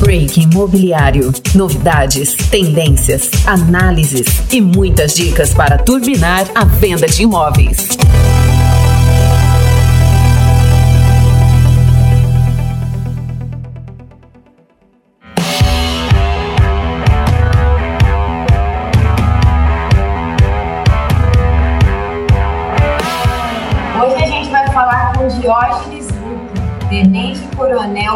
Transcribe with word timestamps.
Break 0.00 0.40
Imobiliário. 0.40 1.30
Novidades, 1.54 2.34
tendências, 2.50 3.30
análises 3.46 4.26
e 4.50 4.58
muitas 4.58 5.14
dicas 5.14 5.52
para 5.52 5.76
turbinar 5.76 6.46
a 6.54 6.64
venda 6.64 7.06
de 7.06 7.22
imóveis. 7.22 7.98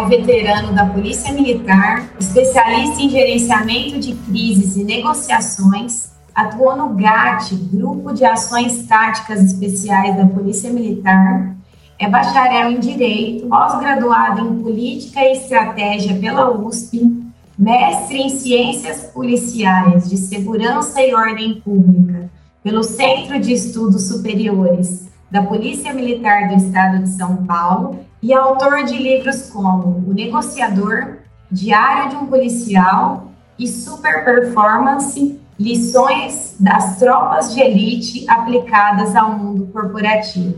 Coronel 0.05 0.09
veterano 0.09 0.73
da 0.73 0.87
Polícia 0.87 1.33
Militar, 1.33 2.09
especialista 2.19 3.03
em 3.03 3.09
gerenciamento 3.09 3.99
de 3.99 4.15
crises 4.15 4.77
e 4.77 4.85
negociações, 4.85 6.13
atuou 6.35 6.77
no 6.77 6.91
GAT, 6.91 7.55
Grupo 7.73 8.13
de 8.13 8.25
Ações 8.25 8.87
Táticas 8.87 9.41
Especiais 9.41 10.17
da 10.17 10.27
Polícia 10.27 10.71
Militar, 10.71 11.55
é 11.99 12.09
bacharel 12.09 12.73
em 12.73 12.81
Direito, 12.81 13.47
pós-graduado 13.47 14.41
em 14.41 14.63
Política 14.63 15.21
e 15.21 15.33
Estratégia 15.33 16.19
pela 16.19 16.51
USP, 16.51 17.23
mestre 17.57 18.19
em 18.19 18.29
Ciências 18.29 19.05
Policiais 19.13 20.11
de 20.11 20.17
Segurança 20.17 21.01
e 21.01 21.15
Ordem 21.15 21.61
Pública 21.61 22.29
pelo 22.65 22.83
Centro 22.83 23.39
de 23.39 23.53
Estudos 23.53 24.09
Superiores 24.09 25.09
da 25.31 25.43
Polícia 25.43 25.93
Militar 25.93 26.49
do 26.49 26.55
Estado 26.55 27.05
de 27.05 27.11
São 27.11 27.45
Paulo 27.45 28.04
e 28.25 28.33
autor 28.33 28.85
de 28.85 28.97
livros 28.97 29.51
como 29.51 30.03
O 30.09 30.15
Negociador, 30.15 31.19
Diário 31.51 32.09
de 32.09 32.17
um 32.17 32.27
Policial 32.27 33.31
e 33.59 33.69
Super 33.69 34.25
Performance, 34.25 35.39
Lições 35.61 36.57
das 36.59 36.99
Tropas 36.99 37.53
de 37.53 37.61
Elite 37.61 38.25
aplicadas 38.27 39.15
ao 39.15 39.33
mundo 39.39 39.67
corporativo. 39.67 40.57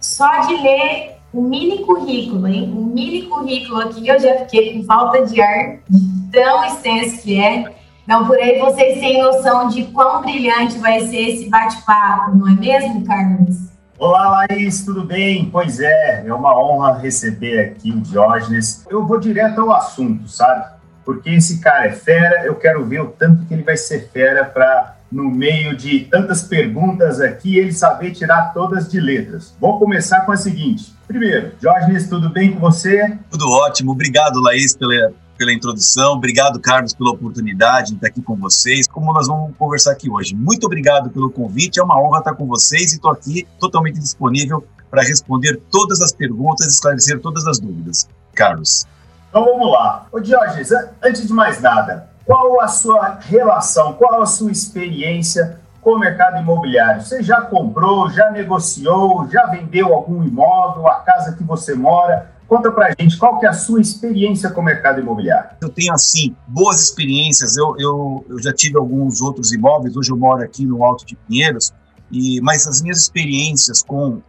Só 0.00 0.40
de 0.46 0.54
ler 0.54 1.18
o 1.34 1.42
mini 1.42 1.84
currículo, 1.84 2.48
hein? 2.48 2.72
O 2.74 2.82
mini 2.82 3.24
currículo 3.24 3.82
aqui 3.82 4.08
eu 4.08 4.18
já 4.18 4.38
fiquei 4.38 4.78
com 4.78 4.84
falta 4.84 5.26
de 5.26 5.38
ar, 5.38 5.80
tão 6.32 6.64
extenso 6.64 7.22
que 7.22 7.38
é. 7.38 7.74
Então, 8.04 8.26
por 8.26 8.38
aí 8.38 8.58
vocês 8.58 8.98
têm 9.00 9.22
noção 9.22 9.68
de 9.68 9.84
quão 9.84 10.22
brilhante 10.22 10.78
vai 10.78 11.00
ser 11.00 11.28
esse 11.28 11.50
bate-papo, 11.50 12.34
não 12.34 12.48
é 12.48 12.52
mesmo, 12.52 13.04
Carlos? 13.04 13.71
Olá, 14.02 14.46
Laís, 14.50 14.84
tudo 14.84 15.04
bem? 15.04 15.48
Pois 15.48 15.78
é, 15.78 16.24
é 16.26 16.34
uma 16.34 16.60
honra 16.60 16.98
receber 16.98 17.60
aqui 17.60 17.92
o 17.92 18.00
Diógenes. 18.00 18.84
Eu 18.90 19.06
vou 19.06 19.16
direto 19.20 19.60
ao 19.60 19.72
assunto, 19.72 20.26
sabe? 20.26 20.74
Porque 21.04 21.30
esse 21.30 21.60
cara 21.60 21.86
é 21.86 21.92
fera, 21.92 22.44
eu 22.44 22.56
quero 22.56 22.84
ver 22.84 23.00
o 23.00 23.10
tanto 23.10 23.46
que 23.46 23.54
ele 23.54 23.62
vai 23.62 23.76
ser 23.76 24.10
fera 24.12 24.44
para, 24.44 24.96
no 25.08 25.30
meio 25.30 25.76
de 25.76 26.00
tantas 26.00 26.42
perguntas 26.42 27.20
aqui, 27.20 27.56
ele 27.56 27.72
saber 27.72 28.10
tirar 28.10 28.52
todas 28.52 28.90
de 28.90 28.98
letras. 28.98 29.54
Vou 29.60 29.78
começar 29.78 30.22
com 30.22 30.32
a 30.32 30.36
seguinte. 30.36 30.92
Primeiro, 31.06 31.52
Diógenes, 31.60 32.08
tudo 32.08 32.28
bem 32.28 32.50
com 32.50 32.58
você? 32.58 33.16
Tudo 33.30 33.48
ótimo, 33.52 33.92
obrigado, 33.92 34.40
Laís, 34.40 34.76
pela, 34.76 35.12
pela 35.42 35.52
introdução. 35.52 36.12
Obrigado, 36.12 36.60
Carlos, 36.60 36.94
pela 36.94 37.10
oportunidade 37.10 37.88
de 37.88 37.94
estar 37.96 38.06
aqui 38.06 38.22
com 38.22 38.36
vocês. 38.36 38.86
Como 38.86 39.12
nós 39.12 39.26
vamos 39.26 39.56
conversar 39.56 39.90
aqui 39.90 40.08
hoje. 40.08 40.36
Muito 40.36 40.64
obrigado 40.66 41.10
pelo 41.10 41.28
convite. 41.30 41.80
É 41.80 41.82
uma 41.82 42.00
honra 42.00 42.20
estar 42.20 42.34
com 42.34 42.46
vocês 42.46 42.92
e 42.92 42.94
estou 42.94 43.10
aqui 43.10 43.44
totalmente 43.58 43.98
disponível 43.98 44.64
para 44.88 45.02
responder 45.02 45.60
todas 45.68 46.00
as 46.00 46.12
perguntas 46.12 46.66
e 46.66 46.68
esclarecer 46.68 47.20
todas 47.20 47.44
as 47.48 47.58
dúvidas. 47.58 48.08
Carlos. 48.32 48.86
Então 49.30 49.44
vamos 49.44 49.72
lá. 49.72 50.06
Ô 50.12 50.20
Diógenes, 50.20 50.70
antes 51.02 51.26
de 51.26 51.32
mais 51.32 51.60
nada, 51.60 52.08
qual 52.24 52.60
a 52.60 52.68
sua 52.68 53.18
relação, 53.20 53.94
qual 53.94 54.22
a 54.22 54.26
sua 54.26 54.52
experiência 54.52 55.58
com 55.80 55.94
o 55.94 55.98
mercado 55.98 56.40
imobiliário? 56.40 57.02
Você 57.02 57.20
já 57.20 57.40
comprou, 57.40 58.08
já 58.10 58.30
negociou, 58.30 59.28
já 59.28 59.46
vendeu 59.46 59.92
algum 59.92 60.22
imóvel, 60.22 60.86
a 60.86 61.00
casa 61.00 61.32
que 61.32 61.42
você 61.42 61.74
mora? 61.74 62.30
Conta 62.52 62.70
pra 62.70 62.94
gente, 63.00 63.16
qual 63.16 63.40
que 63.40 63.46
é 63.46 63.48
a 63.48 63.54
sua 63.54 63.80
experiência 63.80 64.50
com 64.50 64.60
o 64.60 64.64
mercado 64.64 65.00
imobiliário? 65.00 65.56
Eu 65.58 65.70
tenho, 65.70 65.90
assim, 65.94 66.36
boas 66.46 66.82
experiências. 66.82 67.56
Eu, 67.56 67.74
eu, 67.78 68.26
eu 68.28 68.38
já 68.42 68.52
tive 68.52 68.76
alguns 68.76 69.22
outros 69.22 69.52
imóveis. 69.52 69.96
Hoje 69.96 70.12
eu 70.12 70.18
moro 70.18 70.42
aqui 70.42 70.66
no 70.66 70.84
Alto 70.84 71.06
de 71.06 71.16
Pinheiros. 71.16 71.72
E, 72.10 72.42
mas 72.42 72.66
as 72.66 72.82
minhas 72.82 72.98
experiências 72.98 73.82
com 73.82 74.20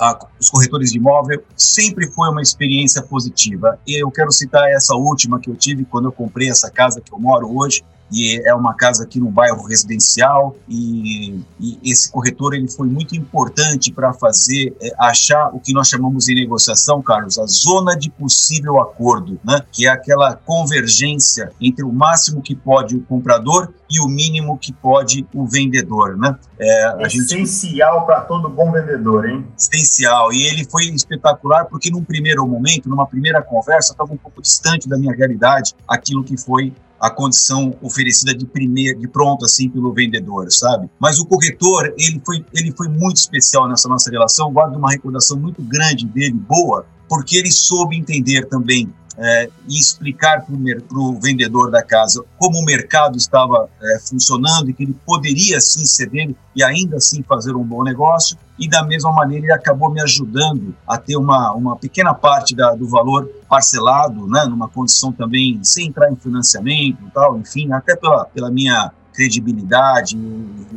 a, 0.00 0.26
os 0.40 0.50
corretores 0.50 0.90
de 0.90 0.98
imóvel 0.98 1.40
sempre 1.56 2.08
foi 2.08 2.28
uma 2.30 2.42
experiência 2.42 3.00
positiva. 3.00 3.78
E 3.86 4.02
eu 4.02 4.10
quero 4.10 4.32
citar 4.32 4.68
essa 4.70 4.96
última 4.96 5.38
que 5.38 5.48
eu 5.48 5.54
tive 5.54 5.84
quando 5.84 6.06
eu 6.06 6.12
comprei 6.12 6.50
essa 6.50 6.68
casa 6.68 7.00
que 7.00 7.12
eu 7.14 7.18
moro 7.20 7.56
hoje 7.56 7.84
e 8.10 8.40
é 8.46 8.54
uma 8.54 8.74
casa 8.74 9.04
aqui 9.04 9.20
no 9.20 9.30
bairro 9.30 9.62
residencial 9.66 10.56
e, 10.68 11.40
e 11.60 11.78
esse 11.84 12.10
corretor 12.10 12.54
ele 12.54 12.68
foi 12.68 12.88
muito 12.88 13.14
importante 13.14 13.92
para 13.92 14.12
fazer 14.12 14.74
é, 14.80 14.90
achar 14.98 15.54
o 15.54 15.60
que 15.60 15.72
nós 15.72 15.88
chamamos 15.88 16.28
em 16.28 16.34
negociação, 16.34 17.02
Carlos, 17.02 17.38
a 17.38 17.46
zona 17.46 17.96
de 17.96 18.10
possível 18.10 18.80
acordo, 18.80 19.38
né? 19.44 19.60
Que 19.70 19.86
é 19.86 19.90
aquela 19.90 20.34
convergência 20.34 21.50
entre 21.60 21.84
o 21.84 21.92
máximo 21.92 22.40
que 22.40 22.54
pode 22.54 22.96
o 22.96 23.02
comprador 23.02 23.72
e 23.90 24.00
o 24.00 24.08
mínimo 24.08 24.58
que 24.58 24.72
pode 24.72 25.26
o 25.34 25.46
vendedor, 25.46 26.16
né? 26.16 26.36
É, 26.58 27.06
Essencial 27.06 27.98
gente... 27.98 28.06
para 28.06 28.20
todo 28.22 28.48
bom 28.48 28.72
vendedor, 28.72 29.28
hein? 29.28 29.46
Essencial. 29.58 30.32
E 30.32 30.46
ele 30.46 30.64
foi 30.68 30.84
espetacular 30.86 31.66
porque 31.66 31.90
num 31.90 32.02
primeiro 32.02 32.46
momento, 32.46 32.88
numa 32.88 33.06
primeira 33.06 33.42
conversa, 33.42 33.92
estava 33.92 34.12
um 34.12 34.16
pouco 34.16 34.42
distante 34.42 34.88
da 34.88 34.98
minha 34.98 35.14
realidade 35.14 35.74
aquilo 35.86 36.24
que 36.24 36.36
foi 36.36 36.72
a 37.00 37.10
condição 37.10 37.76
oferecida 37.80 38.34
de 38.34 38.46
primeiro, 38.46 38.98
de 38.98 39.08
pronto 39.08 39.44
assim 39.44 39.68
pelo 39.68 39.92
vendedor, 39.92 40.50
sabe? 40.50 40.88
Mas 40.98 41.18
o 41.18 41.26
corretor, 41.26 41.94
ele 41.96 42.20
foi, 42.24 42.44
ele 42.54 42.72
foi 42.76 42.88
muito 42.88 43.16
especial 43.16 43.68
nessa 43.68 43.88
nossa 43.88 44.10
relação, 44.10 44.52
guardo 44.52 44.76
uma 44.76 44.90
recordação 44.90 45.38
muito 45.38 45.62
grande 45.62 46.06
dele, 46.06 46.34
boa, 46.34 46.86
porque 47.08 47.36
ele 47.36 47.50
soube 47.50 47.96
entender 47.96 48.46
também 48.46 48.92
é, 49.18 49.50
e 49.68 49.78
explicar 49.78 50.46
para 50.46 50.54
o 50.98 51.18
vendedor 51.20 51.70
da 51.70 51.82
casa 51.82 52.24
como 52.38 52.58
o 52.58 52.64
mercado 52.64 53.18
estava 53.18 53.68
é, 53.82 53.98
funcionando 53.98 54.70
e 54.70 54.72
que 54.72 54.84
ele 54.84 54.96
poderia 55.04 55.60
sim 55.60 55.84
ceder 55.84 56.34
e 56.54 56.62
ainda 56.62 56.96
assim 56.98 57.22
fazer 57.22 57.54
um 57.54 57.64
bom 57.64 57.82
negócio. 57.82 58.38
E 58.58 58.68
da 58.68 58.84
mesma 58.84 59.12
maneira 59.12 59.46
ele 59.46 59.52
acabou 59.52 59.90
me 59.90 60.00
ajudando 60.00 60.74
a 60.86 60.96
ter 60.98 61.16
uma, 61.16 61.52
uma 61.52 61.76
pequena 61.76 62.14
parte 62.14 62.54
da, 62.54 62.74
do 62.74 62.88
valor 62.88 63.28
parcelado, 63.48 64.26
né, 64.26 64.44
numa 64.44 64.68
condição 64.68 65.12
também 65.12 65.58
sem 65.62 65.88
entrar 65.88 66.10
em 66.10 66.16
financiamento 66.16 66.98
tal, 67.12 67.38
enfim, 67.38 67.72
até 67.72 67.96
pela, 67.96 68.24
pela 68.26 68.50
minha 68.50 68.92
credibilidade, 69.18 70.16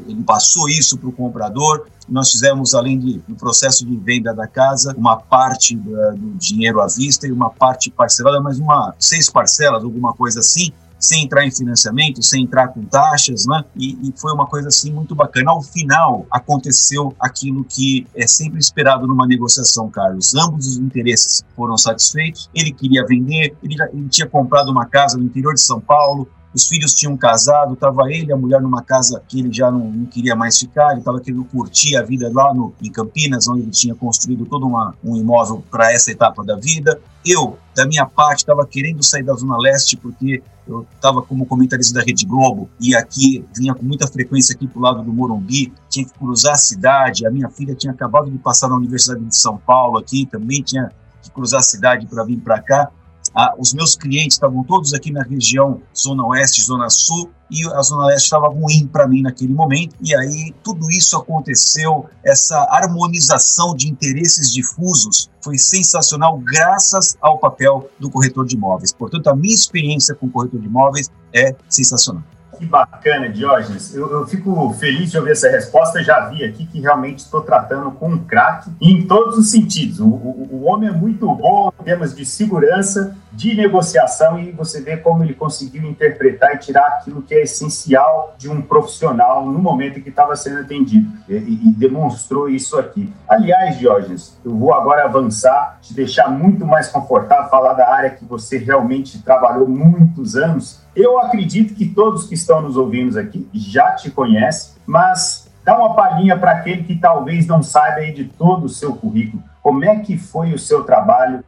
ele 0.07 0.23
passou 0.23 0.67
isso 0.67 0.97
para 0.97 1.09
o 1.09 1.11
comprador. 1.11 1.85
Nós 2.09 2.31
fizemos, 2.31 2.73
além 2.73 2.97
de, 2.97 3.19
do 3.27 3.35
processo 3.35 3.85
de 3.85 3.95
venda 3.97 4.33
da 4.33 4.47
casa, 4.47 4.95
uma 4.97 5.15
parte 5.15 5.75
do, 5.75 5.91
do 6.15 6.37
dinheiro 6.39 6.81
à 6.81 6.87
vista 6.87 7.27
e 7.27 7.31
uma 7.31 7.51
parte 7.51 7.91
parcelada, 7.91 8.41
mas 8.41 8.57
uma 8.57 8.95
seis 8.97 9.29
parcelas, 9.29 9.83
alguma 9.83 10.11
coisa 10.13 10.39
assim, 10.39 10.73
sem 10.99 11.23
entrar 11.23 11.45
em 11.45 11.51
financiamento, 11.51 12.23
sem 12.23 12.43
entrar 12.43 12.69
com 12.69 12.83
taxas, 12.83 13.45
né? 13.45 13.63
E, 13.75 14.09
e, 14.09 14.13
foi 14.15 14.33
uma 14.33 14.47
coisa 14.47 14.69
assim 14.69 14.91
muito 14.91 15.15
bacana. 15.15 15.51
Ao 15.51 15.61
final 15.61 16.25
aconteceu 16.29 17.15
aquilo 17.19 17.63
que 17.63 18.07
é 18.15 18.25
sempre 18.25 18.59
esperado 18.59 19.07
numa 19.07 19.27
negociação, 19.27 19.89
Carlos. 19.89 20.33
Ambos 20.35 20.67
os 20.67 20.77
interesses 20.77 21.43
foram 21.55 21.77
satisfeitos. 21.77 22.49
Ele 22.53 22.71
queria 22.71 23.05
vender, 23.05 23.55
ele, 23.63 23.75
ele 23.93 24.09
tinha 24.09 24.27
comprado 24.27 24.69
uma 24.69 24.85
casa 24.85 25.17
no 25.17 25.25
interior 25.25 25.53
de 25.53 25.61
São 25.61 25.79
Paulo, 25.79 26.27
os 26.53 26.67
filhos 26.67 26.93
tinham 26.93 27.15
casado, 27.15 27.73
estava 27.73 28.11
ele 28.11 28.27
e 28.27 28.33
a 28.33 28.37
mulher 28.37 28.61
numa 28.61 28.83
casa 28.83 29.21
que 29.27 29.39
ele 29.39 29.53
já 29.53 29.71
não, 29.71 29.89
não 29.89 30.05
queria 30.05 30.35
mais 30.35 30.59
ficar, 30.59 30.91
ele 30.91 30.99
estava 30.99 31.19
querendo 31.21 31.45
curtir 31.45 31.95
a 31.95 32.03
vida 32.03 32.29
lá 32.33 32.53
no, 32.53 32.73
em 32.81 32.91
Campinas, 32.91 33.47
onde 33.47 33.61
ele 33.61 33.71
tinha 33.71 33.95
construído 33.95 34.45
todo 34.45 34.67
uma, 34.67 34.93
um 35.03 35.15
imóvel 35.15 35.63
para 35.71 35.91
essa 35.93 36.11
etapa 36.11 36.43
da 36.43 36.57
vida. 36.57 36.99
Eu, 37.25 37.57
da 37.75 37.85
minha 37.85 38.05
parte, 38.05 38.39
estava 38.39 38.65
querendo 38.65 39.03
sair 39.03 39.23
da 39.23 39.33
Zona 39.33 39.57
Leste 39.57 39.95
porque 39.95 40.43
eu 40.67 40.85
estava 40.95 41.21
como 41.21 41.45
comentarista 41.45 41.93
da 41.93 42.05
Rede 42.05 42.25
Globo 42.25 42.69
e 42.79 42.95
aqui 42.95 43.45
vinha 43.55 43.73
com 43.73 43.83
muita 43.83 44.07
frequência 44.07 44.53
aqui 44.55 44.67
para 44.67 44.79
o 44.79 44.81
lado 44.81 45.03
do 45.03 45.13
Morumbi, 45.13 45.71
tinha 45.89 46.05
que 46.05 46.13
cruzar 46.13 46.53
a 46.53 46.57
cidade. 46.57 47.25
A 47.25 47.31
minha 47.31 47.49
filha 47.49 47.75
tinha 47.75 47.93
acabado 47.93 48.29
de 48.29 48.37
passar 48.37 48.67
na 48.67 48.75
Universidade 48.75 49.23
de 49.23 49.35
São 49.35 49.57
Paulo 49.57 49.97
aqui, 49.97 50.25
também 50.25 50.61
tinha 50.61 50.91
que 51.21 51.31
cruzar 51.31 51.59
a 51.59 51.63
cidade 51.63 52.07
para 52.07 52.23
vir 52.23 52.39
para 52.39 52.59
cá. 52.59 52.91
Ah, 53.33 53.53
os 53.57 53.73
meus 53.73 53.95
clientes 53.95 54.35
estavam 54.35 54.63
todos 54.63 54.93
aqui 54.93 55.11
na 55.11 55.23
região 55.23 55.81
Zona 55.95 56.25
Oeste, 56.25 56.61
Zona 56.61 56.89
Sul, 56.89 57.31
e 57.49 57.67
a 57.73 57.81
Zona 57.81 58.07
Leste 58.07 58.25
estava 58.25 58.47
ruim 58.47 58.87
para 58.87 59.07
mim 59.07 59.21
naquele 59.21 59.53
momento. 59.53 59.95
E 60.01 60.15
aí 60.15 60.53
tudo 60.63 60.89
isso 60.89 61.17
aconteceu, 61.17 62.05
essa 62.23 62.57
harmonização 62.69 63.75
de 63.75 63.89
interesses 63.89 64.53
difusos 64.53 65.29
foi 65.41 65.57
sensacional 65.57 66.37
graças 66.39 67.17
ao 67.21 67.37
papel 67.37 67.89
do 67.99 68.09
corretor 68.09 68.45
de 68.45 68.55
imóveis. 68.55 68.93
Portanto, 68.93 69.27
a 69.27 69.35
minha 69.35 69.53
experiência 69.53 70.15
com 70.15 70.27
o 70.27 70.31
corretor 70.31 70.59
de 70.59 70.67
imóveis 70.67 71.09
é 71.33 71.55
sensacional. 71.69 72.23
Que 72.61 72.65
bacana, 72.67 73.27
Diógenes. 73.27 73.95
Eu, 73.95 74.07
eu, 74.11 74.27
fico 74.27 74.71
feliz 74.73 75.09
de 75.09 75.17
ouvir 75.17 75.31
essa 75.31 75.49
resposta. 75.49 76.03
Já 76.03 76.27
vi 76.29 76.43
aqui 76.43 76.67
que 76.67 76.79
realmente 76.79 77.19
estou 77.19 77.41
tratando 77.41 77.89
com 77.91 78.09
um 78.09 78.19
craque 78.19 78.69
em 78.79 79.07
todos 79.07 79.35
os 79.35 79.49
sentidos. 79.49 79.99
O, 79.99 80.05
o, 80.05 80.47
o, 80.51 80.65
homem 80.65 80.89
é 80.89 80.91
muito 80.91 81.25
bom 81.33 81.71
em 81.79 81.83
termos 81.83 82.15
de 82.15 82.23
segurança, 82.23 83.17
de 83.31 83.55
negociação, 83.55 84.39
e 84.39 84.51
você 84.51 84.79
vê 84.79 84.95
como 84.95 85.23
ele 85.23 85.33
conseguiu 85.33 85.83
interpretar 85.83 86.53
e 86.53 86.59
tirar 86.59 86.85
aquilo 86.85 87.23
que 87.23 87.33
é 87.33 87.41
essencial 87.41 88.35
de 88.37 88.47
um 88.47 88.61
profissional 88.61 89.43
no 89.43 89.57
momento 89.57 89.97
em 89.97 90.03
que 90.03 90.09
estava 90.09 90.35
sendo 90.35 90.59
atendido. 90.59 91.11
E, 91.27 91.33
e 91.33 91.73
demonstrou 91.75 92.47
isso 92.47 92.77
aqui. 92.77 93.11
Aliás, 93.27 93.79
Diógenes, 93.79 94.37
eu 94.45 94.55
vou 94.55 94.71
agora 94.71 95.05
avançar, 95.05 95.79
te 95.81 95.95
deixar 95.95 96.29
muito 96.29 96.63
mais 96.63 96.89
confortável, 96.89 97.49
falar 97.49 97.73
da 97.73 97.89
área 97.89 98.11
que 98.11 98.23
você 98.23 98.59
realmente 98.59 99.23
trabalhou 99.23 99.67
muitos 99.67 100.35
anos 100.35 100.80
eu 100.95 101.19
acredito 101.19 101.73
que 101.73 101.85
todos 101.85 102.27
que 102.27 102.33
estão 102.33 102.61
nos 102.61 102.75
ouvindo 102.75 103.17
aqui 103.17 103.47
já 103.53 103.91
te 103.91 104.11
conhecem, 104.11 104.73
mas 104.85 105.49
dá 105.63 105.77
uma 105.77 105.95
palhinha 105.95 106.37
para 106.37 106.51
aquele 106.51 106.83
que 106.83 106.95
talvez 106.95 107.47
não 107.47 107.63
saiba 107.63 107.97
aí 107.97 108.13
de 108.13 108.25
todo 108.25 108.65
o 108.65 108.69
seu 108.69 108.95
currículo. 108.95 109.43
Como 109.61 109.85
é 109.85 109.99
que 109.99 110.17
foi 110.17 110.53
o 110.53 110.59
seu 110.59 110.83
trabalho 110.83 111.43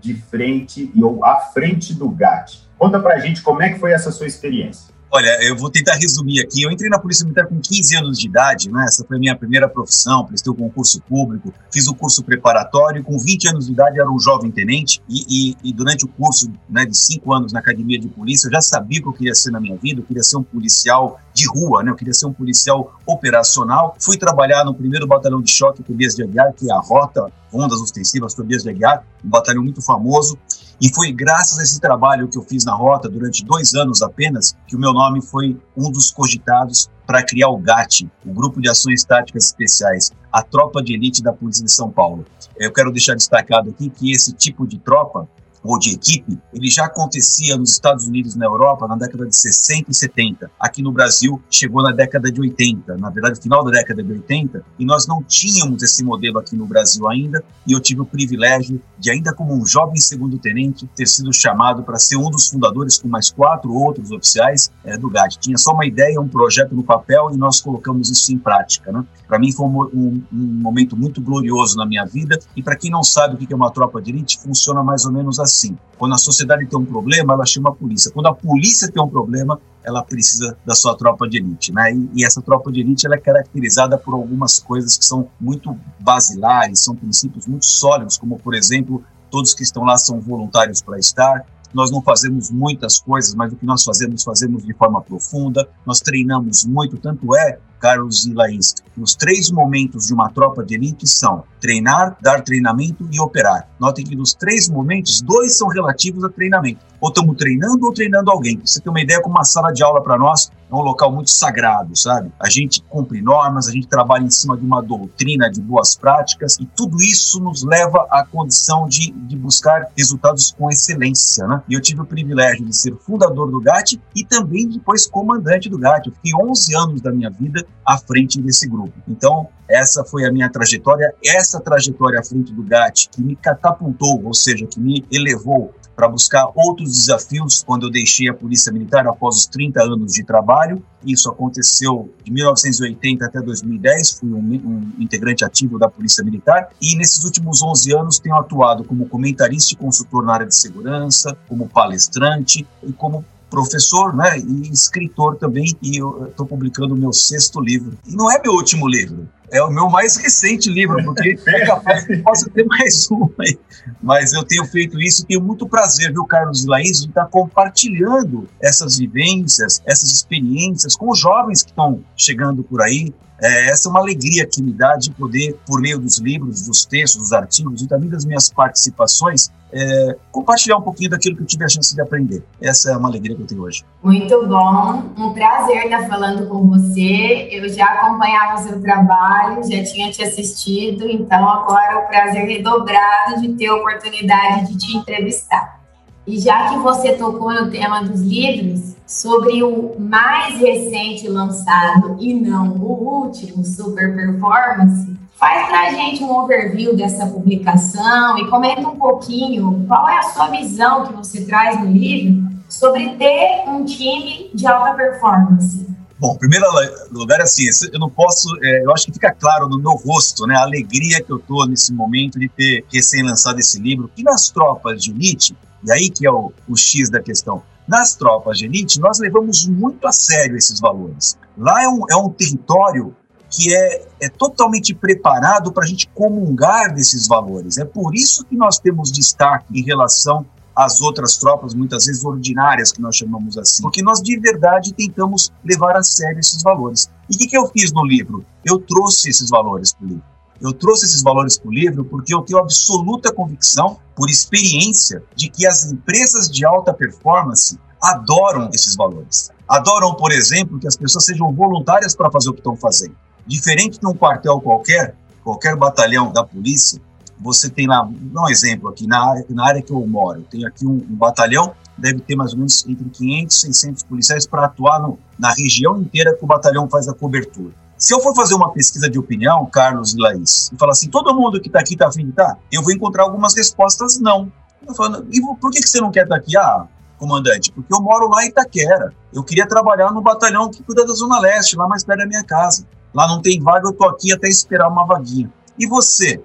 de 0.00 0.14
frente 0.14 0.92
ou 1.00 1.24
à 1.24 1.36
frente 1.36 1.94
do 1.94 2.08
GAT? 2.08 2.62
Conta 2.76 2.98
para 2.98 3.14
a 3.14 3.18
gente 3.18 3.42
como 3.42 3.62
é 3.62 3.70
que 3.70 3.78
foi 3.78 3.92
essa 3.92 4.10
sua 4.10 4.26
experiência. 4.26 4.91
Olha, 5.14 5.36
eu 5.42 5.54
vou 5.54 5.68
tentar 5.68 5.96
resumir 5.96 6.40
aqui. 6.40 6.62
Eu 6.62 6.70
entrei 6.70 6.88
na 6.88 6.98
Polícia 6.98 7.22
Militar 7.22 7.46
com 7.46 7.60
15 7.60 7.96
anos 7.96 8.18
de 8.18 8.26
idade, 8.26 8.70
né? 8.72 8.86
Essa 8.88 9.04
foi 9.04 9.18
a 9.18 9.20
minha 9.20 9.36
primeira 9.36 9.68
profissão, 9.68 10.24
prestei 10.24 10.50
o 10.50 10.54
concurso 10.54 11.02
público, 11.02 11.52
fiz 11.70 11.86
o 11.86 11.94
curso 11.94 12.24
preparatório. 12.24 13.04
Com 13.04 13.18
20 13.18 13.48
anos 13.48 13.66
de 13.66 13.72
idade, 13.72 14.00
era 14.00 14.10
um 14.10 14.18
jovem 14.18 14.50
tenente 14.50 15.02
e, 15.06 15.50
e, 15.50 15.56
e 15.64 15.72
durante 15.74 16.06
o 16.06 16.08
curso 16.08 16.50
né, 16.66 16.86
de 16.86 16.96
cinco 16.96 17.34
anos 17.34 17.52
na 17.52 17.60
Academia 17.60 18.00
de 18.00 18.08
Polícia, 18.08 18.46
eu 18.46 18.52
já 18.52 18.62
sabia 18.62 19.00
o 19.00 19.02
que 19.02 19.08
eu 19.10 19.12
queria 19.12 19.34
ser 19.34 19.50
na 19.50 19.60
minha 19.60 19.76
vida. 19.76 20.00
Eu 20.00 20.04
queria 20.06 20.22
ser 20.22 20.38
um 20.38 20.42
policial 20.42 21.20
de 21.34 21.46
rua, 21.46 21.82
né? 21.82 21.90
Eu 21.90 21.96
queria 21.96 22.14
ser 22.14 22.24
um 22.24 22.32
policial 22.32 22.98
operacional. 23.04 23.94
Fui 24.00 24.16
trabalhar 24.16 24.64
no 24.64 24.74
primeiro 24.74 25.06
batalhão 25.06 25.42
de 25.42 25.50
choque 25.50 25.82
Tobias 25.82 26.14
de 26.14 26.22
Aguiar, 26.22 26.54
que 26.54 26.70
é 26.70 26.72
a 26.72 26.78
Rota 26.78 27.30
Rondas 27.52 27.80
Ostensivas 27.80 28.32
Tobias 28.32 28.62
de 28.62 28.70
Aguiar, 28.70 29.04
um 29.22 29.28
batalhão 29.28 29.62
muito 29.62 29.82
famoso. 29.82 30.38
E 30.82 30.92
foi 30.92 31.12
graças 31.12 31.60
a 31.60 31.62
esse 31.62 31.80
trabalho 31.80 32.26
que 32.26 32.36
eu 32.36 32.42
fiz 32.42 32.64
na 32.64 32.74
rota 32.74 33.08
durante 33.08 33.44
dois 33.44 33.72
anos 33.72 34.02
apenas 34.02 34.56
que 34.66 34.74
o 34.74 34.78
meu 34.80 34.92
nome 34.92 35.22
foi 35.22 35.56
um 35.76 35.92
dos 35.92 36.10
cogitados 36.10 36.90
para 37.06 37.22
criar 37.22 37.50
o 37.50 37.56
GAT, 37.56 38.10
o 38.26 38.32
Grupo 38.32 38.60
de 38.60 38.68
Ações 38.68 39.04
Táticas 39.04 39.44
Especiais, 39.44 40.10
a 40.32 40.42
tropa 40.42 40.82
de 40.82 40.92
elite 40.92 41.22
da 41.22 41.32
Polícia 41.32 41.64
de 41.64 41.70
São 41.70 41.88
Paulo. 41.88 42.26
Eu 42.56 42.72
quero 42.72 42.90
deixar 42.90 43.14
destacado 43.14 43.70
aqui 43.70 43.90
que 43.90 44.10
esse 44.10 44.32
tipo 44.32 44.66
de 44.66 44.76
tropa 44.76 45.28
ou 45.62 45.78
de 45.78 45.92
equipe, 45.92 46.38
ele 46.52 46.68
já 46.68 46.86
acontecia 46.86 47.56
nos 47.56 47.70
Estados 47.70 48.06
Unidos 48.06 48.34
na 48.34 48.46
Europa 48.46 48.88
na 48.88 48.96
década 48.96 49.26
de 49.26 49.36
60 49.36 49.90
e 49.90 49.94
70. 49.94 50.50
Aqui 50.58 50.82
no 50.82 50.90
Brasil 50.90 51.40
chegou 51.48 51.82
na 51.82 51.92
década 51.92 52.30
de 52.32 52.40
80, 52.40 52.96
na 52.96 53.10
verdade, 53.10 53.40
final 53.40 53.64
da 53.64 53.70
década 53.70 54.02
de 54.02 54.12
80, 54.12 54.64
e 54.78 54.84
nós 54.84 55.06
não 55.06 55.22
tínhamos 55.22 55.82
esse 55.82 56.02
modelo 56.02 56.38
aqui 56.38 56.56
no 56.56 56.66
Brasil 56.66 57.08
ainda, 57.08 57.44
e 57.66 57.72
eu 57.72 57.80
tive 57.80 58.00
o 58.00 58.04
privilégio 58.04 58.80
de, 58.98 59.10
ainda 59.10 59.32
como 59.32 59.54
um 59.54 59.64
jovem 59.64 59.96
segundo-tenente, 59.96 60.88
ter 60.96 61.06
sido 61.06 61.32
chamado 61.32 61.82
para 61.82 61.98
ser 61.98 62.16
um 62.16 62.30
dos 62.30 62.48
fundadores 62.48 62.98
com 62.98 63.08
mais 63.08 63.30
quatro 63.30 63.72
outros 63.72 64.10
oficiais 64.10 64.70
é, 64.84 64.96
do 64.96 65.08
GAD. 65.08 65.38
Tinha 65.38 65.56
só 65.56 65.72
uma 65.72 65.86
ideia, 65.86 66.20
um 66.20 66.28
projeto 66.28 66.74
no 66.74 66.82
papel 66.82 67.30
e 67.32 67.36
nós 67.36 67.60
colocamos 67.60 68.10
isso 68.10 68.32
em 68.32 68.38
prática. 68.38 68.90
Né? 68.90 69.04
Para 69.28 69.38
mim 69.38 69.52
foi 69.52 69.66
um, 69.66 69.82
um, 69.82 70.22
um 70.32 70.60
momento 70.60 70.96
muito 70.96 71.20
glorioso 71.20 71.76
na 71.76 71.86
minha 71.86 72.04
vida, 72.04 72.38
e 72.56 72.62
para 72.62 72.76
quem 72.76 72.90
não 72.90 73.02
sabe 73.02 73.34
o 73.34 73.38
que 73.38 73.52
é 73.52 73.56
uma 73.56 73.70
tropa 73.70 74.02
de 74.02 74.10
elite, 74.10 74.38
funciona 74.40 74.82
mais 74.82 75.04
ou 75.04 75.12
menos 75.12 75.38
assim 75.38 75.51
assim. 75.52 75.76
Quando 75.98 76.14
a 76.14 76.18
sociedade 76.18 76.66
tem 76.66 76.78
um 76.78 76.84
problema, 76.84 77.34
ela 77.34 77.46
chama 77.46 77.70
a 77.70 77.72
polícia. 77.72 78.10
Quando 78.10 78.26
a 78.26 78.34
polícia 78.34 78.90
tem 78.90 79.00
um 79.00 79.08
problema, 79.08 79.60
ela 79.84 80.02
precisa 80.02 80.56
da 80.64 80.74
sua 80.74 80.96
tropa 80.96 81.28
de 81.28 81.38
elite, 81.38 81.72
né? 81.72 81.92
E, 81.92 82.10
e, 82.14 82.24
essa 82.24 82.40
tropa 82.42 82.72
de 82.72 82.80
elite 82.80 83.06
ela 83.06 83.14
é 83.14 83.18
caracterizada 83.18 83.96
por 83.96 84.14
algumas 84.14 84.58
coisas 84.58 84.96
que 84.96 85.04
são 85.04 85.28
muito 85.40 85.76
basilares, 86.00 86.80
são 86.80 86.96
princípios 86.96 87.46
muito 87.46 87.66
sólidos, 87.66 88.16
como 88.16 88.38
por 88.38 88.54
exemplo, 88.54 89.04
todos 89.30 89.54
que 89.54 89.62
estão 89.62 89.84
lá 89.84 89.96
são 89.96 90.20
voluntários 90.20 90.80
para 90.80 90.98
estar. 90.98 91.44
Nós 91.72 91.90
não 91.90 92.02
fazemos 92.02 92.50
muitas 92.50 93.00
coisas, 93.00 93.34
mas 93.34 93.52
o 93.52 93.56
que 93.56 93.64
nós 93.64 93.82
fazemos, 93.82 94.22
fazemos 94.22 94.64
de 94.64 94.74
forma 94.74 95.00
profunda. 95.00 95.68
Nós 95.86 96.00
treinamos 96.00 96.64
muito, 96.64 96.98
tanto 96.98 97.34
é 97.34 97.58
Carlos 97.82 98.32
Laís, 98.32 98.76
os 98.96 99.16
três 99.16 99.50
momentos 99.50 100.06
de 100.06 100.14
uma 100.14 100.30
tropa 100.30 100.64
de 100.64 100.76
elite 100.76 101.04
são 101.08 101.42
treinar, 101.60 102.16
dar 102.22 102.40
treinamento 102.40 103.08
e 103.10 103.20
operar. 103.20 103.68
Notem 103.80 104.04
que 104.04 104.14
nos 104.14 104.34
três 104.34 104.68
momentos, 104.68 105.20
dois 105.20 105.58
são 105.58 105.66
relativos 105.66 106.22
a 106.22 106.28
treinamento. 106.28 106.80
Ou 107.00 107.08
estamos 107.08 107.36
treinando 107.36 107.84
ou 107.84 107.92
treinando 107.92 108.30
alguém. 108.30 108.60
Você 108.64 108.80
ter 108.80 108.88
uma 108.88 109.00
ideia, 109.00 109.20
como 109.20 109.34
uma 109.34 109.42
sala 109.44 109.72
de 109.72 109.82
aula 109.82 110.00
para 110.00 110.16
nós 110.16 110.48
é 110.70 110.74
um 110.74 110.80
local 110.80 111.12
muito 111.12 111.30
sagrado, 111.30 111.94
sabe? 111.94 112.32
A 112.40 112.48
gente 112.48 112.82
cumpre 112.88 113.20
normas, 113.20 113.68
a 113.68 113.72
gente 113.72 113.86
trabalha 113.86 114.24
em 114.24 114.30
cima 114.30 114.56
de 114.56 114.64
uma 114.64 114.80
doutrina 114.80 115.50
de 115.50 115.60
boas 115.60 115.94
práticas 115.94 116.56
e 116.58 116.64
tudo 116.64 116.96
isso 117.02 117.40
nos 117.40 117.62
leva 117.62 118.06
à 118.10 118.24
condição 118.24 118.88
de, 118.88 119.10
de 119.10 119.36
buscar 119.36 119.88
resultados 119.96 120.54
com 120.56 120.70
excelência, 120.70 121.46
né? 121.46 121.62
E 121.68 121.74
eu 121.74 121.80
tive 121.80 122.00
o 122.00 122.06
privilégio 122.06 122.64
de 122.64 122.74
ser 122.74 122.96
fundador 122.96 123.50
do 123.50 123.60
GAT 123.60 124.00
e 124.16 124.24
também 124.24 124.68
depois 124.68 125.06
comandante 125.06 125.68
do 125.68 125.76
GAT. 125.76 126.06
Eu 126.06 126.12
fiquei 126.14 126.32
11 126.34 126.74
anos 126.74 127.00
da 127.02 127.12
minha 127.12 127.28
vida 127.28 127.66
à 127.84 127.98
frente 127.98 128.40
desse 128.40 128.68
grupo. 128.68 128.92
Então, 129.08 129.48
essa 129.68 130.04
foi 130.04 130.26
a 130.26 130.32
minha 130.32 130.50
trajetória, 130.50 131.14
essa 131.24 131.60
trajetória 131.60 132.20
à 132.20 132.24
frente 132.24 132.52
do 132.52 132.62
GAT 132.62 133.08
que 133.10 133.22
me 133.22 133.34
catapultou, 133.34 134.22
ou 134.24 134.34
seja, 134.34 134.66
que 134.66 134.78
me 134.78 135.04
elevou 135.10 135.74
para 135.94 136.08
buscar 136.08 136.50
outros 136.54 136.92
desafios 136.92 137.62
quando 137.62 137.86
eu 137.86 137.90
deixei 137.90 138.28
a 138.28 138.34
Polícia 138.34 138.72
Militar 138.72 139.06
após 139.06 139.36
os 139.36 139.46
30 139.46 139.82
anos 139.82 140.12
de 140.12 140.24
trabalho. 140.24 140.82
Isso 141.04 141.30
aconteceu 141.30 142.10
de 142.24 142.32
1980 142.32 143.24
até 143.24 143.40
2010, 143.40 144.12
fui 144.12 144.32
um, 144.32 144.38
um, 144.38 144.92
integrante 144.98 145.44
ativo 145.44 145.78
da 145.78 145.88
Polícia 145.88 146.24
Militar 146.24 146.70
e 146.80 146.96
nesses 146.96 147.24
últimos 147.24 147.62
11 147.62 147.94
anos 147.94 148.18
tenho 148.18 148.36
atuado 148.36 148.84
como 148.84 149.08
comentarista 149.08 149.74
e 149.74 149.76
consultor 149.76 150.24
na 150.24 150.34
área 150.34 150.46
de 150.46 150.54
segurança, 150.54 151.36
como 151.48 151.68
palestrante 151.68 152.66
e 152.82 152.92
como 152.92 153.24
professor 153.52 154.16
né, 154.16 154.38
e 154.38 154.72
escritor 154.72 155.36
também, 155.36 155.76
e 155.82 155.98
eu 155.98 156.26
estou 156.26 156.46
publicando 156.46 156.94
o 156.94 156.96
meu 156.96 157.12
sexto 157.12 157.60
livro. 157.60 157.98
E 158.06 158.16
não 158.16 158.32
é 158.32 158.40
meu 158.40 158.52
último 158.52 158.88
livro, 158.88 159.28
é 159.52 159.62
o 159.62 159.70
meu 159.70 159.88
mais 159.90 160.16
recente 160.16 160.70
livro, 160.70 160.96
porque 161.04 161.38
é 161.46 161.66
capaz 161.66 162.04
que 162.04 162.16
possa 162.18 162.48
ter 162.50 162.64
mais 162.64 163.08
um 163.10 163.28
aí. 163.38 163.58
Mas 164.02 164.32
eu 164.32 164.42
tenho 164.42 164.64
feito 164.64 164.98
isso 164.98 165.22
e 165.22 165.26
tenho 165.26 165.42
muito 165.42 165.68
prazer, 165.68 166.10
viu, 166.10 166.24
Carlos 166.24 166.64
e 166.64 166.66
Laís, 166.66 167.02
de 167.02 167.08
estar 167.08 167.26
compartilhando 167.26 168.48
essas 168.60 168.96
vivências, 168.96 169.82
essas 169.84 170.10
experiências 170.10 170.96
com 170.96 171.10
os 171.10 171.18
jovens 171.18 171.62
que 171.62 171.70
estão 171.70 172.02
chegando 172.16 172.64
por 172.64 172.80
aí, 172.80 173.12
é, 173.42 173.70
essa 173.70 173.88
é 173.88 173.90
uma 173.90 173.98
alegria 173.98 174.46
que 174.46 174.62
me 174.62 174.72
dá 174.72 174.96
de 174.96 175.10
poder, 175.10 175.58
por 175.66 175.80
meio 175.80 175.98
dos 175.98 176.18
livros, 176.18 176.62
dos 176.62 176.84
textos, 176.84 177.20
dos 177.20 177.32
artigos 177.32 177.82
e 177.82 177.88
também 177.88 178.08
das 178.08 178.24
minhas 178.24 178.48
participações, 178.48 179.50
é, 179.72 180.16
compartilhar 180.30 180.76
um 180.76 180.82
pouquinho 180.82 181.10
daquilo 181.10 181.34
que 181.34 181.42
eu 181.42 181.46
tive 181.46 181.64
a 181.64 181.68
chance 181.68 181.92
de 181.92 182.00
aprender. 182.00 182.44
Essa 182.60 182.92
é 182.92 182.96
uma 182.96 183.08
alegria 183.08 183.34
que 183.34 183.42
eu 183.42 183.46
tenho 183.46 183.62
hoje. 183.62 183.84
Muito 184.00 184.46
bom, 184.46 185.02
um 185.18 185.32
prazer 185.32 185.86
estar 185.86 186.06
falando 186.06 186.46
com 186.46 186.68
você. 186.68 187.48
Eu 187.50 187.68
já 187.68 187.86
acompanhava 187.86 188.60
o 188.60 188.62
seu 188.62 188.80
trabalho, 188.80 189.41
já 189.62 189.84
tinha 189.84 190.10
te 190.10 190.22
assistido, 190.22 191.08
então 191.08 191.48
agora 191.48 191.92
é 191.92 191.96
o 191.96 192.08
prazer 192.08 192.46
redobrado 192.46 193.40
de 193.40 193.54
ter 193.54 193.66
a 193.66 193.76
oportunidade 193.76 194.72
de 194.72 194.78
te 194.78 194.96
entrevistar. 194.96 195.80
E 196.26 196.38
já 196.38 196.68
que 196.68 196.78
você 196.78 197.14
tocou 197.14 197.52
no 197.52 197.70
tema 197.70 198.02
dos 198.02 198.20
livros, 198.20 198.92
sobre 199.12 199.62
o 199.62 199.94
mais 199.98 200.58
recente 200.58 201.28
lançado 201.28 202.16
e 202.18 202.32
não 202.32 202.72
o 202.72 203.24
último, 203.24 203.62
Super 203.64 204.14
Performance, 204.14 205.14
faz 205.34 205.66
para 205.66 205.80
a 205.80 205.90
gente 205.90 206.24
um 206.24 206.34
overview 206.34 206.96
dessa 206.96 207.26
publicação 207.26 208.38
e 208.38 208.48
comenta 208.48 208.88
um 208.88 208.96
pouquinho 208.96 209.84
qual 209.86 210.08
é 210.08 210.18
a 210.18 210.22
sua 210.22 210.48
visão 210.48 211.04
que 211.04 211.12
você 211.12 211.44
traz 211.44 211.78
no 211.80 211.90
livro 211.90 212.50
sobre 212.68 213.10
ter 213.16 213.64
um 213.66 213.84
time 213.84 214.50
de 214.54 214.66
alta 214.66 214.94
performance. 214.94 215.81
Bom, 216.22 216.34
em 216.34 216.38
primeiro 216.38 216.64
lugar, 217.10 217.40
assim, 217.40 217.64
eu 217.92 217.98
não 217.98 218.08
posso, 218.08 218.48
é, 218.62 218.84
eu 218.84 218.92
acho 218.92 219.06
que 219.06 219.12
fica 219.12 219.34
claro 219.34 219.68
no 219.68 219.76
meu 219.76 219.94
rosto, 219.94 220.46
né, 220.46 220.54
a 220.54 220.62
alegria 220.62 221.20
que 221.20 221.32
eu 221.32 221.40
tô 221.40 221.66
nesse 221.66 221.92
momento 221.92 222.38
de 222.38 222.48
ter 222.48 222.84
recém-lançado 222.92 223.58
esse 223.58 223.80
livro, 223.80 224.08
que 224.14 224.22
nas 224.22 224.48
tropas 224.48 225.02
de 225.02 225.10
elite, 225.10 225.56
e 225.84 225.90
aí 225.90 226.08
que 226.08 226.24
é 226.24 226.30
o, 226.30 226.52
o 226.68 226.76
X 226.76 227.10
da 227.10 227.20
questão, 227.20 227.64
nas 227.88 228.14
tropas 228.14 228.56
de 228.56 228.66
elite, 228.66 229.00
nós 229.00 229.18
levamos 229.18 229.66
muito 229.66 230.06
a 230.06 230.12
sério 230.12 230.56
esses 230.56 230.78
valores. 230.78 231.36
Lá 231.58 231.82
é 231.82 231.88
um, 231.88 232.04
é 232.08 232.14
um 232.14 232.30
território 232.30 233.12
que 233.50 233.74
é, 233.74 234.06
é 234.20 234.28
totalmente 234.28 234.94
preparado 234.94 235.72
para 235.72 235.82
a 235.82 235.88
gente 235.88 236.06
comungar 236.14 236.94
desses 236.94 237.26
valores. 237.26 237.78
É 237.78 237.84
por 237.84 238.14
isso 238.14 238.44
que 238.44 238.54
nós 238.54 238.78
temos 238.78 239.10
destaque 239.10 239.76
em 239.76 239.82
relação 239.82 240.46
às 240.74 241.00
outras 241.00 241.36
tropas, 241.36 241.74
muitas 241.74 242.06
vezes 242.06 242.24
ordinárias, 242.24 242.92
que 242.92 243.00
nós 243.00 243.16
chamamos 243.16 243.58
assim, 243.58 243.82
porque 243.82 244.02
nós 244.02 244.22
de 244.22 244.38
verdade 244.38 244.92
tentamos 244.92 245.52
levar 245.64 245.96
a 245.96 246.02
sério 246.02 246.40
esses 246.40 246.62
valores. 246.62 247.10
E 247.30 247.34
o 247.34 247.38
que, 247.38 247.46
que 247.46 247.56
eu 247.56 247.66
fiz 247.68 247.92
no 247.92 248.04
livro? 248.04 248.44
Eu 248.64 248.78
trouxe 248.78 249.30
esses 249.30 249.50
valores 249.50 249.92
para 249.92 250.04
o 250.06 250.08
livro. 250.08 250.24
Eu 250.60 250.72
trouxe 250.72 251.06
esses 251.06 251.22
valores 251.22 251.58
para 251.58 251.68
o 251.68 251.72
livro 251.72 252.04
porque 252.04 252.32
eu 252.32 252.42
tenho 252.42 252.60
absoluta 252.60 253.32
convicção, 253.32 253.98
por 254.14 254.30
experiência, 254.30 255.22
de 255.34 255.50
que 255.50 255.66
as 255.66 255.84
empresas 255.86 256.48
de 256.48 256.64
alta 256.64 256.94
performance 256.94 257.78
adoram 258.00 258.70
esses 258.72 258.94
valores. 258.94 259.50
Adoram, 259.68 260.14
por 260.14 260.30
exemplo, 260.30 260.78
que 260.78 260.86
as 260.86 260.96
pessoas 260.96 261.24
sejam 261.24 261.52
voluntárias 261.52 262.14
para 262.14 262.30
fazer 262.30 262.50
o 262.50 262.52
que 262.52 262.60
estão 262.60 262.76
fazendo. 262.76 263.16
Diferente 263.46 263.98
de 263.98 264.06
um 264.06 264.14
quartel 264.14 264.60
qualquer, 264.60 265.16
qualquer 265.42 265.76
batalhão 265.76 266.32
da 266.32 266.44
polícia, 266.44 267.00
você 267.42 267.68
tem 267.68 267.86
lá, 267.86 268.04
um 268.06 268.48
exemplo 268.48 268.88
aqui, 268.88 269.06
na 269.06 269.22
área, 269.22 269.44
na 269.50 269.66
área 269.66 269.82
que 269.82 269.92
eu 269.92 270.06
moro, 270.06 270.42
tenho 270.50 270.66
aqui 270.66 270.86
um, 270.86 270.94
um 270.94 271.16
batalhão, 271.16 271.74
deve 271.98 272.20
ter 272.20 272.36
mais 272.36 272.52
ou 272.52 272.58
menos 272.58 272.86
entre 272.86 273.08
500 273.08 273.56
e 273.56 273.60
600 273.60 274.02
policiais 274.04 274.46
para 274.46 274.66
atuar 274.66 275.00
no, 275.00 275.18
na 275.38 275.52
região 275.52 276.00
inteira 276.00 276.34
que 276.34 276.44
o 276.44 276.46
batalhão 276.46 276.88
faz 276.88 277.08
a 277.08 277.14
cobertura. 277.14 277.72
Se 277.98 278.14
eu 278.14 278.20
for 278.20 278.34
fazer 278.34 278.54
uma 278.54 278.72
pesquisa 278.72 279.08
de 279.08 279.18
opinião, 279.18 279.66
Carlos 279.66 280.14
e 280.14 280.18
Laís, 280.18 280.70
e 280.72 280.76
falar 280.76 280.92
assim, 280.92 281.08
todo 281.08 281.34
mundo 281.34 281.60
que 281.60 281.68
está 281.68 281.80
aqui 281.80 281.94
está 281.94 282.08
afim 282.08 282.24
de 282.24 282.30
estar, 282.30 282.54
tá? 282.54 282.58
eu 282.70 282.82
vou 282.82 282.92
encontrar 282.92 283.24
algumas 283.24 283.54
respostas 283.54 284.18
não. 284.18 284.50
Eu 284.86 284.94
falo, 284.94 285.24
e 285.30 285.40
por 285.40 285.70
que, 285.70 285.80
que 285.80 285.88
você 285.88 286.00
não 286.00 286.10
quer 286.10 286.24
estar 286.24 286.34
tá 286.34 286.40
aqui? 286.40 286.56
Ah, 286.56 286.86
comandante, 287.16 287.70
porque 287.70 287.94
eu 287.94 288.00
moro 288.00 288.28
lá 288.28 288.44
em 288.44 288.48
Itaquera. 288.48 289.14
Eu 289.32 289.44
queria 289.44 289.66
trabalhar 289.66 290.10
no 290.10 290.20
batalhão 290.20 290.68
que 290.68 290.82
cuida 290.82 291.06
da 291.06 291.14
Zona 291.14 291.38
Leste, 291.38 291.76
lá 291.76 291.86
mais 291.86 292.02
perto 292.02 292.18
da 292.18 292.26
minha 292.26 292.42
casa. 292.42 292.84
Lá 293.14 293.28
não 293.28 293.40
tem 293.40 293.60
vaga, 293.60 293.86
eu 293.86 293.92
tô 293.92 294.04
aqui 294.04 294.32
até 294.32 294.48
esperar 294.48 294.88
uma 294.88 295.06
vaguinha. 295.06 295.48
E 295.78 295.86
você? 295.86 296.42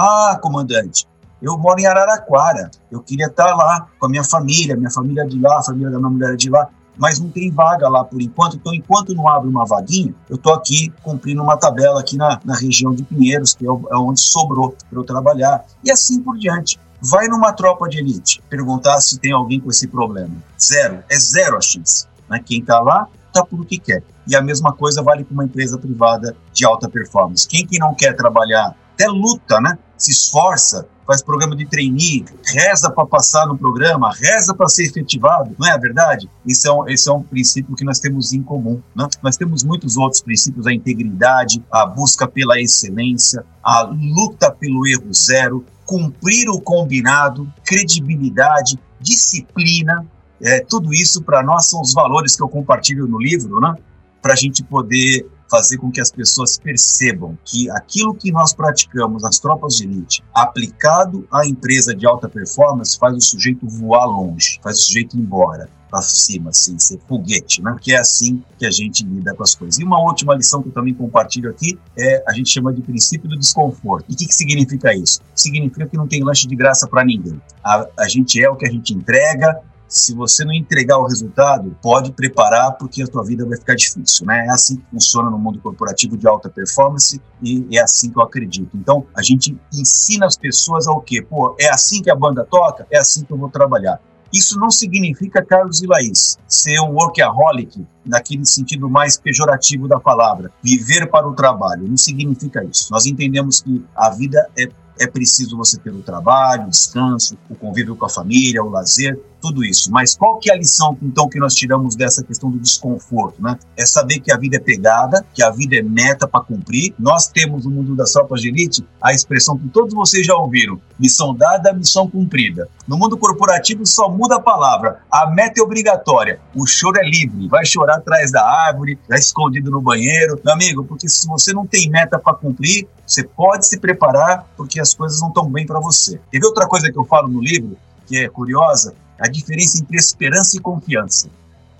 Ah, 0.00 0.38
comandante, 0.40 1.08
eu 1.42 1.58
moro 1.58 1.80
em 1.80 1.86
Araraquara. 1.86 2.70
Eu 2.88 3.00
queria 3.00 3.26
estar 3.26 3.52
lá 3.56 3.88
com 3.98 4.06
a 4.06 4.08
minha 4.08 4.22
família, 4.22 4.76
minha 4.76 4.92
família 4.92 5.26
de 5.26 5.40
lá, 5.40 5.58
a 5.58 5.62
família 5.64 5.90
da 5.90 5.98
minha 5.98 6.08
mulher 6.08 6.36
de 6.36 6.48
lá, 6.48 6.68
mas 6.96 7.18
não 7.18 7.28
tem 7.30 7.50
vaga 7.50 7.88
lá 7.88 8.04
por 8.04 8.22
enquanto. 8.22 8.54
Então, 8.54 8.72
enquanto 8.72 9.12
não 9.12 9.26
abre 9.26 9.48
uma 9.48 9.66
vaguinha, 9.66 10.14
eu 10.30 10.36
estou 10.36 10.54
aqui 10.54 10.92
cumprindo 11.02 11.42
uma 11.42 11.56
tabela 11.56 11.98
aqui 11.98 12.16
na, 12.16 12.38
na 12.44 12.54
região 12.54 12.94
de 12.94 13.02
Pinheiros, 13.02 13.54
que 13.54 13.66
é, 13.66 13.68
é 13.68 13.96
onde 13.96 14.20
sobrou 14.20 14.76
para 14.88 15.00
eu 15.00 15.02
trabalhar. 15.02 15.64
E 15.82 15.90
assim 15.90 16.22
por 16.22 16.38
diante. 16.38 16.78
Vai 17.00 17.26
numa 17.26 17.52
tropa 17.52 17.88
de 17.88 17.98
elite 17.98 18.40
perguntar 18.48 19.00
se 19.00 19.18
tem 19.18 19.32
alguém 19.32 19.58
com 19.58 19.68
esse 19.68 19.88
problema. 19.88 20.36
Zero. 20.60 21.02
É 21.10 21.18
zero 21.18 21.56
a 21.56 21.60
chance. 21.60 22.06
Né? 22.28 22.40
Quem 22.44 22.60
está 22.60 22.80
lá, 22.80 23.08
está 23.26 23.44
por 23.44 23.60
o 23.60 23.64
que 23.64 23.78
quer. 23.78 24.02
E 24.28 24.36
a 24.36 24.42
mesma 24.42 24.72
coisa 24.72 25.02
vale 25.02 25.24
para 25.24 25.34
uma 25.34 25.44
empresa 25.44 25.76
privada 25.76 26.36
de 26.52 26.64
alta 26.64 26.88
performance. 26.88 27.48
Quem 27.48 27.66
que 27.66 27.78
não 27.78 27.94
quer 27.94 28.14
trabalhar, 28.14 28.76
até 28.98 29.06
luta, 29.06 29.60
né? 29.60 29.78
se 29.96 30.12
esforça, 30.12 30.86
faz 31.06 31.22
programa 31.22 31.56
de 31.56 31.66
trainee, 31.66 32.24
reza 32.44 32.90
para 32.90 33.06
passar 33.06 33.46
no 33.46 33.56
programa, 33.56 34.12
reza 34.12 34.54
para 34.54 34.68
ser 34.68 34.84
efetivado, 34.84 35.54
não 35.58 35.66
é 35.66 35.72
a 35.72 35.76
verdade? 35.76 36.30
Esse 36.46 36.68
é, 36.68 36.72
um, 36.72 36.88
esse 36.88 37.08
é 37.08 37.12
um 37.12 37.22
princípio 37.22 37.74
que 37.74 37.84
nós 37.84 37.98
temos 37.98 38.32
em 38.32 38.42
comum. 38.42 38.80
Né? 38.94 39.08
Nós 39.22 39.36
temos 39.36 39.64
muitos 39.64 39.96
outros 39.96 40.20
princípios, 40.20 40.66
a 40.66 40.72
integridade, 40.72 41.64
a 41.70 41.86
busca 41.86 42.28
pela 42.28 42.60
excelência, 42.60 43.44
a 43.62 43.82
luta 43.82 44.52
pelo 44.52 44.86
erro 44.86 45.12
zero, 45.12 45.64
cumprir 45.84 46.48
o 46.48 46.60
combinado, 46.60 47.50
credibilidade, 47.64 48.78
disciplina, 49.00 50.06
é, 50.40 50.60
tudo 50.60 50.94
isso 50.94 51.22
para 51.22 51.42
nós 51.42 51.68
são 51.68 51.80
os 51.80 51.92
valores 51.92 52.36
que 52.36 52.42
eu 52.42 52.48
compartilho 52.48 53.06
no 53.08 53.18
livro, 53.18 53.58
né? 53.60 53.74
Para 54.20 54.32
a 54.32 54.36
gente 54.36 54.62
poder 54.62 55.26
fazer 55.50 55.78
com 55.78 55.90
que 55.90 56.00
as 56.00 56.10
pessoas 56.10 56.58
percebam 56.58 57.36
que 57.44 57.70
aquilo 57.70 58.14
que 58.14 58.30
nós 58.30 58.52
praticamos 58.52 59.22
nas 59.22 59.38
tropas 59.38 59.76
de 59.76 59.84
elite, 59.84 60.22
aplicado 60.34 61.26
à 61.32 61.46
empresa 61.46 61.94
de 61.94 62.06
alta 62.06 62.28
performance, 62.28 62.98
faz 62.98 63.16
o 63.16 63.20
sujeito 63.20 63.66
voar 63.66 64.06
longe, 64.06 64.60
faz 64.62 64.78
o 64.78 64.82
sujeito 64.82 65.16
ir 65.16 65.20
embora 65.20 65.68
para 65.90 66.02
cima, 66.02 66.50
assim, 66.50 66.78
ser 66.78 67.00
foguete, 67.08 67.62
né? 67.62 67.74
Que 67.80 67.94
é 67.94 67.98
assim 67.98 68.42
que 68.58 68.66
a 68.66 68.70
gente 68.70 69.04
lida 69.04 69.34
com 69.34 69.42
as 69.42 69.54
coisas. 69.54 69.80
E 69.80 69.84
uma 69.84 69.98
última 69.98 70.34
lição 70.34 70.62
que 70.62 70.68
eu 70.68 70.72
também 70.72 70.92
compartilho 70.92 71.50
aqui 71.50 71.78
é 71.96 72.22
a 72.26 72.32
gente 72.34 72.50
chama 72.50 72.72
de 72.72 72.82
princípio 72.82 73.28
do 73.28 73.38
desconforto. 73.38 74.04
E 74.08 74.12
o 74.12 74.16
que, 74.16 74.26
que 74.26 74.34
significa 74.34 74.94
isso? 74.94 75.20
Significa 75.34 75.86
que 75.86 75.96
não 75.96 76.06
tem 76.06 76.22
lanche 76.22 76.46
de 76.46 76.54
graça 76.54 76.86
para 76.86 77.04
ninguém. 77.04 77.40
A, 77.64 77.86
a 77.98 78.08
gente 78.08 78.42
é 78.42 78.50
o 78.50 78.56
que 78.56 78.66
a 78.66 78.70
gente 78.70 78.92
entrega, 78.92 79.60
se 79.88 80.14
você 80.14 80.44
não 80.44 80.52
entregar 80.52 80.98
o 80.98 81.06
resultado, 81.06 81.76
pode 81.82 82.12
preparar 82.12 82.72
porque 82.72 83.02
a 83.02 83.06
tua 83.06 83.24
vida 83.24 83.46
vai 83.46 83.56
ficar 83.56 83.74
difícil, 83.74 84.26
né? 84.26 84.46
É 84.46 84.50
assim 84.50 84.76
que 84.76 84.84
funciona 84.90 85.30
no 85.30 85.38
mundo 85.38 85.58
corporativo 85.60 86.16
de 86.16 86.28
alta 86.28 86.50
performance 86.50 87.20
e 87.42 87.76
é 87.76 87.80
assim 87.80 88.10
que 88.10 88.18
eu 88.18 88.22
acredito. 88.22 88.76
Então, 88.76 89.06
a 89.16 89.22
gente 89.22 89.58
ensina 89.72 90.26
as 90.26 90.36
pessoas 90.36 90.86
ao 90.86 91.00
quê? 91.00 91.22
Pô, 91.22 91.56
é 91.58 91.68
assim 91.68 92.02
que 92.02 92.10
a 92.10 92.14
banda 92.14 92.44
toca? 92.44 92.86
É 92.90 92.98
assim 92.98 93.24
que 93.24 93.32
eu 93.32 93.38
vou 93.38 93.48
trabalhar. 93.48 94.00
Isso 94.32 94.58
não 94.58 94.70
significa, 94.70 95.42
Carlos 95.42 95.82
e 95.82 95.86
Laís, 95.86 96.38
ser 96.46 96.78
um 96.80 96.92
workaholic 96.92 97.86
naquele 98.04 98.44
sentido 98.44 98.88
mais 98.88 99.16
pejorativo 99.16 99.88
da 99.88 99.98
palavra, 99.98 100.50
viver 100.62 101.06
para 101.06 101.26
o 101.26 101.34
trabalho. 101.34 101.88
Não 101.88 101.96
significa 101.96 102.62
isso. 102.64 102.88
Nós 102.90 103.06
entendemos 103.06 103.62
que 103.62 103.84
a 103.96 104.10
vida 104.10 104.50
é 104.56 104.68
é 104.98 105.06
preciso 105.06 105.56
você 105.56 105.78
ter 105.78 105.90
o 105.90 106.02
trabalho, 106.02 106.66
o 106.66 106.70
descanso, 106.70 107.36
o 107.48 107.54
convívio 107.54 107.96
com 107.96 108.06
a 108.06 108.08
família, 108.08 108.62
o 108.62 108.68
lazer, 108.68 109.18
tudo 109.40 109.64
isso. 109.64 109.90
Mas 109.90 110.16
qual 110.16 110.38
que 110.38 110.50
é 110.50 110.54
a 110.54 110.56
lição, 110.56 110.96
então, 111.02 111.28
que 111.28 111.38
nós 111.38 111.54
tiramos 111.54 111.94
dessa 111.94 112.22
questão 112.22 112.50
do 112.50 112.58
desconforto, 112.58 113.42
né? 113.42 113.58
É 113.76 113.86
saber 113.86 114.20
que 114.20 114.32
a 114.32 114.36
vida 114.36 114.56
é 114.56 114.60
pegada, 114.60 115.24
que 115.32 115.42
a 115.42 115.50
vida 115.50 115.76
é 115.76 115.82
meta 115.82 116.26
para 116.26 116.44
cumprir. 116.44 116.94
Nós 116.98 117.28
temos 117.28 117.64
no 117.64 117.70
mundo 117.70 117.94
das 117.94 118.12
tropas 118.12 118.40
de 118.40 118.48
elite 118.48 118.84
a 119.02 119.12
expressão 119.12 119.56
que 119.56 119.68
todos 119.68 119.94
vocês 119.94 120.26
já 120.26 120.34
ouviram, 120.34 120.80
missão 120.98 121.34
dada, 121.34 121.72
missão 121.72 122.08
cumprida. 122.08 122.68
No 122.86 122.96
mundo 122.96 123.16
corporativo 123.16 123.86
só 123.86 124.08
muda 124.08 124.36
a 124.36 124.40
palavra, 124.40 125.00
a 125.10 125.30
meta 125.30 125.60
é 125.60 125.62
obrigatória, 125.62 126.40
o 126.54 126.66
choro 126.66 126.98
é 126.98 127.04
livre, 127.08 127.48
vai 127.48 127.64
chorar 127.64 127.96
atrás 127.96 128.32
da 128.32 128.42
árvore, 128.42 128.98
vai 129.08 129.18
escondido 129.18 129.70
no 129.70 129.80
banheiro. 129.80 130.40
Meu 130.44 130.54
amigo, 130.54 130.84
porque 130.84 131.08
se 131.08 131.26
você 131.26 131.52
não 131.52 131.66
tem 131.66 131.88
meta 131.90 132.18
para 132.18 132.34
cumprir, 132.34 132.88
você 133.06 133.24
pode 133.24 133.66
se 133.66 133.78
preparar 133.78 134.46
porque 134.56 134.80
as 134.88 134.94
coisas 134.94 135.20
não 135.20 135.28
estão 135.28 135.50
bem 135.50 135.66
para 135.66 135.80
você. 135.80 136.20
Teve 136.30 136.46
outra 136.46 136.66
coisa 136.66 136.90
que 136.90 136.98
eu 136.98 137.04
falo 137.04 137.28
no 137.28 137.40
livro, 137.40 137.76
que 138.06 138.16
é 138.16 138.28
curiosa, 138.28 138.94
a 139.18 139.28
diferença 139.28 139.78
entre 139.78 139.96
esperança 139.96 140.56
e 140.56 140.60
confiança. 140.60 141.28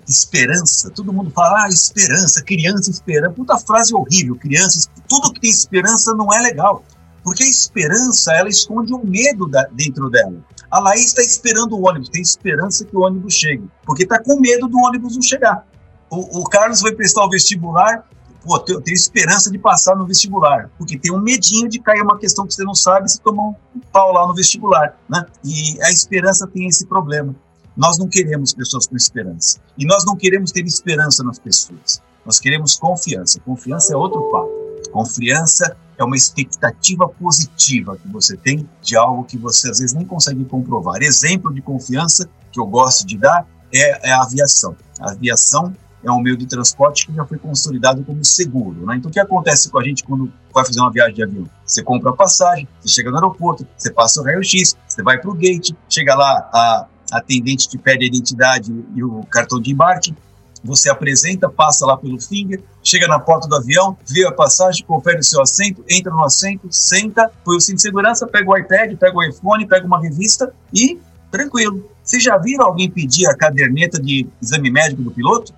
Esperança, 0.07 0.89
todo 0.89 1.13
mundo 1.13 1.29
fala, 1.31 1.65
ah, 1.65 1.69
esperança, 1.69 2.41
criança 2.43 2.89
esperança. 2.89 3.33
Puta 3.33 3.57
frase 3.57 3.93
horrível, 3.93 4.35
criança, 4.35 4.89
tudo 5.07 5.31
que 5.33 5.39
tem 5.39 5.49
esperança 5.49 6.13
não 6.13 6.33
é 6.33 6.39
legal. 6.41 6.83
Porque 7.23 7.43
a 7.43 7.47
esperança, 7.47 8.33
ela 8.33 8.49
esconde 8.49 8.93
um 8.93 9.03
medo 9.03 9.47
da, 9.47 9.63
dentro 9.71 10.09
dela. 10.09 10.43
A 10.71 10.79
Laís 10.79 11.07
está 11.07 11.21
esperando 11.21 11.75
o 11.75 11.87
ônibus, 11.87 12.09
tem 12.09 12.21
esperança 12.21 12.85
que 12.85 12.95
o 12.95 13.01
ônibus 13.01 13.33
chegue, 13.33 13.67
porque 13.85 14.03
está 14.03 14.21
com 14.21 14.39
medo 14.39 14.67
do 14.67 14.77
ônibus 14.79 15.15
não 15.15 15.21
chegar. 15.21 15.65
O, 16.09 16.41
o 16.41 16.43
Carlos 16.45 16.81
vai 16.81 16.91
prestar 16.91 17.25
o 17.25 17.29
vestibular, 17.29 18.07
pô, 18.43 18.63
eu 18.67 18.81
tenho 18.81 18.95
esperança 18.95 19.51
de 19.51 19.57
passar 19.57 19.95
no 19.95 20.05
vestibular, 20.05 20.69
porque 20.77 20.97
tem 20.97 21.11
um 21.11 21.19
medinho 21.19 21.69
de 21.69 21.79
cair 21.79 22.01
uma 22.01 22.17
questão 22.17 22.45
que 22.45 22.53
você 22.53 22.63
não 22.63 22.75
sabe 22.75 23.09
se 23.09 23.19
tomar 23.21 23.43
um 23.43 23.55
pau 23.91 24.11
lá 24.11 24.27
no 24.27 24.33
vestibular, 24.33 24.97
né? 25.09 25.25
E 25.43 25.81
a 25.81 25.89
esperança 25.89 26.47
tem 26.47 26.67
esse 26.67 26.85
problema. 26.85 27.35
Nós 27.75 27.97
não 27.97 28.07
queremos 28.07 28.53
pessoas 28.53 28.87
com 28.87 28.95
esperança. 28.95 29.59
E 29.77 29.85
nós 29.85 30.05
não 30.05 30.15
queremos 30.15 30.51
ter 30.51 30.65
esperança 30.65 31.23
nas 31.23 31.39
pessoas. 31.39 32.01
Nós 32.25 32.39
queremos 32.39 32.75
confiança. 32.75 33.39
Confiança 33.39 33.93
é 33.93 33.95
outro 33.95 34.21
papo. 34.29 34.49
Confiança 34.91 35.77
é 35.97 36.03
uma 36.03 36.15
expectativa 36.15 37.07
positiva 37.07 37.97
que 37.97 38.07
você 38.09 38.35
tem 38.35 38.67
de 38.81 38.95
algo 38.95 39.23
que 39.23 39.37
você 39.37 39.69
às 39.69 39.79
vezes 39.79 39.93
nem 39.93 40.05
consegue 40.05 40.43
comprovar. 40.45 41.01
Exemplo 41.01 41.53
de 41.53 41.61
confiança 41.61 42.29
que 42.51 42.59
eu 42.59 42.65
gosto 42.65 43.05
de 43.05 43.17
dar 43.17 43.47
é, 43.73 44.09
é 44.09 44.11
a 44.11 44.23
aviação. 44.23 44.75
A 44.99 45.11
aviação 45.11 45.73
é 46.03 46.11
um 46.11 46.19
meio 46.19 46.37
de 46.37 46.45
transporte 46.45 47.07
que 47.07 47.13
já 47.13 47.25
foi 47.25 47.37
consolidado 47.37 48.03
como 48.03 48.23
seguro. 48.23 48.85
Né? 48.85 48.95
Então, 48.97 49.09
o 49.09 49.13
que 49.13 49.19
acontece 49.19 49.69
com 49.69 49.79
a 49.79 49.83
gente 49.83 50.03
quando 50.03 50.31
vai 50.53 50.65
fazer 50.65 50.79
uma 50.79 50.91
viagem 50.91 51.15
de 51.15 51.23
avião? 51.23 51.49
Você 51.65 51.83
compra 51.83 52.11
a 52.11 52.13
passagem, 52.13 52.67
você 52.79 52.89
chega 52.89 53.09
no 53.09 53.17
aeroporto, 53.17 53.67
você 53.77 53.91
passa 53.91 54.21
o 54.21 54.23
raio-x, 54.23 54.77
você 54.87 55.03
vai 55.03 55.17
para 55.17 55.29
o 55.29 55.33
gate, 55.33 55.71
chega 55.89 56.15
lá, 56.15 56.49
a 56.53 56.87
atendente 57.11 57.67
te 57.67 57.77
pede 57.77 58.05
a 58.05 58.07
identidade 58.07 58.73
e 58.95 59.03
o 59.03 59.23
cartão 59.23 59.59
de 59.59 59.71
embarque, 59.71 60.15
você 60.63 60.89
apresenta, 60.89 61.49
passa 61.49 61.85
lá 61.85 61.97
pelo 61.97 62.19
finger, 62.19 62.61
chega 62.83 63.07
na 63.07 63.19
porta 63.19 63.47
do 63.47 63.55
avião, 63.55 63.97
vê 64.07 64.25
a 64.25 64.31
passagem, 64.31 64.85
confere 64.85 65.19
o 65.19 65.23
seu 65.23 65.41
assento, 65.41 65.83
entra 65.89 66.11
no 66.11 66.23
assento, 66.23 66.67
senta, 66.69 67.31
põe 67.43 67.57
o 67.57 67.61
cinto 67.61 67.77
de 67.77 67.81
segurança, 67.81 68.27
pega 68.27 68.49
o 68.49 68.57
iPad, 68.57 68.97
pega 68.97 69.17
o 69.17 69.23
iPhone, 69.23 69.67
pega 69.67 69.85
uma 69.85 70.01
revista 70.01 70.53
e 70.73 70.99
tranquilo. 71.31 71.89
Vocês 72.03 72.23
já 72.23 72.37
viram 72.37 72.65
alguém 72.65 72.89
pedir 72.89 73.27
a 73.27 73.35
caderneta 73.35 74.01
de 74.01 74.27
exame 74.41 74.69
médico 74.69 75.01
do 75.01 75.11
piloto? 75.11 75.53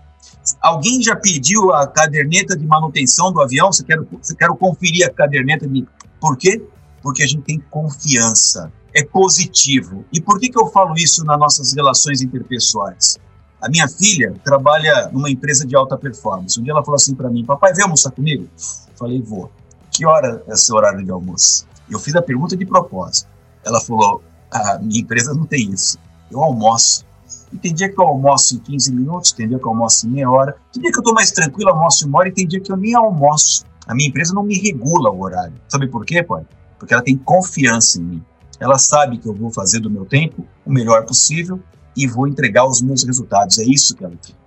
Alguém 0.62 1.02
já 1.02 1.16
pediu 1.16 1.72
a 1.72 1.88
caderneta 1.88 2.58
de 2.58 2.66
manutenção 2.66 3.32
do 3.32 3.42
avião? 3.42 3.72
Você 3.72 3.84
quer, 3.84 4.00
você 4.22 4.36
quer 4.36 4.50
conferir 4.50 5.06
a 5.06 5.10
caderneta 5.10 5.68
de. 5.68 5.88
Por 6.20 6.38
quê? 6.38 6.62
Porque 7.02 7.24
a 7.24 7.28
gente 7.28 7.44
tem 7.44 7.60
confiança. 7.70 8.72
É 8.94 9.04
positivo. 9.04 10.04
E 10.12 10.20
por 10.20 10.40
que, 10.40 10.50
que 10.50 10.60
eu 10.60 10.68
falo 10.68 10.96
isso 10.98 11.24
nas 11.24 11.40
nossas 11.40 11.74
relações 11.74 12.22
interpessoais? 12.22 13.18
A 13.62 13.70
minha 13.70 13.88
filha 13.88 14.34
trabalha 14.44 15.10
numa 15.14 15.30
empresa 15.30 15.66
de 15.66 15.76
alta 15.76 15.96
performance. 15.96 16.60
Um 16.60 16.64
dia 16.64 16.74
ela 16.74 16.84
falou 16.84 16.96
assim 16.96 17.14
para 17.14 17.30
mim: 17.30 17.46
Papai, 17.46 17.74
vem 17.74 17.84
almoçar 17.84 18.12
comigo? 18.12 18.48
Falei: 18.96 19.22
Vou. 19.22 19.52
Que 19.92 20.06
hora 20.06 20.44
é 20.48 20.56
seu 20.56 20.76
horário 20.76 21.04
de 21.04 21.12
almoço? 21.12 21.68
Eu 21.90 22.00
fiz 22.00 22.16
a 22.16 22.22
pergunta 22.22 22.58
de 22.58 22.66
propósito. 22.66 23.30
Ela 23.64 23.80
falou: 23.80 24.24
A 24.50 24.80
minha 24.80 25.02
empresa 25.02 25.34
não 25.34 25.46
tem 25.46 25.72
isso. 25.72 25.98
Eu 26.32 26.44
almoço. 26.44 27.06
E 27.52 27.58
tem 27.58 27.74
dia 27.74 27.90
que 27.90 28.00
eu 28.00 28.08
almoço 28.08 28.56
em 28.56 28.60
15 28.60 28.94
minutos, 28.94 29.32
tem 29.32 29.48
dia 29.48 29.60
que 29.60 29.66
eu 29.66 29.70
almoço 29.70 30.08
em 30.08 30.12
meia 30.12 30.30
hora, 30.30 30.56
tem 30.72 30.82
dia 30.82 30.92
que 30.92 30.98
eu 30.98 31.02
estou 31.02 31.14
mais 31.14 31.32
tranquilo, 31.32 31.70
almoço 31.70 32.06
em 32.06 32.08
uma 32.08 32.20
hora, 32.20 32.30
e 32.30 32.32
tem 32.32 32.48
dia 32.48 32.60
que 32.60 32.72
eu 32.72 32.78
nem 32.78 32.96
almoço. 32.96 33.66
A 33.86 33.94
minha 33.94 34.10
empresa 34.10 34.34
não 34.34 34.44
me 34.44 34.58
regula 34.58 35.10
o 35.10 35.22
horário. 35.22 35.54
Sabe 35.68 35.88
por 35.88 36.06
quê, 36.06 36.24
pai? 36.24 36.46
Porque 36.80 36.94
ela 36.94 37.04
tem 37.04 37.18
confiança 37.18 38.00
em 38.00 38.04
mim. 38.04 38.24
Ela 38.60 38.78
sabe 38.78 39.18
que 39.18 39.28
eu 39.28 39.34
vou 39.34 39.52
fazer 39.52 39.80
do 39.80 39.90
meu 39.90 40.06
tempo 40.06 40.46
o 40.66 40.72
melhor 40.72 41.06
possível 41.06 41.60
e 41.98 42.08
vou 42.08 42.28
entregar 42.28 42.66
os 42.66 42.82
meus 42.82 43.04
resultados. 43.04 43.58
É 43.58 43.64
isso 43.64 43.96
que 43.96 44.04
ela 44.04 44.16
quer. 44.16 44.40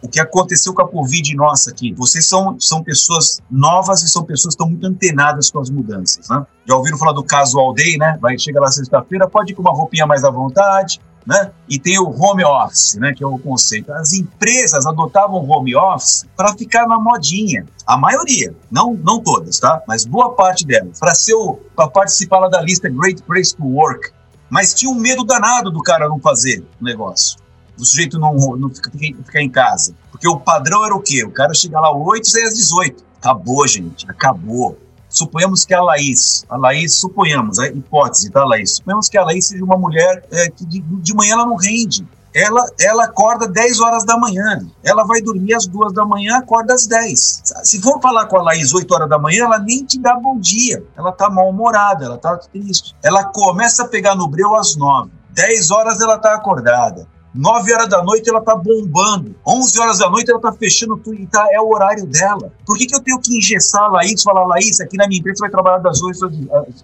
O 0.00 0.08
que 0.08 0.18
aconteceu 0.18 0.72
com 0.72 0.80
a 0.80 0.88
Covid 0.88 1.34
nossa 1.34 1.70
aqui. 1.70 1.92
Vocês 1.92 2.26
são, 2.26 2.58
são 2.58 2.82
pessoas 2.82 3.40
novas 3.50 4.02
e 4.02 4.08
são 4.08 4.22
pessoas 4.24 4.54
que 4.54 4.62
estão 4.62 4.70
muito 4.70 4.86
antenadas 4.86 5.50
com 5.50 5.58
as 5.58 5.68
mudanças. 5.68 6.28
Né? 6.28 6.46
Já 6.64 6.76
ouviram 6.76 6.96
falar 6.96 7.12
do 7.12 7.22
Casual 7.22 7.74
Day, 7.74 7.98
né? 7.98 8.16
Vai 8.20 8.38
chegar 8.38 8.60
lá 8.60 8.70
sexta-feira, 8.70 9.28
pode 9.28 9.52
ir 9.52 9.54
com 9.54 9.60
uma 9.60 9.72
roupinha 9.72 10.06
mais 10.06 10.24
à 10.24 10.30
vontade, 10.30 11.00
né? 11.28 11.50
E 11.68 11.78
tem 11.78 11.98
o 11.98 12.08
home 12.08 12.42
office, 12.42 12.94
né? 12.94 13.12
Que 13.12 13.22
é 13.22 13.26
o 13.26 13.38
conceito. 13.38 13.92
As 13.92 14.14
empresas 14.14 14.86
adotavam 14.86 15.46
home 15.46 15.76
office 15.76 16.24
para 16.34 16.56
ficar 16.56 16.88
na 16.88 16.98
modinha. 16.98 17.66
A 17.86 17.98
maioria, 17.98 18.54
não, 18.70 18.94
não 18.94 19.20
todas, 19.20 19.58
tá? 19.58 19.82
Mas 19.86 20.06
boa 20.06 20.34
parte 20.34 20.66
delas, 20.66 20.98
para 20.98 21.14
ser 21.14 21.34
para 21.76 21.86
participar 21.86 22.38
lá 22.38 22.48
da 22.48 22.62
lista 22.62 22.88
Great 22.88 23.22
Place 23.24 23.54
to 23.54 23.62
Work. 23.62 24.10
Mas 24.48 24.72
tinha 24.72 24.90
um 24.90 24.94
medo 24.94 25.22
danado 25.22 25.70
do 25.70 25.82
cara 25.82 26.08
não 26.08 26.18
fazer 26.18 26.64
o 26.80 26.84
negócio 26.84 27.38
do 27.76 27.84
sujeito 27.84 28.18
não, 28.18 28.34
não 28.56 28.70
ficar 28.70 28.90
fica 28.90 29.40
em 29.40 29.50
casa. 29.50 29.94
Porque 30.10 30.26
o 30.26 30.40
padrão 30.40 30.84
era 30.84 30.96
o 30.96 31.00
quê? 31.00 31.24
O 31.24 31.30
cara 31.30 31.54
chega 31.54 31.78
lá 31.78 31.90
às 31.90 31.96
8 31.96 32.38
e 32.38 32.42
às 32.42 32.54
18. 32.54 33.04
Acabou, 33.20 33.68
gente, 33.68 34.10
acabou. 34.10 34.76
Suponhamos 35.08 35.64
que 35.64 35.74
a 35.74 35.82
Laís, 35.82 36.44
a 36.48 36.56
Laís, 36.56 36.94
suponhamos, 36.94 37.58
a 37.58 37.66
hipótese, 37.68 38.30
tá, 38.30 38.44
Laís? 38.44 38.76
Suponhamos 38.76 39.08
que 39.08 39.16
a 39.16 39.24
Laís 39.24 39.46
seja 39.46 39.64
uma 39.64 39.78
mulher 39.78 40.24
é, 40.30 40.50
que 40.50 40.64
de, 40.66 40.80
de 40.80 41.14
manhã 41.14 41.34
ela 41.34 41.46
não 41.46 41.56
rende. 41.56 42.06
Ela, 42.34 42.64
ela 42.78 43.04
acorda 43.04 43.48
10 43.48 43.80
horas 43.80 44.04
da 44.04 44.16
manhã. 44.18 44.60
Ela 44.84 45.04
vai 45.04 45.20
dormir 45.20 45.54
às 45.54 45.66
2 45.66 45.92
da 45.92 46.04
manhã, 46.04 46.38
acorda 46.38 46.74
às 46.74 46.86
10. 46.86 47.42
Se 47.64 47.80
for 47.80 48.00
falar 48.00 48.26
com 48.26 48.36
a 48.36 48.42
Laís 48.42 48.72
8 48.72 48.94
horas 48.94 49.08
da 49.08 49.18
manhã, 49.18 49.44
ela 49.44 49.58
nem 49.58 49.84
te 49.84 49.98
dá 49.98 50.14
bom 50.14 50.38
dia. 50.38 50.84
Ela 50.96 51.10
tá 51.10 51.30
mal-humorada, 51.30 52.04
ela 52.04 52.18
tá 52.18 52.36
triste. 52.36 52.94
Ela 53.02 53.24
começa 53.24 53.84
a 53.84 53.88
pegar 53.88 54.14
no 54.14 54.28
breu 54.28 54.54
às 54.54 54.76
9. 54.76 55.10
10 55.30 55.70
horas 55.70 56.00
ela 56.00 56.18
tá 56.18 56.34
acordada. 56.34 57.06
9 57.38 57.72
horas 57.72 57.88
da 57.88 58.02
noite 58.02 58.28
ela 58.28 58.40
tá 58.40 58.56
bombando. 58.56 59.32
11 59.46 59.78
horas 59.78 59.98
da 60.00 60.10
noite 60.10 60.28
ela 60.28 60.40
tá 60.40 60.52
fechando 60.52 60.96
tudo 60.96 61.14
e 61.14 61.24
tá, 61.24 61.46
é 61.52 61.60
o 61.60 61.68
horário 61.68 62.04
dela. 62.04 62.52
Por 62.66 62.76
que, 62.76 62.84
que 62.84 62.96
eu 62.96 63.00
tenho 63.00 63.20
que 63.20 63.36
engessar 63.36 63.84
a 63.84 63.88
Laís 63.88 64.20
falar, 64.24 64.44
Laís, 64.44 64.80
aqui 64.80 64.96
na 64.96 65.06
minha 65.06 65.20
empresa 65.20 65.36
você 65.36 65.42
vai 65.42 65.50
trabalhar 65.50 65.78
das 65.78 66.02
8 66.02 66.18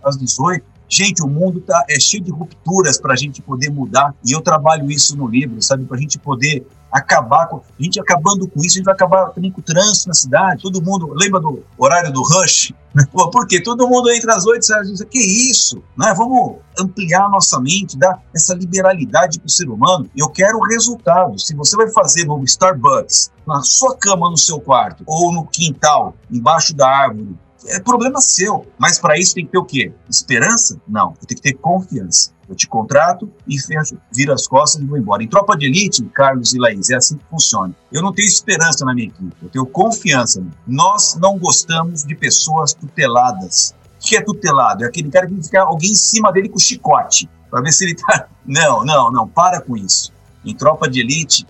às 0.04 0.16
18? 0.16 0.64
Gente, 0.94 1.24
o 1.24 1.26
mundo 1.26 1.60
tá, 1.60 1.84
é 1.90 1.98
cheio 1.98 2.22
de 2.22 2.30
rupturas 2.30 3.00
para 3.00 3.14
a 3.14 3.16
gente 3.16 3.42
poder 3.42 3.68
mudar 3.68 4.14
e 4.24 4.30
eu 4.30 4.40
trabalho 4.40 4.88
isso 4.92 5.16
no 5.16 5.26
livro, 5.26 5.60
sabe? 5.60 5.84
Para 5.86 5.96
a 5.96 6.00
gente 6.00 6.20
poder 6.20 6.64
acabar 6.92 7.48
com. 7.48 7.56
A 7.56 7.82
gente 7.82 7.98
acabando 7.98 8.46
com 8.46 8.60
isso, 8.60 8.76
a 8.76 8.78
gente 8.78 8.84
vai 8.84 8.94
acabar 8.94 9.30
também 9.30 9.50
com 9.50 9.60
o 9.60 9.64
trânsito 9.64 10.06
na 10.06 10.14
cidade. 10.14 10.62
Todo 10.62 10.80
mundo. 10.80 11.12
Lembra 11.12 11.40
do 11.40 11.64
horário 11.76 12.12
do 12.12 12.22
rush? 12.22 12.72
Por 13.10 13.44
quê? 13.48 13.60
Todo 13.60 13.88
mundo 13.88 14.08
entra 14.12 14.36
às 14.36 14.46
oito 14.46 14.64
e 14.72 14.82
diz: 14.84 15.02
que 15.10 15.18
isso? 15.18 15.82
Né? 15.98 16.14
Vamos 16.16 16.58
ampliar 16.78 17.24
a 17.24 17.28
nossa 17.28 17.58
mente, 17.58 17.98
dar 17.98 18.22
essa 18.32 18.54
liberalidade 18.54 19.40
para 19.40 19.48
o 19.48 19.50
ser 19.50 19.68
humano. 19.68 20.08
Eu 20.16 20.28
quero 20.28 20.60
resultado. 20.60 21.36
Se 21.40 21.56
você 21.56 21.76
vai 21.76 21.90
fazer 21.90 22.24
no 22.24 22.44
Starbucks, 22.44 23.32
na 23.44 23.62
sua 23.62 23.96
cama 23.96 24.30
no 24.30 24.38
seu 24.38 24.60
quarto, 24.60 25.02
ou 25.04 25.32
no 25.32 25.44
quintal, 25.44 26.14
embaixo 26.30 26.72
da 26.72 26.88
árvore, 26.88 27.36
é 27.66 27.80
problema 27.80 28.21
seu. 28.21 28.66
Mas 28.78 28.99
para 28.99 29.18
isso 29.18 29.35
tem 29.35 29.44
que 29.44 29.52
ter 29.52 29.59
o 29.59 29.64
quê? 29.64 29.92
Esperança? 30.09 30.80
Não. 30.87 31.12
Tem 31.26 31.37
que 31.37 31.42
ter 31.42 31.54
confiança. 31.54 32.33
Eu 32.49 32.54
te 32.54 32.68
contrato 32.68 33.30
e 33.49 33.59
fecho, 33.59 33.97
viro 34.12 34.33
as 34.33 34.47
costas 34.47 34.83
e 34.83 34.85
vou 34.85 34.99
embora. 34.99 35.23
Em 35.23 35.28
tropa 35.28 35.56
de 35.56 35.66
elite, 35.66 36.04
Carlos 36.12 36.52
e 36.52 36.59
Laís, 36.59 36.90
é 36.90 36.97
assim 36.97 37.16
que 37.16 37.25
funciona. 37.30 37.75
Eu 37.90 38.02
não 38.02 38.12
tenho 38.12 38.28
esperança 38.28 38.85
na 38.85 38.94
minha 38.94 39.06
equipe, 39.06 39.33
eu 39.42 39.49
tenho 39.49 39.66
confiança. 39.66 40.44
Nós 40.66 41.16
não 41.18 41.38
gostamos 41.38 42.04
de 42.04 42.14
pessoas 42.14 42.75
tuteladas. 42.75 43.75
O 43.99 44.06
que 44.06 44.16
é 44.16 44.21
tutelado? 44.21 44.85
É 44.85 44.87
aquele 44.87 45.11
cara 45.11 45.26
que 45.26 45.42
fica 45.42 45.62
alguém 45.62 45.92
em 45.92 45.94
cima 45.94 46.30
dele 46.30 46.50
com 46.50 46.59
chicote, 46.59 47.30
para 47.50 47.62
ver 47.62 47.73
se 47.73 47.85
ele 47.85 47.94
tá. 47.94 48.28
Não, 48.44 48.85
não, 48.85 49.11
não, 49.11 49.26
para 49.26 49.62
com 49.62 49.75
isso. 49.75 50.12
Em 50.44 50.54
tropa 50.54 50.87
de 50.87 51.00
elite, 51.00 51.47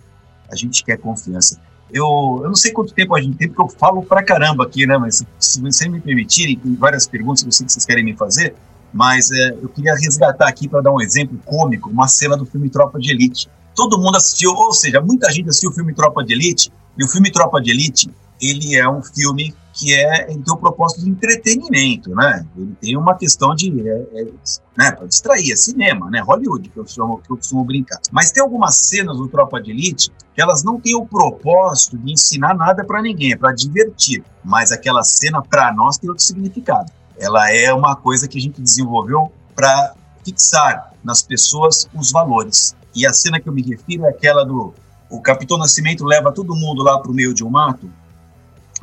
a 0.49 0.55
gente 0.55 0.85
quer 0.85 0.97
confiança. 0.97 1.61
Eu, 1.95 2.41
eu 2.43 2.49
não 2.49 2.57
sei 2.57 2.73
quanto 2.73 2.93
tempo 2.93 3.15
a 3.15 3.21
gente 3.21 3.37
tem, 3.37 3.47
porque 3.49 3.63
eu 3.63 3.79
falo 3.79 4.03
pra 4.03 4.21
caramba 4.21 4.65
aqui, 4.65 4.85
né? 4.85 4.99
Mas 4.99 5.25
se 5.39 5.61
vocês 5.61 5.89
me 5.89 6.01
permitirem, 6.01 6.59
tem 6.59 6.75
várias 6.75 7.07
perguntas 7.07 7.43
que 7.43 7.49
eu 7.49 7.53
sei 7.53 7.65
que 7.65 7.73
vocês 7.73 7.85
querem 7.85 8.05
me 8.05 8.17
fazer, 8.17 8.53
mas 8.93 9.31
é, 9.31 9.51
eu 9.63 9.69
queria 9.69 9.95
resgatar 9.95 10.49
aqui 10.49 10.69
para 10.69 10.81
dar 10.81 10.93
um 10.93 11.01
exemplo 11.01 11.39
cômico, 11.45 11.89
uma 11.89 12.09
cena 12.09 12.37
do 12.37 12.45
filme 12.45 12.69
Tropa 12.69 12.99
de 12.99 13.13
Elite. 13.13 13.49
Todo 13.77 13.97
mundo 13.97 14.17
assistiu, 14.17 14.51
ou 14.51 14.73
seja, 14.73 15.01
muita 15.01 15.31
gente 15.31 15.49
assistiu 15.49 15.71
o 15.71 15.73
filme 15.73 15.95
Tropa 15.95 16.25
de 16.25 16.33
Elite, 16.33 16.73
e 16.99 17.05
o 17.05 17.09
filme 17.09 17.31
Tropa 17.31 17.61
de 17.61 17.71
Elite, 17.71 18.11
ele 18.41 18.77
é 18.77 18.89
um 18.89 19.03
filme 19.03 19.55
que 19.73 19.93
é 19.93 20.31
em 20.31 20.41
tem 20.41 20.55
o 20.55 20.57
propósito 20.57 21.03
de 21.03 21.11
entretenimento, 21.11 22.15
né? 22.15 22.47
Ele 22.57 22.77
tem 22.81 22.97
uma 22.97 23.17
questão 23.17 23.55
de, 23.57 23.89
é, 23.89 23.93
é, 24.15 24.25
né, 24.79 24.93
para 24.93 25.07
distrair, 25.07 25.53
é 25.53 25.57
cinema, 25.57 26.09
né? 26.11 26.21
Hollywood, 26.21 26.69
que 26.69 26.77
eu, 26.77 26.87
chamo, 26.87 27.19
que 27.19 27.31
eu 27.31 27.37
costumo 27.37 27.65
brincar. 27.65 27.99
Mas 28.13 28.31
tem 28.31 28.41
algumas 28.41 28.77
cenas 28.77 29.17
do 29.17 29.27
Tropa 29.27 29.61
de 29.61 29.73
Elite 29.73 30.11
que 30.33 30.41
elas 30.41 30.63
não 30.63 30.81
têm 30.81 30.95
o 30.95 31.05
propósito 31.05 31.99
de 31.99 32.13
ensinar 32.13 32.55
nada 32.55 32.85
para 32.85 33.03
ninguém, 33.03 33.33
é 33.33 33.37
para 33.37 33.53
divertir. 33.53 34.23
Mas 34.45 34.71
aquela 34.71 35.03
cena, 35.03 35.43
para 35.43 35.73
nós, 35.73 35.99
tem 35.99 36.09
outro 36.09 36.25
significado 36.25 36.93
ela 37.19 37.51
é 37.51 37.73
uma 37.73 37.97
coisa 37.97 38.27
que 38.27 38.39
a 38.39 38.41
gente 38.41 38.61
desenvolveu 38.61 39.33
para 39.55 39.95
fixar 40.25 40.93
nas 41.03 41.23
pessoas 41.23 41.89
os 41.95 42.11
valores. 42.11 42.75
E 42.95 43.07
a 43.07 43.13
cena 43.13 43.41
que 43.41 43.49
eu 43.49 43.53
me 43.53 43.63
refiro 43.63 44.05
é 44.07 44.11
aquela 44.11 44.45
do 44.45 44.75
o 45.11 45.21
Capitão 45.21 45.59
Nascimento 45.59 46.05
leva 46.05 46.33
todo 46.33 46.57
mundo 46.57 46.83
lá 46.83 46.99
para 46.99 47.11
o 47.11 47.15
meio 47.15 47.33
de 47.33 47.45
um 47.45 47.51
mato 47.51 47.89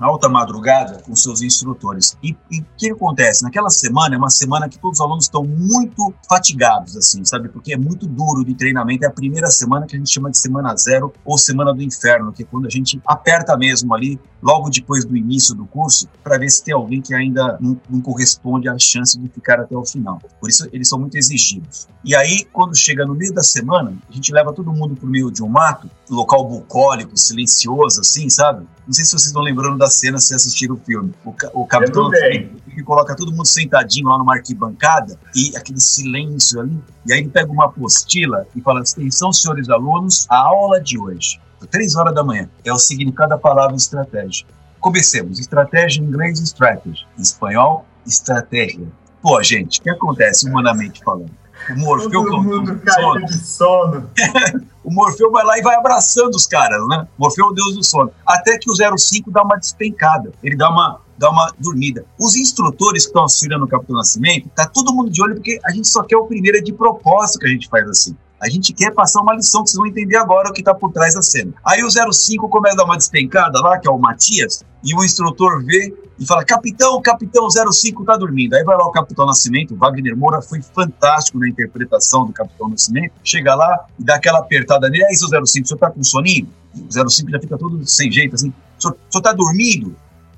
alta 0.02 0.28
madrugada 0.28 1.02
com 1.04 1.16
seus 1.16 1.42
instrutores. 1.42 2.18
E 2.24 2.32
o 2.32 2.66
que 2.78 2.92
acontece? 2.92 3.44
Naquela 3.44 3.70
semana, 3.70 4.16
é 4.16 4.18
uma 4.18 4.30
semana 4.30 4.68
que 4.68 4.80
todos 4.80 5.00
os 5.00 5.06
alunos 5.06 5.26
estão 5.26 5.44
muito 5.44 6.14
fatigados, 6.28 6.98
assim, 6.98 7.24
sabe? 7.24 7.50
Porque 7.50 7.74
é 7.74 7.78
muito 7.78 8.08
duro 8.08 8.44
de 8.44 8.54
treinamento. 8.56 9.06
É 9.06 9.08
a 9.08 9.12
primeira 9.12 9.50
semana 9.50 9.86
que 9.86 9.96
a 9.96 10.00
gente 10.00 10.12
chama 10.12 10.32
de 10.32 10.38
semana 10.38 10.76
zero 10.76 11.14
ou 11.24 11.38
semana 11.38 11.74
do 11.74 11.82
inferno, 11.82 12.32
que 12.32 12.44
é 12.44 12.46
quando 12.46 12.66
a 12.66 12.70
gente 12.70 13.02
aperta 13.06 13.58
mesmo 13.58 13.94
ali, 13.94 14.20
logo 14.42 14.70
depois 14.70 15.06
do 15.06 15.16
início 15.16 15.54
do 15.54 15.66
curso, 15.66 16.08
para 16.24 16.38
ver 16.38 16.50
se 16.50 16.64
tem 16.64 16.74
alguém 16.74 17.02
que 17.02 17.14
ainda 17.14 17.58
não, 17.62 17.80
não 17.90 18.02
corresponde 18.02 18.68
à 18.68 18.78
chance 18.80 19.18
de 19.18 19.30
ficar 19.30 19.60
até 19.60 19.76
o 19.76 19.86
final. 19.86 20.20
Por 20.40 20.50
isso, 20.50 20.68
eles 20.72 20.88
são 20.88 21.00
muito 21.00 21.16
exigidos. 21.16 21.88
E 22.04 22.16
aí, 22.16 22.46
quando 22.52 22.76
chega 22.76 23.06
no 23.06 23.14
meio 23.14 23.34
da 23.34 23.44
semana, 23.44 23.94
a 24.10 24.14
gente 24.14 24.34
leva 24.34 24.54
todo 24.54 24.72
mundo 24.72 24.96
para 24.96 25.06
o 25.06 25.10
meio 25.10 25.32
de 25.32 25.44
um 25.44 25.48
mato, 25.48 25.90
local 26.10 26.48
bucólico, 26.48 27.16
silencioso, 27.16 28.02
assim, 28.02 28.30
sabe? 28.30 28.66
Não 28.86 28.94
sei 28.94 29.06
se 29.06 29.12
vocês 29.12 29.28
estão 29.28 29.42
lembrando 29.42 29.78
da 29.78 29.88
cena 29.88 30.20
se 30.20 30.34
assistiram 30.34 30.76
o 30.76 30.78
filme. 30.78 31.14
O, 31.24 31.34
o 31.54 31.66
capitão 31.66 32.10
que 32.10 32.84
coloca 32.84 33.16
todo 33.16 33.32
mundo 33.32 33.46
sentadinho 33.46 34.08
lá 34.08 34.18
numa 34.18 34.36
arquibancada 34.36 35.20
e 35.36 35.56
aquele 35.56 35.80
silêncio 35.80 36.60
ali. 36.60 36.78
E 37.06 37.14
aí 37.14 37.20
ele 37.20 37.30
pega 37.30 37.52
uma 37.52 37.66
apostila 37.66 38.46
e 38.56 38.62
fala: 38.62 38.82
atenção, 38.82 39.32
senhores 39.32 39.70
alunos, 39.70 40.26
a 40.30 40.38
aula 40.38 40.82
de 40.82 41.00
hoje, 41.00 41.40
três 41.68 41.96
horas 41.96 42.14
da 42.14 42.24
manhã, 42.24 42.50
é 42.64 42.72
o 42.72 42.78
significado 42.78 43.30
da 43.30 43.38
palavra 43.38 43.76
estratégia. 43.76 44.46
Comecemos. 44.80 45.40
Estratégia 45.40 46.02
em 46.02 46.06
inglês, 46.06 46.40
strategy. 46.40 47.06
Em 47.18 47.22
espanhol, 47.22 47.86
estratégia. 48.06 48.88
Pô, 49.22 49.42
gente, 49.44 49.80
o 49.80 49.84
que 49.84 49.90
acontece 49.90 50.50
humanamente 50.50 51.04
falando? 51.04 51.32
O 51.70 51.80
Morfeu 51.80 52.10
Todo 52.10 52.42
mundo 52.42 52.80
caiu 52.80 53.26
de 53.26 53.38
sono. 53.38 54.10
o 54.84 54.92
Morfeu 54.92 55.32
vai 55.32 55.46
lá 55.46 55.60
e 55.60 55.62
vai 55.62 55.76
abraçando 55.76 56.34
os 56.34 56.48
caras, 56.48 56.82
né? 56.88 57.08
Morfeu 57.18 57.46
é 57.46 57.50
o 57.50 57.52
deus 57.52 57.76
do 57.76 57.84
sono. 57.84 58.12
Até 58.26 58.58
que 58.58 58.70
o 58.70 58.98
05 58.98 59.30
dá 59.30 59.44
uma 59.44 59.58
despencada. 59.58 60.32
Ele 60.42 60.56
dá 60.56 60.70
uma, 60.70 61.00
dá 61.18 61.30
uma 61.30 61.54
dormida. 61.60 62.04
Os 62.20 62.36
instrutores 62.36 63.04
que 63.04 63.10
estão 63.10 63.22
auxiliando 63.22 63.66
o 63.66 63.68
Capitão 63.68 63.96
Nascimento, 63.96 64.50
tá 64.56 64.66
todo 64.66 64.94
mundo 64.94 65.12
de 65.12 65.22
olho 65.22 65.36
porque 65.36 65.60
a 65.64 65.72
gente 65.72 65.88
só 65.88 66.02
quer 66.02 66.18
o 66.18 66.26
primeiro 66.26 66.58
é 66.58 66.62
de 66.62 66.74
propósito 66.74 67.40
que 67.40 67.46
a 67.46 67.50
gente 67.50 67.70
faz 67.70 67.88
assim. 67.88 68.18
A 68.42 68.50
gente 68.50 68.74
quer 68.74 68.92
passar 68.92 69.22
uma 69.22 69.36
lição 69.36 69.64
que 69.64 69.70
vocês 69.70 69.78
vão 69.78 69.86
entender 69.86 70.18
agora 70.18 70.50
o 70.50 70.54
que 70.54 70.62
está 70.62 70.74
por 70.74 70.92
trás 70.92 71.14
da 71.14 71.22
cena. 71.22 71.54
Aí 71.64 71.84
o 71.84 71.90
05 71.92 72.50
começa 72.50 72.74
a 72.74 72.78
dar 72.78 72.86
uma 72.86 72.98
despencada 72.98 73.62
lá, 73.62 73.78
que 73.78 73.88
é 73.88 73.92
o 73.92 74.00
Matias, 74.00 74.66
e 74.84 74.96
o 74.96 75.04
instrutor 75.04 75.64
vê 75.64 75.94
e 76.18 76.26
fala: 76.26 76.44
Capitão, 76.44 77.00
capitão 77.04 77.48
05 77.50 78.02
está 78.02 78.18
dormindo. 78.18 78.56
Aí 78.56 78.64
vai 78.64 78.76
lá 78.76 78.84
o 78.84 78.92
Capitão 78.92 79.28
Nascimento, 79.28 79.76
o 79.76 79.78
Wagner 79.78 80.18
Moura 80.18 80.42
foi 80.42 80.60
fantástico 80.60 81.38
na 81.38 81.48
interpretação 81.48 82.26
do 82.26 82.34
Capitão 82.34 82.68
Nascimento. 82.68 83.14
Chega 83.24 83.54
lá 83.54 83.86
e 84.00 84.04
dá 84.04 84.16
aquela 84.16 84.40
apertada 84.40 84.90
nele: 84.90 85.06
Aí, 85.06 85.16
seu 85.16 85.28
05, 85.28 85.44
o 85.44 85.48
senhor 85.48 85.76
está 85.76 85.92
com 85.92 86.04
soninho? 86.04 86.48
O 86.74 87.10
05 87.10 87.30
já 87.30 87.40
fica 87.40 87.58
todo 87.60 87.86
sem 87.86 88.12
jeito, 88.12 88.34
assim: 88.34 88.50
O 88.50 88.82
senhor, 88.82 88.94
o 88.94 89.12
senhor 89.12 89.22
tá 89.22 89.34
dormindo? 89.34 89.96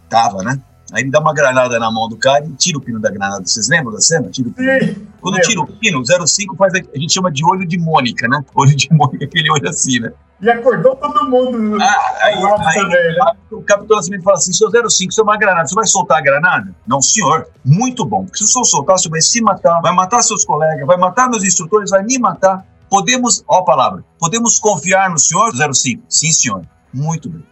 Tava, 0.09 0.43
né? 0.43 0.61
Aí 0.93 1.01
ele 1.01 1.09
dá 1.09 1.19
uma 1.19 1.33
granada 1.33 1.79
na 1.79 1.91
mão 1.91 2.07
do 2.07 2.15
cara 2.15 2.45
e 2.45 2.51
tira 2.51 2.77
o 2.77 2.81
pino 2.81 2.99
da 2.99 3.09
granada. 3.09 3.43
Vocês 3.43 3.67
lembram 3.67 3.93
da 3.93 3.99
cena? 3.99 4.29
Tira 4.29 4.49
o 4.49 4.53
pino. 4.53 5.07
Quando 5.19 5.39
tira 5.41 5.61
o 5.61 5.65
pino, 5.65 5.99
o 5.99 6.27
05 6.27 6.55
faz 6.55 6.73
a, 6.75 6.77
a 6.77 6.99
gente 6.99 7.11
chama 7.11 7.31
de 7.31 7.43
olho 7.43 7.67
de 7.67 7.79
Mônica, 7.79 8.27
né? 8.27 8.43
Olho 8.53 8.75
de 8.75 8.87
Mônica, 8.91 9.25
aquele 9.25 9.49
olho 9.49 9.67
assim, 9.67 9.99
né? 9.99 10.11
E 10.39 10.49
acordou 10.49 10.95
todo 10.95 11.27
mundo. 11.29 11.81
Ah, 11.81 12.17
aí, 12.21 12.35
aí, 12.35 12.73
também, 12.75 13.15
né? 13.15 13.31
O 13.49 13.61
capitão 13.63 13.95
Nascimento 13.95 14.23
fala 14.23 14.37
assim: 14.37 14.53
seu 14.53 14.69
05, 14.69 15.11
isso 15.11 15.21
é 15.21 15.23
uma 15.23 15.37
granada, 15.37 15.67
você 15.67 15.73
vai 15.73 15.85
soltar 15.85 16.19
a 16.19 16.21
granada? 16.21 16.75
Não, 16.85 17.01
senhor. 17.01 17.47
Muito 17.65 18.05
bom. 18.05 18.25
Porque 18.25 18.37
se 18.37 18.43
o 18.43 18.47
senhor 18.47 18.65
soltar, 18.65 18.99
você 18.99 19.09
vai 19.09 19.21
se 19.21 19.41
matar, 19.41 19.81
vai 19.81 19.93
matar 19.93 20.21
seus 20.21 20.45
colegas, 20.45 20.85
vai 20.85 20.97
matar 20.97 21.29
meus 21.29 21.43
instrutores, 21.43 21.89
vai 21.89 22.03
me 22.03 22.19
matar. 22.19 22.65
Podemos, 22.89 23.43
ó 23.47 23.59
a 23.59 23.63
palavra, 23.63 24.03
podemos 24.19 24.59
confiar 24.59 25.09
no 25.09 25.17
senhor 25.17 25.51
05? 25.55 26.03
Sim, 26.07 26.31
senhor. 26.31 26.61
Muito 26.93 27.29
bem. 27.29 27.43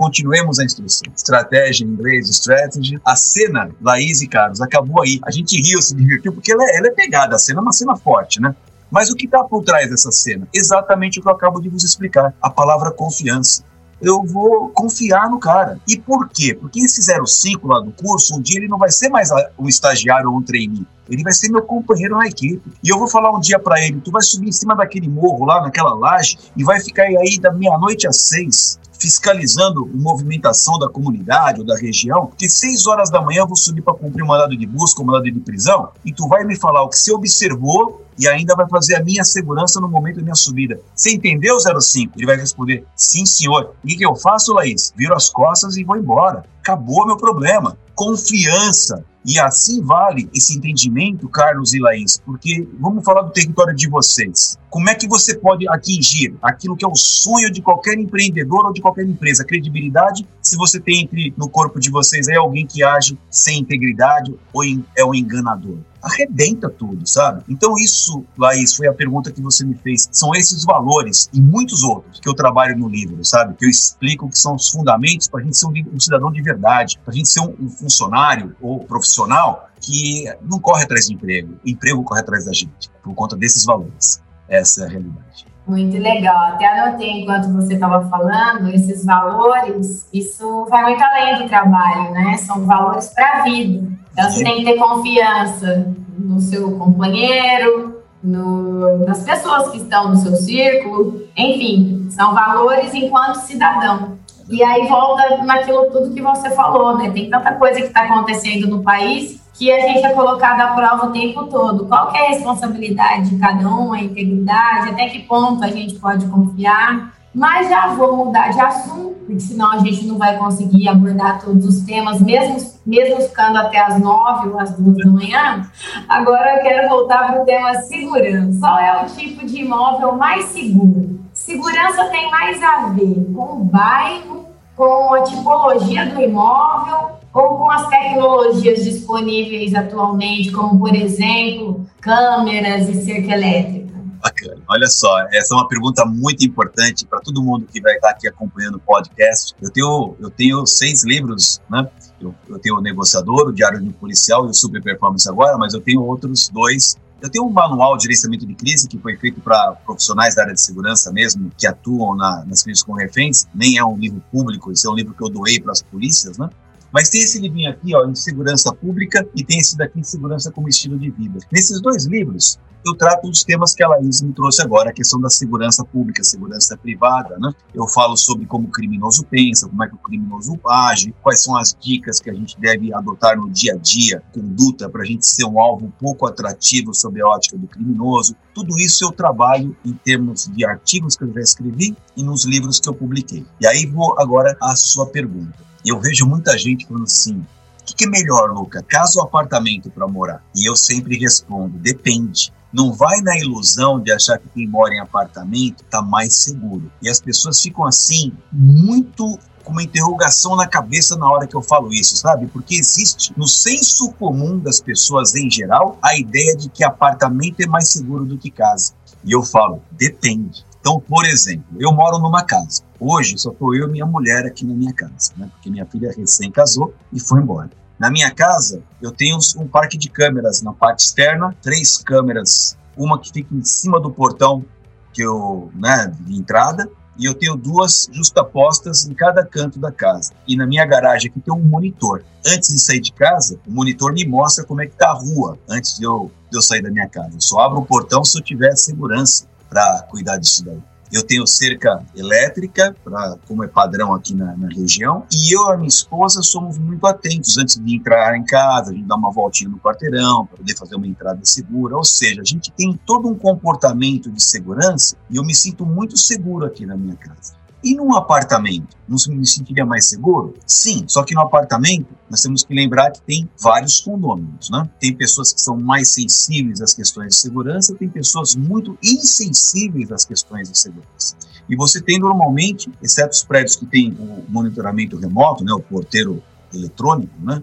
Continuemos 0.00 0.58
a 0.58 0.64
instrução. 0.64 1.12
Estratégia 1.14 1.84
em 1.84 1.88
inglês, 1.88 2.26
strategy. 2.30 2.98
A 3.04 3.14
cena, 3.14 3.70
Laís 3.82 4.22
e 4.22 4.26
Carlos, 4.26 4.62
acabou 4.62 5.02
aí. 5.02 5.20
A 5.26 5.30
gente 5.30 5.60
riu, 5.60 5.82
se 5.82 5.94
divertiu, 5.94 6.32
porque 6.32 6.50
ela 6.50 6.64
é, 6.64 6.78
ela 6.78 6.86
é 6.86 6.90
pegada. 6.90 7.36
A 7.36 7.38
cena 7.38 7.60
é 7.60 7.62
uma 7.62 7.70
cena 7.70 7.94
forte, 7.94 8.40
né? 8.40 8.56
Mas 8.90 9.10
o 9.10 9.14
que 9.14 9.26
está 9.26 9.44
por 9.44 9.62
trás 9.62 9.90
dessa 9.90 10.10
cena? 10.10 10.48
Exatamente 10.54 11.18
o 11.18 11.22
que 11.22 11.28
eu 11.28 11.32
acabo 11.32 11.60
de 11.60 11.68
vos 11.68 11.84
explicar: 11.84 12.32
a 12.40 12.48
palavra 12.48 12.90
confiança 12.90 13.62
eu 14.00 14.22
vou 14.22 14.70
confiar 14.70 15.28
no 15.28 15.38
cara. 15.38 15.78
E 15.86 15.98
por 15.98 16.30
quê? 16.30 16.54
Porque 16.58 16.80
esse 16.80 17.02
05 17.02 17.68
lá 17.68 17.80
do 17.80 17.92
curso, 17.92 18.38
um 18.38 18.40
dia 18.40 18.58
ele 18.58 18.68
não 18.68 18.78
vai 18.78 18.90
ser 18.90 19.10
mais 19.10 19.28
um 19.58 19.68
estagiário 19.68 20.30
ou 20.30 20.38
um 20.38 20.42
trainee. 20.42 20.86
Ele 21.10 21.22
vai 21.22 21.34
ser 21.34 21.50
meu 21.50 21.60
companheiro 21.60 22.16
na 22.16 22.26
equipe. 22.26 22.62
E 22.82 22.88
eu 22.88 22.98
vou 22.98 23.06
falar 23.06 23.36
um 23.36 23.40
dia 23.40 23.58
para 23.58 23.78
ele: 23.84 24.00
tu 24.00 24.10
vai 24.10 24.22
subir 24.22 24.48
em 24.48 24.52
cima 24.52 24.74
daquele 24.74 25.10
morro 25.10 25.44
lá, 25.44 25.60
naquela 25.60 25.92
laje, 25.92 26.38
e 26.56 26.64
vai 26.64 26.80
ficar 26.80 27.02
aí 27.02 27.38
da 27.38 27.52
meia-noite 27.52 28.08
às 28.08 28.16
seis 28.22 28.79
fiscalizando 29.00 29.90
a 29.92 29.96
movimentação 29.96 30.78
da 30.78 30.88
comunidade 30.88 31.60
ou 31.60 31.66
da 31.66 31.76
região, 31.76 32.26
porque 32.26 32.48
seis 32.48 32.86
horas 32.86 33.10
da 33.10 33.20
manhã 33.20 33.40
eu 33.40 33.46
vou 33.46 33.56
subir 33.56 33.80
para 33.80 33.94
cumprir 33.94 34.22
um 34.22 34.26
mandado 34.26 34.56
de 34.56 34.66
busca, 34.66 35.00
um 35.02 35.06
mandado 35.06 35.24
de 35.24 35.40
prisão, 35.40 35.88
e 36.04 36.12
tu 36.12 36.28
vai 36.28 36.44
me 36.44 36.54
falar 36.54 36.82
o 36.82 36.88
que 36.88 36.98
você 36.98 37.12
observou 37.12 38.04
e 38.18 38.28
ainda 38.28 38.54
vai 38.54 38.68
fazer 38.68 38.96
a 38.96 39.02
minha 39.02 39.24
segurança 39.24 39.80
no 39.80 39.88
momento 39.88 40.16
da 40.16 40.22
minha 40.22 40.34
subida. 40.34 40.78
Você 40.94 41.14
entendeu, 41.14 41.56
05? 41.58 42.12
Ele 42.18 42.26
vai 42.26 42.36
responder, 42.36 42.84
sim, 42.94 43.24
senhor. 43.24 43.74
E 43.82 43.94
o 43.94 43.96
que 43.96 44.04
eu 44.04 44.14
faço, 44.14 44.52
Laís? 44.52 44.92
Viro 44.94 45.14
as 45.14 45.30
costas 45.30 45.78
e 45.78 45.84
vou 45.84 45.96
embora. 45.96 46.44
Acabou 46.60 47.06
meu 47.06 47.16
problema. 47.16 47.78
Confiança. 47.94 49.02
E 49.24 49.38
assim 49.38 49.82
vale 49.82 50.28
esse 50.34 50.56
entendimento, 50.56 51.28
Carlos 51.28 51.74
e 51.74 51.78
Laís, 51.78 52.16
porque 52.24 52.66
vamos 52.78 53.04
falar 53.04 53.22
do 53.22 53.32
território 53.32 53.74
de 53.74 53.88
vocês. 53.88 54.58
Como 54.70 54.88
é 54.88 54.94
que 54.94 55.06
você 55.06 55.36
pode 55.36 55.68
atingir 55.68 56.34
aquilo 56.40 56.76
que 56.76 56.84
é 56.84 56.88
o 56.88 56.94
sonho 56.94 57.50
de 57.50 57.60
qualquer 57.60 57.98
empreendedor 57.98 58.64
ou 58.66 58.72
de 58.72 58.80
qualquer 58.80 59.04
empresa? 59.04 59.44
Credibilidade, 59.44 60.26
se 60.40 60.56
você 60.56 60.80
tem 60.80 61.02
entre 61.02 61.34
no 61.36 61.48
corpo 61.48 61.78
de 61.78 61.90
vocês 61.90 62.28
aí 62.28 62.36
alguém 62.36 62.66
que 62.66 62.82
age 62.82 63.18
sem 63.28 63.58
integridade 63.58 64.34
ou 64.52 64.62
é 64.96 65.04
um 65.04 65.14
enganador 65.14 65.78
arrebenta 66.02 66.68
tudo, 66.68 67.06
sabe? 67.06 67.42
Então 67.48 67.74
isso, 67.76 68.24
Laís, 68.38 68.74
foi 68.74 68.86
a 68.86 68.92
pergunta 68.92 69.30
que 69.30 69.40
você 69.40 69.64
me 69.64 69.74
fez. 69.74 70.08
São 70.12 70.34
esses 70.34 70.64
valores 70.64 71.28
e 71.32 71.40
muitos 71.40 71.82
outros 71.82 72.20
que 72.20 72.28
eu 72.28 72.34
trabalho 72.34 72.76
no 72.78 72.88
livro, 72.88 73.24
sabe? 73.24 73.54
Que 73.54 73.66
eu 73.66 73.70
explico 73.70 74.28
que 74.28 74.38
são 74.38 74.54
os 74.54 74.68
fundamentos 74.68 75.28
para 75.28 75.40
a 75.40 75.44
gente 75.44 75.56
ser 75.56 75.66
um, 75.66 75.72
um, 75.94 76.00
cidadão 76.00 76.32
de 76.32 76.42
verdade, 76.42 76.98
para 77.04 77.12
a 77.12 77.16
gente 77.16 77.28
ser 77.28 77.40
um, 77.40 77.54
um 77.60 77.68
funcionário 77.68 78.54
ou 78.60 78.80
profissional 78.80 79.68
que 79.80 80.24
não 80.42 80.58
corre 80.58 80.84
atrás 80.84 81.06
de 81.06 81.14
emprego, 81.14 81.54
o 81.64 81.68
emprego 81.68 82.02
corre 82.04 82.20
atrás 82.20 82.44
da 82.44 82.52
gente, 82.52 82.90
por 83.02 83.14
conta 83.14 83.36
desses 83.36 83.64
valores. 83.64 84.22
Essa 84.48 84.82
é 84.82 84.86
a 84.86 84.88
realidade. 84.90 85.46
Muito 85.66 85.96
legal. 85.98 86.54
Até 86.54 86.66
anotei 86.66 87.22
enquanto 87.22 87.52
você 87.52 87.74
estava 87.74 88.08
falando, 88.08 88.68
esses 88.68 89.04
valores, 89.04 90.08
isso 90.12 90.66
vai 90.68 90.82
muito 90.82 91.02
além 91.02 91.42
do 91.42 91.48
trabalho, 91.48 92.10
né? 92.12 92.36
São 92.38 92.66
valores 92.66 93.08
para 93.14 93.38
a 93.38 93.42
vida. 93.44 93.99
Então, 94.20 94.30
você 94.30 94.44
tem 94.44 94.56
que 94.56 94.64
ter 94.64 94.76
confiança 94.76 95.94
no 96.18 96.40
seu 96.40 96.72
companheiro, 96.72 98.00
no, 98.22 99.06
nas 99.06 99.22
pessoas 99.22 99.70
que 99.70 99.78
estão 99.78 100.10
no 100.10 100.16
seu 100.16 100.36
círculo, 100.36 101.22
enfim, 101.36 102.06
são 102.10 102.34
valores 102.34 102.92
enquanto 102.94 103.36
cidadão. 103.36 104.18
E 104.48 104.62
aí 104.62 104.86
volta 104.88 105.44
naquilo 105.44 105.90
tudo 105.90 106.12
que 106.12 106.20
você 106.20 106.50
falou, 106.50 106.98
né? 106.98 107.10
Tem 107.10 107.30
tanta 107.30 107.52
coisa 107.54 107.80
que 107.80 107.86
está 107.86 108.02
acontecendo 108.02 108.66
no 108.66 108.82
país 108.82 109.40
que 109.54 109.70
a 109.70 109.80
gente 109.80 110.04
é 110.04 110.12
colocado 110.12 110.60
à 110.60 110.68
prova 110.68 111.06
o 111.06 111.12
tempo 111.12 111.44
todo. 111.44 111.86
Qual 111.86 112.14
é 112.14 112.26
a 112.26 112.28
responsabilidade 112.30 113.30
de 113.30 113.38
cada 113.38 113.68
um, 113.68 113.92
a 113.92 114.00
integridade, 114.00 114.90
até 114.90 115.08
que 115.08 115.20
ponto 115.20 115.62
a 115.62 115.68
gente 115.68 115.96
pode 115.96 116.26
confiar. 116.26 117.14
Mas 117.32 117.68
já 117.68 117.88
vou 117.88 118.16
mudar 118.16 118.48
de 118.48 118.60
assunto, 118.60 119.14
porque 119.26 119.38
senão 119.38 119.70
a 119.70 119.78
gente 119.78 120.04
não 120.06 120.18
vai 120.18 120.36
conseguir 120.36 120.88
abordar 120.88 121.40
todos 121.40 121.64
os 121.64 121.82
temas, 121.82 122.20
mesmo, 122.20 122.56
mesmo 122.90 123.20
ficando 123.20 123.56
até 123.56 123.78
as 123.78 124.00
nove 124.00 124.48
ou 124.48 124.58
as 124.58 124.76
duas 124.76 124.96
da 124.96 125.10
manhã. 125.10 125.70
Agora 126.08 126.56
eu 126.56 126.62
quero 126.62 126.88
voltar 126.88 127.28
para 127.28 127.42
o 127.42 127.44
tema 127.44 127.74
segurança. 127.82 128.58
Qual 128.58 128.78
é 128.78 129.02
o 129.02 129.06
tipo 129.06 129.46
de 129.46 129.60
imóvel 129.60 130.16
mais 130.16 130.46
seguro? 130.46 131.20
Segurança 131.32 132.06
tem 132.06 132.28
mais 132.30 132.60
a 132.60 132.88
ver 132.88 133.32
com 133.32 133.60
o 133.60 133.64
bairro, 133.64 134.46
com 134.74 135.14
a 135.14 135.22
tipologia 135.22 136.06
do 136.06 136.20
imóvel 136.20 137.12
ou 137.32 137.58
com 137.58 137.70
as 137.70 137.88
tecnologias 137.88 138.82
disponíveis 138.84 139.72
atualmente, 139.72 140.50
como, 140.50 140.80
por 140.80 140.94
exemplo, 140.94 141.86
câmeras 142.00 142.88
e 142.88 143.04
cerca 143.04 143.32
elétrica? 143.32 143.90
Bacana. 144.20 144.60
Olha 144.68 144.86
só, 144.86 145.20
essa 145.32 145.54
é 145.54 145.56
uma 145.56 145.66
pergunta 145.66 146.04
muito 146.04 146.44
importante 146.44 147.06
para 147.06 147.20
todo 147.20 147.42
mundo 147.42 147.66
que 147.72 147.80
vai 147.80 147.94
estar 147.94 148.10
aqui 148.10 148.28
acompanhando 148.28 148.74
o 148.74 148.80
podcast. 148.80 149.54
Eu 149.62 149.70
tenho, 149.70 150.16
eu 150.20 150.30
tenho 150.30 150.66
seis 150.66 151.04
livros, 151.04 151.60
né? 151.70 151.88
Eu, 152.20 152.34
eu 152.48 152.58
tenho 152.58 152.76
o 152.76 152.80
Negociador, 152.80 153.48
o 153.48 153.52
Diário 153.52 153.82
do 153.82 153.92
Policial 153.92 154.46
e 154.46 154.50
o 154.50 154.54
Super 154.54 154.82
Performance 154.82 155.28
agora, 155.28 155.56
mas 155.56 155.74
eu 155.74 155.80
tenho 155.80 156.02
outros 156.02 156.48
dois 156.48 156.96
eu 157.20 157.28
tenho 157.28 157.44
um 157.44 157.50
manual 157.50 157.96
de 157.96 158.04
gerenciamento 158.04 158.46
de 158.46 158.54
crise 158.54 158.88
que 158.88 158.98
foi 158.98 159.16
feito 159.16 159.40
para 159.40 159.72
profissionais 159.84 160.34
da 160.34 160.42
área 160.42 160.54
de 160.54 160.60
segurança 160.60 161.12
mesmo, 161.12 161.50
que 161.56 161.66
atuam 161.66 162.16
na, 162.16 162.44
nas 162.46 162.62
crises 162.62 162.82
com 162.82 162.94
reféns. 162.94 163.46
Nem 163.54 163.76
é 163.76 163.84
um 163.84 163.96
livro 163.96 164.22
público, 164.32 164.72
esse 164.72 164.86
é 164.86 164.90
um 164.90 164.94
livro 164.94 165.14
que 165.14 165.22
eu 165.22 165.28
doei 165.28 165.60
para 165.60 165.72
as 165.72 165.82
polícias, 165.82 166.38
né? 166.38 166.48
Mas 166.92 167.08
tem 167.08 167.22
esse 167.22 167.38
livrinho 167.38 167.70
aqui, 167.70 167.94
ó, 167.94 168.06
em 168.06 168.14
segurança 168.14 168.72
pública, 168.74 169.26
e 169.34 169.44
tem 169.44 169.58
esse 169.58 169.76
daqui, 169.76 170.00
em 170.00 170.04
segurança 170.04 170.50
como 170.50 170.68
estilo 170.68 170.98
de 170.98 171.10
vida. 171.10 171.38
Nesses 171.52 171.80
dois 171.80 172.04
livros, 172.06 172.58
eu 172.84 172.94
trato 172.94 173.28
dos 173.28 173.44
temas 173.44 173.74
que 173.74 173.82
a 173.82 173.88
Laís 173.88 174.22
me 174.22 174.32
trouxe 174.32 174.62
agora, 174.62 174.90
a 174.90 174.92
questão 174.92 175.20
da 175.20 175.28
segurança 175.28 175.84
pública, 175.84 176.24
segurança 176.24 176.76
privada, 176.76 177.38
né? 177.38 177.52
Eu 177.74 177.86
falo 177.86 178.16
sobre 178.16 178.46
como 178.46 178.68
o 178.68 178.70
criminoso 178.70 179.24
pensa, 179.26 179.68
como 179.68 179.84
é 179.84 179.88
que 179.88 179.94
o 179.94 179.98
criminoso 179.98 180.58
age, 180.66 181.14
quais 181.22 181.42
são 181.42 181.56
as 181.56 181.76
dicas 181.78 182.18
que 182.18 182.30
a 182.30 182.34
gente 182.34 182.58
deve 182.58 182.92
adotar 182.94 183.36
no 183.36 183.50
dia 183.50 183.74
a 183.74 183.76
dia, 183.76 184.22
conduta, 184.32 184.88
para 184.88 185.02
a 185.02 185.06
gente 185.06 185.26
ser 185.26 185.44
um 185.44 185.60
alvo 185.60 185.92
pouco 186.00 186.26
atrativo 186.26 186.94
sob 186.94 187.20
a 187.20 187.26
ótica 187.28 187.58
do 187.58 187.66
criminoso. 187.66 188.34
Tudo 188.54 188.78
isso 188.78 189.04
eu 189.04 189.12
trabalho 189.12 189.76
em 189.84 189.92
termos 189.92 190.46
de 190.48 190.64
artigos 190.64 191.16
que 191.16 191.24
eu 191.24 191.32
já 191.34 191.40
escrevi 191.40 191.94
e 192.16 192.22
nos 192.22 192.44
livros 192.44 192.80
que 192.80 192.88
eu 192.88 192.94
publiquei. 192.94 193.44
E 193.60 193.66
aí 193.66 193.86
vou 193.86 194.18
agora 194.18 194.56
à 194.60 194.74
sua 194.74 195.06
pergunta. 195.06 195.69
E 195.84 195.90
eu 195.90 196.00
vejo 196.00 196.26
muita 196.26 196.56
gente 196.58 196.86
falando 196.86 197.04
assim: 197.04 197.36
o 197.80 197.84
que, 197.84 197.94
que 197.94 198.04
é 198.04 198.08
melhor, 198.08 198.52
Luca, 198.52 198.82
casa 198.82 199.18
ou 199.18 199.24
apartamento 199.24 199.90
para 199.90 200.06
morar? 200.06 200.44
E 200.54 200.68
eu 200.68 200.76
sempre 200.76 201.18
respondo: 201.18 201.78
depende. 201.78 202.52
Não 202.72 202.92
vai 202.92 203.20
na 203.20 203.36
ilusão 203.36 204.00
de 204.00 204.12
achar 204.12 204.38
que 204.38 204.48
quem 204.54 204.68
mora 204.68 204.94
em 204.94 205.00
apartamento 205.00 205.82
está 205.82 206.00
mais 206.00 206.36
seguro. 206.36 206.90
E 207.02 207.08
as 207.08 207.20
pessoas 207.20 207.60
ficam 207.60 207.84
assim, 207.84 208.32
muito 208.52 209.38
com 209.64 209.72
uma 209.72 209.82
interrogação 209.82 210.56
na 210.56 210.66
cabeça 210.66 211.16
na 211.16 211.30
hora 211.30 211.46
que 211.46 211.54
eu 211.54 211.62
falo 211.62 211.92
isso, 211.92 212.16
sabe? 212.16 212.46
Porque 212.46 212.76
existe 212.76 213.32
no 213.36 213.46
senso 213.46 214.12
comum 214.12 214.58
das 214.58 214.80
pessoas 214.80 215.34
em 215.34 215.50
geral 215.50 215.98
a 216.00 216.16
ideia 216.16 216.56
de 216.56 216.68
que 216.68 216.84
apartamento 216.84 217.60
é 217.60 217.66
mais 217.66 217.88
seguro 217.88 218.24
do 218.24 218.38
que 218.38 218.50
casa. 218.50 218.92
E 219.24 219.32
eu 219.32 219.42
falo, 219.42 219.82
depende. 219.90 220.64
Então, 220.80 220.98
por 220.98 221.26
exemplo, 221.26 221.76
eu 221.78 221.92
moro 221.92 222.18
numa 222.18 222.42
casa. 222.42 222.82
Hoje 222.98 223.38
só 223.38 223.50
estou 223.50 223.74
eu 223.74 223.88
e 223.88 223.92
minha 223.92 224.06
mulher 224.06 224.46
aqui 224.46 224.64
na 224.64 224.74
minha 224.74 224.92
casa, 224.92 225.32
né? 225.36 225.48
porque 225.52 225.70
minha 225.70 225.86
filha 225.86 226.12
recém 226.16 226.50
casou 226.50 226.94
e 227.12 227.20
foi 227.20 227.40
embora. 227.40 227.70
Na 227.98 228.10
minha 228.10 228.30
casa, 228.30 228.82
eu 229.00 229.12
tenho 229.12 229.38
um 229.58 229.68
parque 229.68 229.98
de 229.98 230.08
câmeras 230.08 230.62
na 230.62 230.72
parte 230.72 231.04
externa, 231.04 231.54
três 231.60 231.98
câmeras, 231.98 232.76
uma 232.96 233.18
que 233.20 233.30
fica 233.30 233.54
em 233.54 233.62
cima 233.62 234.00
do 234.00 234.10
portão 234.10 234.64
que 235.12 235.22
eu, 235.22 235.70
né, 235.74 236.10
de 236.20 236.34
entrada, 236.34 236.90
e 237.18 237.26
eu 237.26 237.34
tenho 237.34 237.56
duas 237.56 238.08
justapostas 238.10 239.06
em 239.06 239.12
cada 239.12 239.44
canto 239.44 239.78
da 239.78 239.92
casa. 239.92 240.32
E 240.48 240.56
na 240.56 240.66
minha 240.66 240.86
garagem 240.86 241.30
aqui 241.30 241.40
tem 241.40 241.52
um 241.52 241.60
monitor. 241.60 242.24
Antes 242.46 242.72
de 242.72 242.78
sair 242.80 243.00
de 243.00 243.12
casa, 243.12 243.58
o 243.66 243.70
monitor 243.70 244.14
me 244.14 244.26
mostra 244.26 244.64
como 244.64 244.80
é 244.80 244.86
que 244.86 244.96
tá 244.96 245.10
a 245.10 245.12
rua 245.12 245.58
antes 245.68 245.98
de 245.98 246.04
eu, 246.04 246.30
de 246.50 246.56
eu 246.56 246.62
sair 246.62 246.80
da 246.80 246.90
minha 246.90 247.08
casa. 247.08 247.34
Eu 247.34 247.40
só 247.40 247.60
abro 247.60 247.80
o 247.80 247.84
portão 247.84 248.24
se 248.24 248.38
eu 248.38 248.42
tiver 248.42 248.74
segurança 248.76 249.49
para 249.70 250.02
cuidar 250.02 250.36
disso 250.36 250.64
daí. 250.64 250.82
Eu 251.12 251.24
tenho 251.24 251.44
cerca 251.44 252.04
elétrica, 252.14 252.94
pra, 253.02 253.36
como 253.48 253.64
é 253.64 253.68
padrão 253.68 254.14
aqui 254.14 254.32
na, 254.32 254.56
na, 254.56 254.68
região, 254.68 255.24
e 255.32 255.52
eu 255.52 255.68
e 255.68 255.72
a 255.72 255.76
minha 255.76 255.88
esposa 255.88 256.40
somos 256.40 256.78
muito 256.78 257.04
atentos 257.04 257.58
antes 257.58 257.80
de 257.80 257.96
entrar 257.96 258.36
em 258.36 258.44
casa, 258.44 258.90
a 258.90 258.94
gente 258.94 259.06
dá 259.06 259.16
uma 259.16 259.32
voltinha 259.32 259.68
no 259.68 259.78
quarteirão 259.78 260.46
para 260.46 260.58
poder 260.58 260.76
fazer 260.76 260.94
uma 260.94 261.08
entrada 261.08 261.40
segura. 261.42 261.96
Ou 261.96 262.04
seja, 262.04 262.40
a 262.40 262.44
gente 262.44 262.70
tem 262.70 262.98
todo 263.04 263.28
um 263.28 263.34
comportamento 263.34 264.30
de 264.30 264.40
segurança 264.40 265.16
e 265.28 265.36
eu 265.36 265.44
me 265.44 265.54
sinto 265.54 265.84
muito 265.84 266.16
seguro 266.16 266.64
aqui 266.64 266.86
na 266.86 266.96
minha 266.96 267.16
casa. 267.16 267.54
E 267.82 267.94
num 267.94 268.14
apartamento, 268.14 268.94
não 269.08 269.16
me 269.28 269.46
sentiria 269.46 269.86
mais 269.86 270.06
seguro? 270.06 270.54
Sim, 270.66 271.04
só 271.08 271.22
que 271.22 271.34
no 271.34 271.40
apartamento 271.40 272.08
nós 272.28 272.42
temos 272.42 272.62
que 272.62 272.74
lembrar 272.74 273.10
que 273.10 273.22
tem 273.22 273.48
vários 273.58 274.00
condôminos, 274.00 274.68
né? 274.68 274.88
Tem 275.00 275.14
pessoas 275.14 275.52
que 275.52 275.60
são 275.60 275.78
mais 275.80 276.12
sensíveis 276.12 276.82
às 276.82 276.92
questões 276.92 277.28
de 277.28 277.36
segurança, 277.36 277.94
tem 277.94 278.08
pessoas 278.08 278.54
muito 278.54 278.98
insensíveis 279.02 280.12
às 280.12 280.26
questões 280.26 280.70
de 280.70 280.78
segurança. 280.78 281.34
E 281.68 281.74
você 281.74 282.02
tem 282.02 282.18
normalmente, 282.18 282.90
exceto 283.02 283.30
os 283.30 283.44
prédios 283.44 283.76
que 283.76 283.86
têm 283.86 284.10
o 284.18 284.44
monitoramento 284.48 285.16
remoto, 285.16 285.64
né, 285.64 285.72
o 285.72 285.80
porteiro 285.80 286.42
eletrônico, 286.74 287.32
né, 287.40 287.62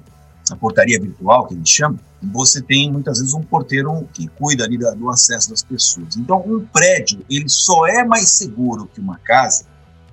a 0.49 0.55
portaria 0.55 0.99
virtual 0.99 1.45
que 1.45 1.53
a 1.53 1.57
gente 1.57 1.69
chama, 1.69 1.99
você 2.23 2.61
tem 2.61 2.91
muitas 2.91 3.19
vezes 3.19 3.33
um 3.33 3.41
porteiro 3.41 4.07
que 4.13 4.27
cuida 4.27 4.63
ali 4.63 4.77
do 4.77 5.09
acesso 5.09 5.51
das 5.51 5.61
pessoas. 5.61 6.15
Então, 6.15 6.43
um 6.45 6.65
prédio 6.65 7.23
ele 7.29 7.47
só 7.47 7.85
é 7.85 8.03
mais 8.03 8.29
seguro 8.29 8.89
que 8.91 8.99
uma 8.99 9.17
casa 9.19 9.65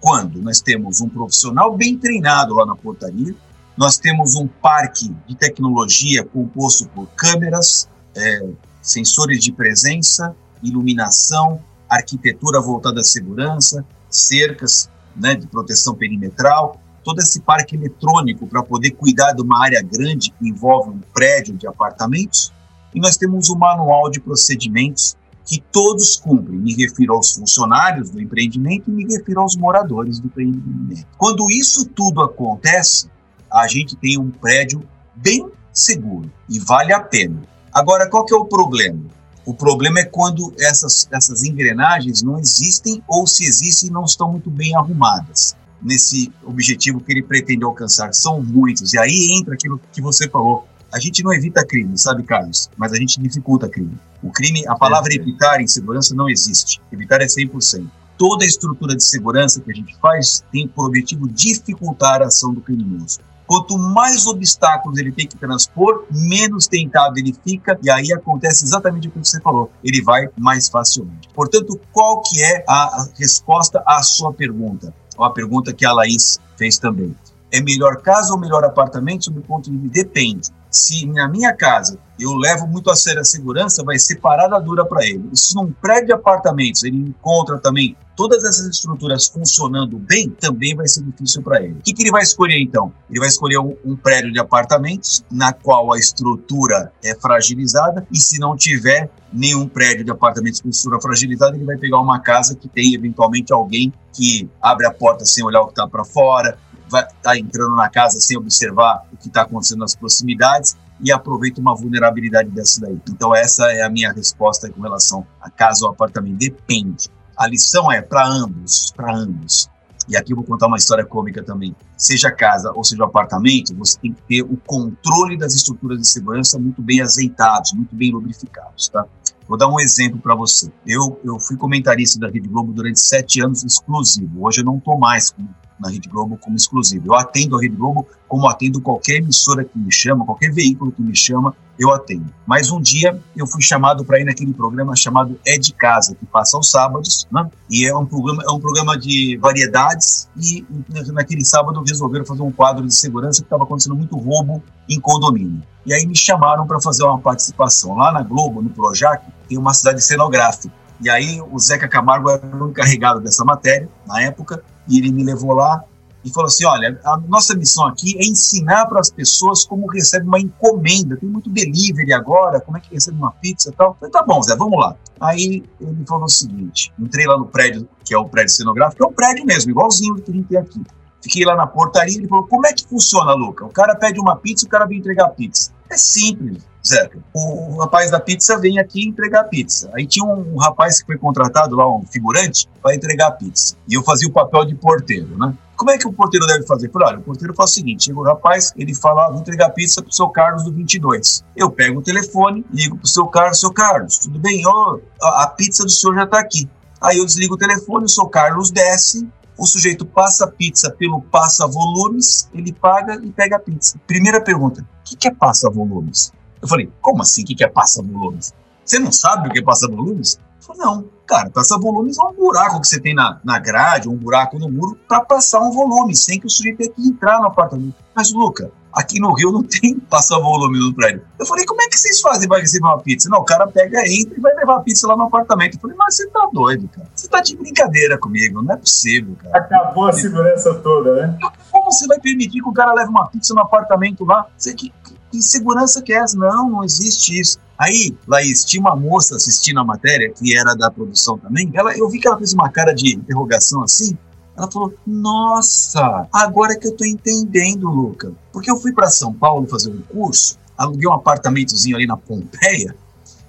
quando 0.05 0.43
nós 0.43 0.61
temos 0.61 1.01
um 1.01 1.09
profissional 1.09 1.75
bem 1.75 1.97
treinado 1.97 2.53
lá 2.55 2.67
na 2.67 2.77
portaria, 2.77 3.35
nós 3.75 3.97
temos 3.97 4.35
um 4.37 4.47
parque 4.47 5.11
de 5.27 5.35
tecnologia 5.35 6.23
composto 6.23 6.87
por 6.91 7.09
câmeras, 7.17 7.89
é, 8.15 8.47
sensores 8.83 9.43
de 9.43 9.51
presença 9.51 10.37
iluminação, 10.63 11.59
arquitetura 11.89 12.61
voltada 12.61 13.01
à 13.01 13.03
segurança, 13.03 13.83
cercas 14.11 14.91
né, 15.17 15.35
de 15.35 15.47
proteção 15.47 15.95
perimetral, 15.95 16.79
todo 17.03 17.21
esse 17.21 17.41
parque 17.41 17.75
eletrônico 17.75 18.47
para 18.47 18.63
poder 18.63 18.91
cuidar 18.91 19.33
de 19.33 19.41
uma 19.41 19.65
área 19.65 19.83
grande 19.83 20.31
que 20.33 20.47
envolve 20.47 20.91
um 20.91 21.01
prédio 21.15 21.57
de 21.57 21.67
apartamentos. 21.67 22.53
E 22.95 23.01
nós 23.01 23.17
temos 23.17 23.49
um 23.49 23.57
manual 23.57 24.11
de 24.11 24.21
procedimentos 24.21 25.17
que 25.45 25.63
todos 25.73 26.17
cumprem. 26.17 26.59
Me 26.59 26.75
refiro 26.75 27.15
aos 27.15 27.33
funcionários 27.33 28.11
do 28.11 28.21
empreendimento 28.21 28.91
e 28.91 28.93
me 28.93 29.05
refiro 29.05 29.41
aos 29.41 29.57
moradores 29.57 30.19
do 30.19 30.27
empreendimento. 30.27 31.07
Quando 31.19 31.51
isso 31.51 31.85
tudo 31.87 32.23
acontece, 32.23 33.09
a 33.51 33.69
gente 33.69 33.95
tem 33.97 34.19
um 34.19 34.31
prédio 34.31 34.83
bem 35.15 35.49
seguro 35.73 36.31
e 36.49 36.59
vale 36.59 36.93
a 36.93 37.01
pena. 37.01 37.43
Agora, 37.73 38.09
qual 38.09 38.25
que 38.25 38.35
é 38.35 38.37
o 38.37 38.45
problema? 38.45 39.05
O 39.45 39.53
problema 39.53 40.01
é 40.01 40.05
quando 40.05 40.55
essas, 40.59 41.07
essas 41.13 41.43
engrenagens 41.43 42.23
não 42.23 42.39
existem 42.39 43.03
ou 43.07 43.27
se 43.27 43.45
existem 43.45 43.91
não 43.91 44.05
estão 44.05 44.31
muito 44.31 44.49
bem 44.49 44.75
arrumadas 44.75 45.55
nesse 45.83 46.33
objetivo 46.43 47.01
que 47.01 47.13
ele 47.13 47.23
pretende 47.23 47.63
alcançar. 47.63 48.15
São 48.15 48.43
muitos. 48.43 48.95
E 48.95 48.99
aí 48.99 49.37
entra 49.39 49.55
aquilo 49.55 49.79
que 49.93 50.01
você 50.01 50.29
falou. 50.29 50.67
A 50.95 51.01
gente 51.01 51.25
não 51.25 51.33
evita 51.33 51.67
crime, 51.67 51.99
sabe, 51.99 52.23
Carlos? 52.23 52.71
Mas 52.77 52.93
a 52.93 52.97
gente 52.97 53.21
dificulta 53.21 53.69
crime. 53.69 53.99
O 54.23 54.31
crime, 54.31 54.65
a 54.69 54.77
palavra 54.77 55.13
é, 55.13 55.17
evitar 55.17 55.61
em 55.61 55.67
segurança 55.67 56.15
não 56.15 56.29
existe. 56.29 56.81
Evitar 56.93 57.21
é 57.21 57.27
100%. 57.27 57.85
Toda 58.17 58.45
a 58.45 58.47
estrutura 58.47 58.95
de 58.95 59.03
segurança 59.03 59.61
que 59.61 59.73
a 59.73 59.75
gente 59.75 59.97
faz 59.97 60.45
tem 60.53 60.69
por 60.69 60.87
objetivo 60.87 61.27
dificultar 61.27 62.23
a 62.23 62.27
ação 62.27 62.55
do 62.55 62.61
criminoso. 62.61 63.19
Quanto 63.45 63.77
mais 63.77 64.25
obstáculos 64.29 64.97
ele 64.97 65.11
tem 65.11 65.27
que 65.27 65.37
transpor, 65.37 66.05
menos 66.13 66.69
tentado 66.69 67.19
ele 67.19 67.35
fica 67.45 67.77
e 67.83 67.91
aí 67.91 68.13
acontece 68.13 68.65
exatamente 68.65 69.09
o 69.09 69.11
que 69.11 69.19
você 69.19 69.41
falou. 69.41 69.73
Ele 69.83 70.01
vai 70.01 70.29
mais 70.39 70.69
facilmente. 70.69 71.29
Portanto, 71.35 71.77
qual 71.93 72.23
que 72.23 72.41
é 72.41 72.65
a 72.69 73.09
resposta 73.19 73.83
à 73.85 74.01
sua 74.01 74.33
pergunta? 74.33 74.95
Ou 75.17 75.25
a 75.25 75.31
pergunta 75.31 75.73
que 75.73 75.85
a 75.85 75.93
Laís 75.93 76.39
fez 76.57 76.79
também. 76.79 77.17
É 77.51 77.61
melhor 77.61 77.97
casa 78.01 78.33
ou 78.33 78.39
melhor 78.39 78.65
apartamento? 78.65 79.25
Sob 79.25 79.41
o 79.41 79.43
ponto 79.43 79.69
de 79.69 79.77
vista, 79.77 79.93
depende 79.93 80.53
se 80.75 81.07
na 81.07 81.29
minha 81.29 81.53
casa 81.53 81.99
eu 82.19 82.35
levo 82.35 82.67
muito 82.67 82.91
a 82.91 82.97
sério 82.97 83.21
a 83.21 83.25
segurança, 83.25 83.85
vai 83.85 83.99
ser 83.99 84.17
parada 84.17 84.59
dura 84.61 84.85
para 84.85 85.05
ele. 85.05 85.25
Se 85.33 85.55
num 85.55 85.71
prédio 85.73 86.07
de 86.07 86.13
apartamentos 86.13 86.83
ele 86.83 86.97
encontra 86.97 87.59
também 87.59 87.97
todas 88.17 88.45
essas 88.45 88.67
estruturas 88.67 89.27
funcionando 89.27 89.99
bem, 89.99 90.31
também 90.31 90.75
vai 90.75 90.87
ser 90.87 91.03
difícil 91.03 91.43
para 91.43 91.63
ele. 91.63 91.75
O 91.75 91.83
que, 91.83 91.93
que, 91.93 92.03
ele 92.03 92.11
vai 92.11 92.23
escolher 92.23 92.61
então? 92.61 92.93
Ele 93.11 93.19
vai 93.19 93.29
escolher 93.29 93.59
um, 93.59 93.77
um, 93.85 93.97
prédio 93.97 94.33
de 94.33 94.39
apartamentos 94.39 95.25
na 95.31 95.53
qual 95.53 95.93
a 95.93 95.99
estrutura 95.99 96.93
é 97.03 97.15
fragilizada 97.15 98.07
e 98.13 98.19
se 98.19 98.39
não 98.39 98.57
tiver 98.57 99.11
nenhum 99.33 99.69
prédio 99.69 100.05
de 100.05 100.11
apartamentos 100.11 100.61
com 100.61 100.69
estrutura 100.69 101.03
fragilizada, 101.03 101.57
ele 101.57 101.65
vai 101.65 101.77
pegar 101.77 101.99
uma 101.99 102.21
casa 102.21 102.55
que 102.55 102.69
tem 102.69 102.95
eventualmente 102.95 103.53
alguém 103.53 103.93
que 104.13 104.49
abre 104.63 104.87
a 104.87 104.93
porta 104.93 105.25
sem 105.25 105.45
olhar 105.45 105.63
o 105.63 105.67
que 105.67 105.73
está 105.73 105.89
para 105.89 106.05
fora, 106.05 106.57
vai 106.89 107.03
estar 107.03 107.17
tá 107.23 107.39
entrando 107.39 107.75
na 107.75 107.89
casa 107.89 108.21
sem 108.21 108.37
observar 108.37 109.07
o 109.13 109.17
que 109.17 109.29
está 109.29 109.43
acontecendo 109.43 109.81
nas 109.81 109.95
proximidades 109.95 110.77
e 111.01 111.11
aproveita 111.13 111.61
uma 111.61 111.75
vulnerabilidade 111.75 112.51
dessa 112.51 112.81
daí. 112.81 113.01
Então 113.09 113.35
essa 113.35 113.73
é 113.73 113.83
a 113.83 113.91
minha 113.91 114.13
resposta 114.13 114.71
com 114.71 114.81
relação 114.81 115.27
a 115.41 115.51
casa 115.51 115.85
ou 115.85 115.91
apartamento. 115.91 116.37
Depende. 116.37 117.09
A 117.37 117.47
lição 117.49 117.91
é 117.91 118.01
para 118.01 118.27
ambos, 118.27 118.93
para 118.95 119.15
ambos. 119.15 119.69
E 120.09 120.17
aqui 120.17 120.33
eu 120.33 120.37
vou 120.37 120.45
contar 120.45 120.67
uma 120.67 120.77
história 120.77 121.05
cômica 121.05 121.43
também. 121.43 121.75
Seja 121.97 122.31
casa 122.31 122.71
ou 122.75 122.85
seja 122.85 123.05
apartamento, 123.05 123.75
você 123.75 123.99
tem 123.99 124.13
que 124.13 124.23
ter 124.23 124.43
o 124.43 124.57
controle 124.67 125.37
das 125.37 125.55
estruturas 125.55 125.99
de 125.99 126.07
segurança 126.07 126.59
muito 126.59 126.83
bem 126.83 127.01
azeitados, 127.01 127.73
muito 127.73 127.95
bem 127.95 128.13
lubrificados, 128.13 128.89
tá? 128.89 129.07
Vou 129.49 129.59
dar 129.59 129.69
um 129.69 129.79
exemplo 129.79 130.19
para 130.19 130.35
você. 130.35 130.71
Eu, 130.87 131.21
eu 131.25 131.39
fui 131.39 131.57
comentarista 131.57 132.19
da 132.19 132.29
Rede 132.29 132.49
Globo 132.49 132.73
durante 132.73 133.01
sete 133.01 133.43
anos 133.43 133.63
exclusivo. 133.63 134.47
Hoje 134.47 134.61
eu 134.61 134.65
não 134.65 134.79
estou 134.79 134.99
mais 134.99 135.31
como 135.31 135.49
na 135.79 135.91
Rede 135.91 136.09
Globo 136.09 136.39
como 136.39 136.57
exclusivo. 136.57 137.09
Eu 137.09 137.15
atendo 137.15 137.57
a 137.57 137.61
Rede 137.61 137.77
Globo 137.77 138.07
como 138.29 138.49
atendo 138.49 138.81
qualquer 138.81 139.17
emissora 139.17 139.65
que 139.65 139.79
me 139.79 139.93
chama, 139.93 140.25
qualquer 140.25 140.53
veículo 140.53 140.93
que 140.93 141.03
me 141.03 141.15
chama, 141.15 141.55
eu 141.79 141.93
atendo. 141.93 142.27
Mas 142.47 142.71
um 142.71 142.81
dia 142.81 143.19
eu 143.37 143.47
fui 143.47 143.63
chamado 143.63 144.05
para 144.05 144.21
ir 144.21 144.25
naquele 144.25 144.53
programa 144.53 144.95
chamado 144.95 145.39
É 145.47 145.59
de 145.59 145.73
Casa, 145.73 146.15
que 146.15 146.25
passa 146.27 146.57
aos 146.57 146.71
sábados, 146.71 147.27
né? 147.31 147.49
E 147.71 147.87
é 147.87 147.95
um 147.95 148.07
programa, 148.07 148.43
é 148.47 148.51
um 148.51 148.61
programa 148.61 148.99
de 148.99 149.37
variedades 149.39 150.29
e 150.37 150.65
naquele 151.13 151.45
sábado 151.45 151.83
resolveram 151.87 152.25
fazer 152.25 152.43
um 152.43 152.53
quadro 152.53 152.87
de 152.87 152.95
segurança 152.95 153.43
que 153.43 153.47
estava 153.47 153.65
acontecendo 153.65 153.97
muito 153.97 154.17
roubo 154.17 154.63
em 154.89 155.01
condomínio. 155.01 155.63
E 155.87 155.93
aí 155.93 156.07
me 156.07 156.17
chamaram 156.17 156.67
para 156.67 156.81
fazer 156.81 157.05
uma 157.05 157.19
participação. 157.19 157.95
Lá 157.97 158.13
na 158.13 158.23
Globo, 158.23 158.63
no 158.63 158.71
Projac, 158.71 159.25
tem 159.49 159.59
uma 159.59 159.75
cidade 159.75 160.03
cenográfica. 160.03 160.73
E 161.01 161.11
aí 161.11 161.41
o 161.41 161.59
Zeca 161.59 161.89
Camargo 161.89 162.31
era 162.31 162.45
o 162.47 162.71
encarregado 162.71 163.21
dessa 163.21 163.45
matéria, 163.45 163.89
na 164.07 164.21
época, 164.23 164.63
e 164.89 164.99
ele 164.99 165.13
me 165.13 165.25
levou 165.25 165.53
lá 165.53 165.85
e 166.25 166.33
falou 166.33 166.49
assim: 166.49 166.65
olha, 166.65 166.99
a 167.05 167.19
nossa 167.19 167.55
missão 167.55 167.87
aqui 167.87 168.17
é 168.19 168.25
ensinar 168.25 168.87
para 168.87 169.01
as 169.01 169.11
pessoas 169.11 169.65
como 169.65 169.87
recebe 169.87 170.27
uma 170.27 170.41
encomenda. 170.41 171.17
Tem 171.17 171.29
muito 171.29 171.51
delivery 171.51 172.13
agora, 172.13 172.61
como 172.61 172.79
é 172.79 172.81
que 172.81 172.95
recebe 172.95 173.19
uma 173.19 173.33
pizza 173.33 173.71
e 173.71 173.73
tal. 173.73 173.89
Eu 173.89 173.95
falei, 173.95 174.13
tá 174.13 174.23
bom, 174.23 174.43
Zé, 174.43 174.57
vamos 174.57 174.79
lá. 174.81 174.97
Aí 175.21 175.63
ele 175.81 176.05
falou 176.09 176.25
o 176.25 176.29
seguinte: 176.29 176.93
entrei 176.99 177.27
lá 177.27 177.37
no 177.37 177.47
prédio, 177.47 177.87
que 178.05 178.15
é 178.15 178.19
o 178.19 178.29
prédio 178.29 178.55
cenográfico, 178.55 179.05
é 179.05 179.07
um 179.07 179.13
prédio 179.13 179.45
mesmo, 179.45 179.71
igualzinho 179.71 180.17
que 180.17 180.31
a 180.31 180.35
gente 180.35 180.49
tem 180.49 180.59
aqui. 180.59 180.83
Fiquei 181.25 181.43
lá 181.43 181.57
na 181.57 181.67
portaria, 181.67 182.19
ele 182.19 182.29
falou: 182.29 182.47
como 182.47 182.67
é 182.67 182.73
que 182.75 182.87
funciona, 182.87 183.33
Luca? 183.33 183.65
O 183.65 183.71
cara 183.71 183.95
pede 183.97 184.21
uma 184.21 184.37
pizza 184.37 184.67
o 184.67 184.69
cara 184.69 184.85
vem 184.85 184.99
entregar 184.99 185.25
a 185.25 185.31
pizza. 185.31 185.73
É 185.91 185.97
simples. 185.97 186.63
Zeca, 186.87 187.19
o 187.33 187.79
rapaz 187.81 188.11
da 188.11 188.21
pizza 188.21 188.59
vem 188.59 188.79
aqui 188.79 189.09
entregar 189.09 189.41
a 189.41 189.45
pizza. 189.45 189.91
Aí 189.95 190.07
tinha 190.07 190.27
um 190.27 190.59
rapaz 190.59 191.01
que 191.01 191.07
foi 191.07 191.17
contratado 191.17 191.75
lá, 191.75 191.89
um 191.89 192.05
figurante, 192.05 192.69
para 192.83 192.95
entregar 192.95 193.29
a 193.29 193.31
pizza. 193.31 193.75
E 193.89 193.95
eu 193.95 194.03
fazia 194.03 194.29
o 194.29 194.31
papel 194.31 194.67
de 194.67 194.75
porteiro, 194.75 195.39
né? 195.39 195.55
Como 195.77 195.91
é 195.91 195.97
que 195.97 196.07
o 196.07 196.13
porteiro 196.13 196.47
deve 196.47 196.67
fazer? 196.67 196.91
Falei, 196.91 197.09
olha, 197.09 197.19
o 197.21 197.23
porteiro 197.23 197.55
faz 197.55 197.71
o 197.71 197.75
seguinte: 197.75 198.05
chega 198.05 198.21
o 198.21 198.23
rapaz, 198.23 198.75
ele 198.77 198.95
fala, 198.95 199.27
ah, 199.27 199.31
vou 199.31 199.41
entregar 199.41 199.71
pizza 199.71 200.03
pro 200.03 200.13
seu 200.13 200.29
Carlos 200.29 200.65
do 200.65 200.73
22. 200.73 201.43
Eu 201.57 201.71
pego 201.71 202.01
o 202.01 202.03
telefone, 202.03 202.63
ligo 202.71 202.99
pro 202.99 203.09
seu 203.09 203.27
Carlos, 203.29 203.61
seu 203.61 203.73
Carlos, 203.73 204.19
tudo 204.19 204.39
bem? 204.39 204.63
Oh, 204.67 205.01
a, 205.23 205.45
a 205.45 205.47
pizza 205.47 205.85
do 205.85 205.91
senhor 205.91 206.17
já 206.17 206.27
tá 206.27 206.39
aqui. 206.39 206.69
Aí 207.01 207.17
eu 207.17 207.25
desligo 207.25 207.55
o 207.55 207.59
telefone, 207.59 208.05
o 208.05 208.09
seu 208.09 208.27
Carlos 208.27 208.71
desce, 208.71 209.27
o 209.57 209.67
sujeito 209.67 210.05
passa 210.05 210.45
a 210.45 210.49
pizza 210.51 210.91
pelo 210.91 211.21
passa-volumes, 211.23 212.49
ele 212.53 212.73
paga 212.73 213.21
e 213.23 213.31
pega 213.31 213.57
a 213.57 213.59
pizza. 213.59 213.99
Primeira 214.07 214.41
pergunta: 214.41 214.83
o 214.83 215.05
que, 215.05 215.17
que 215.17 215.29
é 215.29 215.35
passa-volumes? 215.35 216.33
Eu 216.61 216.69
falei, 216.69 216.91
como 217.01 217.23
assim? 217.23 217.43
O 217.43 217.47
que, 217.47 217.55
que 217.55 217.65
é 217.65 217.69
passa-volumes? 217.69 218.53
Você 218.85 218.99
não 218.99 219.13
sabe 219.13 219.49
o 219.49 219.53
que 219.53 219.59
é 219.59 219.63
passa-volumes? 219.63 220.39
Eu 220.61 220.67
falei, 220.67 220.83
não, 220.83 221.05
cara, 221.27 221.51
passa-volumes 221.51 222.19
é 222.19 222.23
um 222.23 222.35
buraco 222.35 222.81
que 222.81 222.89
você 222.89 223.01
tem 223.01 223.15
na, 223.15 223.39
na 223.45 223.59
grade, 223.59 224.09
um 224.09 224.17
buraco 224.17 224.59
no 224.59 224.71
muro, 224.71 224.99
para 225.09 225.21
passar 225.21 225.61
um 225.61 225.71
volume, 225.71 226.17
sem 226.17 226.41
que 226.41 226.47
o 226.47 226.51
sujeito 226.51 226.79
tenha 226.79 226.91
que 226.91 227.07
entrar 227.07 227.39
no 227.39 227.47
apartamento. 227.47 227.97
Mas, 228.15 228.33
Luca, 228.33 228.71
aqui 228.95 229.21
no 229.21 229.35
Rio 229.35 229.53
não 229.53 229.63
tem 229.63 229.99
passa-volume 230.09 230.79
no 230.79 230.95
prédio. 230.95 231.23
Eu 231.39 231.47
falei, 231.47 231.65
como 231.65 231.83
é 231.83 231.89
que 231.89 231.99
vocês 231.99 232.21
fazem 232.21 232.49
para 232.49 232.61
receber 232.61 232.87
uma 232.87 232.99
pizza? 232.99 233.29
Não, 233.29 233.41
o 233.41 233.45
cara 233.45 233.67
pega, 233.67 234.01
entra 234.01 234.39
e 234.39 234.41
vai 234.41 234.55
levar 234.55 234.77
a 234.77 234.81
pizza 234.81 235.07
lá 235.07 235.17
no 235.17 235.25
apartamento. 235.25 235.75
Eu 235.75 235.81
falei, 235.81 235.97
mas 235.97 236.17
você 236.17 236.27
tá 236.29 236.49
doido, 236.53 236.89
cara. 236.89 237.09
Você 237.15 237.29
tá 237.29 237.41
de 237.41 237.57
brincadeira 237.57 238.19
comigo, 238.19 238.63
não 238.63 238.75
é 238.75 238.77
possível, 238.77 239.37
cara. 239.43 239.59
Acabou 239.59 240.07
a 240.07 240.13
segurança 240.13 240.75
toda, 240.75 241.15
né? 241.15 241.39
Como 241.71 241.91
você 241.91 242.07
vai 242.07 242.21
permitir 242.21 242.63
que 242.63 242.69
o 242.69 242.73
cara 242.73 242.93
leve 242.93 243.11
uma 243.11 243.27
pizza 243.29 243.53
no 243.55 243.61
apartamento 243.61 244.25
lá? 244.25 244.47
Você 244.57 244.75
que 244.75 244.93
que 245.35 245.43
segurança 245.43 246.01
que 246.01 246.13
é 246.13 246.19
essa? 246.19 246.39
Não, 246.39 246.71
não 246.71 246.85
existe 246.85 247.41
isso. 247.41 247.59
Aí, 247.77 248.17
Laís, 248.27 248.65
tinha 248.65 248.81
uma 248.81 248.95
moça 248.95 249.35
assistindo 249.35 249.81
a 249.81 249.85
matéria, 249.85 250.31
que 250.33 250.57
era 250.57 250.75
da 250.75 250.89
produção 250.89 251.37
também, 251.37 251.71
ela, 251.75 251.97
eu 251.97 252.09
vi 252.09 252.21
que 252.21 252.29
ela 252.29 252.39
fez 252.39 252.53
uma 252.53 252.69
cara 252.69 252.93
de 252.93 253.17
interrogação 253.17 253.83
assim, 253.83 254.17
ela 254.57 254.71
falou: 254.71 254.95
Nossa, 255.07 256.29
agora 256.33 256.79
que 256.79 256.87
eu 256.87 256.97
tô 256.97 257.05
entendendo, 257.05 257.89
Luca. 257.89 258.33
Porque 258.53 258.71
eu 258.71 258.77
fui 258.77 258.93
para 258.93 259.09
São 259.09 259.33
Paulo 259.33 259.67
fazer 259.67 259.91
um 259.91 260.01
curso, 260.01 260.59
aluguei 260.77 261.09
um 261.09 261.13
apartamentozinho 261.13 261.97
ali 261.97 262.07
na 262.07 262.17
Pompeia, 262.17 262.95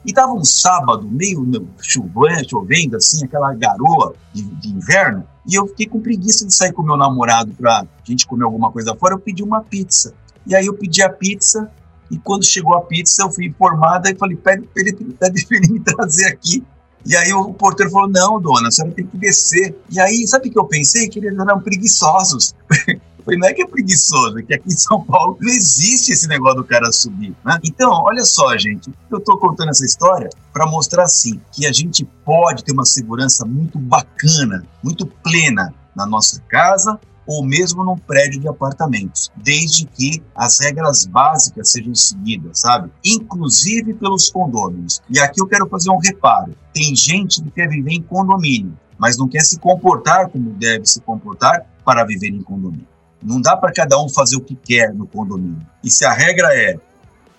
e 0.05 0.13
tava 0.13 0.33
um 0.33 0.45
sábado, 0.45 1.07
meio 1.07 1.45
chovendo, 1.81 2.49
chovendo, 2.49 2.97
assim, 2.97 3.25
aquela 3.25 3.53
garoa 3.55 4.13
de, 4.33 4.43
de, 4.43 4.69
inverno, 4.69 5.25
e 5.47 5.55
eu 5.55 5.65
fiquei 5.67 5.87
com 5.87 5.99
preguiça 5.99 6.45
de 6.45 6.53
sair 6.53 6.73
com 6.73 6.83
meu 6.83 6.95
namorado 6.95 7.51
pra 7.53 7.85
gente 8.03 8.27
comer 8.27 8.43
alguma 8.43 8.71
coisa 8.71 8.95
fora, 8.95 9.15
eu 9.15 9.19
pedi 9.19 9.41
uma 9.41 9.61
pizza. 9.61 10.13
E 10.45 10.55
aí 10.55 10.67
eu 10.67 10.75
pedi 10.75 11.01
a 11.01 11.09
pizza, 11.09 11.71
e 12.11 12.19
quando 12.19 12.45
chegou 12.45 12.75
a 12.75 12.81
pizza, 12.81 13.23
eu 13.23 13.31
fui 13.31 13.45
informada 13.45 14.11
e 14.11 14.15
falei, 14.15 14.37
pede, 14.37 14.67
pede, 14.67 14.93
pede 14.93 15.47
ele 15.49 15.73
me 15.73 15.79
trazer 15.79 16.27
aqui. 16.27 16.63
E 17.05 17.15
aí 17.15 17.31
o 17.33 17.53
porteiro 17.53 17.91
falou, 17.91 18.09
não, 18.09 18.41
dona, 18.41 18.69
a 18.69 18.71
senhora 18.71 18.93
tem 18.93 19.05
que 19.05 19.17
descer. 19.17 19.75
E 19.91 19.99
aí, 19.99 20.27
sabe 20.27 20.49
o 20.49 20.51
que 20.51 20.57
eu 20.57 20.65
pensei? 20.65 21.07
Que 21.07 21.19
eles 21.19 21.37
eram 21.37 21.59
preguiçosos. 21.61 22.55
falei, 23.25 23.39
não 23.39 23.47
é 23.47 23.53
que 23.53 23.63
é 23.63 23.67
preguiçoso, 23.67 24.37
é 24.37 24.43
que 24.43 24.53
aqui 24.53 24.67
em 24.67 24.77
São 24.77 25.03
Paulo 25.03 25.37
não 25.41 25.51
existe 25.51 26.11
esse 26.11 26.27
negócio 26.27 26.57
do 26.57 26.63
cara 26.63 26.91
subir. 26.91 27.35
Né? 27.43 27.59
Então, 27.63 27.91
olha 27.91 28.23
só, 28.23 28.55
gente, 28.57 28.91
eu 29.11 29.17
estou 29.17 29.37
contando 29.37 29.69
essa 29.69 29.83
história 29.83 30.29
para 30.53 30.67
mostrar 30.67 31.03
assim 31.03 31.41
que 31.51 31.65
a 31.65 31.73
gente 31.73 32.05
pode 32.23 32.63
ter 32.63 32.71
uma 32.71 32.85
segurança 32.85 33.45
muito 33.45 33.79
bacana, 33.79 34.63
muito 34.83 35.05
plena 35.05 35.73
na 35.95 36.05
nossa 36.05 36.39
casa 36.47 36.99
ou 37.27 37.43
mesmo 37.43 37.83
num 37.83 37.97
prédio 37.97 38.39
de 38.39 38.47
apartamentos, 38.47 39.31
desde 39.35 39.85
que 39.85 40.21
as 40.35 40.59
regras 40.59 41.05
básicas 41.05 41.71
sejam 41.71 41.95
seguidas, 41.95 42.59
sabe? 42.59 42.89
Inclusive 43.03 43.93
pelos 43.93 44.29
condôminos. 44.29 45.01
E 45.09 45.19
aqui 45.19 45.41
eu 45.41 45.47
quero 45.47 45.67
fazer 45.67 45.89
um 45.89 45.97
reparo. 45.97 46.55
Tem 46.73 46.95
gente 46.95 47.41
que 47.41 47.51
quer 47.51 47.67
viver 47.67 47.93
em 47.93 48.01
condomínio, 48.01 48.77
mas 48.97 49.17
não 49.17 49.27
quer 49.27 49.41
se 49.41 49.59
comportar 49.59 50.29
como 50.29 50.51
deve 50.51 50.85
se 50.85 51.01
comportar 51.01 51.65
para 51.83 52.03
viver 52.05 52.29
em 52.29 52.41
condomínio. 52.41 52.87
Não 53.21 53.41
dá 53.41 53.57
para 53.57 53.73
cada 53.73 53.99
um 54.01 54.07
fazer 54.07 54.35
o 54.35 54.41
que 54.41 54.55
quer 54.55 54.93
no 54.93 55.07
condomínio. 55.07 55.65
E 55.83 55.89
se 55.89 56.05
a 56.05 56.13
regra 56.13 56.55
é 56.55 56.77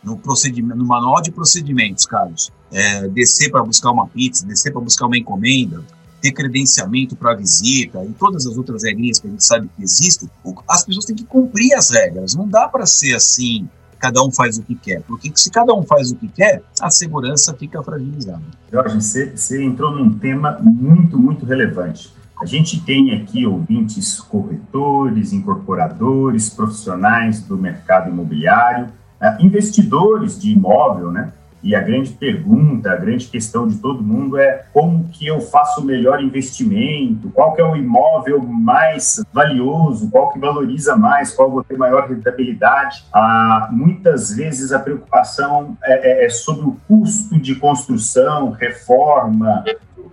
no 0.03 0.17
procedimento, 0.17 0.79
no 0.79 0.87
manual 0.87 1.21
de 1.21 1.31
procedimentos, 1.31 2.07
Carlos, 2.07 2.53
é, 2.73 3.09
descer 3.09 3.51
para 3.51 3.63
buscar 3.63 3.91
uma 3.91 4.07
pizza, 4.07 4.47
descer 4.47 4.73
para 4.73 4.81
buscar 4.81 5.07
uma 5.07 5.19
encomenda, 5.19 5.83
ter 6.21 6.33
credenciamento 6.33 7.15
para 7.17 7.35
visita 7.35 8.05
e 8.05 8.13
todas 8.13 8.47
as 8.47 8.57
outras 8.57 8.83
regrinhas 8.85 9.19
que 9.19 9.27
a 9.27 9.31
gente 9.31 9.45
sabe 9.45 9.69
que 9.77 9.83
existem, 9.83 10.29
as 10.69 10.85
pessoas 10.85 11.05
têm 11.05 11.17
que 11.17 11.25
cumprir 11.25 11.75
as 11.75 11.91
regras. 11.91 12.35
Não 12.35 12.49
dá 12.49 12.69
para 12.69 12.87
ser 12.87 13.15
assim, 13.15 13.69
cada 13.99 14.23
um 14.23 14.31
faz 14.31 14.59
o 14.59 14.63
que 14.63 14.75
quer, 14.75 15.03
porque 15.03 15.31
se 15.35 15.51
cada 15.51 15.75
um 15.75 15.83
faz 15.83 16.11
o 16.11 16.17
que 16.17 16.29
quer, 16.29 16.63
a 16.81 16.91
segurança 16.91 17.55
fica 17.55 17.83
fragilizada. 17.83 18.43
Jorge, 18.73 19.01
você, 19.01 19.37
você 19.37 19.63
entrou 19.63 19.95
num 19.95 20.19
tema 20.19 20.59
muito, 20.63 21.19
muito 21.19 21.45
relevante. 21.45 22.15
A 22.41 22.45
gente 22.45 22.81
tem 22.83 23.15
aqui 23.15 23.47
ouvintes 23.47 24.21
corretores, 24.21 25.33
incorporadores, 25.33 26.51
profissionais 26.51 27.41
do 27.41 27.57
mercado 27.57 28.11
imobiliário, 28.11 28.89
né, 29.19 29.39
investidores 29.41 30.39
de 30.39 30.53
imóvel, 30.53 31.11
né? 31.11 31.33
E 31.63 31.75
a 31.75 31.81
grande 31.81 32.11
pergunta, 32.13 32.93
a 32.93 32.97
grande 32.97 33.27
questão 33.27 33.67
de 33.67 33.79
todo 33.79 34.03
mundo 34.03 34.39
é 34.39 34.67
como 34.73 35.09
que 35.09 35.27
eu 35.27 35.41
faço 35.41 35.81
o 35.81 35.85
melhor 35.85 36.23
investimento, 36.23 37.31
qual 37.31 37.55
que 37.55 37.61
é 37.61 37.65
o 37.65 37.77
imóvel 37.77 38.41
mais 38.43 39.23
valioso, 39.33 40.11
qual 40.11 40.33
que 40.33 40.39
valoriza 40.39 40.97
mais, 40.97 41.33
qual 41.33 41.51
vou 41.51 41.65
ter 41.65 41.77
maior 41.77 42.09
rentabilidade. 42.09 43.05
Ah, 43.13 43.69
muitas 43.73 44.35
vezes 44.35 44.73
a 44.73 44.79
preocupação 44.79 45.77
é, 45.83 46.23
é, 46.23 46.27
é 46.27 46.29
sobre 46.29 46.67
o 46.67 46.77
custo 46.87 47.39
de 47.39 47.55
construção, 47.57 48.51
reforma, 48.51 49.65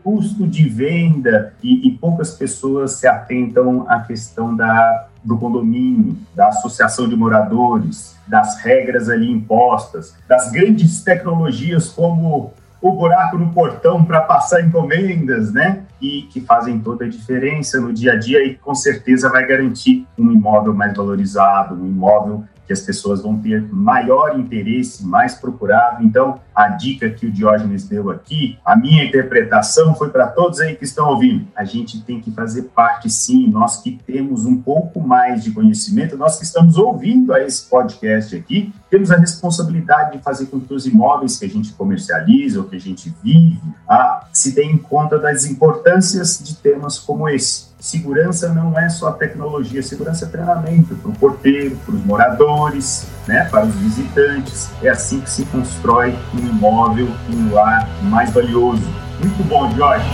custo 0.04 0.46
de 0.46 0.68
venda 0.68 1.54
e, 1.64 1.88
e, 1.88 1.92
poucas 1.98 2.32
pessoas 2.32 2.94
se 2.94 3.08
atentam 3.08 3.86
à 3.88 4.02
questão 4.02 4.54
da, 4.56 5.08
do 5.24 5.38
condomínio, 5.38 6.18
da 6.36 6.50
associação 6.50 7.08
de 7.08 7.16
moradores, 7.16 8.16
das 8.28 8.62
regras 8.62 9.10
ali 9.10 9.32
impostas, 9.32 10.16
das 10.28 10.52
grandes 10.52 11.04
tecnologias 11.04 11.90
como 11.90 12.54
o 12.82 12.92
buraco 12.92 13.38
no 13.38 13.54
portão 13.54 14.04
para 14.04 14.20
passar 14.22 14.62
encomendas, 14.62 15.54
né? 15.54 15.84
E 16.02 16.24
que 16.24 16.42
fazem 16.42 16.80
toda 16.80 17.06
a 17.06 17.10
diferença 17.10 17.80
no 17.80 17.94
dia 17.94 18.12
a 18.12 18.16
dia 18.20 18.46
e 18.46 18.56
com 18.56 18.76
certeza 18.76 19.30
vai 19.30 19.48
garantir 19.48 20.06
um 20.20 20.32
imóvel 20.32 20.74
mais 20.74 20.94
valorizado, 20.94 21.76
um 21.76 21.88
imóvel 21.88 22.44
que 22.66 22.74
as 22.74 22.82
pessoas 22.82 23.22
vão 23.22 23.38
ter 23.40 23.62
maior 23.72 24.40
interesse, 24.40 25.06
mais 25.06 25.36
procurado. 25.36 26.04
Então, 26.04 26.40
a 26.56 26.70
dica 26.70 27.10
que 27.10 27.26
o 27.26 27.32
Diógenes 27.32 27.88
deu 27.88 28.10
aqui, 28.10 28.58
a 28.66 28.76
minha 28.76 29.04
interpretação 29.04 29.96
foi 29.96 30.10
para 30.10 30.28
todos 30.28 30.60
aí 30.60 30.76
que 30.76 30.84
estão 30.84 31.10
ouvindo. 31.10 31.48
A 31.56 31.64
gente 31.64 32.02
tem 32.02 32.22
que 32.22 32.32
fazer 32.32 32.64
parte, 32.76 33.10
sim, 33.10 33.48
nós 33.48 33.82
que 33.82 34.00
temos 34.06 34.46
um 34.46 34.62
pouco 34.62 35.00
mais 35.02 35.44
de 35.44 35.52
conhecimento, 35.52 36.18
nós 36.18 36.38
que 36.38 36.46
estamos 36.46 36.78
ouvindo 36.78 37.34
a 37.34 37.42
esse 37.42 37.70
podcast 37.70 38.36
aqui, 38.36 38.74
temos 38.90 39.12
a 39.12 39.18
responsabilidade 39.18 40.18
de 40.18 40.24
fazer 40.24 40.46
com 40.46 40.60
que 40.60 40.74
os 40.74 40.86
imóveis 40.86 41.38
que 41.38 41.46
a 41.46 41.50
gente 41.50 41.74
comercializa 41.74 42.60
ou 42.60 42.66
que 42.66 42.76
a 42.76 42.80
gente 42.80 43.14
vive 43.24 43.60
ah, 43.90 44.28
se 44.32 44.54
deem 44.54 44.78
conta 44.78 45.18
das 45.18 45.46
importâncias 45.46 46.40
de 46.44 46.56
temas 46.56 47.00
como 47.00 47.28
esse 47.28 47.73
segurança 47.84 48.48
não 48.54 48.80
é 48.80 48.88
só 48.88 49.12
tecnologia, 49.12 49.84
segurança 49.84 50.24
é 50.24 50.30
treinamento 50.30 50.96
para 50.96 51.12
o 51.12 51.14
porteiro, 51.14 51.76
para 51.86 51.94
os 51.94 52.06
moradores, 52.06 53.06
né, 53.28 53.44
para 53.52 53.66
os 53.66 53.76
visitantes. 53.76 54.70
É 54.82 54.88
assim 54.88 55.20
que 55.20 55.30
se 55.30 55.44
constrói 55.48 56.18
um 56.34 56.40
imóvel, 56.40 57.10
um 57.30 57.54
lar 57.54 57.90
mais 58.04 58.32
valioso. 58.32 58.84
Muito 59.20 59.44
bom, 59.44 59.70
Jorge. 59.76 60.10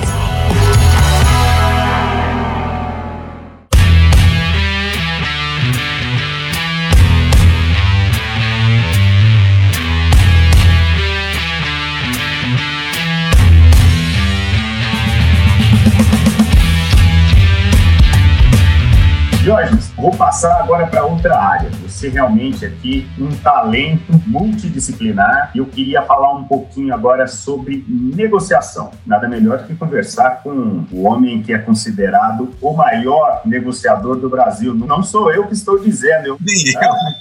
Jorge, 19.50 19.80
vou 19.96 20.12
passar 20.12 20.60
agora 20.60 20.86
para 20.86 21.04
outra 21.04 21.36
área. 21.36 21.72
Você 21.82 22.08
realmente 22.08 22.64
aqui 22.64 23.10
um 23.18 23.30
talento 23.38 24.14
multidisciplinar 24.28 25.50
e 25.56 25.58
eu 25.58 25.66
queria 25.66 26.04
falar 26.04 26.36
um 26.36 26.44
pouquinho 26.44 26.94
agora 26.94 27.26
sobre 27.26 27.84
negociação. 27.88 28.92
Nada 29.08 29.28
melhor 29.28 29.66
que 29.66 29.76
conversar 29.76 30.44
com 30.44 30.86
o 30.92 31.08
homem 31.08 31.42
que 31.42 31.52
é 31.52 31.58
considerado 31.58 32.52
o 32.62 32.74
maior 32.74 33.42
negociador 33.44 34.18
do 34.18 34.30
Brasil. 34.30 34.76
Não 34.76 35.02
sou 35.02 35.34
eu 35.34 35.48
que 35.48 35.54
estou 35.54 35.80
dizendo, 35.80 36.28
eu, 36.28 36.38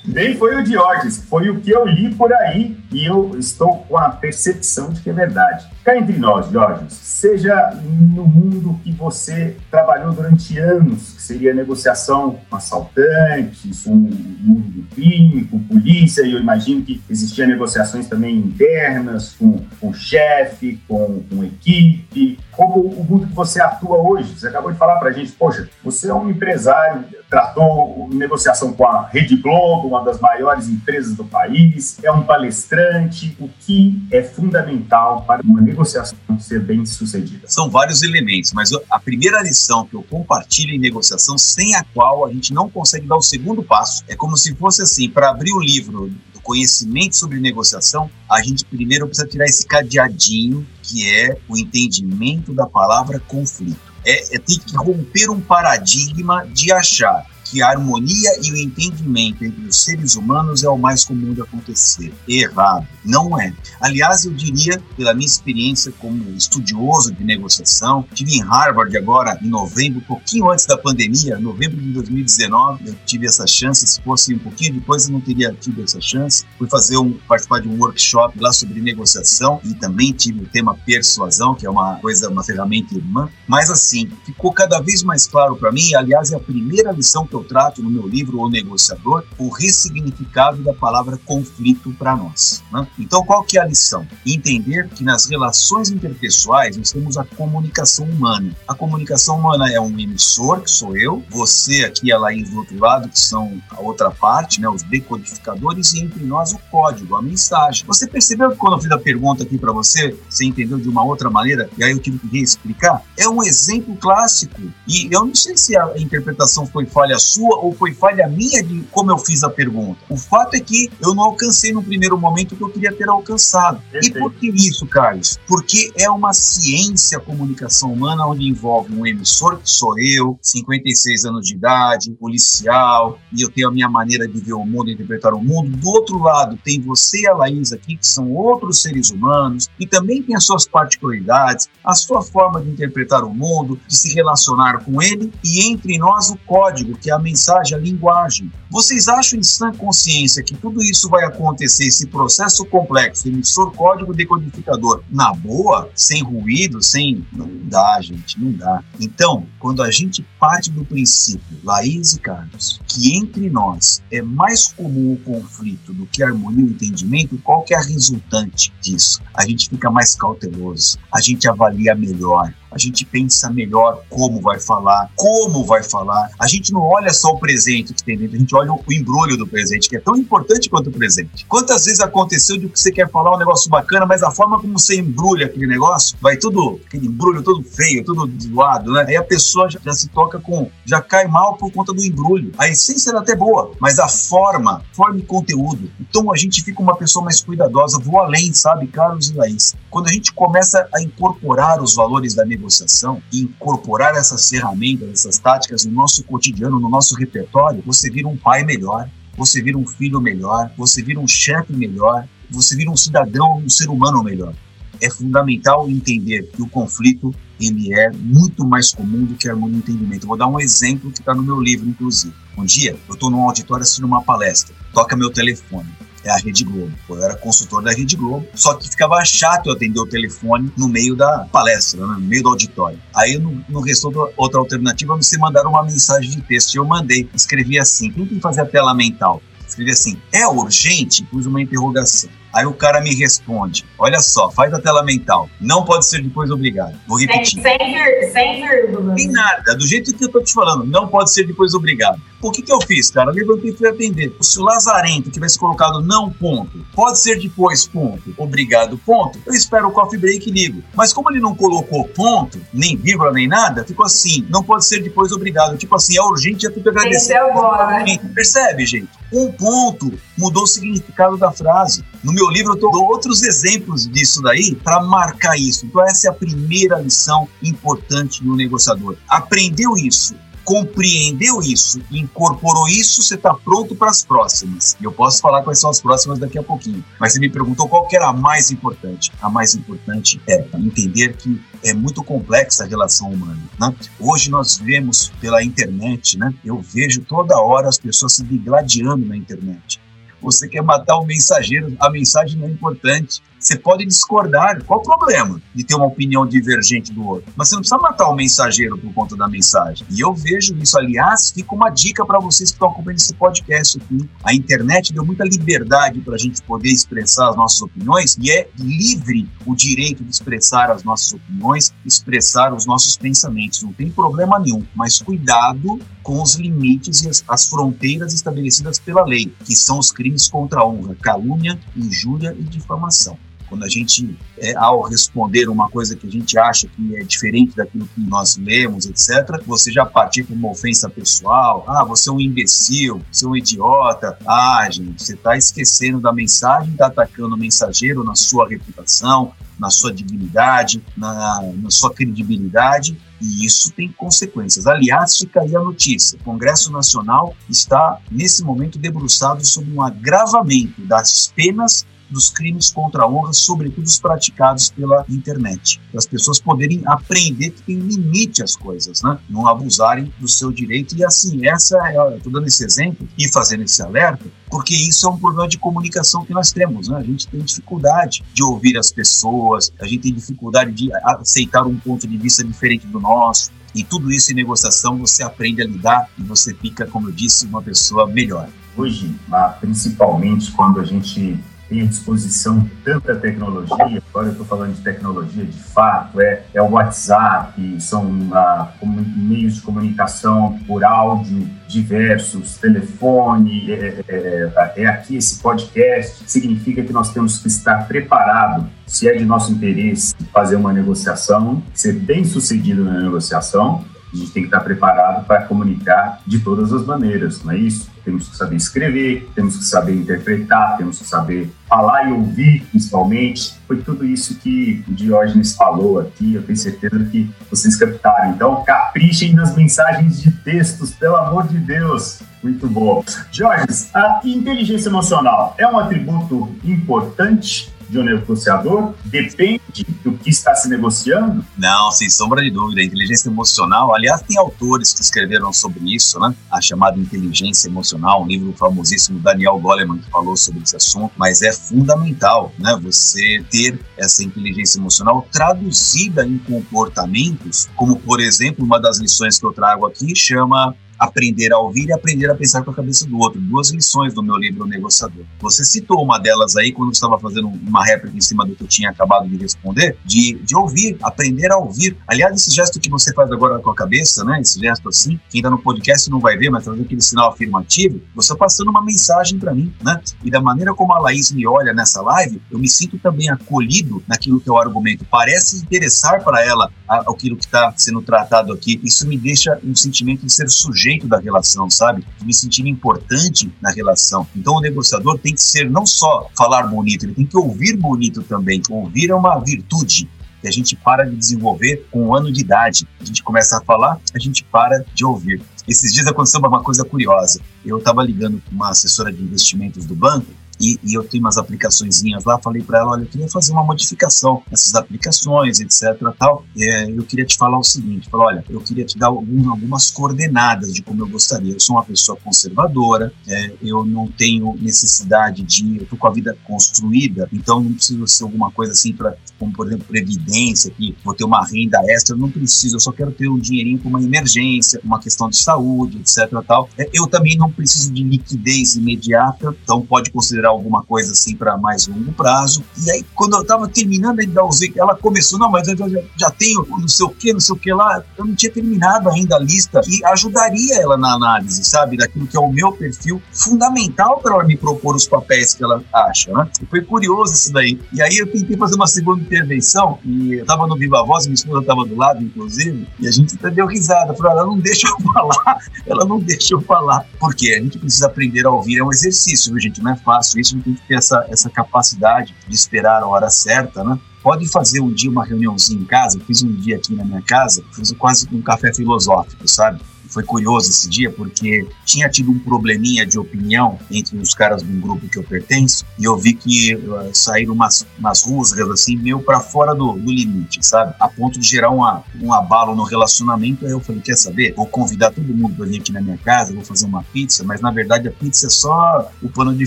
nem 0.04 0.36
foi 0.36 0.54
o 0.56 0.62
Diógenes, 0.62 1.24
foi 1.30 1.48
o 1.48 1.60
que 1.60 1.70
eu 1.70 1.86
li 1.86 2.14
por 2.14 2.30
aí 2.30 2.76
e 2.92 3.06
eu 3.06 3.38
estou 3.38 3.86
com 3.88 3.96
a 3.96 4.10
percepção 4.10 4.90
de 4.90 5.00
que 5.00 5.08
é 5.08 5.14
verdade. 5.14 5.66
Cá 5.82 5.96
entre 5.96 6.18
nós, 6.18 6.50
Jorge, 6.50 6.84
seja 6.90 7.74
no 7.82 8.26
mundo 8.26 8.78
que 8.84 8.92
você 8.92 9.56
trabalhou 9.70 10.12
durante 10.12 10.58
anos, 10.58 11.14
que 11.14 11.22
seria 11.22 11.54
negociação 11.54 12.17
com 12.48 12.56
assaltantes, 12.56 13.82
com 13.84 13.90
o 13.90 13.96
mundo 13.96 14.70
do 14.70 14.82
crime, 14.94 15.44
com 15.44 15.58
polícia, 15.60 16.22
e 16.22 16.32
eu 16.32 16.40
imagino 16.40 16.82
que 16.82 17.00
existiam 17.08 17.48
negociações 17.48 18.06
também 18.06 18.36
internas, 18.36 19.34
com, 19.38 19.64
com 19.80 19.92
chefe, 19.92 20.80
com, 20.88 21.22
com 21.28 21.44
equipe, 21.44 22.38
como 22.58 22.80
o 22.80 23.04
mundo 23.04 23.28
que 23.28 23.32
você 23.32 23.62
atua 23.62 23.98
hoje. 23.98 24.34
Você 24.34 24.48
acabou 24.48 24.72
de 24.72 24.76
falar 24.76 24.96
para 24.96 25.10
a 25.10 25.12
gente, 25.12 25.30
poxa, 25.30 25.70
você 25.84 26.10
é 26.10 26.14
um 26.14 26.28
empresário, 26.28 27.04
tratou 27.30 28.08
negociação 28.12 28.72
com 28.72 28.84
a 28.84 29.06
Rede 29.06 29.36
Globo, 29.36 29.86
uma 29.86 30.04
das 30.04 30.18
maiores 30.18 30.68
empresas 30.68 31.14
do 31.14 31.24
país, 31.24 32.02
é 32.02 32.10
um 32.10 32.24
palestrante. 32.24 33.36
O 33.38 33.48
que 33.60 34.02
é 34.10 34.24
fundamental 34.24 35.22
para 35.22 35.40
uma 35.42 35.60
negociação 35.60 36.18
ser 36.40 36.60
bem 36.60 36.84
sucedida? 36.84 37.46
São 37.46 37.70
vários 37.70 38.02
elementos, 38.02 38.52
mas 38.52 38.70
a 38.90 38.98
primeira 38.98 39.40
lição 39.40 39.86
que 39.86 39.94
eu 39.94 40.02
compartilho 40.02 40.74
em 40.74 40.80
negociação, 40.80 41.38
sem 41.38 41.76
a 41.76 41.84
qual 41.94 42.26
a 42.26 42.32
gente 42.32 42.52
não 42.52 42.68
consegue 42.68 43.06
dar 43.06 43.16
o 43.16 43.22
segundo 43.22 43.62
passo, 43.62 44.02
é 44.08 44.16
como 44.16 44.36
se 44.36 44.52
fosse 44.56 44.82
assim: 44.82 45.08
para 45.08 45.30
abrir 45.30 45.52
o 45.52 45.60
livro 45.60 46.10
do 46.34 46.40
conhecimento 46.40 47.14
sobre 47.14 47.38
negociação, 47.38 48.10
a 48.28 48.42
gente 48.42 48.64
primeiro 48.64 49.06
precisa 49.06 49.28
tirar 49.28 49.44
esse 49.44 49.64
cadeadinho 49.64 50.66
que 50.88 51.06
é 51.06 51.36
o 51.46 51.56
entendimento 51.56 52.47
da 52.54 52.66
palavra 52.66 53.20
conflito. 53.26 53.80
É, 54.04 54.36
é 54.36 54.38
ter 54.38 54.58
que 54.58 54.76
romper 54.76 55.30
um 55.30 55.40
paradigma 55.40 56.46
de 56.46 56.72
achar 56.72 57.26
que 57.50 57.62
a 57.62 57.68
harmonia 57.70 58.30
e 58.42 58.52
o 58.52 58.56
entendimento 58.56 59.44
entre 59.44 59.66
os 59.66 59.82
seres 59.82 60.14
humanos 60.16 60.62
é 60.62 60.68
o 60.68 60.76
mais 60.76 61.04
comum 61.04 61.32
de 61.32 61.40
acontecer. 61.40 62.12
Errado. 62.26 62.86
Não 63.04 63.40
é. 63.40 63.52
Aliás, 63.80 64.24
eu 64.24 64.32
diria, 64.32 64.80
pela 64.96 65.14
minha 65.14 65.26
experiência 65.26 65.92
como 65.98 66.30
estudioso 66.36 67.12
de 67.12 67.24
negociação, 67.24 68.04
tive 68.14 68.36
em 68.36 68.42
Harvard 68.42 68.96
agora 68.96 69.38
em 69.42 69.48
novembro, 69.48 70.00
pouquinho 70.02 70.50
antes 70.50 70.66
da 70.66 70.76
pandemia, 70.76 71.38
novembro 71.38 71.76
de 71.80 71.92
2019, 71.92 72.88
eu 72.88 72.94
tive 73.06 73.26
essa 73.26 73.46
chance. 73.46 73.86
Se 73.86 74.00
fosse 74.02 74.34
um 74.34 74.38
pouquinho 74.38 74.74
depois, 74.74 75.06
eu 75.06 75.12
não 75.12 75.20
teria 75.20 75.52
tido 75.52 75.82
essa 75.82 76.00
chance. 76.00 76.44
Fui 76.58 76.68
fazer 76.68 76.98
um, 76.98 77.12
participar 77.26 77.60
de 77.60 77.68
um 77.68 77.78
workshop 77.78 78.38
lá 78.38 78.52
sobre 78.52 78.80
negociação 78.80 79.60
e 79.64 79.74
também 79.74 80.12
tive 80.12 80.42
o 80.42 80.46
tema 80.46 80.74
persuasão, 80.74 81.54
que 81.54 81.66
é 81.66 81.70
uma 81.70 81.96
coisa, 81.96 82.28
uma 82.28 82.44
ferramenta 82.44 82.94
irmã. 82.94 83.28
Mas 83.46 83.70
assim, 83.70 84.10
ficou 84.24 84.52
cada 84.52 84.80
vez 84.80 85.02
mais 85.02 85.26
claro 85.26 85.56
para 85.56 85.72
mim. 85.72 85.94
Aliás, 85.94 86.32
é 86.32 86.36
a 86.36 86.40
primeira 86.40 86.92
lição 86.92 87.26
que 87.26 87.34
eu 87.34 87.37
trato 87.44 87.82
no 87.82 87.90
meu 87.90 88.06
livro 88.06 88.40
O 88.40 88.48
Negociador, 88.48 89.24
o 89.38 89.48
ressignificado 89.48 90.62
da 90.62 90.72
palavra 90.72 91.18
conflito 91.24 91.94
para 91.98 92.16
nós. 92.16 92.62
Né? 92.72 92.86
Então, 92.98 93.24
qual 93.24 93.42
que 93.42 93.58
é 93.58 93.62
a 93.62 93.66
lição? 93.66 94.06
Entender 94.26 94.88
que 94.88 95.04
nas 95.04 95.26
relações 95.26 95.90
interpessoais 95.90 96.76
nós 96.76 96.90
temos 96.90 97.16
a 97.16 97.24
comunicação 97.24 98.06
humana. 98.06 98.54
A 98.66 98.74
comunicação 98.74 99.38
humana 99.38 99.70
é 99.70 99.80
um 99.80 99.98
emissor, 99.98 100.62
que 100.62 100.70
sou 100.70 100.96
eu, 100.96 101.22
você 101.30 101.84
aqui 101.84 102.08
e 102.08 102.12
a 102.12 102.18
Laís 102.18 102.50
do 102.50 102.58
outro 102.58 102.78
lado, 102.78 103.08
que 103.08 103.18
são 103.18 103.60
a 103.70 103.80
outra 103.80 104.10
parte, 104.10 104.60
né, 104.60 104.68
os 104.68 104.82
decodificadores, 104.82 105.92
e 105.92 106.00
entre 106.00 106.24
nós 106.24 106.52
o 106.52 106.58
código, 106.70 107.14
a 107.16 107.22
mensagem. 107.22 107.86
Você 107.86 108.06
percebeu 108.06 108.50
que 108.50 108.56
quando 108.56 108.74
eu 108.74 108.80
fiz 108.80 108.90
a 108.90 108.98
pergunta 108.98 109.42
aqui 109.42 109.58
para 109.58 109.72
você, 109.72 110.16
você 110.28 110.44
entendeu 110.44 110.78
de 110.78 110.88
uma 110.88 111.04
outra 111.04 111.30
maneira, 111.30 111.68
e 111.76 111.84
aí 111.84 111.92
eu 111.92 111.98
tive 111.98 112.18
que 112.18 112.38
explicar? 112.38 113.02
É 113.16 113.28
um 113.28 113.42
exemplo 113.42 113.96
clássico. 113.96 114.60
E 114.86 115.08
eu 115.12 115.24
não 115.24 115.34
sei 115.34 115.56
se 115.56 115.76
a 115.76 115.92
interpretação 115.96 116.66
foi 116.66 116.86
falha 116.86 117.18
sua 117.28 117.58
ou 117.58 117.74
foi 117.74 117.92
falha 117.92 118.28
minha 118.28 118.62
de 118.62 118.80
como 118.90 119.10
eu 119.10 119.18
fiz 119.18 119.42
a 119.42 119.50
pergunta. 119.50 119.98
O 120.08 120.16
fato 120.16 120.54
é 120.54 120.60
que 120.60 120.90
eu 121.00 121.14
não 121.14 121.24
alcancei 121.24 121.72
no 121.72 121.82
primeiro 121.82 122.18
momento 122.18 122.52
o 122.52 122.56
que 122.56 122.64
eu 122.64 122.70
queria 122.70 122.92
ter 122.92 123.08
alcançado. 123.08 123.82
E 124.02 124.10
por 124.10 124.32
que 124.32 124.48
isso, 124.48 124.86
Carlos? 124.86 125.38
Porque 125.46 125.92
é 125.96 126.10
uma 126.10 126.32
ciência 126.32 127.18
a 127.18 127.20
comunicação 127.20 127.92
humana 127.92 128.26
onde 128.26 128.48
envolve 128.48 128.94
um 128.94 129.06
emissor, 129.06 129.58
que 129.58 129.70
sou 129.70 129.98
eu, 129.98 130.38
56 130.40 131.24
anos 131.26 131.46
de 131.46 131.54
idade, 131.54 132.10
policial, 132.12 133.18
e 133.32 133.42
eu 133.42 133.50
tenho 133.50 133.68
a 133.68 133.70
minha 133.70 133.88
maneira 133.88 134.26
de 134.26 134.40
ver 134.40 134.54
o 134.54 134.64
mundo, 134.64 134.90
interpretar 134.90 135.34
o 135.34 135.42
mundo. 135.42 135.76
Do 135.76 135.88
outro 135.90 136.18
lado, 136.22 136.58
tem 136.64 136.80
você 136.80 137.22
e 137.22 137.26
a 137.26 137.34
Laís 137.34 137.72
aqui, 137.72 137.96
que 137.96 138.06
são 138.06 138.32
outros 138.32 138.80
seres 138.82 139.10
humanos, 139.10 139.68
e 139.78 139.86
também 139.86 140.22
tem 140.22 140.34
as 140.34 140.44
suas 140.44 140.66
particularidades, 140.66 141.68
a 141.84 141.94
sua 141.94 142.22
forma 142.22 142.60
de 142.60 142.70
interpretar 142.70 143.24
o 143.24 143.34
mundo, 143.34 143.78
de 143.86 143.96
se 143.96 144.14
relacionar 144.14 144.84
com 144.84 145.02
ele, 145.02 145.32
e 145.44 145.68
entre 145.70 145.98
nós 145.98 146.30
o 146.30 146.36
código, 146.46 146.96
que 146.96 147.10
é 147.10 147.17
a 147.18 147.22
mensagem, 147.22 147.76
a 147.76 147.80
linguagem. 147.80 148.50
Vocês 148.70 149.08
acham 149.08 149.38
em 149.38 149.42
sã 149.42 149.72
consciência 149.72 150.42
que 150.42 150.54
tudo 150.54 150.82
isso 150.82 151.08
vai 151.08 151.24
acontecer, 151.24 151.86
esse 151.86 152.06
processo 152.06 152.64
complexo, 152.66 153.28
emissor, 153.28 153.72
código, 153.72 154.14
decodificador, 154.14 155.02
na 155.10 155.32
boa, 155.32 155.90
sem 155.94 156.22
ruído, 156.22 156.82
sem. 156.82 157.26
Não 157.32 157.48
dá, 157.64 158.00
gente, 158.00 158.40
não 158.40 158.52
dá. 158.52 158.82
Então, 159.00 159.46
quando 159.58 159.82
a 159.82 159.90
gente 159.90 160.24
parte 160.38 160.70
do 160.70 160.84
princípio, 160.84 161.58
Laís 161.64 162.12
e 162.12 162.20
Carlos, 162.20 162.80
que 162.86 163.16
entre 163.16 163.50
nós 163.50 164.02
é 164.10 164.22
mais 164.22 164.68
comum 164.68 165.14
o 165.14 165.18
conflito 165.18 165.92
do 165.92 166.06
que 166.06 166.22
a 166.22 166.28
harmonia 166.28 166.64
e 166.64 166.68
o 166.68 166.70
entendimento, 166.70 167.38
qual 167.42 167.62
que 167.62 167.74
é 167.74 167.78
a 167.78 167.82
resultante 167.82 168.72
disso? 168.80 169.20
A 169.34 169.46
gente 169.46 169.68
fica 169.68 169.90
mais 169.90 170.14
cauteloso, 170.14 170.98
a 171.12 171.20
gente 171.20 171.48
avalia 171.48 171.94
melhor, 171.94 172.52
a 172.70 172.78
gente 172.78 173.04
pensa 173.04 173.50
melhor 173.50 174.02
como 174.08 174.40
vai 174.40 174.60
falar, 174.60 175.10
como 175.16 175.64
vai 175.64 175.82
falar. 175.82 176.30
A 176.38 176.46
gente 176.46 176.72
não 176.72 176.82
olha 176.82 177.12
só 177.12 177.30
o 177.30 177.38
presente 177.38 177.94
que 177.94 178.02
tem 178.02 178.16
dentro, 178.16 178.36
a 178.36 178.38
gente 178.38 178.54
olha 178.54 178.72
o 178.72 178.92
embrulho 178.92 179.36
do 179.36 179.46
presente, 179.46 179.88
que 179.88 179.96
é 179.96 180.00
tão 180.00 180.16
importante 180.16 180.68
quanto 180.68 180.88
o 180.88 180.92
presente. 180.92 181.46
Quantas 181.46 181.84
vezes 181.84 182.00
aconteceu 182.00 182.56
de 182.58 182.68
que 182.68 182.78
você 182.78 182.92
quer 182.92 183.10
falar 183.10 183.34
um 183.34 183.38
negócio 183.38 183.70
bacana, 183.70 184.06
mas 184.06 184.22
a 184.22 184.30
forma 184.30 184.60
como 184.60 184.78
você 184.78 184.96
embrulha 184.96 185.46
aquele 185.46 185.66
negócio, 185.66 186.16
vai 186.20 186.36
tudo, 186.36 186.80
aquele 186.86 187.06
embrulho 187.06 187.42
todo 187.42 187.62
feio, 187.62 188.04
todo 188.04 188.30
zoado, 188.40 188.92
né? 188.92 189.04
Aí 189.08 189.16
a 189.16 189.22
pessoa 189.22 189.68
já, 189.70 189.78
já 189.84 189.92
se 189.92 190.08
toca 190.08 190.38
com, 190.38 190.70
já 190.84 191.00
cai 191.00 191.26
mal 191.26 191.56
por 191.56 191.70
conta 191.72 191.92
do 191.92 192.04
embrulho. 192.04 192.52
A 192.58 192.68
essência 192.68 193.10
era 193.10 193.20
até 193.20 193.34
boa, 193.34 193.72
mas 193.80 193.98
a 193.98 194.08
forma, 194.08 194.82
forma 194.92 195.18
e 195.18 195.22
conteúdo. 195.22 195.90
Então 196.00 196.32
a 196.32 196.36
gente 196.36 196.62
fica 196.62 196.82
uma 196.82 196.96
pessoa 196.96 197.24
mais 197.24 197.40
cuidadosa, 197.40 197.98
vou 197.98 198.20
além, 198.20 198.52
sabe, 198.52 198.86
Carlos 198.86 199.30
e 199.30 199.34
Laís. 199.34 199.74
Quando 199.90 200.08
a 200.08 200.12
gente 200.12 200.32
começa 200.32 200.88
a 200.94 201.02
incorporar 201.02 201.82
os 201.82 201.94
valores 201.94 202.34
da 202.34 202.44
negociação 202.58 203.22
e 203.32 203.42
incorporar 203.42 204.14
essas 204.14 204.48
ferramentas, 204.48 205.08
essas 205.10 205.38
táticas 205.38 205.86
no 205.86 205.92
nosso 205.92 206.24
cotidiano, 206.24 206.80
no 206.80 206.90
nosso 206.90 207.14
repertório, 207.14 207.82
você 207.86 208.10
vira 208.10 208.28
um 208.28 208.36
pai 208.36 208.64
melhor, 208.64 209.08
você 209.36 209.62
vira 209.62 209.78
um 209.78 209.86
filho 209.86 210.20
melhor, 210.20 210.70
você 210.76 211.02
vira 211.02 211.20
um 211.20 211.28
chefe 211.28 211.72
melhor, 211.72 212.26
você 212.50 212.76
vira 212.76 212.90
um 212.90 212.96
cidadão, 212.96 213.58
um 213.58 213.68
ser 213.68 213.88
humano 213.88 214.22
melhor. 214.22 214.52
É 215.00 215.08
fundamental 215.08 215.88
entender 215.88 216.50
que 216.50 216.60
o 216.60 216.68
conflito 216.68 217.32
ele 217.60 217.92
é 217.92 218.10
muito 218.10 218.66
mais 218.66 218.92
comum 218.92 219.24
do 219.24 219.34
que 219.34 219.48
a 219.48 219.52
harmonia 219.52 219.78
entendimento. 219.78 220.26
vou 220.26 220.36
dar 220.36 220.48
um 220.48 220.60
exemplo 220.60 221.10
que 221.12 221.20
está 221.20 221.34
no 221.34 221.42
meu 221.42 221.60
livro, 221.60 221.88
inclusive. 221.88 222.34
Um 222.56 222.64
dia, 222.64 222.96
eu 223.08 223.14
estou 223.14 223.30
num 223.30 223.42
auditório 223.42 223.82
assistindo 223.82 224.06
uma 224.06 224.22
palestra, 224.22 224.74
toca 224.92 225.16
meu 225.16 225.30
telefone 225.30 225.88
é 226.28 226.32
a 226.32 226.36
Rede 226.36 226.64
Globo. 226.64 226.92
Eu 227.08 227.22
era 227.22 227.34
consultor 227.34 227.82
da 227.82 227.90
Rede 227.90 228.16
Globo, 228.16 228.46
só 228.54 228.74
que 228.74 228.88
ficava 228.88 229.24
chato 229.24 229.66
eu 229.66 229.72
atender 229.72 229.98
o 229.98 230.06
telefone 230.06 230.72
no 230.76 230.88
meio 230.88 231.16
da 231.16 231.46
palestra, 231.50 232.06
né, 232.06 232.14
no 232.14 232.20
meio 232.20 232.42
do 232.42 232.50
auditório. 232.50 232.98
Aí 233.14 233.38
no, 233.38 233.64
no 233.68 233.80
restou 233.80 234.32
outra 234.36 234.60
alternativa, 234.60 235.16
você 235.16 235.38
mandaram 235.38 235.70
uma 235.70 235.82
mensagem 235.82 236.30
de 236.30 236.40
texto 236.42 236.74
e 236.74 236.78
eu 236.78 236.84
mandei, 236.84 237.28
escrevi 237.34 237.78
assim, 237.78 238.10
quem 238.10 238.26
tem 238.26 238.36
que 238.36 238.42
fazer 238.42 238.60
a 238.60 238.66
tela 238.66 238.94
mental? 238.94 239.42
Escrevi 239.66 239.90
assim, 239.90 240.18
é 240.32 240.46
urgente? 240.46 241.22
Pus 241.24 241.46
uma 241.46 241.60
interrogação. 241.60 242.30
Aí 242.52 242.64
o 242.64 242.72
cara 242.72 243.00
me 243.00 243.14
responde: 243.14 243.84
Olha 243.98 244.20
só, 244.20 244.50
faz 244.50 244.72
a 244.72 244.80
tela 244.80 245.02
mental. 245.04 245.48
Não 245.60 245.84
pode 245.84 246.06
ser 246.06 246.22
depois 246.22 246.50
obrigado. 246.50 246.98
Vou 247.06 247.18
repetir. 247.18 247.62
Sem, 247.62 247.78
sem, 247.78 248.32
sem 248.32 248.62
vírgula. 248.62 249.16
Sem 249.16 249.30
nada, 249.30 249.76
do 249.76 249.86
jeito 249.86 250.14
que 250.14 250.24
eu 250.24 250.28
tô 250.30 250.42
te 250.42 250.52
falando. 250.52 250.84
Não 250.84 251.06
pode 251.06 251.32
ser 251.32 251.46
depois 251.46 251.74
obrigado. 251.74 252.20
O 252.40 252.52
que, 252.52 252.62
que 252.62 252.72
eu 252.72 252.80
fiz, 252.80 253.10
cara? 253.10 253.32
Levantei 253.32 253.70
e 253.70 253.76
fui 253.76 253.88
atender. 253.88 254.34
Se 254.40 254.60
o 254.60 254.62
Lazarento 254.62 255.30
tivesse 255.30 255.58
colocado 255.58 256.00
não, 256.00 256.30
ponto, 256.30 256.84
pode 256.94 257.18
ser 257.18 257.38
depois, 257.38 257.86
ponto, 257.86 258.32
obrigado, 258.36 258.96
ponto, 258.98 259.38
eu 259.44 259.52
espero 259.52 259.88
o 259.88 259.90
coffee 259.90 260.18
break 260.18 260.48
e 260.48 260.52
ligo. 260.52 260.82
Mas 260.94 261.12
como 261.12 261.30
ele 261.30 261.40
não 261.40 261.54
colocou 261.54 262.06
ponto, 262.08 262.60
nem 262.72 262.96
vírgula, 262.96 263.32
nem 263.32 263.48
nada, 263.48 263.84
ficou 263.84 264.06
assim: 264.06 264.46
não 264.48 264.62
pode 264.62 264.86
ser 264.86 265.02
depois, 265.02 265.32
obrigado. 265.32 265.76
Tipo 265.76 265.96
assim, 265.96 266.16
é 266.16 266.22
urgente, 266.22 266.66
é 266.66 266.70
tudo 266.70 266.88
agradecer. 266.90 267.34
Agora. 267.34 268.04
Percebe, 268.34 268.86
gente? 268.86 269.08
Um 269.32 269.52
ponto 269.52 270.12
mudou 270.36 270.62
o 270.62 270.66
significado 270.66 271.36
da 271.36 271.50
frase. 271.50 272.04
No 272.22 272.32
meu 272.32 272.48
livro 272.48 272.72
eu 272.72 272.90
dou 272.90 273.04
outros 273.04 273.42
exemplos 273.42 274.08
disso 274.08 274.40
daí 274.42 274.74
para 274.74 275.02
marcar 275.02 275.56
isso. 275.56 275.86
Então 275.86 276.02
essa 276.06 276.28
é 276.28 276.30
a 276.30 276.34
primeira 276.34 276.98
lição 276.98 277.48
importante 277.62 278.44
no 278.44 278.56
negociador. 278.56 279.16
Aprendeu 279.28 279.96
isso, 279.96 280.34
compreendeu 280.68 281.62
isso, 281.62 281.98
incorporou 282.10 282.86
isso, 282.86 283.22
você 283.22 283.36
está 283.36 283.54
pronto 283.54 283.96
para 283.96 284.10
as 284.10 284.22
próximas. 284.22 284.98
E 285.00 285.04
eu 285.04 285.10
posso 285.10 285.40
falar 285.40 285.62
quais 285.62 285.80
são 285.80 285.88
as 285.88 285.98
próximas 285.98 286.38
daqui 286.38 286.58
a 286.58 286.62
pouquinho. 286.62 287.02
Mas 287.18 287.32
você 287.32 287.40
me 287.40 287.48
perguntou 287.48 287.88
qual 287.88 288.06
que 288.06 288.14
era 288.14 288.28
a 288.28 288.34
mais 288.34 288.70
importante. 288.70 289.32
A 289.40 289.48
mais 289.48 289.74
importante 289.74 290.38
é 290.46 290.62
entender 290.74 291.34
que 291.38 291.58
é 291.82 291.94
muito 291.94 292.22
complexa 292.22 292.84
a 292.84 292.86
relação 292.86 293.30
humana. 293.30 293.62
Né? 293.80 293.94
Hoje 294.20 294.50
nós 294.50 294.76
vemos 294.76 295.32
pela 295.40 295.64
internet, 295.64 296.36
né? 296.36 296.52
eu 296.62 296.78
vejo 296.82 297.22
toda 297.22 297.58
hora 297.58 297.88
as 297.88 297.96
pessoas 297.96 298.34
se 298.34 298.44
degladiando 298.44 299.24
na 299.24 299.38
internet. 299.38 299.98
Você 300.42 300.68
quer 300.68 300.82
matar 300.82 301.16
o 301.16 301.24
mensageiro, 301.24 301.96
a 301.98 302.10
mensagem 302.10 302.58
não 302.58 302.68
é 302.68 302.70
importante. 302.70 303.42
Você 303.58 303.76
pode 303.76 304.06
discordar, 304.06 304.84
qual 304.84 305.00
o 305.00 305.02
problema 305.02 305.60
de 305.74 305.82
ter 305.82 305.96
uma 305.96 306.06
opinião 306.06 306.46
divergente 306.46 307.12
do 307.12 307.26
outro? 307.26 307.52
Mas 307.56 307.68
você 307.68 307.74
não 307.74 307.80
precisa 307.82 308.00
matar 308.00 308.28
o 308.28 308.34
mensageiro 308.34 308.96
por 308.96 309.12
conta 309.12 309.36
da 309.36 309.48
mensagem. 309.48 310.06
E 310.10 310.20
eu 310.20 310.32
vejo 310.32 310.76
isso, 310.78 310.96
aliás, 310.96 311.50
fica 311.50 311.74
uma 311.74 311.90
dica 311.90 312.24
para 312.24 312.38
vocês 312.38 312.70
que 312.70 312.76
estão 312.76 312.88
acompanhando 312.88 313.18
esse 313.18 313.34
podcast 313.34 313.98
aqui. 313.98 314.28
A 314.44 314.54
internet 314.54 315.12
deu 315.12 315.24
muita 315.24 315.44
liberdade 315.44 316.20
para 316.20 316.36
a 316.36 316.38
gente 316.38 316.62
poder 316.62 316.90
expressar 316.90 317.50
as 317.50 317.56
nossas 317.56 317.82
opiniões 317.82 318.38
e 318.40 318.50
é 318.50 318.68
livre 318.78 319.48
o 319.66 319.74
direito 319.74 320.22
de 320.22 320.30
expressar 320.30 320.90
as 320.90 321.02
nossas 321.02 321.32
opiniões, 321.32 321.92
expressar 322.06 322.72
os 322.72 322.86
nossos 322.86 323.16
pensamentos. 323.16 323.82
Não 323.82 323.92
tem 323.92 324.08
problema 324.08 324.58
nenhum, 324.60 324.84
mas 324.94 325.20
cuidado 325.20 325.98
com 326.22 326.40
os 326.40 326.54
limites 326.54 327.22
e 327.22 327.28
as, 327.28 327.42
as 327.48 327.68
fronteiras 327.68 328.32
estabelecidas 328.32 329.00
pela 329.00 329.24
lei, 329.24 329.52
que 329.64 329.74
são 329.74 329.98
os 329.98 330.12
crimes 330.12 330.48
contra 330.48 330.80
a 330.80 330.86
honra, 330.86 331.16
calúnia, 331.16 331.78
injúria 331.96 332.54
e 332.56 332.62
difamação 332.62 333.36
quando 333.68 333.84
a 333.84 333.88
gente, 333.88 334.36
é, 334.58 334.74
ao 334.76 335.02
responder 335.02 335.68
uma 335.68 335.88
coisa 335.88 336.16
que 336.16 336.26
a 336.26 336.30
gente 336.30 336.58
acha 336.58 336.88
que 336.88 337.16
é 337.16 337.22
diferente 337.22 337.76
daquilo 337.76 338.06
que 338.06 338.20
nós 338.20 338.56
lemos, 338.56 339.06
etc., 339.06 339.62
você 339.66 339.92
já 339.92 340.04
partir 340.04 340.44
para 340.44 340.54
uma 340.54 340.70
ofensa 340.70 341.08
pessoal. 341.08 341.84
Ah, 341.86 342.04
você 342.04 342.30
é 342.30 342.32
um 342.32 342.40
imbecil, 342.40 343.22
você 343.30 343.44
é 343.44 343.48
um 343.48 343.56
idiota. 343.56 344.38
Ah, 344.46 344.88
gente, 344.90 345.22
você 345.22 345.34
está 345.34 345.56
esquecendo 345.56 346.20
da 346.20 346.32
mensagem, 346.32 346.92
está 346.92 347.06
atacando 347.06 347.54
o 347.54 347.58
mensageiro 347.58 348.24
na 348.24 348.34
sua 348.34 348.68
reputação, 348.68 349.52
na 349.78 349.90
sua 349.90 350.12
dignidade, 350.12 351.02
na, 351.16 351.62
na 351.76 351.90
sua 351.90 352.12
credibilidade, 352.12 353.16
e 353.40 353.64
isso 353.64 353.92
tem 353.92 354.10
consequências. 354.10 354.86
Aliás, 354.86 355.38
fica 355.38 355.60
aí 355.60 355.74
a 355.74 355.80
notícia: 355.80 356.38
o 356.38 356.44
Congresso 356.44 356.92
Nacional 356.92 357.54
está, 357.68 358.18
nesse 358.30 358.64
momento, 358.64 358.98
debruçado 358.98 359.64
sobre 359.64 359.92
um 359.92 360.02
agravamento 360.02 361.00
das 361.02 361.52
penas 361.54 362.04
dos 362.30 362.50
crimes 362.50 362.90
contra 362.90 363.22
a 363.22 363.28
honra, 363.28 363.52
sobretudo 363.52 364.04
os 364.04 364.18
praticados 364.18 364.90
pela 364.90 365.24
internet. 365.28 366.00
Para 366.10 366.18
as 366.18 366.26
pessoas 366.26 366.60
poderem 366.60 367.02
aprender 367.06 367.70
que 367.70 367.82
tem 367.82 367.96
limite 367.96 368.62
às 368.62 368.76
coisas, 368.76 369.22
né? 369.22 369.38
Não 369.48 369.66
abusarem 369.66 370.32
do 370.38 370.48
seu 370.48 370.70
direito. 370.70 371.16
E 371.16 371.24
assim, 371.24 371.66
essa 371.66 371.96
é, 372.08 372.36
estou 372.36 372.52
dando 372.52 372.66
esse 372.66 372.84
exemplo 372.84 373.28
e 373.38 373.48
fazendo 373.48 373.82
esse 373.82 374.02
alerta, 374.02 374.44
porque 374.70 374.94
isso 374.94 375.26
é 375.26 375.30
um 375.30 375.38
problema 375.38 375.68
de 375.68 375.78
comunicação 375.78 376.44
que 376.44 376.52
nós 376.52 376.70
temos, 376.70 377.08
né? 377.08 377.18
A 377.18 377.22
gente 377.22 377.46
tem 377.48 377.60
dificuldade 377.60 378.44
de 378.52 378.62
ouvir 378.62 378.96
as 378.98 379.10
pessoas, 379.10 379.92
a 380.00 380.06
gente 380.06 380.22
tem 380.22 380.34
dificuldade 380.34 380.92
de 380.92 381.10
aceitar 381.24 381.86
um 381.86 381.96
ponto 381.96 382.26
de 382.26 382.36
vista 382.36 382.64
diferente 382.64 383.06
do 383.06 383.20
nosso. 383.20 383.70
E 383.94 384.04
tudo 384.04 384.30
isso 384.30 384.52
em 384.52 384.54
negociação 384.54 385.16
você 385.16 385.42
aprende 385.42 385.82
a 385.82 385.86
lidar 385.86 386.28
e 386.38 386.42
você 386.42 386.74
fica, 386.74 387.06
como 387.06 387.28
eu 387.28 387.32
disse, 387.32 387.66
uma 387.66 387.82
pessoa 387.82 388.26
melhor. 388.26 388.68
Hoje, 388.96 389.34
principalmente 389.80 390.70
quando 390.72 391.00
a 391.00 391.04
gente 391.04 391.58
tem 391.88 392.02
à 392.02 392.04
disposição 392.04 392.88
tanta 393.04 393.34
tecnologia, 393.34 394.22
agora 394.30 394.46
eu 394.46 394.52
estou 394.52 394.66
falando 394.66 394.94
de 394.94 395.00
tecnologia 395.00 395.64
de 395.64 395.78
fato, 395.78 396.40
é, 396.40 396.62
é 396.74 396.82
o 396.82 396.90
WhatsApp, 396.90 398.00
são 398.00 398.30
ah, 398.52 398.92
meios 399.02 399.76
de 399.76 399.82
comunicação 399.82 400.78
por 400.86 401.02
áudio 401.02 401.68
diversos, 401.88 402.76
telefone, 402.76 403.90
é, 403.90 404.22
é, 404.28 404.72
é, 404.96 405.06
aqui 405.06 405.36
esse 405.36 405.60
podcast, 405.60 406.44
significa 406.46 407.02
que 407.02 407.12
nós 407.12 407.32
temos 407.32 407.58
que 407.58 407.68
estar 407.68 408.06
preparado, 408.06 408.86
se 409.06 409.26
é 409.26 409.34
de 409.34 409.44
nosso 409.44 409.72
interesse 409.72 410.34
fazer 410.52 410.76
uma 410.76 410.92
negociação, 410.92 411.82
ser 411.94 412.12
bem 412.12 412.44
sucedido 412.44 413.04
na 413.04 413.20
negociação, 413.20 414.04
A 414.32 414.36
gente 414.36 414.50
tem 414.50 414.62
que 414.62 414.68
estar 414.68 414.80
preparado 414.80 415.46
para 415.46 415.62
comunicar 415.62 416.40
de 416.46 416.60
todas 416.60 416.92
as 416.92 417.04
maneiras, 417.04 417.62
não 417.64 417.72
é 417.72 417.78
isso? 417.78 418.10
Temos 418.24 418.48
que 418.48 418.56
saber 418.56 418.76
escrever, 418.76 419.48
temos 419.54 419.78
que 419.78 419.84
saber 419.84 420.14
interpretar, 420.14 420.98
temos 420.98 421.18
que 421.18 421.24
saber 421.24 421.70
falar 421.88 422.28
e 422.28 422.32
ouvir, 422.32 422.84
principalmente. 422.90 423.78
Foi 423.86 424.02
tudo 424.02 424.26
isso 424.26 424.58
que 424.58 425.02
o 425.08 425.12
Diógenes 425.12 425.74
falou 425.74 426.20
aqui, 426.20 426.54
eu 426.54 426.62
tenho 426.62 426.76
certeza 426.76 427.24
que 427.24 427.50
vocês 427.70 427.96
captaram. 427.96 428.50
Então, 428.50 428.84
caprichem 428.84 429.54
nas 429.54 429.74
mensagens 429.74 430.42
de 430.42 430.50
textos, 430.50 431.12
pelo 431.12 431.36
amor 431.36 431.66
de 431.66 431.78
Deus. 431.78 432.40
Muito 432.62 432.86
bom. 432.86 433.24
Diógenes, 433.50 434.14
a 434.14 434.40
inteligência 434.44 435.08
emocional 435.08 435.74
é 435.78 435.86
um 435.86 435.98
atributo 435.98 436.68
importante 436.84 437.90
de 438.08 438.18
um 438.18 438.24
negociador? 438.24 439.14
Depende 439.24 440.06
do 440.24 440.32
que 440.32 440.50
está 440.50 440.74
se 440.74 440.88
negociando? 440.88 441.64
Não, 441.76 442.10
sem 442.10 442.28
sombra 442.30 442.62
de 442.62 442.70
dúvida. 442.70 443.00
A 443.00 443.04
inteligência 443.04 443.48
emocional, 443.48 444.14
aliás, 444.14 444.42
tem 444.42 444.58
autores 444.58 445.12
que 445.12 445.22
escreveram 445.22 445.72
sobre 445.72 446.14
isso, 446.14 446.38
né? 446.40 446.54
A 446.70 446.80
chamada 446.80 447.18
inteligência 447.18 447.88
emocional, 447.88 448.42
um 448.42 448.46
livro 448.46 448.72
famosíssimo 448.72 449.38
Daniel 449.38 449.78
Goleman 449.78 450.18
que 450.18 450.30
falou 450.30 450.56
sobre 450.56 450.82
esse 450.82 450.96
assunto, 450.96 451.32
mas 451.36 451.62
é 451.62 451.72
fundamental, 451.72 452.72
né? 452.78 452.98
Você 453.02 453.64
ter 453.70 453.98
essa 454.16 454.42
inteligência 454.42 454.98
emocional 454.98 455.46
traduzida 455.52 456.46
em 456.46 456.58
comportamentos, 456.58 457.88
como 457.96 458.18
por 458.18 458.40
exemplo, 458.40 458.84
uma 458.84 459.00
das 459.00 459.18
lições 459.18 459.58
que 459.58 459.66
eu 459.66 459.72
trago 459.72 460.06
aqui 460.06 460.34
chama 460.34 460.94
aprender 461.18 461.72
a 461.72 461.78
ouvir 461.78 462.08
e 462.08 462.12
aprender 462.12 462.50
a 462.50 462.54
pensar 462.54 462.82
com 462.82 462.90
a 462.90 462.94
cabeça 462.94 463.26
do 463.26 463.38
outro. 463.38 463.60
Duas 463.60 463.90
lições 463.90 464.32
do 464.32 464.42
meu 464.42 464.56
livro 464.56 464.84
O 464.84 464.86
Negociador. 464.86 465.44
Você 465.60 465.84
citou 465.84 466.22
uma 466.22 466.38
delas 466.38 466.76
aí 466.76 466.92
quando 466.92 467.12
estava 467.12 467.38
fazendo 467.38 467.68
uma 467.68 468.04
réplica 468.04 468.36
em 468.36 468.40
cima 468.40 468.64
do 468.64 468.74
que 468.74 468.82
eu 468.82 468.86
tinha 468.86 469.10
acabado 469.10 469.48
de 469.48 469.56
responder, 469.56 470.16
de, 470.24 470.54
de 470.62 470.76
ouvir, 470.76 471.16
aprender 471.22 471.72
a 471.72 471.76
ouvir. 471.76 472.16
Aliás, 472.26 472.54
esse 472.54 472.70
gesto 472.70 473.00
que 473.00 473.10
você 473.10 473.32
faz 473.32 473.50
agora 473.50 473.78
com 473.80 473.90
a 473.90 473.94
cabeça, 473.94 474.44
né? 474.44 474.60
Esse 474.60 474.78
gesto 474.78 475.08
assim, 475.08 475.40
quem 475.50 475.60
está 475.60 475.70
no 475.70 475.78
podcast 475.78 476.30
não 476.30 476.38
vai 476.38 476.56
ver, 476.56 476.70
mas 476.70 476.84
fazendo 476.84 477.02
aquele 477.02 477.20
sinal 477.20 477.50
afirmativo, 477.50 478.20
você 478.34 478.52
está 478.52 478.56
passando 478.56 478.90
uma 478.90 479.04
mensagem 479.04 479.58
para 479.58 479.74
mim, 479.74 479.92
né? 480.02 480.20
E 480.44 480.50
da 480.50 480.60
maneira 480.60 480.94
como 480.94 481.12
a 481.12 481.20
Laís 481.20 481.50
me 481.50 481.66
olha 481.66 481.92
nessa 481.92 482.22
live, 482.22 482.60
eu 482.70 482.78
me 482.78 482.88
sinto 482.88 483.18
também 483.18 483.50
acolhido 483.50 484.22
naquilo 484.28 484.60
que 484.60 484.68
é 484.68 484.72
o 484.72 484.78
argumento. 484.78 485.26
Parece 485.30 485.78
interessar 485.78 486.44
para 486.44 486.64
ela 486.64 486.90
aquilo 487.08 487.56
que 487.56 487.64
está 487.64 487.92
sendo 487.96 488.22
tratado 488.22 488.72
aqui. 488.72 489.00
Isso 489.02 489.26
me 489.26 489.36
deixa 489.36 489.78
um 489.82 489.94
sentimento 489.94 490.44
de 490.44 490.52
ser 490.52 490.68
sujeito 490.68 491.07
jeito 491.08 491.26
da 491.26 491.38
relação, 491.38 491.90
sabe? 491.90 492.24
De 492.38 492.44
me 492.44 492.52
sentir 492.52 492.86
importante 492.86 493.72
na 493.80 493.90
relação. 493.90 494.46
Então 494.54 494.74
o 494.74 494.80
negociador 494.80 495.38
tem 495.38 495.54
que 495.54 495.62
ser 495.62 495.90
não 495.90 496.04
só 496.04 496.48
falar 496.56 496.82
bonito, 496.86 497.24
ele 497.24 497.34
tem 497.34 497.46
que 497.46 497.56
ouvir 497.56 497.96
bonito 497.96 498.42
também. 498.42 498.82
Ouvir 498.90 499.30
é 499.30 499.34
uma 499.34 499.58
virtude 499.58 500.28
que 500.60 500.68
a 500.68 500.70
gente 500.70 500.96
para 500.96 501.24
de 501.24 501.36
desenvolver 501.36 502.06
com 502.10 502.26
um 502.26 502.34
ano 502.34 502.52
de 502.52 502.60
idade. 502.60 503.08
A 503.20 503.24
gente 503.24 503.42
começa 503.42 503.78
a 503.78 503.80
falar, 503.80 504.20
a 504.34 504.38
gente 504.38 504.64
para 504.64 505.04
de 505.14 505.24
ouvir. 505.24 505.62
Esses 505.86 506.12
dias 506.12 506.26
aconteceu 506.26 506.60
uma 506.60 506.82
coisa 506.82 507.04
curiosa. 507.04 507.60
Eu 507.84 507.98
estava 507.98 508.22
ligando 508.22 508.60
com 508.60 508.74
uma 508.74 508.90
assessora 508.90 509.32
de 509.32 509.42
investimentos 509.42 510.04
do 510.04 510.14
banco 510.14 510.46
e, 510.80 510.98
e 511.04 511.14
eu 511.14 511.24
tenho 511.24 511.42
umas 511.42 511.58
aplicações 511.58 512.22
lá, 512.44 512.58
falei 512.58 512.82
para 512.82 512.98
ela, 512.98 513.12
olha, 513.12 513.22
eu 513.22 513.26
queria 513.26 513.48
fazer 513.48 513.72
uma 513.72 513.84
modificação 513.84 514.62
nessas 514.70 514.94
aplicações, 514.94 515.80
etc, 515.80 516.16
tal, 516.38 516.64
é, 516.76 517.10
eu 517.10 517.22
queria 517.24 517.44
te 517.44 517.56
falar 517.56 517.78
o 517.78 517.84
seguinte, 517.84 518.28
falei, 518.30 518.46
olha, 518.46 518.64
eu 518.68 518.80
queria 518.80 519.04
te 519.04 519.18
dar 519.18 519.28
algum, 519.28 519.70
algumas 519.70 520.10
coordenadas 520.10 520.92
de 520.92 521.02
como 521.02 521.22
eu 521.22 521.28
gostaria, 521.28 521.72
eu 521.72 521.80
sou 521.80 521.96
uma 521.96 522.04
pessoa 522.04 522.38
conservadora, 522.42 523.32
é, 523.46 523.72
eu 523.82 524.04
não 524.04 524.28
tenho 524.28 524.76
necessidade 524.80 525.62
de, 525.62 525.98
eu 525.98 526.06
tô 526.06 526.16
com 526.16 526.26
a 526.26 526.30
vida 526.30 526.56
construída, 526.64 527.48
então 527.52 527.80
não 527.80 527.92
preciso 527.92 528.26
ser 528.26 528.44
alguma 528.44 528.70
coisa 528.70 528.92
assim 528.92 529.12
para, 529.12 529.36
como 529.58 529.72
por 529.72 529.86
exemplo, 529.86 530.06
previdência, 530.06 530.90
que 530.90 531.16
vou 531.24 531.34
ter 531.34 531.44
uma 531.44 531.64
renda 531.64 532.00
extra, 532.08 532.34
eu 532.34 532.38
não 532.38 532.50
preciso, 532.50 532.96
eu 532.96 533.00
só 533.00 533.12
quero 533.12 533.30
ter 533.32 533.48
um 533.48 533.58
dinheirinho 533.58 533.98
para 533.98 534.08
uma 534.08 534.22
emergência, 534.22 535.00
uma 535.04 535.20
questão 535.20 535.48
de 535.48 535.56
saúde, 535.56 536.18
etc, 536.18 536.50
tal. 536.66 536.88
É, 536.98 537.08
eu 537.12 537.26
também 537.26 537.56
não 537.56 537.70
preciso 537.70 538.12
de 538.12 538.22
liquidez 538.22 538.96
imediata, 538.96 539.74
então 539.82 540.00
pode 540.04 540.30
considerar 540.30 540.67
alguma 540.68 541.02
coisa 541.02 541.32
assim 541.32 541.56
para 541.56 541.76
mais 541.76 542.06
longo 542.06 542.32
prazo. 542.32 542.84
E 543.04 543.10
aí, 543.10 543.24
quando 543.34 543.54
eu 543.54 543.62
estava 543.62 543.88
terminando 543.88 544.40
ainda 544.40 544.64
usei, 544.64 544.92
ela 544.96 545.16
começou, 545.16 545.58
não, 545.58 545.70
mas 545.70 545.88
eu 545.88 545.96
já, 545.96 546.06
já 546.36 546.50
tenho 546.50 546.86
não 546.88 547.08
sei 547.08 547.26
o 547.26 547.30
que, 547.30 547.52
não 547.52 547.60
sei 547.60 547.74
o 547.74 547.78
que 547.78 547.92
lá. 547.92 548.22
Eu 548.36 548.44
não 548.44 548.54
tinha 548.54 548.72
terminado 548.72 549.30
ainda 549.30 549.56
a 549.56 549.58
lista 549.58 550.00
e 550.06 550.24
ajudaria 550.26 551.00
ela 551.00 551.16
na 551.16 551.34
análise, 551.34 551.84
sabe, 551.84 552.16
daquilo 552.16 552.46
que 552.46 552.56
é 552.56 552.60
o 552.60 552.70
meu 552.70 552.92
perfil 552.92 553.42
fundamental 553.52 554.40
para 554.40 554.54
ela 554.54 554.64
me 554.64 554.76
propor 554.76 555.14
os 555.14 555.26
papéis 555.26 555.74
que 555.74 555.84
ela 555.84 556.02
acha, 556.12 556.52
né? 556.52 556.68
Foi 556.90 557.00
curioso 557.00 557.54
isso 557.54 557.72
daí. 557.72 558.00
E 558.12 558.22
aí 558.22 558.36
eu 558.36 558.50
tentei 558.50 558.76
fazer 558.76 558.96
uma 558.96 559.06
segunda 559.06 559.40
intervenção 559.40 560.18
e 560.24 560.54
eu 560.54 560.62
estava 560.62 560.86
no 560.86 560.96
Viva 560.96 561.22
Voz, 561.24 561.46
minha 561.46 561.54
esposa 561.54 561.80
estava 561.80 562.04
do 562.04 562.16
lado, 562.16 562.42
inclusive, 562.42 563.06
e 563.18 563.28
a 563.28 563.30
gente 563.30 563.54
até 563.56 563.70
deu 563.70 563.86
risada. 563.86 564.34
Falei, 564.34 564.52
ela 564.52 564.66
não 564.66 564.78
deixa 564.78 565.08
eu 565.08 565.32
falar, 565.32 565.78
ela 566.06 566.24
não 566.24 566.38
deixa 566.38 566.74
eu 566.74 566.80
falar. 566.80 567.26
Porque 567.38 567.70
a 567.70 567.82
gente 567.82 567.98
precisa 567.98 568.26
aprender 568.26 568.66
a 568.66 568.70
ouvir, 568.70 568.98
é 568.98 569.04
um 569.04 569.12
exercício, 569.12 569.72
viu, 569.72 569.80
gente? 569.80 570.02
Não 570.02 570.12
é 570.12 570.16
fácil 570.16 570.57
isso, 570.60 570.74
a 570.74 570.76
gente 570.76 570.84
tem 570.84 570.94
que 570.94 571.08
ter 571.08 571.14
essa, 571.16 571.46
essa 571.48 571.70
capacidade 571.70 572.54
de 572.66 572.74
esperar 572.74 573.22
a 573.22 573.26
hora 573.26 573.48
certa, 573.50 574.04
né? 574.04 574.18
Pode 574.42 574.68
fazer 574.68 575.00
um 575.00 575.12
dia 575.12 575.30
uma 575.30 575.44
reuniãozinha 575.44 576.00
em 576.00 576.04
casa, 576.04 576.38
eu 576.38 576.44
fiz 576.44 576.62
um 576.62 576.72
dia 576.72 576.96
aqui 576.96 577.14
na 577.14 577.24
minha 577.24 577.42
casa, 577.42 577.84
fiz 577.92 578.12
quase 578.12 578.48
um 578.52 578.62
café 578.62 578.92
filosófico, 578.92 579.66
sabe? 579.66 580.00
Foi 580.28 580.42
curioso 580.42 580.90
esse 580.90 581.08
dia 581.08 581.30
porque 581.30 581.86
tinha 582.04 582.28
tido 582.28 582.50
um 582.50 582.58
probleminha 582.58 583.26
de 583.26 583.38
opinião 583.38 583.98
entre 584.10 584.36
os 584.38 584.54
caras 584.54 584.82
de 584.82 584.90
um 584.90 585.00
grupo 585.00 585.28
que 585.28 585.38
eu 585.38 585.42
pertenço 585.42 586.04
e 586.18 586.24
eu 586.24 586.36
vi 586.36 586.54
que 586.54 586.94
uh, 586.94 587.30
saíram 587.32 587.72
umas, 587.72 588.06
umas 588.18 588.42
rusgas 588.42 588.88
assim, 588.90 589.16
meio 589.16 589.40
para 589.40 589.60
fora 589.60 589.94
do, 589.94 590.12
do, 590.12 590.30
limite, 590.30 590.84
sabe? 590.84 591.14
A 591.18 591.28
ponto 591.28 591.58
de 591.58 591.66
gerar 591.66 591.90
uma, 591.90 592.22
um 592.40 592.52
abalo 592.52 592.94
no 592.94 593.04
relacionamento. 593.04 593.86
Aí 593.86 593.92
eu 593.92 594.00
falei: 594.00 594.20
quer 594.20 594.36
saber? 594.36 594.74
Vou 594.74 594.86
convidar 594.86 595.30
todo 595.30 595.46
mundo 595.54 595.74
para 595.76 595.86
vir 595.86 596.00
aqui 596.00 596.12
na 596.12 596.20
minha 596.20 596.38
casa, 596.38 596.74
vou 596.74 596.84
fazer 596.84 597.06
uma 597.06 597.22
pizza, 597.22 597.64
mas 597.64 597.80
na 597.80 597.90
verdade 597.90 598.28
a 598.28 598.32
pizza 598.32 598.66
é 598.66 598.70
só 598.70 599.30
o 599.42 599.48
pano 599.48 599.74
de 599.74 599.86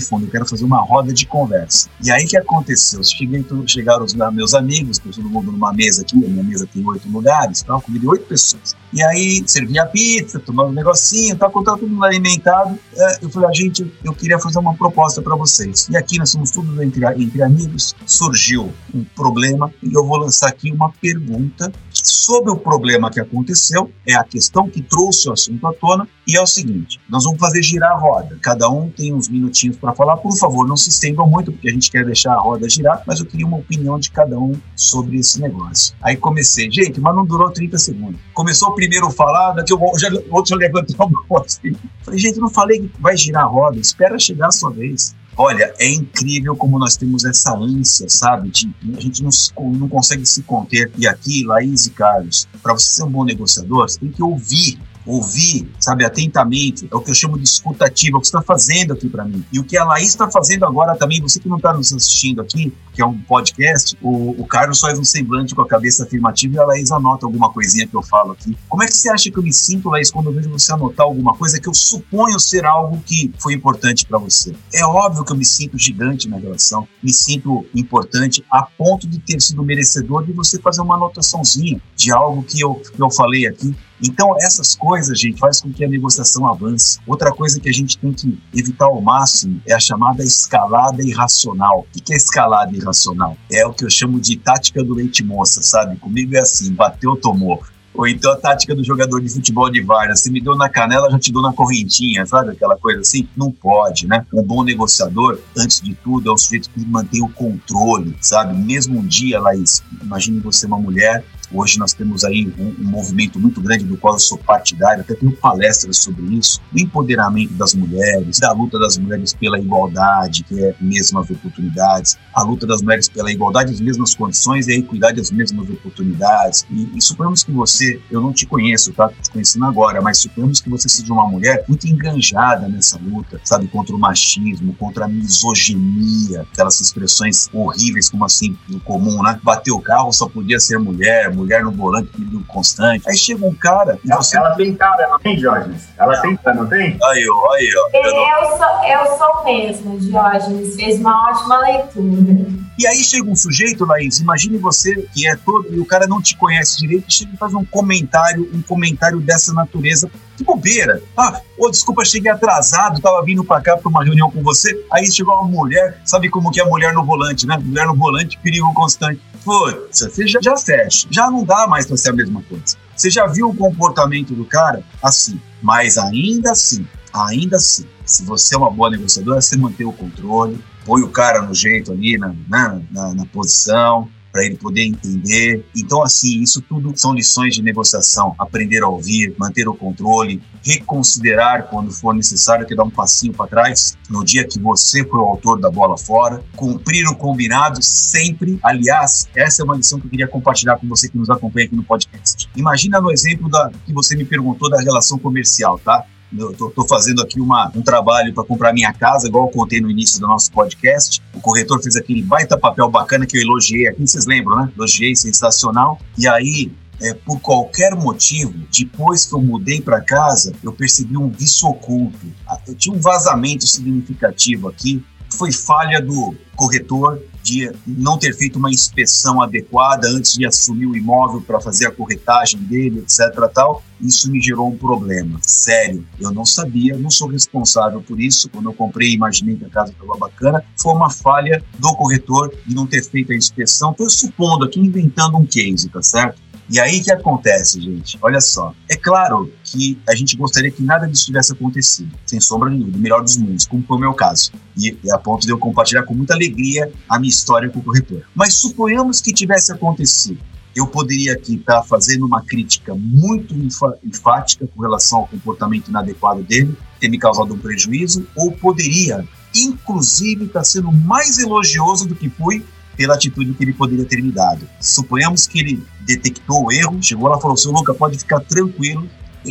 fundo. 0.00 0.26
Eu 0.26 0.30
quero 0.30 0.46
fazer 0.46 0.64
uma 0.64 0.80
roda 0.80 1.12
de 1.12 1.26
conversa. 1.26 1.88
E 2.02 2.10
aí 2.10 2.26
que 2.26 2.36
aconteceu? 2.36 3.02
Cheguei, 3.02 3.44
chegaram 3.66 4.04
os 4.04 4.14
meus 4.14 4.54
amigos, 4.54 4.98
todo 4.98 5.28
mundo 5.28 5.52
numa 5.52 5.72
mesa 5.72 6.02
aqui, 6.02 6.16
a 6.24 6.28
minha 6.28 6.42
mesa 6.42 6.66
tem 6.72 6.86
oito 6.86 7.08
lugares, 7.08 7.62
tal, 7.62 7.80
convidei 7.80 8.08
oito 8.08 8.24
pessoas. 8.24 8.74
E 8.92 9.02
aí 9.02 9.42
servi 9.46 9.78
a 9.78 9.86
pizza, 9.86 10.31
tomando 10.38 10.70
um 10.70 10.72
negocinho, 10.72 11.36
tá 11.36 11.48
com 11.48 11.62
todo 11.62 11.86
mundo 11.86 12.04
alimentado. 12.04 12.78
É, 12.94 13.18
eu 13.22 13.30
falei, 13.30 13.48
a 13.48 13.52
gente, 13.52 13.90
eu 14.04 14.14
queria 14.14 14.38
fazer 14.38 14.58
uma 14.58 14.74
proposta 14.74 15.20
para 15.22 15.36
vocês. 15.36 15.88
E 15.88 15.96
aqui 15.96 16.18
nós 16.18 16.30
somos 16.30 16.50
todos 16.50 16.78
entre, 16.80 17.04
entre 17.22 17.42
amigos. 17.42 17.94
Surgiu 18.06 18.72
um 18.94 19.04
problema 19.16 19.72
e 19.82 19.94
eu 19.94 20.04
vou 20.04 20.18
lançar 20.18 20.48
aqui 20.48 20.70
uma 20.70 20.90
pergunta 21.00 21.72
sobre 22.02 22.50
o 22.50 22.56
problema 22.56 23.10
que 23.10 23.20
aconteceu, 23.20 23.90
é 24.06 24.14
a 24.14 24.24
questão 24.24 24.68
que 24.68 24.82
trouxe 24.82 25.28
o 25.28 25.32
assunto 25.32 25.66
à 25.66 25.72
tona, 25.72 26.08
e 26.26 26.36
é 26.36 26.42
o 26.42 26.46
seguinte: 26.46 27.00
nós 27.08 27.24
vamos 27.24 27.38
fazer 27.38 27.62
girar 27.62 27.92
a 27.92 27.98
roda. 27.98 28.38
Cada 28.42 28.68
um 28.68 28.90
tem 28.90 29.12
uns 29.12 29.28
minutinhos 29.28 29.76
para 29.76 29.92
falar. 29.94 30.16
Por 30.16 30.36
favor, 30.36 30.66
não 30.66 30.76
se 30.76 30.88
estendam 30.88 31.28
muito, 31.28 31.52
porque 31.52 31.68
a 31.68 31.72
gente 31.72 31.90
quer 31.90 32.04
deixar 32.04 32.34
a 32.34 32.40
roda 32.40 32.68
girar, 32.68 33.02
mas 33.06 33.20
eu 33.20 33.26
queria 33.26 33.46
uma 33.46 33.58
opinião 33.58 33.98
de 33.98 34.10
cada 34.10 34.38
um 34.38 34.52
sobre 34.74 35.18
esse 35.18 35.40
negócio. 35.40 35.94
Aí 36.00 36.16
comecei, 36.16 36.70
gente, 36.70 37.00
mas 37.00 37.14
não 37.14 37.24
durou 37.24 37.50
30 37.50 37.78
segundos. 37.78 38.20
Começou 38.34 38.68
o 38.68 38.74
primeiro 38.74 39.06
a 39.06 39.10
falar, 39.10 39.52
daqui 39.52 39.72
o 39.72 39.80
outro 39.80 40.48
já 40.48 40.56
levantou 40.56 41.06
a 41.06 41.08
mão 41.08 41.44
assim. 41.44 41.74
Falei, 42.02 42.18
gente, 42.18 42.36
eu 42.36 42.42
não 42.42 42.50
falei 42.50 42.80
que 42.80 42.90
vai 43.00 43.16
girar 43.16 43.44
a 43.44 43.46
roda, 43.46 43.78
espera 43.78 44.18
chegar 44.18 44.48
a 44.48 44.52
sua 44.52 44.70
vez. 44.70 45.14
Olha, 45.36 45.72
é 45.78 45.88
incrível 45.90 46.54
como 46.54 46.78
nós 46.78 46.96
temos 46.96 47.24
essa 47.24 47.56
ânsia, 47.56 48.08
sabe? 48.08 48.50
De, 48.50 48.70
a 48.96 49.00
gente 49.00 49.22
não, 49.22 49.30
não 49.72 49.88
consegue 49.88 50.26
se 50.26 50.42
conter. 50.42 50.90
E 50.98 51.06
aqui, 51.06 51.44
Laís 51.44 51.86
e 51.86 51.90
Carlos, 51.90 52.46
para 52.62 52.74
você 52.74 52.90
ser 52.90 53.04
um 53.04 53.10
bom 53.10 53.24
negociador, 53.24 53.88
você 53.88 53.98
tem 53.98 54.10
que 54.10 54.22
ouvir 54.22 54.78
ouvir, 55.06 55.68
sabe, 55.78 56.04
atentamente, 56.04 56.88
é 56.90 56.94
o 56.94 57.00
que 57.00 57.10
eu 57.10 57.14
chamo 57.14 57.38
de 57.38 57.44
escutativa, 57.44 58.16
é 58.16 58.18
o 58.18 58.20
que 58.20 58.28
você 58.28 58.36
está 58.36 58.42
fazendo 58.42 58.92
aqui 58.92 59.08
para 59.08 59.24
mim. 59.24 59.44
E 59.52 59.58
o 59.58 59.64
que 59.64 59.76
a 59.76 59.84
Laís 59.84 60.08
está 60.08 60.30
fazendo 60.30 60.64
agora 60.64 60.96
também, 60.96 61.20
você 61.20 61.40
que 61.40 61.48
não 61.48 61.56
está 61.56 61.72
nos 61.72 61.92
assistindo 61.92 62.40
aqui, 62.40 62.72
que 62.92 63.02
é 63.02 63.06
um 63.06 63.18
podcast, 63.18 63.96
o, 64.00 64.40
o 64.40 64.46
Carlos 64.46 64.80
faz 64.80 64.98
um 64.98 65.04
semblante 65.04 65.54
com 65.54 65.62
a 65.62 65.66
cabeça 65.66 66.04
afirmativa 66.04 66.56
e 66.56 66.58
a 66.58 66.64
Laís 66.64 66.90
anota 66.90 67.26
alguma 67.26 67.50
coisinha 67.52 67.86
que 67.86 67.94
eu 67.94 68.02
falo 68.02 68.32
aqui. 68.32 68.56
Como 68.68 68.82
é 68.82 68.86
que 68.86 68.96
você 68.96 69.08
acha 69.08 69.30
que 69.30 69.38
eu 69.38 69.42
me 69.42 69.52
sinto, 69.52 69.90
Laís, 69.90 70.10
quando 70.10 70.26
eu 70.26 70.32
vejo 70.32 70.50
você 70.50 70.72
anotar 70.72 71.06
alguma 71.06 71.34
coisa 71.34 71.60
que 71.60 71.68
eu 71.68 71.74
suponho 71.74 72.38
ser 72.38 72.64
algo 72.64 73.02
que 73.04 73.32
foi 73.38 73.54
importante 73.54 74.06
para 74.06 74.18
você? 74.18 74.54
É 74.72 74.84
óbvio 74.84 75.24
que 75.24 75.32
eu 75.32 75.36
me 75.36 75.44
sinto 75.44 75.78
gigante 75.78 76.28
na 76.28 76.38
relação, 76.38 76.86
me 77.02 77.12
sinto 77.12 77.66
importante 77.74 78.44
a 78.50 78.62
ponto 78.62 79.06
de 79.06 79.18
ter 79.18 79.40
sido 79.40 79.62
merecedor 79.62 80.24
de 80.24 80.32
você 80.32 80.60
fazer 80.60 80.80
uma 80.80 80.96
anotaçãozinha 80.96 81.80
de 81.96 82.12
algo 82.12 82.42
que 82.42 82.60
eu, 82.60 82.74
que 82.74 83.00
eu 83.00 83.10
falei 83.10 83.46
aqui 83.46 83.74
então, 84.02 84.34
essas 84.40 84.74
coisas, 84.74 85.18
gente, 85.18 85.38
faz 85.38 85.60
com 85.60 85.72
que 85.72 85.84
a 85.84 85.88
negociação 85.88 86.46
avance. 86.46 86.98
Outra 87.06 87.32
coisa 87.32 87.60
que 87.60 87.68
a 87.68 87.72
gente 87.72 87.96
tem 87.98 88.12
que 88.12 88.36
evitar 88.54 88.86
ao 88.86 89.00
máximo 89.00 89.60
é 89.66 89.72
a 89.72 89.80
chamada 89.80 90.24
escalada 90.24 91.02
irracional. 91.02 91.86
O 91.96 92.02
que 92.02 92.12
é 92.12 92.16
escalada 92.16 92.76
irracional? 92.76 93.36
É 93.50 93.64
o 93.64 93.72
que 93.72 93.84
eu 93.84 93.90
chamo 93.90 94.20
de 94.20 94.36
tática 94.36 94.82
do 94.82 94.94
leite 94.94 95.22
moça, 95.22 95.62
sabe? 95.62 95.96
Comigo 95.98 96.34
é 96.34 96.40
assim, 96.40 96.72
bateu, 96.72 97.16
tomou. 97.16 97.62
Ou 97.94 98.08
então 98.08 98.32
a 98.32 98.36
tática 98.36 98.74
do 98.74 98.82
jogador 98.82 99.20
de 99.20 99.28
futebol 99.28 99.70
de 99.70 99.82
várzea, 99.82 100.16
se 100.16 100.30
me 100.30 100.40
deu 100.40 100.56
na 100.56 100.68
canela, 100.68 101.10
já 101.10 101.18
te 101.18 101.30
dou 101.30 101.42
na 101.42 101.52
correntinha, 101.52 102.24
sabe? 102.24 102.52
Aquela 102.52 102.76
coisa 102.76 103.00
assim. 103.00 103.28
Não 103.36 103.52
pode, 103.52 104.06
né? 104.06 104.26
Um 104.32 104.42
bom 104.42 104.64
negociador, 104.64 105.38
antes 105.56 105.80
de 105.80 105.94
tudo, 105.94 106.30
é 106.30 106.32
o 106.32 106.38
sujeito 106.38 106.70
que 106.70 106.84
mantém 106.86 107.22
o 107.22 107.28
controle, 107.28 108.16
sabe? 108.20 108.56
Mesmo 108.56 108.98
um 108.98 109.06
dia, 109.06 109.40
Laís, 109.40 109.82
imagine 110.02 110.40
você 110.40 110.66
uma 110.66 110.78
mulher 110.78 111.22
Hoje 111.54 111.78
nós 111.78 111.92
temos 111.92 112.24
aí 112.24 112.52
um, 112.58 112.68
um, 112.82 112.90
movimento 112.90 113.38
muito 113.38 113.60
grande 113.60 113.84
do 113.84 113.96
qual 113.96 114.14
eu 114.14 114.18
sou 114.18 114.38
partidário, 114.38 115.02
até 115.02 115.14
tenho 115.14 115.32
palestras 115.32 115.98
sobre 115.98 116.24
isso, 116.34 116.60
o 116.74 116.78
empoderamento 116.78 117.52
das 117.54 117.74
mulheres, 117.74 118.38
da 118.38 118.52
luta 118.52 118.78
das 118.78 118.96
mulheres 118.96 119.34
pela 119.34 119.58
igualdade, 119.58 120.44
que 120.44 120.58
é 120.62 120.74
mesmas 120.80 121.30
oportunidades, 121.30 122.18
a 122.32 122.42
luta 122.42 122.66
das 122.66 122.80
mulheres 122.80 123.08
pela 123.08 123.30
igualdade, 123.30 123.72
as 123.72 123.80
mesmas 123.80 124.14
condições 124.14 124.66
e 124.66 124.72
a 124.72 124.76
equidade, 124.76 125.20
as 125.20 125.30
mesmas 125.30 125.68
oportunidades. 125.68 126.64
E, 126.70 126.90
e 126.96 127.02
suponhamos 127.02 127.44
que 127.44 127.52
você, 127.52 128.00
eu 128.10 128.20
não 128.20 128.32
te 128.32 128.46
conheço, 128.46 128.92
tá? 128.92 129.08
Te 129.08 129.30
conhecendo 129.30 129.66
agora, 129.66 130.00
mas 130.00 130.18
suponhamos 130.18 130.60
que 130.60 130.70
você 130.70 130.88
seja 130.88 131.12
uma 131.12 131.28
mulher 131.28 131.64
muito 131.68 131.86
enganjada 131.86 132.66
nessa 132.68 132.98
luta, 132.98 133.40
sabe, 133.44 133.68
contra 133.68 133.94
o 133.94 133.98
machismo, 133.98 134.74
contra 134.74 135.04
a 135.04 135.08
misoginia, 135.08 136.42
aquelas 136.52 136.80
expressões 136.80 137.48
horríveis 137.52 138.08
como 138.08 138.24
assim, 138.24 138.56
no 138.68 138.80
comum, 138.80 139.22
né? 139.22 139.38
Bater 139.42 139.72
o 139.72 139.80
carro 139.80 140.12
só 140.12 140.28
podia 140.28 140.58
ser 140.58 140.78
mulher, 140.78 141.34
mulher 141.34 141.41
no 141.62 141.72
volante, 141.72 142.08
perigo 142.08 142.44
constante. 142.46 143.08
Aí 143.08 143.16
chega 143.16 143.46
um 143.46 143.54
cara. 143.54 143.98
Ela, 144.08 144.22
você... 144.22 144.36
ela 144.36 144.54
tem 144.54 144.74
cara, 144.74 145.08
não 145.08 145.18
tem, 145.18 145.36
Diógenes? 145.36 145.88
Ela 145.98 146.20
tem 146.20 146.36
cara, 146.36 146.56
não 146.56 146.66
tem? 146.66 146.98
Aí, 147.02 147.28
ó, 147.28 147.52
aí, 147.52 147.70
ó. 147.76 147.90
Eu, 147.92 148.04
eu, 148.04 148.56
sou, 148.56 148.84
eu 148.84 149.18
sou 149.18 149.44
mesmo, 149.44 149.98
Diógenes. 149.98 150.76
Fez 150.76 151.00
uma 151.00 151.30
ótima 151.30 151.58
leitura. 151.58 152.61
E 152.78 152.86
aí 152.86 153.02
chega 153.04 153.30
um 153.30 153.36
sujeito, 153.36 153.84
Laís, 153.84 154.18
imagine 154.18 154.56
você 154.58 154.94
que 155.14 155.26
é 155.26 155.36
todo, 155.36 155.68
e 155.72 155.78
o 155.78 155.84
cara 155.84 156.06
não 156.06 156.22
te 156.22 156.36
conhece 156.36 156.78
direito, 156.78 157.04
e 157.08 157.12
chega 157.12 157.32
e 157.34 157.36
faz 157.36 157.52
um 157.54 157.64
comentário, 157.64 158.50
um 158.52 158.62
comentário 158.62 159.20
dessa 159.20 159.52
natureza. 159.52 160.10
Que 160.36 160.42
bobeira! 160.42 161.02
Ah, 161.16 161.40
oh, 161.58 161.70
desculpa, 161.70 162.04
cheguei 162.04 162.30
atrasado, 162.30 163.00
tava 163.00 163.22
vindo 163.24 163.44
pra 163.44 163.60
cá 163.60 163.76
pra 163.76 163.88
uma 163.88 164.02
reunião 164.02 164.30
com 164.30 164.42
você. 164.42 164.84
Aí 164.90 165.10
chegou 165.10 165.34
uma 165.34 165.48
mulher, 165.48 166.00
sabe 166.04 166.30
como 166.30 166.50
que 166.50 166.60
é 166.60 166.64
mulher 166.64 166.94
no 166.94 167.04
volante, 167.04 167.46
né? 167.46 167.58
Mulher 167.58 167.86
no 167.86 167.94
volante, 167.94 168.38
perigo 168.42 168.72
constante. 168.72 169.20
Putz, 169.44 170.00
você 170.00 170.26
já, 170.26 170.40
já 170.40 170.56
fecha, 170.56 171.06
já 171.10 171.30
não 171.30 171.44
dá 171.44 171.66
mais 171.66 171.86
pra 171.86 171.96
ser 171.96 172.10
a 172.10 172.12
mesma 172.12 172.42
coisa. 172.42 172.76
Você 172.96 173.10
já 173.10 173.26
viu 173.26 173.48
o 173.48 173.54
comportamento 173.54 174.34
do 174.34 174.44
cara? 174.44 174.82
Assim. 175.02 175.40
Mas 175.60 175.96
ainda 175.96 176.52
assim, 176.52 176.86
ainda 177.12 177.56
assim, 177.56 177.86
se 178.04 178.24
você 178.24 178.54
é 178.54 178.58
uma 178.58 178.70
boa 178.70 178.90
negociadora, 178.90 179.40
você 179.40 179.56
mantém 179.56 179.86
o 179.86 179.92
controle, 179.92 180.58
põe 180.84 181.02
o 181.02 181.08
cara 181.08 181.42
no 181.42 181.54
jeito 181.54 181.92
ali, 181.92 182.18
na, 182.18 182.34
na, 182.48 182.80
na, 182.90 183.14
na 183.14 183.26
posição, 183.26 184.08
para 184.32 184.44
ele 184.44 184.56
poder 184.56 184.84
entender. 184.84 185.64
Então, 185.76 186.02
assim, 186.02 186.40
isso 186.40 186.62
tudo 186.62 186.92
são 186.96 187.12
lições 187.12 187.54
de 187.54 187.62
negociação. 187.62 188.34
Aprender 188.38 188.82
a 188.82 188.88
ouvir, 188.88 189.34
manter 189.38 189.68
o 189.68 189.74
controle, 189.74 190.42
reconsiderar 190.64 191.68
quando 191.68 191.92
for 191.92 192.14
necessário, 192.14 192.66
que 192.66 192.74
dar 192.74 192.84
um 192.84 192.90
passinho 192.90 193.34
para 193.34 193.46
trás 193.46 193.96
no 194.08 194.24
dia 194.24 194.44
que 194.44 194.58
você 194.58 195.04
foi 195.04 195.20
o 195.20 195.24
autor 195.24 195.60
da 195.60 195.70
bola 195.70 195.98
fora, 195.98 196.42
cumprir 196.56 197.06
o 197.06 197.14
combinado 197.14 197.82
sempre. 197.82 198.58
Aliás, 198.62 199.28
essa 199.36 199.62
é 199.62 199.64
uma 199.64 199.76
lição 199.76 200.00
que 200.00 200.06
eu 200.06 200.10
queria 200.10 200.28
compartilhar 200.28 200.78
com 200.78 200.88
você 200.88 201.08
que 201.08 201.18
nos 201.18 201.28
acompanha 201.28 201.66
aqui 201.66 201.76
no 201.76 201.84
podcast. 201.84 202.48
Imagina 202.56 203.00
no 203.00 203.12
exemplo 203.12 203.50
da 203.50 203.70
que 203.84 203.92
você 203.92 204.16
me 204.16 204.24
perguntou 204.24 204.70
da 204.70 204.80
relação 204.80 205.18
comercial, 205.18 205.78
tá? 205.78 206.06
Estou 206.32 206.86
fazendo 206.88 207.22
aqui 207.22 207.40
uma, 207.40 207.70
um 207.74 207.82
trabalho 207.82 208.32
para 208.32 208.44
comprar 208.44 208.72
minha 208.72 208.92
casa, 208.92 209.28
igual 209.28 209.46
eu 209.46 209.50
contei 209.50 209.80
no 209.80 209.90
início 209.90 210.18
do 210.18 210.26
nosso 210.26 210.50
podcast. 210.50 211.22
O 211.34 211.40
corretor 211.40 211.82
fez 211.82 211.94
aquele 211.94 212.22
baita 212.22 212.58
papel 212.58 212.88
bacana 212.90 213.26
que 213.26 213.36
eu 213.36 213.42
elogiei 213.42 213.86
aqui, 213.86 214.06
vocês 214.06 214.26
lembram, 214.26 214.56
né? 214.56 214.72
Elogiei, 214.76 215.14
sensacional. 215.14 216.00
E 216.16 216.26
aí, 216.26 216.72
é, 217.00 217.12
por 217.12 217.40
qualquer 217.40 217.94
motivo, 217.94 218.54
depois 218.72 219.26
que 219.26 219.34
eu 219.34 219.42
mudei 219.42 219.80
para 219.80 220.00
casa, 220.00 220.54
eu 220.62 220.72
percebi 220.72 221.16
um 221.16 221.28
vício 221.28 221.68
oculto. 221.68 222.26
Ah, 222.48 222.58
eu 222.66 222.74
tinha 222.74 222.94
um 222.94 223.00
vazamento 223.00 223.66
significativo 223.66 224.68
aqui. 224.68 225.04
Foi 225.28 225.52
falha 225.52 226.00
do 226.00 226.34
corretor 226.56 227.20
de 227.42 227.70
não 227.86 228.18
ter 228.18 228.34
feito 228.36 228.58
uma 228.58 228.70
inspeção 228.70 229.42
adequada 229.42 230.08
antes 230.08 230.34
de 230.34 230.46
assumir 230.46 230.86
o 230.86 230.96
imóvel 230.96 231.40
para 231.40 231.60
fazer 231.60 231.86
a 231.86 231.90
corretagem 231.90 232.60
dele, 232.60 233.00
etc. 233.00 233.48
Tal, 233.52 233.82
isso 234.00 234.30
me 234.30 234.40
gerou 234.40 234.68
um 234.68 234.76
problema 234.76 235.38
sério. 235.42 236.06
Eu 236.20 236.30
não 236.30 236.44
sabia, 236.44 236.96
não 236.96 237.10
sou 237.10 237.28
responsável 237.28 238.00
por 238.02 238.20
isso. 238.20 238.48
Quando 238.48 238.68
eu 238.68 238.74
comprei, 238.74 239.12
imaginei 239.12 239.56
que 239.56 239.64
a 239.64 239.70
casa 239.70 239.92
estava 239.92 240.16
bacana. 240.16 240.64
Foi 240.76 240.92
uma 240.92 241.10
falha 241.10 241.62
do 241.78 241.94
corretor 241.94 242.54
de 242.66 242.74
não 242.74 242.86
ter 242.86 243.02
feito 243.02 243.32
a 243.32 243.36
inspeção. 243.36 243.90
Estou 243.90 244.08
supondo 244.08 244.64
aqui, 244.64 244.80
inventando 244.80 245.36
um 245.36 245.46
case, 245.46 245.88
tá 245.88 246.02
certo? 246.02 246.40
E 246.68 246.80
aí 246.80 247.00
o 247.00 247.04
que 247.04 247.12
acontece, 247.12 247.80
gente? 247.80 248.18
Olha 248.22 248.40
só. 248.40 248.74
É 248.88 248.96
claro 248.96 249.52
que 249.64 249.98
a 250.08 250.14
gente 250.14 250.36
gostaria 250.36 250.70
que 250.70 250.82
nada 250.82 251.06
disso 251.06 251.26
tivesse 251.26 251.52
acontecido, 251.52 252.10
sem 252.24 252.40
sombra 252.40 252.70
nenhuma, 252.70 252.90
do 252.90 252.98
melhor 252.98 253.22
dos 253.22 253.36
mundos, 253.36 253.66
como 253.66 253.84
foi 253.84 253.96
o 253.96 254.00
meu 254.00 254.14
caso. 254.14 254.52
E 254.76 254.96
é 255.06 255.12
a 255.12 255.18
ponto 255.18 255.46
de 255.46 255.52
eu 255.52 255.58
compartilhar 255.58 256.04
com 256.04 256.14
muita 256.14 256.34
alegria 256.34 256.90
a 257.08 257.18
minha 257.18 257.30
história 257.30 257.68
com 257.68 257.80
o 257.80 257.82
corretor. 257.82 258.22
Mas 258.34 258.56
suponhamos 258.56 259.20
que 259.20 259.32
tivesse 259.32 259.72
acontecido. 259.72 260.40
Eu 260.74 260.86
poderia 260.86 261.34
aqui 261.34 261.56
estar 261.56 261.80
tá 261.80 261.82
fazendo 261.82 262.24
uma 262.24 262.42
crítica 262.42 262.94
muito 262.94 263.54
enfática 264.02 264.66
com 264.66 264.80
relação 264.80 265.20
ao 265.20 265.26
comportamento 265.26 265.88
inadequado 265.88 266.42
dele, 266.42 266.74
ter 266.98 267.08
me 267.08 267.18
causado 267.18 267.52
um 267.52 267.58
prejuízo, 267.58 268.26
ou 268.34 268.52
poderia, 268.52 269.26
inclusive, 269.54 270.46
estar 270.46 270.60
tá 270.60 270.64
sendo 270.64 270.90
mais 270.90 271.38
elogioso 271.38 272.08
do 272.08 272.14
que 272.14 272.30
fui 272.30 272.64
pela 272.96 273.14
atitude 273.14 273.54
que 273.54 273.64
ele 273.64 273.72
poderia 273.72 274.04
ter 274.04 274.22
me 274.22 274.30
dado. 274.30 274.68
Suponhamos 274.80 275.46
que 275.46 275.60
ele 275.60 275.82
detectou 276.00 276.66
o 276.66 276.72
erro, 276.72 277.02
chegou 277.02 277.28
lá 277.28 277.38
e 277.38 277.40
falou: 277.40 277.56
seu 277.56 277.72
Luca, 277.72 277.94
pode 277.94 278.18
ficar 278.18 278.40
tranquilo, 278.40 279.08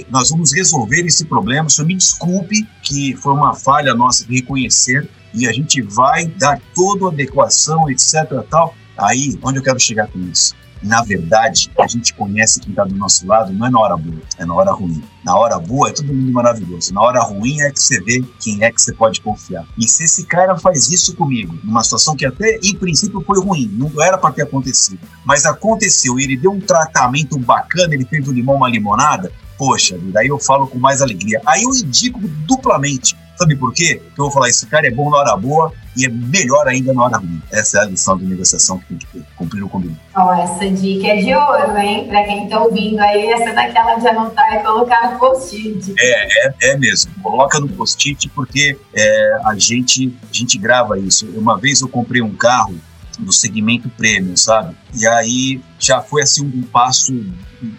nós 0.10 0.30
vamos 0.30 0.54
resolver 0.54 1.06
esse 1.06 1.26
problema. 1.26 1.68
O 1.68 1.70
senhor 1.70 1.88
me 1.88 1.96
desculpe 1.96 2.68
que 2.82 3.16
foi 3.16 3.34
uma 3.34 3.54
falha 3.54 3.94
nossa 3.94 4.26
de 4.26 4.36
reconhecer 4.36 5.10
e 5.34 5.48
a 5.48 5.52
gente 5.52 5.82
vai 5.82 6.28
dar 6.28 6.60
toda 6.74 7.06
a 7.06 7.10
adequação, 7.10 7.90
etc. 7.90 8.44
Tal. 8.50 8.76
Aí, 8.98 9.38
onde 9.42 9.60
eu 9.60 9.64
quero 9.64 9.80
chegar 9.80 10.08
com 10.08 10.20
isso? 10.20 10.56
Na 10.82 11.02
verdade, 11.04 11.70
a 11.80 11.88
gente 11.88 12.14
conhece 12.14 12.60
quem 12.60 12.72
está 12.72 12.84
do 12.84 12.96
nosso 12.96 13.26
lado 13.28 13.54
não 13.54 13.68
é 13.68 13.70
na 13.70 13.80
hora 13.80 13.98
boa, 13.98 14.22
é 14.38 14.46
na 14.46 14.54
hora 14.54 14.72
ruim. 14.72 15.04
Na 15.24 15.36
hora 15.36 15.60
boa 15.60 15.90
é 15.90 15.94
todo 15.94 16.12
mundo 16.12 16.32
maravilhoso. 16.32 16.94
Na 16.94 17.02
hora 17.02 17.22
ruim 17.22 17.62
é 17.62 17.72
que 17.72 17.80
você 17.80 18.02
vê 18.02 18.24
quem 18.40 18.64
é 18.64 18.72
que 18.72 18.82
você 18.82 18.92
pode 18.94 19.22
confiar. 19.22 19.66
E 19.78 19.88
se 19.88 20.04
esse 20.04 20.26
cara 20.26 20.58
faz 20.58 20.90
isso 20.90 21.16
comigo, 21.16 21.56
numa 21.64 21.84
situação 21.84 22.16
que 22.16 22.26
até 22.26 22.60
em 22.64 22.76
princípio 22.76 23.22
foi 23.22 23.40
ruim, 23.40 23.70
não 23.74 24.02
era 24.02 24.18
para 24.18 24.34
ter 24.34 24.44
acontecido, 24.44 25.00
mas 25.24 25.46
aconteceu 25.46 26.20
e 26.20 26.24
ele 26.24 26.38
deu 26.38 26.52
um 26.52 26.60
tratamento 26.60 27.38
bacana, 27.38 27.94
ele 27.94 28.06
fez 28.06 28.26
do 28.26 28.32
limão 28.32 28.56
uma 28.56 28.70
limonada, 28.70 29.32
poxa, 29.58 29.96
daí 30.12 30.28
eu 30.28 30.40
falo 30.40 30.66
com 30.66 30.80
mais 30.80 31.02
alegria. 31.04 31.40
Aí 31.46 31.62
eu 31.62 31.70
indico 31.70 32.20
duplamente. 32.48 33.16
Sabe 33.42 33.56
por 33.56 33.74
quê? 33.74 34.00
Porque 34.00 34.22
eu 34.22 34.26
vou 34.26 34.32
falar, 34.32 34.50
esse 34.50 34.68
cara 34.68 34.86
é 34.86 34.92
bom 34.92 35.10
na 35.10 35.18
hora 35.18 35.36
boa 35.36 35.74
e 35.98 36.06
é 36.06 36.10
melhor 36.10 36.68
ainda 36.68 36.94
na 36.94 37.06
hora 37.06 37.18
ruim. 37.18 37.42
Essa 37.52 37.80
é 37.80 37.82
a 37.82 37.86
lição 37.86 38.16
de 38.16 38.24
negociação 38.24 38.78
que 38.78 38.86
tem 38.86 38.98
que 39.00 39.08
ter, 39.08 39.24
cumprir 39.36 39.64
o 39.64 39.68
combinado. 39.68 40.00
Ó, 40.16 40.32
essa 40.36 40.70
dica 40.70 41.08
é 41.08 41.16
de 41.16 41.34
ouro, 41.34 41.76
hein? 41.76 42.08
Pra 42.08 42.24
quem 42.24 42.48
tá 42.48 42.64
ouvindo 42.64 43.00
aí, 43.00 43.32
essa 43.32 43.50
é 43.50 43.54
daquela 43.54 43.96
de 43.96 44.08
anotar 44.08 44.54
e 44.54 44.60
colocar 44.60 45.12
no 45.12 45.18
post-it. 45.18 45.92
É, 45.98 46.46
é, 46.46 46.54
é 46.70 46.78
mesmo. 46.78 47.12
Coloca 47.24 47.60
no 47.60 47.68
post-it 47.68 48.30
porque 48.30 48.78
é, 48.94 49.32
a, 49.44 49.56
gente, 49.58 50.16
a 50.22 50.32
gente 50.32 50.60
grava 50.60 51.00
isso. 51.00 51.26
Uma 51.36 51.58
vez 51.58 51.82
eu 51.82 51.90
comprei 51.90 52.22
um 52.22 52.36
carro 52.36 52.76
do 53.18 53.34
segmento 53.34 53.90
premium, 53.90 54.38
sabe? 54.38 54.76
E 54.94 55.08
aí 55.08 55.60
já 55.80 56.00
foi 56.00 56.22
assim 56.22 56.46
um 56.46 56.62
passo 56.62 57.12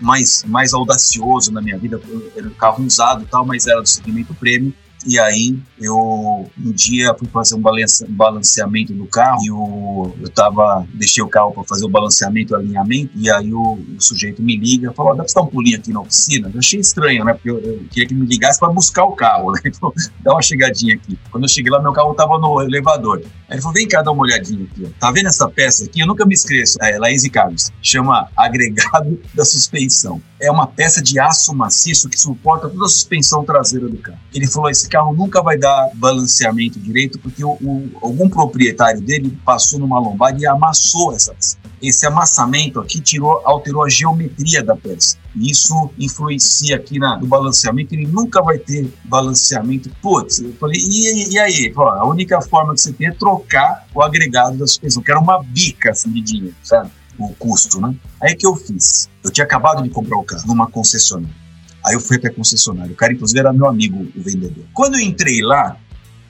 mais, 0.00 0.42
mais 0.44 0.74
audacioso 0.74 1.52
na 1.52 1.62
minha 1.62 1.78
vida. 1.78 2.00
Era 2.36 2.48
um 2.48 2.54
carro 2.54 2.84
usado 2.84 3.22
e 3.22 3.26
tal, 3.26 3.46
mas 3.46 3.68
era 3.68 3.80
do 3.80 3.88
segmento 3.88 4.34
premium. 4.34 4.72
E 5.06 5.18
aí 5.18 5.58
eu 5.80 6.48
um 6.58 6.72
dia 6.72 7.14
fui 7.14 7.28
fazer 7.28 7.54
um, 7.54 7.60
balance, 7.60 8.04
balanceamento 8.08 8.92
do 8.92 9.06
carro 9.06 9.42
e 9.42 9.48
eu 9.48 10.30
tava, 10.34 10.86
deixei 10.94 11.22
o 11.22 11.28
carro 11.28 11.52
para 11.52 11.64
fazer 11.64 11.84
o 11.84 11.88
balanceamento 11.88 12.54
o 12.54 12.56
alinhamento, 12.56 13.10
e 13.16 13.30
aí 13.30 13.52
o, 13.52 13.78
o 13.96 14.00
sujeito 14.00 14.42
me 14.42 14.56
liga 14.56 14.92
falou: 14.92 15.14
dá 15.14 15.24
pra 15.24 15.32
dar 15.34 15.42
um 15.42 15.46
pulinho 15.46 15.78
aqui 15.78 15.92
na 15.92 16.00
oficina? 16.00 16.50
Eu 16.52 16.58
achei 16.58 16.80
estranho, 16.80 17.24
né? 17.24 17.34
Porque 17.34 17.50
eu, 17.50 17.58
eu 17.58 17.84
queria 17.90 18.08
que 18.08 18.14
me 18.14 18.26
ligasse 18.26 18.58
para 18.58 18.68
buscar 18.68 19.04
o 19.04 19.12
carro, 19.12 19.52
né? 19.52 19.60
Então, 19.72 19.92
dá 20.22 20.32
uma 20.32 20.42
chegadinha 20.42 20.94
aqui. 20.94 21.18
Quando 21.30 21.44
eu 21.44 21.48
cheguei 21.48 21.72
lá, 21.72 21.80
meu 21.80 21.92
carro 21.92 22.14
tava 22.14 22.38
no 22.38 22.60
elevador. 22.60 23.22
Aí 23.48 23.56
ele 23.56 23.62
falou: 23.62 23.74
vem 23.74 23.88
cá, 23.88 24.02
dá 24.02 24.12
uma 24.12 24.22
olhadinha 24.22 24.64
aqui. 24.64 24.84
Ó. 24.84 24.88
Tá 25.00 25.10
vendo 25.10 25.28
essa 25.28 25.48
peça 25.48 25.84
aqui? 25.84 26.00
Eu 26.00 26.06
nunca 26.06 26.26
me 26.26 26.34
esqueço. 26.34 26.78
É 26.80 26.98
Laís 26.98 27.24
e 27.24 27.30
Carlos. 27.30 27.72
Chama 27.82 28.28
agregado 28.36 29.18
da 29.34 29.44
suspensão. 29.44 30.20
É 30.40 30.50
uma 30.50 30.66
peça 30.66 31.02
de 31.02 31.18
aço 31.18 31.54
maciço 31.54 32.08
que 32.08 32.18
suporta 32.18 32.68
toda 32.68 32.84
a 32.84 32.88
suspensão 32.88 33.44
traseira 33.44 33.88
do 33.88 33.96
carro. 33.96 34.18
Ele 34.34 34.46
falou: 34.46 34.68
esse 34.68 34.88
carro 34.92 35.14
nunca 35.14 35.42
vai 35.42 35.56
dar 35.56 35.90
balanceamento 35.94 36.78
direito, 36.78 37.18
porque 37.18 37.42
o, 37.42 37.52
o, 37.52 37.90
algum 38.02 38.28
proprietário 38.28 39.00
dele 39.00 39.38
passou 39.42 39.78
numa 39.78 39.98
lombada 39.98 40.38
e 40.38 40.46
amassou 40.46 41.14
essa, 41.14 41.34
esse 41.80 42.06
amassamento 42.06 42.78
aqui 42.78 43.00
tirou, 43.00 43.40
alterou 43.42 43.82
a 43.82 43.88
geometria 43.88 44.62
da 44.62 44.76
peça. 44.76 45.16
E 45.34 45.50
isso 45.50 45.90
influencia 45.98 46.76
aqui 46.76 46.98
na, 46.98 47.18
no 47.18 47.26
balanceamento, 47.26 47.94
ele 47.94 48.06
nunca 48.06 48.42
vai 48.42 48.58
ter 48.58 48.92
balanceamento. 49.04 49.90
Putz, 50.02 50.40
eu 50.40 50.52
falei, 50.60 50.78
e, 50.78 51.32
e 51.32 51.38
aí? 51.38 51.72
A 51.74 52.06
única 52.06 52.42
forma 52.42 52.74
que 52.74 52.82
você 52.82 52.92
tem 52.92 53.08
é 53.08 53.12
trocar 53.12 53.86
o 53.94 54.02
agregado 54.02 54.58
da 54.58 54.66
suspensão, 54.66 55.02
que 55.02 55.10
era 55.10 55.18
uma 55.18 55.42
bica 55.42 55.90
assim, 55.92 56.12
de 56.12 56.20
dinheiro, 56.20 56.54
sabe? 56.62 56.90
O 57.18 57.30
custo, 57.30 57.80
né? 57.80 57.94
Aí 58.20 58.34
que 58.34 58.46
eu 58.46 58.54
fiz? 58.54 59.08
Eu 59.24 59.30
tinha 59.30 59.44
acabado 59.44 59.82
de 59.82 59.88
comprar 59.88 60.18
o 60.18 60.24
carro 60.24 60.46
numa 60.46 60.66
concessionária. 60.66 61.41
Aí 61.84 61.94
eu 61.94 62.00
fui 62.00 62.16
até 62.16 62.28
a 62.28 62.32
concessionária. 62.32 62.92
O 62.92 62.96
cara, 62.96 63.12
inclusive, 63.12 63.38
era 63.40 63.52
meu 63.52 63.66
amigo, 63.66 64.06
o 64.16 64.22
vendedor. 64.22 64.64
Quando 64.72 64.94
eu 64.94 65.00
entrei 65.00 65.42
lá, 65.42 65.76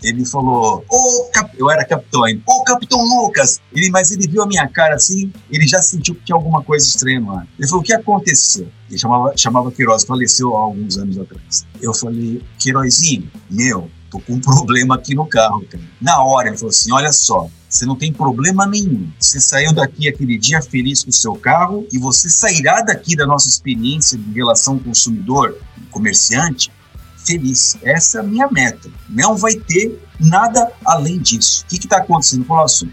Ele 0.02 0.24
falou, 0.26 0.84
ô, 0.90 1.30
cap... 1.32 1.54
eu 1.56 1.70
era 1.70 1.84
capitão 1.84 2.24
ainda, 2.24 2.42
ô, 2.46 2.64
capitão 2.64 3.00
Lucas. 3.04 3.60
Ele, 3.72 3.88
mas 3.90 4.10
ele 4.10 4.26
viu 4.26 4.42
a 4.42 4.46
minha 4.46 4.66
cara 4.66 4.96
assim, 4.96 5.32
ele 5.50 5.66
já 5.66 5.80
sentiu 5.80 6.14
que 6.16 6.24
tinha 6.24 6.34
alguma 6.34 6.62
coisa 6.62 6.84
estranha 6.84 7.22
ar. 7.30 7.46
Ele 7.56 7.68
falou, 7.68 7.82
o 7.82 7.84
que 7.84 7.92
aconteceu? 7.92 8.68
Ele 8.90 8.98
chamava, 8.98 9.32
chamava 9.36 9.70
Queiroz, 9.70 10.04
faleceu 10.04 10.56
há 10.56 10.60
alguns 10.60 10.98
anos 10.98 11.18
atrás. 11.18 11.64
Eu 11.80 11.94
falei, 11.94 12.42
Queirozinho, 12.58 13.30
meu, 13.48 13.88
tô 14.12 14.20
com 14.20 14.34
um 14.34 14.40
problema 14.40 14.96
aqui 14.96 15.14
no 15.14 15.26
carro, 15.26 15.64
cara. 15.64 15.82
Na 15.98 16.22
hora, 16.22 16.48
ele 16.48 16.58
falou 16.58 16.68
assim, 16.68 16.92
olha 16.92 17.10
só, 17.10 17.48
você 17.66 17.86
não 17.86 17.96
tem 17.96 18.12
problema 18.12 18.66
nenhum. 18.66 19.10
Você 19.18 19.40
saiu 19.40 19.72
daqui 19.72 20.06
aquele 20.06 20.36
dia 20.36 20.60
feliz 20.60 21.02
com 21.02 21.08
o 21.08 21.14
seu 21.14 21.34
carro 21.34 21.86
e 21.90 21.98
você 21.98 22.28
sairá 22.28 22.82
daqui 22.82 23.16
da 23.16 23.26
nossa 23.26 23.48
experiência 23.48 24.18
de 24.18 24.30
relação 24.34 24.78
consumidor, 24.78 25.56
comerciante, 25.90 26.70
feliz. 27.16 27.78
Essa 27.82 28.18
é 28.18 28.20
a 28.20 28.24
minha 28.24 28.48
meta. 28.50 28.90
Não 29.08 29.34
vai 29.34 29.54
ter 29.54 29.98
nada 30.20 30.70
além 30.84 31.18
disso. 31.18 31.64
O 31.64 31.68
que 31.68 31.76
está 31.76 31.96
acontecendo? 31.96 32.44
Falou 32.44 32.64
assim, 32.64 32.90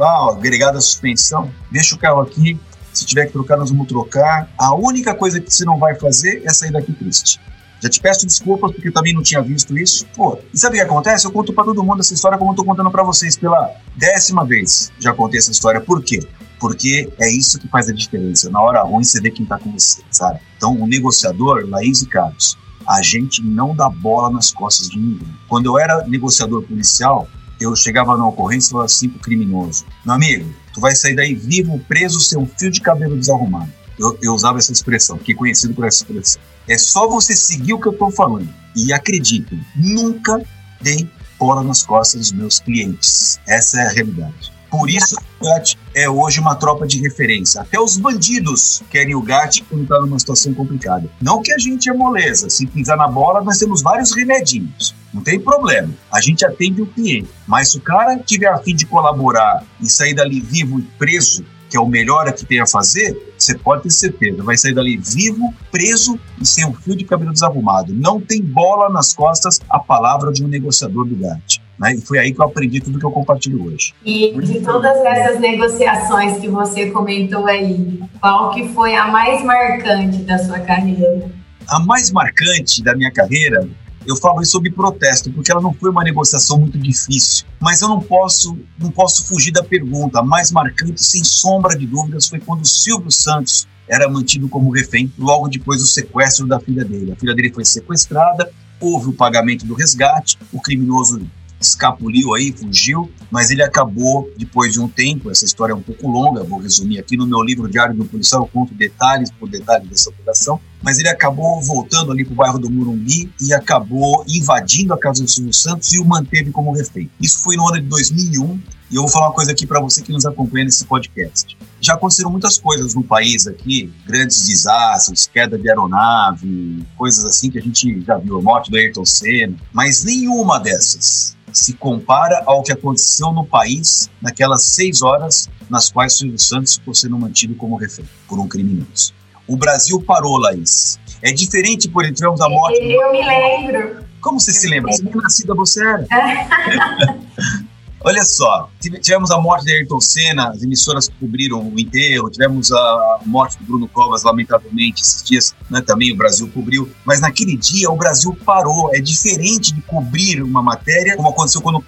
ah, 0.00 0.28
agregada 0.30 0.78
a 0.78 0.80
suspensão, 0.80 1.50
deixa 1.72 1.96
o 1.96 1.98
carro 1.98 2.20
aqui, 2.20 2.56
se 2.92 3.04
tiver 3.04 3.26
que 3.26 3.32
trocar, 3.32 3.56
nós 3.56 3.70
vamos 3.70 3.88
trocar. 3.88 4.48
A 4.56 4.74
única 4.74 5.14
coisa 5.14 5.40
que 5.40 5.52
você 5.52 5.64
não 5.64 5.78
vai 5.78 5.96
fazer 5.96 6.42
é 6.44 6.52
sair 6.52 6.70
daqui 6.70 6.92
triste. 6.92 7.40
Já 7.80 7.88
te 7.88 8.00
peço 8.00 8.26
desculpas 8.26 8.72
porque 8.72 8.90
também 8.90 9.14
não 9.14 9.22
tinha 9.22 9.40
visto 9.40 9.76
isso. 9.78 10.06
Pô, 10.14 10.38
e 10.52 10.58
sabe 10.58 10.76
o 10.76 10.80
que 10.80 10.84
acontece? 10.84 11.26
Eu 11.26 11.30
conto 11.30 11.52
para 11.52 11.64
todo 11.64 11.82
mundo 11.84 12.00
essa 12.00 12.12
história 12.12 12.36
como 12.36 12.52
eu 12.52 12.56
tô 12.56 12.64
contando 12.64 12.90
para 12.90 13.02
vocês 13.02 13.36
pela 13.36 13.70
décima 13.96 14.44
vez. 14.44 14.92
Já 14.98 15.12
contei 15.12 15.38
essa 15.38 15.50
história. 15.50 15.80
Por 15.80 16.02
quê? 16.02 16.20
Porque 16.58 17.08
é 17.18 17.30
isso 17.30 17.58
que 17.58 17.68
faz 17.68 17.88
a 17.88 17.92
diferença. 17.92 18.50
Na 18.50 18.60
hora 18.60 18.82
ruim 18.82 19.04
você 19.04 19.20
vê 19.20 19.30
quem 19.30 19.46
tá 19.46 19.58
com 19.58 19.70
você, 19.70 20.02
sabe? 20.10 20.40
Então, 20.56 20.74
o 20.74 20.86
negociador, 20.86 21.64
Laís 21.68 22.02
e 22.02 22.06
Carlos, 22.06 22.58
a 22.86 23.00
gente 23.00 23.42
não 23.42 23.76
dá 23.76 23.88
bola 23.88 24.30
nas 24.30 24.50
costas 24.50 24.88
de 24.88 24.98
ninguém. 24.98 25.28
Quando 25.46 25.66
eu 25.66 25.78
era 25.78 26.04
negociador 26.06 26.62
policial, 26.62 27.28
eu 27.60 27.74
chegava 27.76 28.16
na 28.16 28.26
ocorrência 28.26 28.68
e 28.68 28.70
falava 28.70 28.86
assim 28.86 29.08
pro 29.08 29.20
criminoso: 29.20 29.84
Meu 30.04 30.14
amigo, 30.14 30.52
tu 30.72 30.80
vai 30.80 30.94
sair 30.94 31.14
daí 31.14 31.34
vivo, 31.34 31.78
preso, 31.86 32.20
sem 32.20 32.38
um 32.38 32.46
fio 32.46 32.70
de 32.70 32.80
cabelo 32.80 33.16
desarrumado. 33.16 33.77
Eu, 33.98 34.18
eu, 34.22 34.34
usava 34.34 34.58
essa 34.58 34.72
expressão, 34.72 35.18
fiquei 35.18 35.34
conhecido 35.34 35.74
por 35.74 35.86
essa 35.86 35.98
expressão. 35.98 36.40
É 36.66 36.78
só 36.78 37.08
você 37.08 37.34
seguir 37.34 37.72
o 37.72 37.80
que 37.80 37.88
eu 37.88 37.92
estou 37.92 38.10
falando. 38.10 38.48
E 38.76 38.92
acreditem, 38.92 39.60
nunca 39.74 40.40
dei 40.80 41.08
bola 41.38 41.62
nas 41.62 41.82
costas 41.82 42.20
dos 42.20 42.32
meus 42.32 42.60
clientes. 42.60 43.40
Essa 43.46 43.80
é 43.80 43.86
a 43.86 43.90
realidade. 43.90 44.58
Por 44.70 44.90
isso, 44.90 45.16
o 45.40 45.44
GAT 45.44 45.78
é 45.94 46.10
hoje 46.10 46.40
uma 46.40 46.54
tropa 46.54 46.86
de 46.86 47.00
referência. 47.00 47.62
Até 47.62 47.80
os 47.80 47.96
bandidos 47.96 48.82
querem 48.90 49.14
o 49.14 49.22
GAT 49.22 49.62
quando 49.62 49.84
está 49.84 49.98
numa 49.98 50.18
situação 50.18 50.52
complicada. 50.52 51.08
Não 51.22 51.40
que 51.40 51.52
a 51.52 51.58
gente 51.58 51.88
é 51.88 51.92
moleza. 51.92 52.50
Se 52.50 52.66
pisar 52.66 52.96
na 52.96 53.08
bola, 53.08 53.42
nós 53.42 53.58
temos 53.58 53.80
vários 53.80 54.14
remedinhos. 54.14 54.94
Não 55.12 55.22
tem 55.22 55.40
problema. 55.40 55.94
A 56.12 56.20
gente 56.20 56.44
atende 56.44 56.82
o 56.82 56.86
cliente. 56.86 57.30
Mas 57.46 57.70
se 57.70 57.78
o 57.78 57.80
cara 57.80 58.18
tiver 58.18 58.48
a 58.48 58.58
fim 58.58 58.76
de 58.76 58.84
colaborar 58.84 59.64
e 59.80 59.88
sair 59.88 60.12
dali 60.12 60.38
vivo 60.38 60.78
e 60.78 60.82
preso, 60.82 61.46
que 61.68 61.76
é 61.76 61.80
o 61.80 61.86
melhor 61.86 62.32
que 62.32 62.44
tem 62.44 62.60
a 62.60 62.66
fazer, 62.66 63.34
você 63.36 63.56
pode 63.56 63.82
ter 63.82 63.90
certeza, 63.90 64.42
vai 64.42 64.56
sair 64.56 64.74
dali 64.74 64.96
vivo, 64.96 65.52
preso 65.70 66.18
e 66.40 66.46
sem 66.46 66.66
um 66.66 66.74
fio 66.74 66.96
de 66.96 67.04
cabelo 67.04 67.32
desarrumado. 67.32 67.92
Não 67.94 68.20
tem 68.20 68.42
bola 68.42 68.88
nas 68.88 69.12
costas 69.12 69.60
a 69.68 69.78
palavra 69.78 70.32
de 70.32 70.44
um 70.44 70.48
negociador 70.48 71.04
do 71.04 71.16
GAT. 71.16 71.60
Né? 71.78 71.94
E 71.94 72.00
foi 72.00 72.18
aí 72.18 72.32
que 72.32 72.40
eu 72.40 72.44
aprendi 72.44 72.80
tudo 72.80 72.98
que 72.98 73.06
eu 73.06 73.10
compartilho 73.10 73.64
hoje. 73.66 73.94
E 74.04 74.32
de 74.40 74.60
todas 74.60 74.96
essas 75.04 75.38
negociações 75.38 76.38
que 76.38 76.48
você 76.48 76.90
comentou 76.90 77.46
aí, 77.46 78.00
qual 78.20 78.50
que 78.50 78.68
foi 78.70 78.96
a 78.96 79.06
mais 79.08 79.44
marcante 79.44 80.18
da 80.18 80.38
sua 80.38 80.58
carreira? 80.60 81.30
A 81.68 81.78
mais 81.80 82.10
marcante 82.10 82.82
da 82.82 82.96
minha 82.96 83.12
carreira 83.12 83.68
eu 84.08 84.16
falo 84.16 84.40
isso 84.40 84.52
sob 84.52 84.70
protesto, 84.70 85.30
porque 85.30 85.52
ela 85.52 85.60
não 85.60 85.74
foi 85.74 85.90
uma 85.90 86.02
negociação 86.02 86.58
muito 86.58 86.78
difícil. 86.78 87.44
Mas 87.60 87.82
eu 87.82 87.88
não 87.88 88.00
posso, 88.00 88.58
não 88.78 88.90
posso 88.90 89.26
fugir 89.26 89.52
da 89.52 89.62
pergunta. 89.62 90.20
A 90.20 90.22
mais 90.22 90.50
marcante, 90.50 91.04
sem 91.04 91.22
sombra 91.22 91.76
de 91.76 91.86
dúvidas, 91.86 92.26
foi 92.26 92.40
quando 92.40 92.66
Silvio 92.66 93.10
Santos 93.10 93.68
era 93.86 94.08
mantido 94.08 94.48
como 94.48 94.70
refém 94.70 95.12
logo 95.18 95.48
depois 95.48 95.80
do 95.80 95.86
sequestro 95.86 96.46
da 96.46 96.58
filha 96.58 96.84
dele. 96.84 97.12
A 97.12 97.16
filha 97.16 97.34
dele 97.34 97.52
foi 97.52 97.64
sequestrada, 97.64 98.50
houve 98.80 99.10
o 99.10 99.12
pagamento 99.12 99.66
do 99.66 99.74
resgate, 99.74 100.38
o 100.52 100.60
criminoso 100.60 101.20
escapuliu 101.60 102.34
aí, 102.34 102.52
fugiu, 102.52 103.10
mas 103.30 103.50
ele 103.50 103.62
acabou, 103.62 104.30
depois 104.36 104.72
de 104.72 104.80
um 104.80 104.88
tempo, 104.88 105.30
essa 105.30 105.44
história 105.44 105.72
é 105.72 105.76
um 105.76 105.82
pouco 105.82 106.08
longa, 106.08 106.44
vou 106.44 106.60
resumir 106.60 106.98
aqui 106.98 107.16
no 107.16 107.26
meu 107.26 107.42
livro 107.42 107.68
Diário 107.68 107.94
do 107.94 108.04
Policial, 108.04 108.42
eu 108.42 108.48
conto 108.48 108.74
detalhes 108.74 109.30
por 109.30 109.48
detalhes 109.48 109.88
dessa 109.88 110.10
operação, 110.10 110.60
mas 110.82 110.98
ele 110.98 111.08
acabou 111.08 111.60
voltando 111.60 112.12
ali 112.12 112.24
para 112.24 112.32
o 112.32 112.36
bairro 112.36 112.58
do 112.58 112.70
Murumbi 112.70 113.30
e 113.40 113.52
acabou 113.52 114.24
invadindo 114.28 114.94
a 114.94 114.98
casa 114.98 115.22
do 115.22 115.28
Silvio 115.28 115.52
Santos 115.52 115.92
e 115.92 115.98
o 115.98 116.04
manteve 116.04 116.50
como 116.50 116.72
refém. 116.72 117.10
Isso 117.20 117.40
foi 117.40 117.56
no 117.56 117.66
ano 117.66 117.80
de 117.80 117.88
2001, 117.88 118.60
e 118.90 118.94
eu 118.94 119.02
vou 119.02 119.10
falar 119.10 119.26
uma 119.26 119.34
coisa 119.34 119.52
aqui 119.52 119.66
para 119.66 119.80
você 119.80 120.00
que 120.00 120.12
nos 120.12 120.24
acompanha 120.24 120.64
nesse 120.64 120.84
podcast. 120.86 121.56
Já 121.80 121.94
aconteceram 121.94 122.30
muitas 122.30 122.58
coisas 122.58 122.94
no 122.94 123.02
país 123.02 123.46
aqui, 123.46 123.92
grandes 124.06 124.46
desastres, 124.46 125.26
queda 125.26 125.58
de 125.58 125.68
aeronave, 125.68 126.86
coisas 126.96 127.24
assim 127.24 127.50
que 127.50 127.58
a 127.58 127.62
gente 127.62 128.00
já 128.00 128.16
viu, 128.16 128.38
a 128.38 128.42
morte 128.42 128.70
do 128.70 128.76
Ayrton 128.76 129.04
Senna, 129.04 129.54
mas 129.72 130.04
nenhuma 130.04 130.58
dessas 130.58 131.36
se 131.58 131.74
compara 131.74 132.42
ao 132.46 132.62
que 132.62 132.72
aconteceu 132.72 133.32
no 133.32 133.44
país 133.44 134.10
naquelas 134.20 134.62
seis 134.62 135.02
horas 135.02 135.48
nas 135.68 135.90
quais 135.90 136.16
Silvio 136.16 136.38
Santos 136.38 136.74
ficou 136.76 136.94
sendo 136.94 137.18
mantido 137.18 137.54
como 137.54 137.76
refém 137.76 138.04
por 138.26 138.38
um 138.38 138.48
criminoso. 138.48 139.12
O 139.46 139.56
Brasil 139.56 140.00
parou, 140.00 140.36
Laís. 140.36 140.98
É 141.22 141.32
diferente 141.32 141.88
por 141.88 142.04
entramos 142.04 142.40
a 142.40 142.48
morte. 142.48 142.78
Eu 142.80 143.12
me 143.12 143.26
lembro. 143.26 144.04
Como 144.20 144.38
você 144.38 144.52
se 144.52 144.68
lembra? 144.68 144.92
Você 144.92 145.02
nem 145.02 145.14
nascida 145.14 145.54
você 145.54 145.84
era. 145.86 146.06
Olha 148.00 148.24
só, 148.24 148.70
tivemos 148.80 149.28
a 149.32 149.38
morte 149.40 149.64
de 149.64 149.72
Ayrton 149.72 150.00
Senna, 150.00 150.50
as 150.50 150.62
emissoras 150.62 151.10
cobriram 151.18 151.68
o 151.68 151.80
enterro, 151.80 152.30
tivemos 152.30 152.70
a 152.70 153.18
morte 153.26 153.58
do 153.58 153.64
Bruno 153.64 153.88
Covas, 153.88 154.22
lamentavelmente, 154.22 155.02
esses 155.02 155.20
dias 155.22 155.54
né, 155.68 155.80
também 155.80 156.12
o 156.12 156.16
Brasil 156.16 156.48
cobriu, 156.54 156.88
mas 157.04 157.20
naquele 157.20 157.56
dia 157.56 157.90
o 157.90 157.96
Brasil 157.96 158.38
parou. 158.46 158.94
É 158.94 159.00
diferente 159.00 159.74
de 159.74 159.82
cobrir 159.82 160.40
uma 160.42 160.62
matéria, 160.62 161.16
como 161.16 161.28
aconteceu 161.28 161.60
quando 161.60 161.82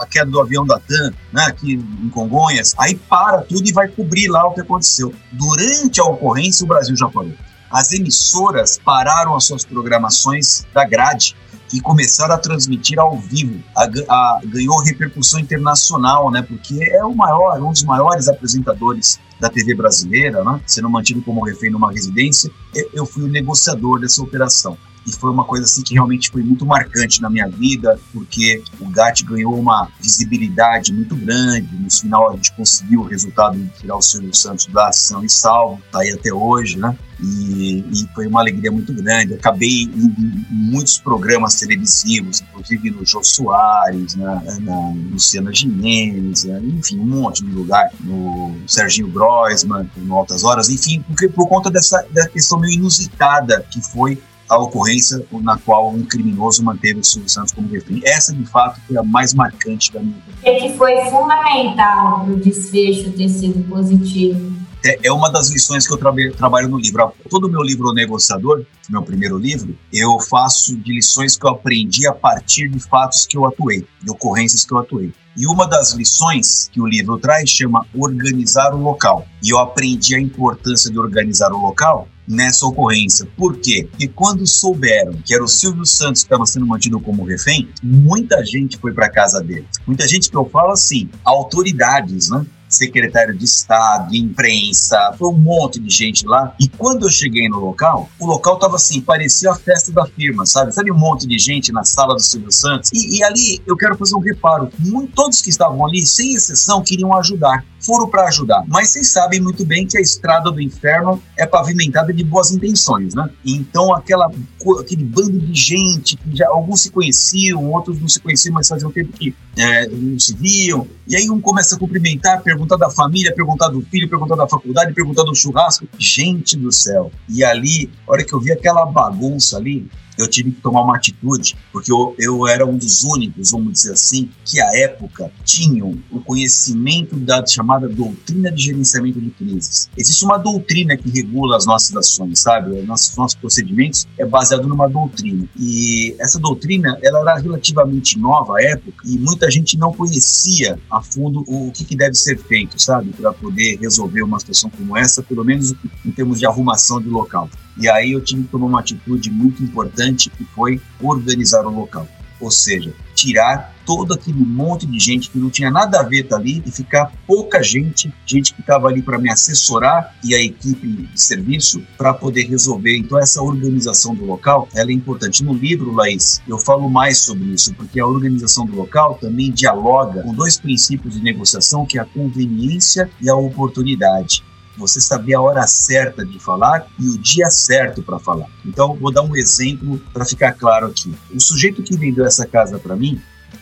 a 0.00 0.06
queda 0.06 0.30
do 0.30 0.40
avião 0.40 0.64
da 0.64 0.78
TAM, 0.78 1.12
né, 1.32 1.46
aqui 1.46 1.72
em 1.72 2.08
Congonhas, 2.10 2.74
aí 2.78 2.94
para 2.94 3.42
tudo 3.42 3.68
e 3.68 3.72
vai 3.72 3.88
cobrir 3.88 4.28
lá 4.28 4.46
o 4.46 4.52
que 4.52 4.60
aconteceu. 4.60 5.12
Durante 5.32 6.00
a 6.00 6.04
ocorrência, 6.04 6.64
o 6.64 6.68
Brasil 6.68 6.96
já 6.96 7.08
parou. 7.08 7.32
As 7.68 7.92
emissoras 7.92 8.78
pararam 8.84 9.34
as 9.34 9.44
suas 9.44 9.64
programações 9.64 10.64
da 10.72 10.84
grade 10.84 11.36
e 11.72 11.80
começaram 11.80 12.34
a 12.34 12.38
transmitir 12.38 12.98
ao 12.98 13.18
vivo. 13.18 13.62
A, 13.76 13.84
a, 13.84 14.40
ganhou 14.44 14.82
repercussão 14.82 15.40
internacional, 15.40 16.30
né? 16.30 16.42
Porque 16.42 16.82
é 16.82 17.04
o 17.04 17.14
maior, 17.14 17.60
um 17.62 17.72
dos 17.72 17.84
maiores 17.84 18.28
apresentadores 18.28 19.18
da 19.38 19.48
TV 19.48 19.74
brasileira, 19.74 20.42
né? 20.44 20.60
Sendo 20.66 20.90
mantido 20.90 21.22
como 21.22 21.44
refém 21.44 21.70
numa 21.70 21.92
residência. 21.92 22.50
Eu, 22.74 22.90
eu 22.92 23.06
fui 23.06 23.24
o 23.24 23.28
negociador 23.28 24.00
dessa 24.00 24.22
operação 24.22 24.76
e 25.06 25.12
foi 25.12 25.30
uma 25.30 25.44
coisa 25.44 25.64
assim 25.64 25.82
que 25.82 25.94
realmente 25.94 26.30
foi 26.30 26.42
muito 26.42 26.66
marcante 26.66 27.22
na 27.22 27.30
minha 27.30 27.48
vida, 27.48 27.98
porque 28.12 28.62
o 28.78 28.88
GAT 28.90 29.24
ganhou 29.24 29.58
uma 29.58 29.88
visibilidade 30.00 30.92
muito 30.92 31.16
grande. 31.16 31.74
No 31.74 31.90
final 31.90 32.30
a 32.30 32.36
gente 32.36 32.52
conseguiu 32.52 33.00
o 33.00 33.04
resultado 33.04 33.58
de 33.58 33.68
tirar 33.80 33.96
o 33.96 34.02
Silvio 34.02 34.34
Santos 34.34 34.66
da 34.66 34.88
ação 34.88 35.24
e 35.24 35.30
salvo, 35.30 35.80
tá 35.90 36.00
aí 36.00 36.10
até 36.10 36.32
hoje, 36.32 36.78
né? 36.78 36.96
E, 37.22 37.84
e, 37.92 38.14
foi 38.14 38.26
uma 38.26 38.40
alegria 38.40 38.70
muito 38.72 38.92
grande. 38.94 39.34
Acabei 39.34 39.82
em, 39.82 40.46
muitos 40.50 40.98
programas 40.98 41.54
televisivos, 41.60 42.40
inclusive 42.40 42.90
no 42.90 43.04
Jô 43.04 43.22
Soares, 43.22 44.14
na, 44.16 44.42
na 44.60 44.94
Luciana 45.12 45.52
Gimenez, 45.52 46.44
né? 46.44 46.60
enfim, 46.64 46.98
um 46.98 47.06
monte 47.06 47.44
de 47.44 47.50
lugar, 47.50 47.90
no 48.00 48.54
Serginho 48.66 49.08
Groisman, 49.08 49.88
no 49.96 50.16
Altas 50.16 50.44
Horas, 50.44 50.68
enfim, 50.68 51.02
porque 51.06 51.28
por 51.28 51.48
conta 51.48 51.70
dessa, 51.70 52.04
dessa 52.10 52.28
questão 52.28 52.58
meio 52.58 52.74
inusitada 52.74 53.64
que 53.70 53.80
foi 53.80 54.20
a 54.48 54.58
ocorrência 54.58 55.24
na 55.42 55.56
qual 55.58 55.90
um 55.90 56.04
criminoso 56.04 56.64
manteve 56.64 56.98
o 56.98 57.04
Silvio 57.04 57.28
Santos 57.28 57.52
como 57.52 57.68
refém. 57.68 58.02
Essa, 58.04 58.34
de 58.34 58.44
fato, 58.44 58.80
foi 58.86 58.96
a 58.96 59.02
mais 59.02 59.32
marcante 59.32 59.92
da 59.92 60.00
minha 60.00 60.16
vida. 60.26 60.50
O 60.50 60.60
que 60.60 60.76
foi 60.76 60.96
fundamental 61.08 62.24
para 62.24 62.32
o 62.32 62.36
desfecho 62.36 63.12
ter 63.12 63.28
sido 63.28 63.62
positivo? 63.68 64.59
É, 64.84 65.08
é 65.08 65.12
uma 65.12 65.30
das 65.30 65.50
lições 65.50 65.86
que 65.86 65.92
eu 65.92 65.98
tra 65.98 66.12
trabalho 66.36 66.68
no 66.68 66.78
livro. 66.78 67.12
Todo 67.28 67.46
o 67.46 67.50
meu 67.50 67.62
livro 67.62 67.88
O 67.88 67.94
Negociador, 67.94 68.64
meu 68.88 69.02
primeiro 69.02 69.36
livro, 69.38 69.76
eu 69.92 70.18
faço 70.18 70.76
de 70.76 70.92
lições 70.92 71.36
que 71.36 71.46
eu 71.46 71.50
aprendi 71.50 72.06
a 72.06 72.12
partir 72.12 72.68
de 72.68 72.80
fatos 72.80 73.26
que 73.26 73.36
eu 73.36 73.46
atuei, 73.46 73.86
de 74.02 74.10
ocorrências 74.10 74.64
que 74.64 74.72
eu 74.72 74.78
atuei. 74.78 75.12
E 75.36 75.46
uma 75.46 75.66
das 75.66 75.92
lições 75.92 76.68
que 76.72 76.80
o 76.80 76.86
livro 76.86 77.18
traz 77.18 77.48
chama 77.48 77.86
organizar 77.94 78.74
o 78.74 78.82
local. 78.82 79.26
E 79.42 79.50
eu 79.50 79.58
aprendi 79.58 80.14
a 80.14 80.20
importância 80.20 80.90
de 80.90 80.98
organizar 80.98 81.52
o 81.52 81.58
local 81.58 82.08
nessa 82.26 82.66
ocorrência. 82.66 83.26
Por 83.36 83.56
quê? 83.58 83.86
Porque 83.90 84.08
quando 84.08 84.46
souberam 84.46 85.12
que 85.24 85.34
era 85.34 85.42
o 85.42 85.48
Silvio 85.48 85.84
Santos 85.84 86.22
que 86.22 86.26
estava 86.26 86.46
sendo 86.46 86.66
mantido 86.66 87.00
como 87.00 87.24
refém, 87.24 87.68
muita 87.82 88.44
gente 88.44 88.78
foi 88.78 88.92
para 88.92 89.10
casa 89.10 89.40
dele. 89.40 89.66
Muita 89.86 90.06
gente 90.06 90.30
que 90.30 90.36
eu 90.36 90.48
falo 90.48 90.72
assim, 90.72 91.08
autoridades, 91.24 92.30
né? 92.30 92.46
Secretário 92.70 93.36
de 93.36 93.44
Estado, 93.44 94.14
imprensa, 94.14 95.14
foi 95.18 95.28
um 95.28 95.36
monte 95.36 95.80
de 95.80 95.90
gente 95.90 96.26
lá. 96.26 96.54
E 96.58 96.68
quando 96.68 97.06
eu 97.06 97.10
cheguei 97.10 97.48
no 97.48 97.58
local, 97.58 98.08
o 98.18 98.26
local 98.26 98.58
tava 98.58 98.76
assim, 98.76 99.00
parecia 99.00 99.50
a 99.50 99.54
festa 99.54 99.92
da 99.92 100.06
firma, 100.06 100.46
sabe? 100.46 100.72
Sabe 100.72 100.90
um 100.92 100.98
monte 100.98 101.26
de 101.26 101.38
gente 101.38 101.72
na 101.72 101.84
sala 101.84 102.14
do 102.14 102.20
Silvio 102.20 102.52
Santos? 102.52 102.90
E, 102.92 103.18
e 103.18 103.24
ali 103.24 103.60
eu 103.66 103.76
quero 103.76 103.96
fazer 103.96 104.14
um 104.14 104.20
reparo. 104.20 104.70
Muito, 104.78 105.12
todos 105.12 105.42
que 105.42 105.50
estavam 105.50 105.84
ali, 105.84 106.06
sem 106.06 106.34
exceção, 106.34 106.82
queriam 106.82 107.14
ajudar. 107.16 107.64
Foram 107.80 108.08
para 108.08 108.26
ajudar. 108.28 108.62
Mas 108.68 108.90
vocês 108.90 109.10
sabem 109.10 109.40
muito 109.40 109.64
bem 109.64 109.86
que 109.86 109.96
a 109.96 110.00
estrada 110.00 110.50
do 110.50 110.60
inferno 110.60 111.22
é 111.36 111.46
pavimentada 111.46 112.12
de 112.12 112.22
boas 112.22 112.52
intenções, 112.52 113.14
né? 113.14 113.28
Então 113.44 113.94
aquela, 113.94 114.30
aquele 114.78 115.02
bando 115.02 115.38
de 115.38 115.54
gente, 115.54 116.16
que 116.16 116.36
já, 116.36 116.46
alguns 116.48 116.82
se 116.82 116.90
conheciam, 116.90 117.72
outros 117.72 117.98
não 117.98 118.08
se 118.08 118.20
conheciam, 118.20 118.54
mas 118.54 118.68
faziam 118.68 118.92
tempo 118.92 119.12
que 119.12 119.34
é, 119.56 119.88
não 119.88 120.18
se 120.18 120.34
viam. 120.34 120.86
E 121.08 121.16
aí 121.16 121.30
um 121.30 121.40
começa 121.40 121.74
a 121.74 121.78
cumprimentar, 121.78 122.42
perguntar 122.60 122.76
da 122.76 122.90
família, 122.90 123.34
perguntar 123.34 123.68
do 123.68 123.80
filho, 123.82 124.08
perguntar 124.08 124.36
da 124.36 124.46
faculdade, 124.46 124.92
perguntar 124.92 125.22
do 125.22 125.34
churrasco. 125.34 125.86
Gente 125.98 126.56
do 126.56 126.70
céu. 126.70 127.10
E 127.28 127.42
ali, 127.42 127.90
a 128.06 128.12
hora 128.12 128.24
que 128.24 128.32
eu 128.34 128.40
vi 128.40 128.52
aquela 128.52 128.84
bagunça 128.84 129.56
ali, 129.56 129.88
eu 130.18 130.28
tive 130.28 130.50
que 130.52 130.60
tomar 130.60 130.82
uma 130.82 130.96
atitude, 130.96 131.56
porque 131.72 131.92
eu, 131.92 132.14
eu 132.18 132.46
era 132.46 132.66
um 132.66 132.76
dos 132.76 133.02
únicos, 133.02 133.50
vamos 133.50 133.72
dizer 133.72 133.92
assim, 133.92 134.30
que 134.44 134.60
à 134.60 134.76
época 134.76 135.30
tinham 135.44 135.98
o 136.10 136.20
conhecimento 136.20 137.16
da 137.16 137.44
chamada 137.46 137.88
doutrina 137.88 138.50
de 138.52 138.62
gerenciamento 138.62 139.20
de 139.20 139.30
crises. 139.30 139.88
Existe 139.96 140.24
uma 140.24 140.38
doutrina 140.38 140.96
que 140.96 141.08
regula 141.10 141.56
as 141.56 141.66
nossas 141.66 141.96
ações, 141.96 142.40
sabe? 142.40 142.80
Nossos, 142.82 143.16
nossos 143.16 143.34
procedimentos 143.34 144.06
é 144.18 144.24
baseado 144.24 144.66
numa 144.66 144.88
doutrina. 144.88 145.48
E 145.58 146.14
essa 146.18 146.38
doutrina, 146.38 146.98
ela 147.02 147.20
era 147.20 147.38
relativamente 147.38 148.18
nova 148.18 148.58
à 148.58 148.62
época 148.62 149.04
e 149.06 149.18
muita 149.18 149.50
gente 149.50 149.78
não 149.78 149.92
conhecia 149.92 150.78
a 150.90 151.02
fundo 151.02 151.44
o 151.46 151.70
que, 151.72 151.84
que 151.84 151.96
deve 151.96 152.14
ser 152.14 152.38
feito, 152.38 152.80
sabe? 152.80 153.10
Para 153.12 153.32
poder 153.32 153.78
resolver 153.80 154.22
uma 154.22 154.38
situação 154.38 154.70
como 154.70 154.96
essa, 154.96 155.22
pelo 155.22 155.44
menos 155.44 155.74
em 156.04 156.10
termos 156.10 156.38
de 156.38 156.46
arrumação 156.46 157.00
de 157.00 157.08
local. 157.08 157.48
E 157.80 157.88
aí 157.88 158.20
tive 158.20 158.42
que 158.42 158.48
tomar 158.48 158.66
uma 158.66 158.80
atitude 158.80 159.30
muito 159.30 159.62
importante 159.62 160.28
que 160.28 160.44
foi 160.44 160.80
organizar 161.00 161.66
o 161.66 161.70
local. 161.70 162.06
Ou 162.38 162.50
seja, 162.50 162.92
tirar 163.14 163.74
todo 163.84 164.14
aquele 164.14 164.38
monte 164.38 164.86
de 164.86 164.98
gente 164.98 165.30
que 165.30 165.38
não 165.38 165.50
tinha 165.50 165.70
nada 165.70 166.00
a 166.00 166.02
ver 166.02 166.24
tá 166.24 166.36
ali 166.36 166.62
e 166.64 166.70
ficar 166.70 167.12
pouca 167.26 167.62
gente, 167.62 168.12
gente 168.24 168.54
que 168.54 168.60
estava 168.60 168.88
ali 168.88 169.02
para 169.02 169.18
me 169.18 169.30
assessorar 169.30 170.14
e 170.24 170.34
a 170.34 170.42
equipe 170.42 170.86
de 170.86 171.20
serviço 171.20 171.82
para 171.98 172.14
poder 172.14 172.44
resolver. 172.44 172.96
Então 172.96 173.18
essa 173.18 173.42
organização 173.42 174.14
do 174.14 174.24
local, 174.24 174.68
ela 174.74 174.90
é 174.90 174.94
importante. 174.94 175.44
No 175.44 175.52
livro, 175.52 175.92
Laís, 175.92 176.40
eu 176.46 176.58
falo 176.58 176.88
mais 176.88 177.18
sobre 177.18 177.44
isso, 177.48 177.74
porque 177.74 178.00
a 178.00 178.06
organização 178.06 178.64
do 178.64 178.74
local 178.74 179.18
também 179.20 179.50
dialoga 179.50 180.22
com 180.22 180.32
dois 180.32 180.58
princípios 180.58 181.14
de 181.14 181.22
negociação, 181.22 181.84
que 181.84 181.98
é 181.98 182.02
a 182.02 182.06
conveniência 182.06 183.10
e 183.20 183.28
a 183.28 183.34
oportunidade 183.34 184.42
você 184.76 185.00
saber 185.00 185.34
a 185.34 185.40
hora 185.40 185.66
certa 185.66 186.24
de 186.24 186.38
falar 186.38 186.86
e 186.98 187.08
o 187.08 187.18
dia 187.18 187.50
certo 187.50 188.02
para 188.02 188.18
falar. 188.18 188.46
Então, 188.64 188.94
vou 188.94 189.12
dar 189.12 189.22
um 189.22 189.36
exemplo 189.36 190.00
para 190.12 190.24
ficar 190.24 190.52
claro 190.52 190.86
aqui. 190.86 191.14
O 191.34 191.40
sujeito 191.40 191.82
que 191.82 191.96
vendeu 191.96 192.24
essa 192.24 192.46
casa 192.46 192.78
para 192.78 192.96
mim, 192.96 193.20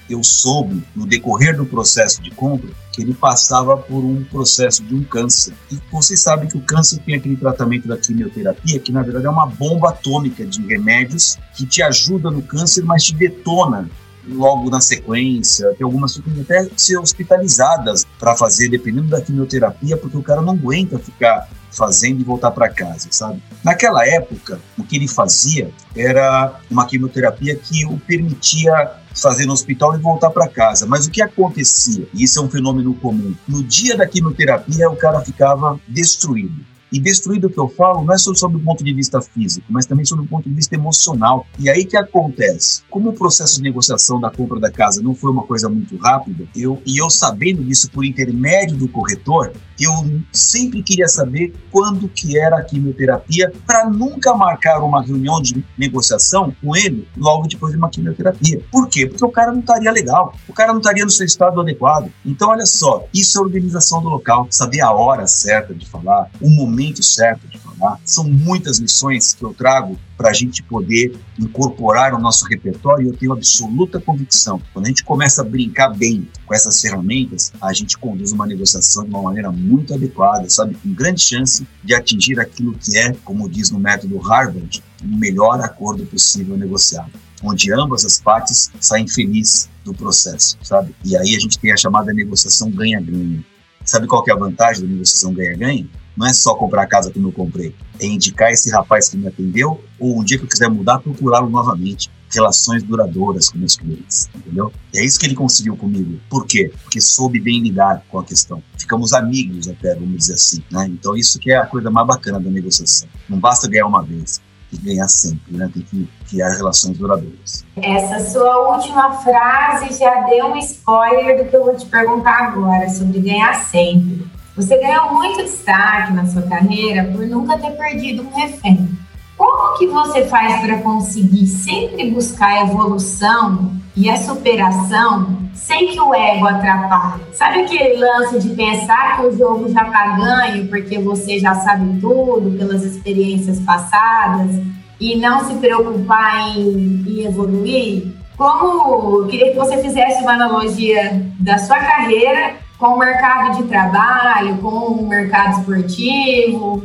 eu 0.09 0.23
soube 0.23 0.83
no 0.95 1.07
decorrer 1.07 1.57
do 1.57 1.67
processo 1.67 2.23
de 2.23 2.31
compra 2.31 2.71
que 2.93 3.03
ele 3.03 3.15
passava 3.15 3.77
por 3.77 4.05
um 4.05 4.25
processo 4.25 4.83
de 4.83 4.95
um 4.95 5.05
câncer. 5.05 5.55
E 5.71 5.79
vocês 5.91 6.21
sabem 6.21 6.49
que 6.49 6.57
o 6.57 6.61
câncer 6.61 6.99
tem 6.99 7.15
aquele 7.15 7.37
tratamento 7.37 7.87
da 7.87 7.97
quimioterapia, 7.97 8.81
que 8.81 8.91
na 8.91 9.03
verdade 9.03 9.27
é 9.27 9.31
uma 9.31 9.47
bomba 9.47 9.91
atômica 9.91 10.45
de 10.45 10.67
remédios 10.67 11.39
que 11.55 11.65
te 11.65 11.81
ajuda 11.81 12.29
no 12.31 12.43
câncer, 12.43 12.83
mas 12.85 13.05
te 13.05 13.15
detona 13.15 13.89
logo 14.29 14.71
na 14.71 14.81
sequência. 14.81 15.75
Tem 15.75 15.85
algumas 15.85 16.17
que 16.17 16.41
até 16.41 16.69
ser 16.77 16.99
hospitalizadas 16.99 18.07
para 18.19 18.37
fazer, 18.37 18.69
dependendo 18.69 19.09
da 19.09 19.21
quimioterapia, 19.21 19.97
porque 19.97 20.17
o 20.17 20.23
cara 20.23 20.43
não 20.43 20.53
aguenta 20.53 20.99
ficar 20.99 21.49
fazendo 21.71 22.21
e 22.21 22.25
voltar 22.25 22.51
para 22.51 22.69
casa, 22.69 23.09
sabe? 23.11 23.43
Naquela 23.63 24.07
época, 24.07 24.61
o 24.77 24.83
que 24.83 24.97
ele 24.97 25.07
fazia 25.07 25.71
era 25.95 26.61
uma 26.71 26.87
quimioterapia 26.87 27.55
que 27.57 27.85
o 27.87 27.99
permitia 27.99 28.91
fazer 29.15 29.47
no 29.47 29.53
hospital 29.53 29.95
e 29.95 29.99
voltar 29.99 30.31
para 30.31 30.49
casa. 30.49 30.87
Mas 30.87 31.07
o 31.07 31.11
que 31.11 31.21
acontecia? 31.21 32.09
E 32.15 32.23
isso 32.23 32.39
é 32.39 32.43
um 32.43 32.51
fenômeno 32.51 32.95
comum. 32.95 33.35
No 33.47 33.63
dia 33.63 33.97
da 33.97 34.07
quimioterapia, 34.07 34.89
o 34.91 34.97
cara 34.97 35.21
ficava 35.21 35.79
destruído. 35.87 36.65
E 36.93 36.99
destruído 36.99 37.51
que 37.51 37.59
eu 37.59 37.69
falo 37.69 38.05
não 38.05 38.15
é 38.15 38.19
só 38.19 38.33
sob 38.35 38.57
o 38.57 38.61
ponto 38.61 38.83
de 38.83 38.93
vista 38.93 39.21
físico, 39.21 39.67
mas 39.69 39.87
também 39.87 40.05
sob 40.05 40.23
o 40.23 40.27
ponto 40.27 40.49
de 40.49 40.55
vista 40.55 40.75
emocional. 40.75 41.47
E 41.59 41.69
aí 41.69 41.85
que 41.85 41.97
acontece? 41.97 42.83
Como 42.91 43.11
o 43.11 43.13
processo 43.13 43.57
de 43.57 43.63
negociação 43.63 44.21
da 44.21 44.31
compra 44.31 44.59
da 44.59 44.71
casa 44.71 45.03
não 45.03 45.15
foi 45.15 45.31
uma 45.31 45.43
coisa 45.43 45.69
muito 45.69 45.97
rápida, 45.97 46.45
eu 46.57 46.83
e 46.87 46.99
eu 46.99 47.11
sabendo 47.11 47.63
disso 47.63 47.91
por 47.91 48.05
intermédio 48.05 48.77
do 48.77 48.89
corretor, 48.89 49.53
eu 49.79 49.93
sempre 50.33 50.83
queria 50.83 51.07
saber 51.07 51.55
quando 51.71 52.09
que 52.09 52.39
era 52.39 52.59
a 52.59 52.65
quimioterapia 52.65 53.53
para 53.67 53.89
nunca 53.89 54.35
marcar 54.35 54.83
uma 54.83 55.03
reunião 55.03 55.41
de 55.41 55.65
negociação 55.77 56.55
com 56.61 56.75
ele 56.75 57.07
logo 57.17 57.47
depois 57.47 57.73
de 57.73 57.79
uma 57.79 57.89
quimioterapia. 57.89 58.61
Por 58.73 58.89
quê? 58.89 59.07
Porque 59.07 59.25
o 59.25 59.31
cara 59.31 59.53
não 59.53 59.61
estaria 59.61 59.93
legal, 59.93 60.35
o 60.49 60.53
cara 60.53 60.73
não 60.73 60.81
estaria 60.81 61.05
no 61.05 61.11
seu 61.11 61.25
estado 61.25 61.61
adequado. 61.61 62.11
Então, 62.25 62.51
olha 62.51 62.67
só, 62.67 63.07
isso 63.15 63.39
é 63.39 63.43
organização 63.43 64.03
do 64.03 64.09
local, 64.09 64.49
saber 64.51 64.81
a 64.81 64.93
hora 64.93 65.27
certa 65.27 65.75
de 65.75 65.87
falar, 65.87 66.29
o 66.41 66.51
momento 66.51 66.78
momento 66.79 67.03
certo 67.03 67.47
de 67.49 67.59
falar. 67.59 67.99
São 68.05 68.25
muitas 68.25 68.79
lições 68.79 69.35
que 69.35 69.43
eu 69.43 69.53
trago 69.53 69.99
para 70.17 70.31
a 70.31 70.33
gente 70.33 70.63
poder 70.63 71.19
incorporar 71.39 72.15
o 72.15 72.19
nosso 72.19 72.45
repertório 72.47 73.07
e 73.07 73.09
eu 73.09 73.17
tenho 73.17 73.33
absoluta 73.33 74.01
convicção. 74.01 74.61
Quando 74.73 74.87
a 74.87 74.89
gente 74.89 75.05
começa 75.05 75.43
a 75.43 75.45
brincar 75.45 75.89
bem 75.91 76.29
com 76.47 76.55
essas 76.55 76.81
ferramentas, 76.81 77.53
a 77.61 77.73
gente 77.73 77.99
conduz 77.99 78.31
uma 78.33 78.47
negociação 78.47 79.05
de 79.05 79.11
uma 79.11 79.23
maneira 79.23 79.51
muito 79.51 79.93
adequada, 79.93 80.49
sabe? 80.49 80.77
Com 80.77 80.93
grande 80.95 81.21
chance 81.21 81.67
de 81.83 81.95
atingir 81.95 82.39
aquilo 82.39 82.75
que 82.75 82.97
é, 82.97 83.13
como 83.25 83.49
diz 83.49 83.71
no 83.71 83.79
método 83.79 84.19
Harvard, 84.19 84.83
o 85.03 85.07
melhor 85.07 85.61
acordo 85.61 86.07
possível 86.07 86.57
negociado 86.57 87.11
onde 87.41 87.73
ambas 87.73 88.05
as 88.05 88.21
partes 88.21 88.69
saem 88.81 89.07
felizes 89.07 89.71
do 89.85 89.95
processo, 89.95 90.59
sabe? 90.61 90.93
E 91.05 91.17
aí 91.17 91.37
a 91.37 91.39
gente 91.39 91.57
tem 91.57 91.71
a 91.71 91.77
chamada 91.77 92.13
negociação 92.13 92.69
ganha-ganha. 92.69 93.45
Sabe 93.85 94.09
qual 94.09 94.25
que 94.25 94.31
é 94.33 94.35
a 94.35 94.37
vantagem 94.37 94.83
da 94.83 94.89
negociação 94.89 95.33
ganha-ganha? 95.33 95.89
Não 96.19 96.27
é 96.27 96.33
só 96.33 96.57
comprar 96.57 96.83
a 96.83 96.87
casa 96.87 97.13
como 97.13 97.29
eu 97.29 97.33
comprei, 97.33 97.73
é 98.01 98.07
indicar 98.07 98.51
esse 98.51 98.69
rapaz 98.73 99.09
que 99.09 99.17
me 99.17 99.29
atendeu 99.29 99.81
ou 100.01 100.19
um 100.19 100.25
dia 100.25 100.37
que 100.37 100.45
eu 100.45 100.49
quiser 100.49 100.69
mudar, 100.69 100.99
procurá-lo 100.99 101.49
novamente. 101.49 102.11
Relações 102.31 102.83
duradouras 102.83 103.49
com 103.49 103.57
meus 103.57 103.77
clientes, 103.77 104.29
entendeu? 104.35 104.73
E 104.93 104.99
é 104.99 105.05
isso 105.05 105.19
que 105.19 105.27
ele 105.27 105.37
conseguiu 105.37 105.77
comigo. 105.77 106.21
Por 106.29 106.45
quê? 106.45 106.73
Porque 106.83 107.01
soube 107.01 107.41
bem 107.41 107.63
lidar 107.63 108.03
com 108.11 108.19
a 108.19 108.25
questão. 108.25 108.61
Ficamos 108.77 109.13
amigos 109.13 109.69
até, 109.69 109.95
vamos 109.95 110.19
dizer 110.19 110.35
assim, 110.35 110.63
né? 110.71 110.87
Então 110.89 111.17
isso 111.17 111.39
que 111.39 111.53
é 111.53 111.57
a 111.57 111.67
coisa 111.67 111.89
mais 111.89 112.07
bacana 112.07 112.41
da 112.41 112.51
negociação. 112.51 113.09
Não 113.29 113.39
basta 113.39 113.69
ganhar 113.69 113.87
uma 113.87 114.03
vez, 114.03 114.43
tem 114.71 114.81
que 114.81 114.87
ganhar 114.87 115.09
sempre, 115.09 115.57
né? 115.57 115.71
Tem 115.73 115.83
que 115.83 116.09
criar 116.29 116.51
relações 116.51 116.99
duradouras. 116.99 117.65
Essa 117.77 118.29
sua 118.29 118.75
última 118.75 119.13
frase 119.23 119.99
já 119.99 120.23
deu 120.23 120.47
um 120.47 120.57
spoiler 120.59 121.43
do 121.43 121.49
que 121.49 121.57
eu 121.57 121.65
vou 121.65 121.77
te 121.77 121.87
perguntar 121.87 122.49
agora 122.49 122.91
sobre 122.91 123.21
ganhar 123.21 123.55
sempre. 123.55 124.28
Você 124.59 124.77
ganhou 124.77 125.15
muito 125.15 125.45
destaque 125.45 126.13
na 126.13 126.27
sua 126.27 126.43
carreira 126.43 127.05
por 127.13 127.25
nunca 127.25 127.57
ter 127.57 127.71
perdido 127.77 128.25
um 128.25 128.35
refém. 128.35 128.89
Como 129.37 129.79
que 129.79 129.87
você 129.87 130.27
faz 130.27 130.61
para 130.61 130.79
conseguir 130.79 131.47
sempre 131.47 132.11
buscar 132.11 132.49
a 132.49 132.63
evolução 132.63 133.71
e 133.95 134.11
a 134.11 134.17
superação 134.17 135.49
sem 135.55 135.93
que 135.93 136.01
o 136.01 136.13
ego 136.13 136.49
atrapalhe? 136.49 137.23
Sabe 137.35 137.61
aquele 137.61 138.01
lance 138.01 138.41
de 138.41 138.49
pensar 138.57 139.19
que 139.19 139.27
o 139.29 139.39
jogo 139.39 139.69
já 139.69 139.85
está 139.85 140.17
ganho 140.17 140.67
porque 140.67 140.99
você 140.99 141.39
já 141.39 141.55
sabe 141.55 142.01
tudo 142.01 142.59
pelas 142.59 142.83
experiências 142.83 143.61
passadas 143.61 144.61
e 144.99 145.15
não 145.15 145.45
se 145.45 145.55
preocupar 145.55 146.49
em, 146.49 147.05
em 147.07 147.25
evoluir? 147.25 148.13
Como 148.37 149.21
eu 149.21 149.29
queria 149.29 149.53
que 149.53 149.57
você 149.57 149.81
fizesse 149.81 150.21
uma 150.21 150.33
analogia 150.33 151.25
da 151.39 151.59
sua 151.59 151.79
carreira 151.79 152.67
com 152.79 152.95
o 152.95 152.99
mercado 152.99 153.57
de 153.61 153.69
trabalho, 153.69 154.57
com 154.59 154.69
o 154.69 155.09
mercado 155.09 155.59
esportivo? 155.59 156.83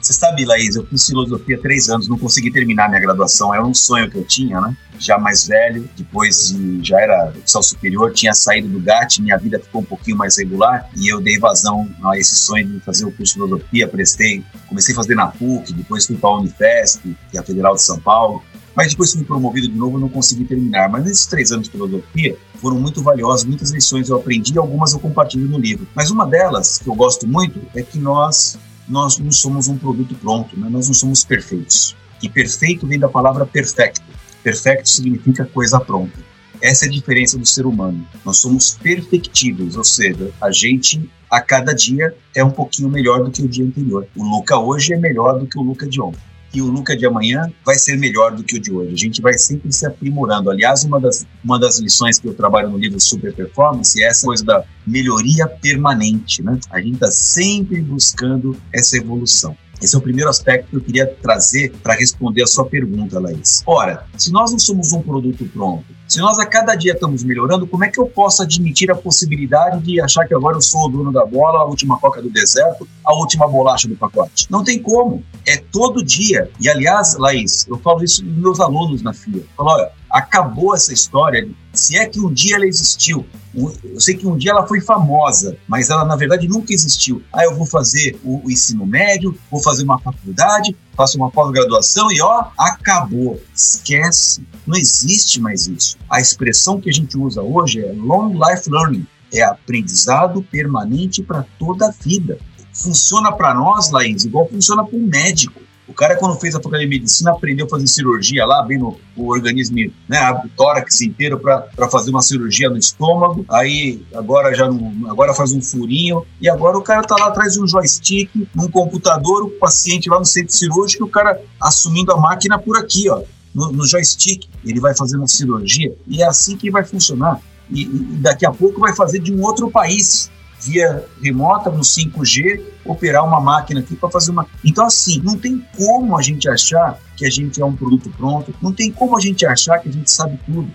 Você 0.00 0.12
sabe, 0.12 0.44
Laís, 0.44 0.76
eu 0.76 0.86
fiz 0.86 1.06
filosofia 1.06 1.58
três 1.60 1.88
anos, 1.88 2.08
não 2.08 2.16
consegui 2.16 2.52
terminar 2.52 2.88
minha 2.88 3.00
graduação, 3.00 3.52
era 3.52 3.64
um 3.64 3.74
sonho 3.74 4.08
que 4.08 4.16
eu 4.16 4.24
tinha, 4.24 4.60
né? 4.60 4.76
Já 4.98 5.18
mais 5.18 5.46
velho, 5.46 5.88
depois 5.96 6.48
de, 6.48 6.84
já 6.84 7.00
era 7.00 7.30
oficial 7.30 7.62
superior, 7.62 8.12
tinha 8.12 8.32
saído 8.32 8.68
do 8.68 8.80
GAT, 8.80 9.20
minha 9.20 9.36
vida 9.36 9.58
ficou 9.58 9.80
um 9.80 9.84
pouquinho 9.84 10.16
mais 10.16 10.38
regular 10.38 10.88
e 10.96 11.12
eu 11.12 11.20
dei 11.20 11.38
vazão 11.38 11.88
a 12.04 12.16
esse 12.16 12.36
sonho 12.36 12.66
de 12.66 12.80
fazer 12.80 13.04
o 13.04 13.12
curso 13.12 13.34
de 13.34 13.40
filosofia, 13.40 13.88
prestei, 13.88 14.44
comecei 14.68 14.94
a 14.94 14.96
fazer 14.96 15.14
na 15.16 15.26
PUC, 15.26 15.72
depois 15.72 16.06
fui 16.06 16.16
para 16.16 16.30
a 16.30 16.38
Unifesp, 16.38 17.16
que 17.30 17.36
é 17.36 17.40
a 17.40 17.44
Federal 17.44 17.74
de 17.74 17.82
São 17.82 17.98
Paulo, 17.98 18.42
mas 18.78 18.92
depois 18.92 19.12
fui 19.12 19.24
promovido 19.24 19.66
de 19.66 19.74
novo, 19.74 19.98
não 19.98 20.08
consegui 20.08 20.44
terminar. 20.44 20.88
Mas 20.88 21.04
nesses 21.04 21.26
três 21.26 21.50
anos 21.50 21.66
de 21.66 21.72
filosofia 21.72 22.38
foram 22.60 22.78
muito 22.78 23.02
valiosos, 23.02 23.44
muitas 23.44 23.72
lições 23.72 24.08
eu 24.08 24.14
aprendi, 24.14 24.56
algumas 24.56 24.92
eu 24.92 25.00
compartilho 25.00 25.48
no 25.48 25.58
livro. 25.58 25.84
Mas 25.96 26.12
uma 26.12 26.24
delas 26.24 26.78
que 26.78 26.88
eu 26.88 26.94
gosto 26.94 27.26
muito 27.26 27.60
é 27.74 27.82
que 27.82 27.98
nós 27.98 28.56
nós 28.86 29.18
não 29.18 29.32
somos 29.32 29.66
um 29.66 29.76
produto 29.76 30.14
pronto, 30.14 30.56
né? 30.56 30.68
nós 30.70 30.86
não 30.86 30.94
somos 30.94 31.24
perfeitos. 31.24 31.96
E 32.22 32.28
perfeito 32.28 32.86
vem 32.86 33.00
da 33.00 33.08
palavra 33.08 33.44
perfecto. 33.44 34.00
Perfecto 34.44 34.88
significa 34.88 35.44
coisa 35.44 35.80
pronta. 35.80 36.16
Essa 36.62 36.84
é 36.84 36.88
a 36.88 36.92
diferença 36.92 37.36
do 37.36 37.46
ser 37.46 37.66
humano. 37.66 38.06
Nós 38.24 38.38
somos 38.38 38.78
perfectíveis, 38.80 39.76
ou 39.76 39.82
seja, 39.82 40.30
a 40.40 40.52
gente 40.52 41.10
a 41.28 41.40
cada 41.40 41.74
dia 41.74 42.14
é 42.32 42.44
um 42.44 42.50
pouquinho 42.50 42.88
melhor 42.88 43.24
do 43.24 43.30
que 43.32 43.42
o 43.42 43.48
dia 43.48 43.64
anterior. 43.64 44.06
O 44.16 44.22
Luca 44.22 44.56
hoje 44.56 44.94
é 44.94 44.96
melhor 44.96 45.40
do 45.40 45.48
que 45.48 45.58
o 45.58 45.62
Luca 45.62 45.84
de 45.84 46.00
ontem. 46.00 46.27
E 46.52 46.62
o 46.62 46.66
Luca 46.66 46.96
de 46.96 47.04
amanhã 47.04 47.52
vai 47.64 47.76
ser 47.76 47.96
melhor 47.98 48.34
do 48.34 48.42
que 48.42 48.56
o 48.56 48.60
de 48.60 48.72
hoje. 48.72 48.92
A 48.92 48.96
gente 48.96 49.20
vai 49.20 49.34
sempre 49.34 49.72
se 49.72 49.86
aprimorando. 49.86 50.50
Aliás, 50.50 50.84
uma 50.84 50.98
das, 50.98 51.26
uma 51.44 51.58
das 51.58 51.78
lições 51.78 52.18
que 52.18 52.26
eu 52.26 52.34
trabalho 52.34 52.70
no 52.70 52.78
livro 52.78 52.98
Super 53.00 53.34
Performance 53.34 54.02
é 54.02 54.06
essa 54.06 54.26
coisa 54.26 54.44
da 54.44 54.64
melhoria 54.86 55.46
permanente. 55.46 56.42
Né? 56.42 56.58
A 56.70 56.80
gente 56.80 56.94
está 56.94 57.10
sempre 57.10 57.80
buscando 57.82 58.56
essa 58.72 58.96
evolução. 58.96 59.56
Esse 59.80 59.94
é 59.94 59.98
o 59.98 60.02
primeiro 60.02 60.28
aspecto 60.28 60.70
que 60.70 60.76
eu 60.76 60.80
queria 60.80 61.06
trazer 61.06 61.72
para 61.82 61.94
responder 61.94 62.42
a 62.42 62.46
sua 62.46 62.66
pergunta, 62.66 63.20
Laís. 63.20 63.62
Ora, 63.64 64.06
se 64.16 64.32
nós 64.32 64.50
não 64.50 64.58
somos 64.58 64.92
um 64.92 65.00
produto 65.00 65.48
pronto, 65.52 65.84
se 66.08 66.20
nós 66.20 66.38
a 66.38 66.46
cada 66.46 66.74
dia 66.74 66.94
estamos 66.94 67.22
melhorando, 67.22 67.66
como 67.66 67.84
é 67.84 67.88
que 67.88 68.00
eu 68.00 68.06
posso 68.06 68.42
admitir 68.42 68.90
a 68.90 68.94
possibilidade 68.94 69.82
de 69.82 70.00
achar 70.00 70.26
que 70.26 70.34
agora 70.34 70.56
eu 70.56 70.62
sou 70.62 70.86
o 70.86 70.88
dono 70.88 71.12
da 71.12 71.24
bola, 71.26 71.60
a 71.60 71.64
última 71.64 71.98
coca 71.98 72.22
do 72.22 72.30
deserto, 72.30 72.88
a 73.04 73.14
última 73.14 73.46
bolacha 73.46 73.86
do 73.86 73.94
pacote? 73.94 74.46
Não 74.50 74.64
tem 74.64 74.80
como. 74.80 75.22
É 75.46 75.58
todo 75.58 76.02
dia. 76.02 76.50
E 76.58 76.68
aliás, 76.68 77.16
Laís, 77.18 77.66
eu 77.68 77.76
falo 77.78 78.02
isso 78.02 78.24
dos 78.24 78.36
meus 78.36 78.58
alunos 78.58 79.02
na 79.02 79.12
FIA. 79.12 79.42
Falo, 79.54 79.70
olha, 79.70 79.90
acabou 80.10 80.74
essa 80.74 80.92
história. 80.92 81.48
Se 81.72 81.96
é 81.96 82.06
que 82.06 82.20
um 82.20 82.32
dia 82.32 82.56
ela 82.56 82.66
existiu, 82.66 83.26
eu 83.54 84.00
sei 84.00 84.16
que 84.16 84.26
um 84.26 84.36
dia 84.36 84.50
ela 84.50 84.66
foi 84.66 84.80
famosa, 84.80 85.56
mas 85.66 85.90
ela 85.90 86.04
na 86.04 86.16
verdade 86.16 86.48
nunca 86.48 86.72
existiu. 86.72 87.22
Ah, 87.32 87.44
eu 87.44 87.56
vou 87.56 87.66
fazer 87.66 88.18
o, 88.24 88.46
o 88.46 88.50
ensino 88.50 88.86
médio, 88.86 89.36
vou 89.50 89.62
fazer 89.62 89.84
uma 89.84 89.98
faculdade, 89.98 90.76
faço 90.96 91.16
uma 91.16 91.30
pós-graduação 91.30 92.10
e 92.10 92.20
ó, 92.20 92.46
acabou. 92.58 93.40
Esquece. 93.54 94.42
Não 94.66 94.76
existe 94.76 95.40
mais 95.40 95.66
isso. 95.66 95.96
A 96.10 96.20
expressão 96.20 96.80
que 96.80 96.90
a 96.90 96.92
gente 96.92 97.16
usa 97.16 97.42
hoje 97.42 97.84
é 97.84 97.92
long 97.92 98.32
life 98.32 98.68
learning. 98.70 99.06
É 99.32 99.42
aprendizado 99.42 100.42
permanente 100.42 101.22
para 101.22 101.44
toda 101.58 101.88
a 101.88 101.90
vida. 101.90 102.38
Funciona 102.72 103.32
para 103.32 103.54
nós, 103.54 103.90
Laís, 103.90 104.24
igual 104.24 104.48
funciona 104.48 104.84
para 104.84 104.96
um 104.96 105.06
médico. 105.06 105.60
O 105.88 105.94
cara, 105.94 106.16
quando 106.16 106.38
fez 106.38 106.54
a 106.54 106.58
faculdade 106.58 106.84
de 106.84 106.90
medicina, 106.90 107.30
aprendeu 107.30 107.64
a 107.64 107.68
fazer 107.68 107.86
cirurgia 107.86 108.44
lá, 108.44 108.66
no 108.68 108.98
o 109.16 109.30
organismo, 109.30 109.90
né, 110.06 110.30
o 110.44 110.48
tórax 110.50 111.00
inteiro 111.00 111.40
para 111.40 111.88
fazer 111.90 112.10
uma 112.10 112.20
cirurgia 112.20 112.68
no 112.68 112.76
estômago. 112.76 113.44
Aí, 113.48 114.04
agora 114.14 114.54
já 114.54 114.68
não, 114.68 115.10
agora 115.10 115.32
faz 115.32 115.52
um 115.52 115.62
furinho. 115.62 116.26
E 116.40 116.48
agora 116.48 116.76
o 116.76 116.82
cara 116.82 117.02
tá 117.02 117.16
lá 117.18 117.28
atrás 117.28 117.54
de 117.54 117.62
um 117.62 117.66
joystick, 117.66 118.30
num 118.54 118.70
computador, 118.70 119.44
o 119.44 119.50
paciente 119.50 120.10
lá 120.10 120.18
no 120.18 120.26
centro 120.26 120.54
cirúrgico, 120.54 121.04
o 121.04 121.10
cara 121.10 121.40
assumindo 121.60 122.12
a 122.12 122.16
máquina 122.18 122.58
por 122.58 122.76
aqui, 122.76 123.08
ó, 123.08 123.22
no, 123.54 123.72
no 123.72 123.86
joystick. 123.86 124.46
Ele 124.64 124.80
vai 124.80 124.94
fazendo 124.94 125.24
a 125.24 125.26
cirurgia 125.26 125.94
e 126.06 126.22
é 126.22 126.26
assim 126.26 126.56
que 126.56 126.70
vai 126.70 126.84
funcionar. 126.84 127.40
E, 127.70 127.82
e 127.84 128.18
daqui 128.20 128.44
a 128.44 128.50
pouco 128.50 128.78
vai 128.78 128.94
fazer 128.94 129.20
de 129.20 129.32
um 129.32 129.42
outro 129.42 129.70
país 129.70 130.30
via 130.60 131.04
remota, 131.22 131.70
no 131.70 131.80
5G, 131.80 132.60
operar 132.88 133.24
uma 133.24 133.40
máquina 133.40 133.80
aqui 133.80 133.94
para 133.94 134.10
fazer 134.10 134.30
uma. 134.30 134.46
Então, 134.64 134.86
assim, 134.86 135.20
não 135.22 135.36
tem 135.36 135.64
como 135.76 136.16
a 136.16 136.22
gente 136.22 136.48
achar 136.48 136.98
que 137.16 137.26
a 137.26 137.30
gente 137.30 137.60
é 137.60 137.64
um 137.64 137.76
produto 137.76 138.10
pronto, 138.16 138.54
não 138.62 138.72
tem 138.72 138.90
como 138.90 139.16
a 139.16 139.20
gente 139.20 139.44
achar 139.46 139.78
que 139.78 139.88
a 139.88 139.92
gente 139.92 140.10
sabe 140.10 140.38
tudo. 140.46 140.68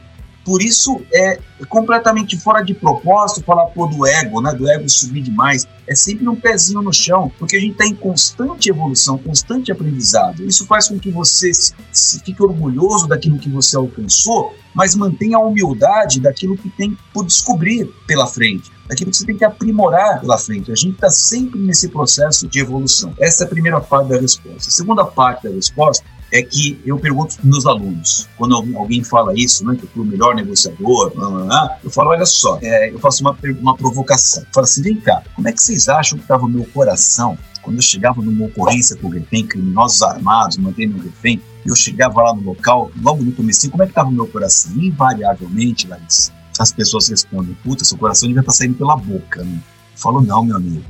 Por 0.45 0.61
isso 0.61 1.01
é 1.13 1.39
completamente 1.69 2.37
fora 2.37 2.61
de 2.61 2.73
propósito 2.73 3.43
falar 3.45 3.67
pô, 3.67 3.87
do 3.87 4.05
ego, 4.05 4.41
né? 4.41 4.53
Do 4.53 4.69
ego 4.69 4.89
subir 4.89 5.21
demais. 5.21 5.67
É 5.87 5.95
sempre 5.95 6.27
um 6.27 6.35
pezinho 6.35 6.81
no 6.81 6.93
chão, 6.93 7.31
porque 7.39 7.55
a 7.55 7.59
gente 7.59 7.73
está 7.73 7.85
em 7.85 7.95
constante 7.95 8.69
evolução, 8.69 9.17
constante 9.17 9.71
aprendizado. 9.71 10.43
Isso 10.43 10.65
faz 10.65 10.87
com 10.89 10.99
que 10.99 11.09
você 11.09 11.51
se, 11.53 11.73
fique 12.19 12.41
orgulhoso 12.43 13.07
daquilo 13.07 13.39
que 13.39 13.49
você 13.49 13.77
alcançou, 13.77 14.53
mas 14.73 14.95
mantenha 14.95 15.37
a 15.37 15.41
humildade 15.41 16.19
daquilo 16.19 16.57
que 16.57 16.69
tem 16.69 16.97
por 17.13 17.25
descobrir 17.25 17.85
pela 18.05 18.27
frente 18.27 18.71
daquilo 18.87 19.11
que 19.11 19.17
você 19.17 19.25
tem 19.25 19.37
que 19.37 19.45
aprimorar 19.45 20.19
pela 20.19 20.37
frente. 20.37 20.71
A 20.71 20.75
gente 20.75 20.95
está 20.95 21.09
sempre 21.09 21.59
nesse 21.59 21.89
processo 21.89 22.47
de 22.47 22.59
evolução. 22.59 23.13
Essa 23.19 23.43
é 23.43 23.47
a 23.47 23.49
primeira 23.49 23.79
parte 23.79 24.09
da 24.09 24.19
resposta. 24.19 24.69
A 24.69 24.71
segunda 24.71 25.05
parte 25.05 25.47
da 25.47 25.55
resposta 25.55 26.05
é 26.33 26.41
que 26.41 26.81
eu 26.83 26.97
pergunto 26.97 27.35
para 27.35 27.45
meus 27.45 27.63
alunos, 27.67 28.27
quando 28.35 28.55
alguém 28.75 29.03
fala 29.03 29.33
isso, 29.35 29.63
né, 29.63 29.75
que 29.75 29.83
eu 29.83 29.89
fui 29.89 30.01
o 30.01 30.05
melhor 30.05 30.33
negociador, 30.33 31.13
eu 31.83 31.91
falo, 31.91 32.09
olha 32.09 32.25
só, 32.25 32.57
é, 32.59 32.89
eu 32.89 32.97
faço 32.97 33.23
uma, 33.23 33.37
uma 33.61 33.77
provocação. 33.77 34.41
Eu 34.41 34.49
falo 34.51 34.63
assim, 34.63 34.81
vem 34.81 34.95
cá, 34.95 35.21
como 35.35 35.47
é 35.47 35.51
que 35.51 35.61
vocês 35.61 35.87
acham 35.87 36.17
que 36.17 36.23
estava 36.23 36.45
o 36.45 36.49
meu 36.49 36.65
coração 36.73 37.37
quando 37.61 37.75
eu 37.75 37.81
chegava 37.83 38.19
numa 38.19 38.47
ocorrência 38.47 38.95
com 38.97 39.09
refém, 39.09 39.45
criminosos 39.45 40.01
armados, 40.01 40.57
mantendo 40.57 40.97
um 40.97 41.01
refém, 41.01 41.39
eu 41.63 41.75
chegava 41.75 42.21
lá 42.21 42.33
no 42.33 42.41
local, 42.41 42.91
logo 43.01 43.23
no 43.23 43.31
começo, 43.31 43.69
como 43.69 43.83
é 43.83 43.85
que 43.85 43.91
estava 43.91 44.09
o 44.09 44.11
meu 44.11 44.27
coração? 44.27 44.73
Invariavelmente, 44.75 45.87
Larissa, 45.87 46.33
as 46.59 46.73
pessoas 46.73 47.07
respondem, 47.09 47.55
puta, 47.63 47.85
seu 47.85 47.97
coração 47.97 48.27
devia 48.27 48.41
estar 48.41 48.51
tá 48.51 48.57
saindo 48.57 48.73
pela 48.73 48.97
boca, 48.97 49.43
né? 49.43 49.61
Eu 49.93 49.99
falo, 49.99 50.19
não, 50.19 50.43
meu 50.43 50.57
amigo, 50.57 50.83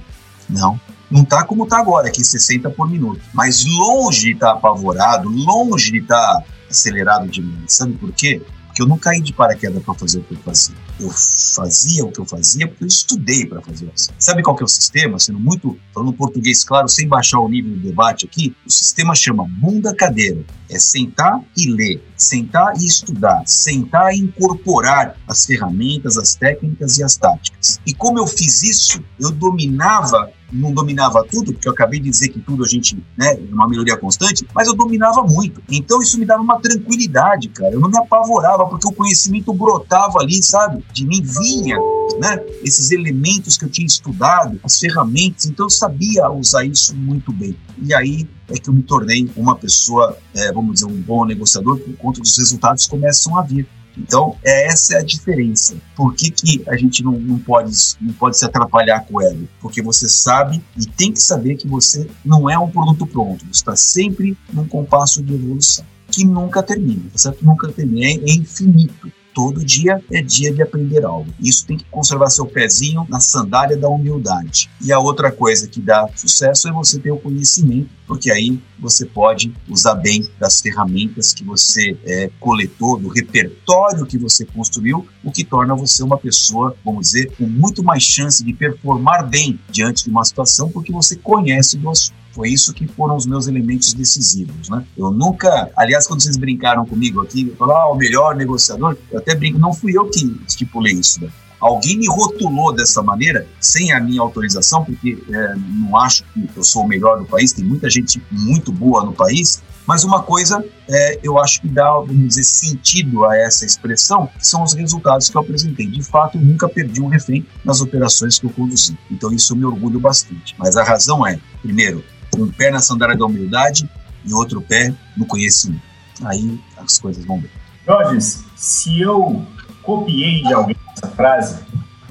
não. 0.49 0.79
Não 1.13 1.21
está 1.21 1.43
como 1.43 1.65
está 1.65 1.77
agora, 1.77 2.07
aqui 2.07 2.23
60 2.23 2.71
por 2.71 2.89
minuto. 2.89 3.21
Mas 3.31 3.63
longe 3.63 4.21
de 4.21 4.31
estar 4.31 4.47
tá 4.47 4.53
apavorado, 4.53 5.29
longe 5.29 5.91
de 5.91 5.99
estar 5.99 6.17
tá 6.17 6.43
acelerado 6.67 7.27
demais. 7.27 7.71
Sabe 7.71 7.93
por 7.93 8.11
quê? 8.11 8.41
Porque 8.65 8.81
eu 8.81 8.87
não 8.87 8.97
caí 8.97 9.21
de 9.21 9.31
paraquedas 9.31 9.83
para 9.83 9.93
fazer 9.93 10.17
o 10.17 10.23
que 10.23 10.33
eu 10.33 10.39
fazia. 10.39 10.75
Eu 10.99 11.09
fazia 11.09 12.05
o 12.05 12.11
que 12.11 12.19
eu 12.19 12.25
fazia 12.25 12.67
porque 12.67 12.83
eu 12.83 12.87
estudei 12.87 13.45
para 13.45 13.61
fazer 13.61 13.89
isso. 13.95 14.11
Sabe 14.17 14.43
qual 14.43 14.55
que 14.55 14.63
é 14.63 14.65
o 14.65 14.69
sistema? 14.69 15.19
Sendo 15.19 15.39
muito, 15.39 15.77
falando 15.93 16.13
português 16.13 16.63
claro, 16.63 16.87
sem 16.87 17.07
baixar 17.07 17.39
o 17.39 17.49
nível 17.49 17.71
do 17.71 17.79
debate 17.79 18.25
aqui, 18.25 18.55
o 18.65 18.71
sistema 18.71 19.15
chama 19.15 19.45
bunda 19.47 19.93
cadeira. 19.95 20.43
É 20.69 20.79
sentar 20.79 21.41
e 21.57 21.69
ler, 21.69 22.03
sentar 22.15 22.73
e 22.77 22.85
estudar, 22.85 23.43
sentar 23.45 24.13
e 24.13 24.19
incorporar 24.19 25.15
as 25.27 25.45
ferramentas, 25.45 26.17
as 26.17 26.35
técnicas 26.35 26.97
e 26.97 27.03
as 27.03 27.15
táticas. 27.15 27.79
E 27.85 27.93
como 27.93 28.17
eu 28.17 28.25
fiz 28.25 28.63
isso, 28.63 29.03
eu 29.19 29.31
dominava 29.31 30.31
não 30.53 30.71
dominava 30.71 31.25
tudo, 31.29 31.51
porque 31.51 31.67
eu 31.67 31.71
acabei 31.71 31.99
de 31.99 32.09
dizer 32.09 32.29
que 32.29 32.39
tudo 32.39 32.63
a 32.63 32.67
gente, 32.67 32.95
né, 33.17 33.35
uma 33.51 33.67
melhoria 33.67 33.97
constante, 33.97 34.45
mas 34.53 34.67
eu 34.67 34.75
dominava 34.75 35.23
muito. 35.23 35.61
Então 35.69 36.01
isso 36.01 36.19
me 36.19 36.25
dava 36.25 36.41
uma 36.41 36.59
tranquilidade, 36.59 37.49
cara. 37.49 37.73
Eu 37.73 37.79
não 37.79 37.89
me 37.89 37.97
apavorava, 37.97 38.65
porque 38.67 38.87
o 38.87 38.91
conhecimento 38.91 39.51
brotava 39.53 40.19
ali, 40.19 40.41
sabe? 40.43 40.82
De 40.91 41.05
mim 41.05 41.21
vinha, 41.21 41.77
né? 42.19 42.39
Esses 42.63 42.91
elementos 42.91 43.57
que 43.57 43.65
eu 43.65 43.69
tinha 43.69 43.87
estudado, 43.87 44.59
as 44.63 44.79
ferramentas, 44.79 45.45
então 45.45 45.65
eu 45.65 45.69
sabia 45.69 46.29
usar 46.29 46.65
isso 46.65 46.95
muito 46.95 47.31
bem. 47.31 47.55
E 47.81 47.93
aí 47.93 48.27
é 48.49 48.55
que 48.55 48.69
eu 48.69 48.73
me 48.73 48.83
tornei 48.83 49.29
uma 49.35 49.55
pessoa, 49.55 50.17
é, 50.35 50.51
vamos 50.51 50.75
dizer, 50.75 50.85
um 50.85 51.01
bom 51.01 51.25
negociador, 51.25 51.79
por 51.79 51.95
conta 51.97 52.21
dos 52.21 52.37
resultados 52.37 52.85
começam 52.85 53.37
a 53.37 53.41
vir. 53.41 53.67
Então, 53.97 54.35
é, 54.43 54.67
essa 54.67 54.95
é 54.95 54.99
a 54.99 55.03
diferença. 55.03 55.75
Por 55.95 56.15
que, 56.15 56.31
que 56.31 56.63
a 56.67 56.75
gente 56.75 57.03
não, 57.03 57.13
não, 57.13 57.37
pode, 57.37 57.71
não 58.01 58.13
pode 58.13 58.37
se 58.37 58.45
atrapalhar 58.45 59.05
com 59.05 59.21
ego? 59.21 59.47
Porque 59.61 59.81
você 59.81 60.09
sabe 60.09 60.63
e 60.75 60.85
tem 60.85 61.11
que 61.11 61.21
saber 61.21 61.55
que 61.55 61.67
você 61.67 62.09
não 62.25 62.49
é 62.49 62.57
um 62.57 62.69
produto 62.69 63.05
pronto. 63.05 63.45
Você 63.45 63.51
está 63.51 63.75
sempre 63.75 64.35
num 64.51 64.67
compasso 64.67 65.21
de 65.21 65.33
evolução 65.33 65.85
que 66.09 66.25
nunca 66.25 66.61
termina, 66.61 67.03
tá 67.11 67.17
certo? 67.17 67.43
Nunca 67.43 67.71
termina, 67.71 68.05
é 68.05 68.33
infinito. 68.33 69.11
Todo 69.33 69.65
dia 69.65 70.01
é 70.11 70.21
dia 70.21 70.53
de 70.53 70.61
aprender 70.61 71.03
algo. 71.03 71.33
Isso 71.39 71.65
tem 71.65 71.77
que 71.77 71.85
conservar 71.85 72.29
seu 72.29 72.45
pezinho 72.45 73.05
na 73.09 73.19
sandália 73.19 73.75
da 73.75 73.89
humildade. 73.89 74.69
E 74.81 74.91
a 74.91 74.99
outra 74.99 75.31
coisa 75.31 75.67
que 75.67 75.81
dá 75.81 76.07
sucesso 76.15 76.67
é 76.67 76.71
você 76.71 76.99
ter 76.99 77.11
o 77.11 77.17
conhecimento, 77.17 77.89
porque 78.05 78.31
aí 78.31 78.59
você 78.79 79.05
pode 79.05 79.53
usar 79.67 79.95
bem 79.95 80.27
das 80.39 80.61
ferramentas 80.61 81.33
que 81.33 81.43
você 81.43 81.97
é, 82.05 82.29
coletou, 82.39 82.99
do 82.99 83.07
repertório 83.07 84.05
que 84.05 84.17
você 84.17 84.45
construiu, 84.45 85.07
o 85.23 85.31
que 85.31 85.43
torna 85.43 85.73
você 85.73 86.03
uma 86.03 86.17
pessoa, 86.17 86.75
vamos 86.83 87.07
dizer, 87.07 87.31
com 87.35 87.45
muito 87.45 87.83
mais 87.83 88.03
chance 88.03 88.43
de 88.43 88.53
performar 88.53 89.27
bem 89.27 89.59
diante 89.69 90.03
de 90.03 90.09
uma 90.09 90.23
situação, 90.23 90.69
porque 90.69 90.91
você 90.91 91.15
conhece 91.15 91.77
do 91.77 91.89
assunto. 91.89 92.22
Foi 92.33 92.49
isso 92.49 92.73
que 92.73 92.87
foram 92.87 93.15
os 93.15 93.25
meus 93.25 93.47
elementos 93.47 93.93
decisivos, 93.93 94.67
né? 94.67 94.83
Eu 94.97 95.11
nunca, 95.11 95.69
aliás, 95.75 96.07
quando 96.07 96.21
vocês 96.21 96.35
brincaram 96.35 96.83
comigo 96.85 97.21
aqui, 97.21 97.53
falaram, 97.57 97.81
ah, 97.81 97.91
o 97.91 97.95
melhor 97.95 98.35
negociador, 98.35 98.97
eu 99.11 99.19
até 99.19 99.35
brinco, 99.35 99.59
não 99.59 99.71
fui 99.71 99.95
eu 99.95 100.09
que 100.09 100.35
estipulei 100.47 100.93
isso, 100.93 101.21
né? 101.21 101.29
Alguém 101.59 101.97
me 101.97 102.07
rotulou 102.07 102.73
dessa 102.73 103.01
maneira, 103.01 103.47
sem 103.61 103.93
a 103.93 103.99
minha 103.99 104.19
autorização, 104.19 104.83
porque 104.83 105.23
é, 105.31 105.55
não 105.55 105.95
acho 105.95 106.25
que 106.33 106.49
eu 106.57 106.63
sou 106.63 106.83
o 106.83 106.87
melhor 106.87 107.19
do 107.19 107.25
país, 107.25 107.53
tem 107.53 107.63
muita 107.63 107.89
gente 107.89 108.21
muito 108.29 108.69
boa 108.69 109.05
no 109.05 109.13
país, 109.13 109.61
mas 109.85 110.03
uma 110.03 110.23
coisa 110.23 110.63
é, 110.89 111.19
eu 111.23 111.37
acho 111.39 111.61
que 111.61 111.67
dá, 111.67 111.89
vamos 111.91 112.27
dizer, 112.27 112.43
sentido 112.43 113.25
a 113.25 113.37
essa 113.37 113.65
expressão, 113.65 114.27
que 114.37 114.45
são 114.45 114.63
os 114.63 114.73
resultados 114.73 115.29
que 115.29 115.37
eu 115.37 115.41
apresentei. 115.41 115.87
De 115.87 116.01
fato, 116.03 116.37
eu 116.37 116.41
nunca 116.41 116.67
perdi 116.67 117.01
um 117.01 117.07
refém 117.07 117.45
nas 117.63 117.81
operações 117.81 118.39
que 118.39 118.45
eu 118.45 118.49
conduzi. 118.49 118.97
Então, 119.11 119.31
isso 119.31 119.53
eu 119.53 119.57
me 119.57 119.65
orgulho 119.65 119.99
bastante. 119.99 120.55
Mas 120.57 120.77
a 120.77 120.83
razão 120.83 121.25
é, 121.25 121.39
primeiro, 121.61 122.03
um 122.41 122.51
pé 122.51 122.71
na 122.71 122.79
sandália 122.79 123.17
da 123.17 123.25
humildade 123.25 123.89
e 124.25 124.33
outro 124.33 124.61
pé 124.61 124.93
no 125.17 125.25
conhecimento. 125.25 125.81
Aí 126.23 126.59
as 126.77 126.99
coisas 126.99 127.25
vão 127.25 127.39
bem. 127.39 127.49
Jorge, 127.85 128.21
se 128.55 129.01
eu 129.01 129.45
copiei 129.81 130.43
de 130.43 130.53
alguém 130.53 130.75
essa 130.95 131.07
frase, 131.07 131.59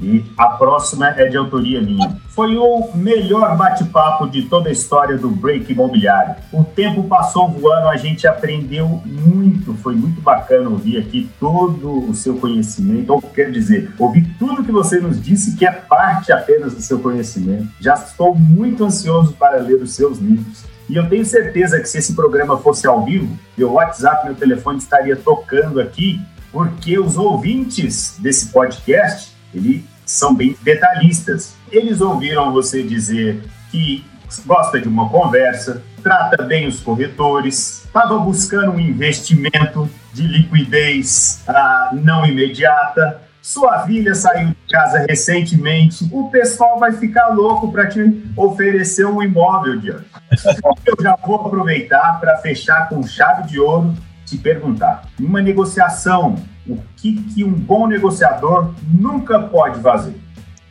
E 0.03 0.25
a 0.37 0.49
próxima 0.49 1.09
é 1.11 1.29
de 1.29 1.37
autoria 1.37 1.81
minha. 1.81 2.17
Foi 2.31 2.57
o 2.57 2.91
melhor 2.95 3.57
bate-papo 3.57 4.29
de 4.29 4.43
toda 4.43 4.69
a 4.69 4.73
história 4.73 5.17
do 5.17 5.31
break 5.31 5.71
imobiliário. 5.71 6.35
O 6.53 6.65
tempo 6.65 7.05
passou 7.05 7.49
voando, 7.49 7.89
a 7.89 7.97
gente 7.97 8.27
aprendeu 8.27 9.01
muito, 9.07 9.75
foi 9.75 9.95
muito 9.95 10.21
bacana 10.21 10.69
ouvir 10.69 10.99
aqui 10.99 11.31
todo 11.39 12.11
o 12.11 12.15
seu 12.15 12.37
conhecimento, 12.37 13.13
ou 13.13 13.23
quer 13.23 13.51
dizer, 13.53 13.93
ouvir 13.99 14.29
tudo 14.39 14.65
que 14.65 14.73
você 14.73 14.99
nos 14.99 15.23
disse 15.23 15.57
que 15.57 15.65
é 15.65 15.71
parte 15.71 16.33
apenas 16.33 16.75
do 16.75 16.83
seu 16.83 16.99
conhecimento. 16.99 17.69
Já 17.81 17.95
estou 17.95 18.35
muito 18.35 18.85
ansioso 18.85 19.35
para 19.35 19.59
ler 19.59 19.81
os 19.81 19.95
seus 19.95 20.19
livros. 20.19 20.65
E 20.89 20.97
eu 20.97 21.09
tenho 21.09 21.25
certeza 21.25 21.79
que 21.79 21.89
se 21.89 21.99
esse 21.99 22.13
programa 22.13 22.59
fosse 22.59 22.87
ao 22.87 23.05
vivo, 23.05 23.39
meu 23.57 23.73
WhatsApp, 23.73 24.27
meu 24.27 24.35
telefone 24.35 24.79
estaria 24.79 25.17
tocando 25.17 25.81
aqui, 25.81 26.21
porque 26.51 26.99
os 26.99 27.17
ouvintes 27.17 28.17
desse 28.19 28.47
podcast, 28.47 29.33
eles 29.55 29.92
são 30.05 30.35
bem 30.35 30.57
detalhistas. 30.63 31.55
Eles 31.71 32.01
ouviram 32.01 32.53
você 32.53 32.83
dizer 32.83 33.43
que 33.71 34.05
gosta 34.47 34.81
de 34.81 34.89
uma 34.89 35.09
conversa, 35.09 35.83
trata 36.03 36.43
bem 36.43 36.67
os 36.67 36.81
corretores, 36.81 37.85
estava 37.85 38.19
buscando 38.19 38.73
um 38.73 38.81
investimento 38.81 39.89
de 40.13 40.27
liquidez 40.27 41.43
ah, 41.47 41.91
não 41.93 42.25
imediata, 42.25 43.21
sua 43.43 43.81
filha 43.81 44.15
saiu 44.15 44.51
de 44.51 44.55
casa 44.71 45.05
recentemente, 45.09 46.09
o 46.13 46.31
pessoal 46.31 46.79
vai 46.79 46.93
ficar 46.93 47.27
louco 47.29 47.73
para 47.73 47.89
te 47.89 48.23
oferecer 48.37 49.05
um 49.05 49.21
imóvel, 49.21 49.81
Diante. 49.81 50.07
Eu 50.87 50.95
já 51.03 51.17
vou 51.17 51.37
aproveitar 51.37 52.21
para 52.21 52.37
fechar 52.39 52.89
com 52.89 53.03
chave 53.03 53.49
de 53.49 53.59
ouro, 53.59 53.95
te 54.25 54.39
perguntar, 54.39 55.09
uma 55.19 55.43
negociação, 55.43 56.37
o 56.67 56.79
que, 56.97 57.21
que 57.23 57.45
um 57.45 57.53
bom 57.53 57.87
negociador 57.87 58.73
nunca 58.93 59.41
pode 59.41 59.81
fazer? 59.81 60.15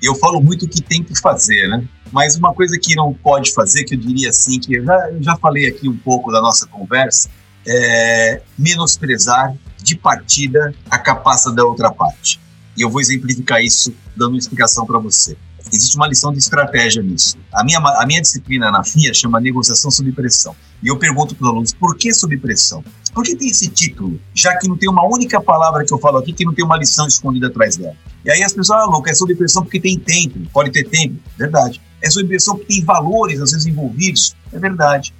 Eu 0.01 0.15
falo 0.15 0.41
muito 0.41 0.67
que 0.67 0.81
tem 0.81 1.03
que 1.03 1.17
fazer, 1.19 1.67
né? 1.67 1.83
Mas 2.11 2.35
uma 2.35 2.53
coisa 2.53 2.77
que 2.79 2.95
não 2.95 3.13
pode 3.13 3.53
fazer, 3.53 3.83
que 3.83 3.95
eu 3.95 3.99
diria 3.99 4.29
assim, 4.29 4.59
que 4.59 4.75
eu 4.75 4.85
já, 4.85 5.11
eu 5.11 5.23
já 5.23 5.35
falei 5.37 5.67
aqui 5.67 5.87
um 5.87 5.95
pouco 5.95 6.31
da 6.31 6.41
nossa 6.41 6.65
conversa, 6.65 7.29
é 7.67 8.41
menosprezar 8.57 9.53
de 9.81 9.95
partida 9.95 10.73
a 10.89 10.97
capacidade 10.97 11.55
da 11.57 11.65
outra 11.65 11.91
parte. 11.91 12.39
E 12.75 12.81
eu 12.81 12.89
vou 12.89 13.01
exemplificar 13.01 13.61
isso 13.61 13.93
dando 14.15 14.31
uma 14.31 14.39
explicação 14.39 14.85
para 14.85 14.97
você. 14.97 15.37
Existe 15.71 15.95
uma 15.95 16.07
lição 16.07 16.31
de 16.31 16.39
estratégia 16.39 17.03
nisso. 17.03 17.37
A 17.53 17.63
minha, 17.63 17.79
a 17.79 18.05
minha 18.05 18.21
disciplina 18.21 18.71
na 18.71 18.83
FIA 18.83 19.13
chama 19.13 19.39
negociação 19.39 19.91
sob 19.91 20.11
pressão. 20.11 20.55
E 20.81 20.87
eu 20.87 20.97
pergunto 20.97 21.35
para 21.35 21.45
os 21.45 21.49
alunos, 21.51 21.73
por 21.73 21.95
que 21.95 22.13
sob 22.13 22.35
pressão? 22.37 22.83
Por 23.13 23.23
que 23.23 23.35
tem 23.35 23.49
esse 23.49 23.69
título? 23.69 24.19
Já 24.33 24.57
que 24.57 24.67
não 24.67 24.77
tem 24.77 24.89
uma 24.89 25.05
única 25.05 25.39
palavra 25.39 25.85
que 25.85 25.93
eu 25.93 25.99
falo 25.99 26.17
aqui 26.17 26.33
que 26.33 26.45
não 26.45 26.53
tem 26.53 26.65
uma 26.65 26.77
lição 26.77 27.07
escondida 27.07 27.47
atrás 27.47 27.77
dela. 27.77 27.95
E 28.25 28.31
aí 28.31 28.41
as 28.43 28.53
pessoas, 28.53 28.81
ah, 28.81 28.85
louco, 28.85 29.09
é 29.09 29.13
sob 29.13 29.35
pressão 29.35 29.63
porque 29.63 29.79
tem 29.79 29.97
tempo, 29.97 30.39
pode 30.51 30.71
ter 30.71 30.83
tempo. 30.85 31.15
Verdade. 31.37 31.81
É 32.01 32.09
sob 32.09 32.27
pressão 32.27 32.55
porque 32.55 32.73
tem 32.73 32.83
valores, 32.83 33.39
às 33.41 33.51
vezes, 33.51 33.67
envolvidos. 33.67 34.35
É 34.51 34.57
verdade. 34.57 35.13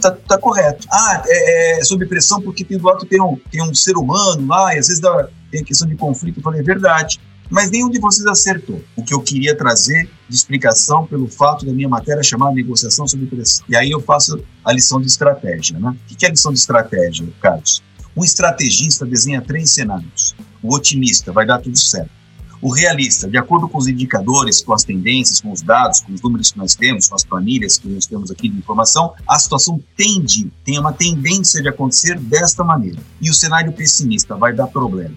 Tá, 0.00 0.10
tá, 0.10 0.38
correto. 0.38 0.86
Ah, 0.90 1.22
é, 1.26 1.78
é 1.80 1.84
sob 1.84 2.06
pressão 2.06 2.40
porque 2.40 2.64
tem 2.64 2.78
do 2.78 2.86
lado 2.86 3.04
tem 3.04 3.20
um, 3.20 3.36
tem 3.50 3.62
um 3.62 3.74
ser 3.74 3.96
humano 3.96 4.46
lá, 4.46 4.74
e 4.74 4.78
às 4.78 4.88
vezes 4.88 5.00
dá, 5.00 5.28
tem 5.50 5.62
questão 5.62 5.86
de 5.86 5.94
conflito. 5.94 6.38
Eu 6.38 6.42
falei, 6.42 6.60
é 6.60 6.62
verdade. 6.62 7.20
Mas 7.50 7.70
nenhum 7.70 7.90
de 7.90 7.98
vocês 7.98 8.26
acertou. 8.26 8.82
O 8.96 9.02
que 9.02 9.12
eu 9.12 9.20
queria 9.20 9.56
trazer 9.56 10.08
de 10.28 10.34
explicação 10.34 11.06
pelo 11.06 11.28
fato 11.28 11.66
da 11.66 11.72
minha 11.72 11.88
matéria 11.88 12.22
chamar 12.22 12.52
negociação 12.52 13.06
sob 13.06 13.26
pressão. 13.26 13.64
E 13.68 13.76
aí 13.76 13.90
eu 13.90 14.00
faço 14.00 14.42
a 14.64 14.72
lição 14.72 15.00
de 15.00 15.06
estratégia. 15.06 15.78
Né? 15.78 15.90
O 16.10 16.16
que 16.16 16.24
é 16.24 16.28
a 16.28 16.32
lição 16.32 16.52
de 16.52 16.58
estratégia, 16.58 17.26
Carlos? 17.40 17.82
Um 18.16 18.24
estrategista 18.24 19.04
desenha 19.04 19.42
três 19.42 19.70
cenários. 19.70 20.34
O 20.62 20.74
otimista 20.74 21.32
vai 21.32 21.44
dar 21.44 21.58
tudo 21.58 21.78
certo. 21.78 22.10
O 22.62 22.72
realista, 22.72 23.28
de 23.28 23.36
acordo 23.36 23.68
com 23.68 23.76
os 23.76 23.86
indicadores, 23.86 24.62
com 24.62 24.72
as 24.72 24.84
tendências, 24.84 25.38
com 25.38 25.52
os 25.52 25.60
dados, 25.60 26.00
com 26.00 26.14
os 26.14 26.22
números 26.22 26.50
que 26.50 26.56
nós 26.56 26.74
temos, 26.74 27.08
com 27.08 27.14
as 27.14 27.22
planilhas 27.22 27.76
que 27.76 27.86
nós 27.88 28.06
temos 28.06 28.30
aqui 28.30 28.48
de 28.48 28.56
informação, 28.56 29.12
a 29.28 29.38
situação 29.38 29.78
tende, 29.94 30.50
tem 30.64 30.78
uma 30.78 30.92
tendência 30.92 31.60
de 31.60 31.68
acontecer 31.68 32.18
desta 32.18 32.64
maneira. 32.64 32.98
E 33.20 33.28
o 33.28 33.34
cenário 33.34 33.70
pessimista 33.70 34.34
vai 34.34 34.54
dar 34.54 34.68
problema. 34.68 35.14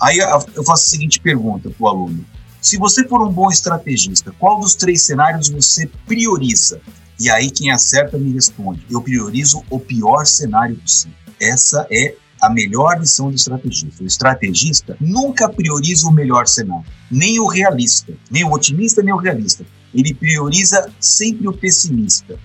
Aí 0.00 0.18
eu 0.18 0.64
faço 0.64 0.84
a 0.84 0.90
seguinte 0.90 1.20
pergunta 1.20 1.70
para 1.70 1.84
o 1.84 1.88
aluno: 1.88 2.24
se 2.60 2.78
você 2.78 3.06
for 3.06 3.20
um 3.26 3.32
bom 3.32 3.50
estrategista, 3.50 4.32
qual 4.38 4.58
dos 4.58 4.74
três 4.74 5.02
cenários 5.02 5.48
você 5.48 5.88
prioriza? 6.06 6.80
E 7.20 7.30
aí 7.30 7.50
quem 7.50 7.70
acerta 7.70 8.18
me 8.18 8.32
responde: 8.32 8.84
eu 8.90 9.00
priorizo 9.00 9.62
o 9.70 9.78
pior 9.78 10.24
cenário 10.24 10.76
possível. 10.76 11.16
Essa 11.40 11.86
é 11.90 12.14
a 12.40 12.50
melhor 12.50 12.98
lição 12.98 13.28
do 13.28 13.36
estrategista. 13.36 14.02
O 14.02 14.06
estrategista 14.06 14.96
nunca 15.00 15.48
prioriza 15.48 16.06
o 16.06 16.12
melhor 16.12 16.46
cenário, 16.46 16.84
nem 17.10 17.38
o 17.38 17.46
realista, 17.46 18.12
nem 18.30 18.44
o 18.44 18.52
otimista, 18.52 19.02
nem 19.02 19.12
o 19.12 19.18
realista. 19.18 19.64
Ele 19.94 20.12
prioriza 20.12 20.90
sempre 20.98 21.46
o 21.46 21.52
pessimista. 21.52 22.38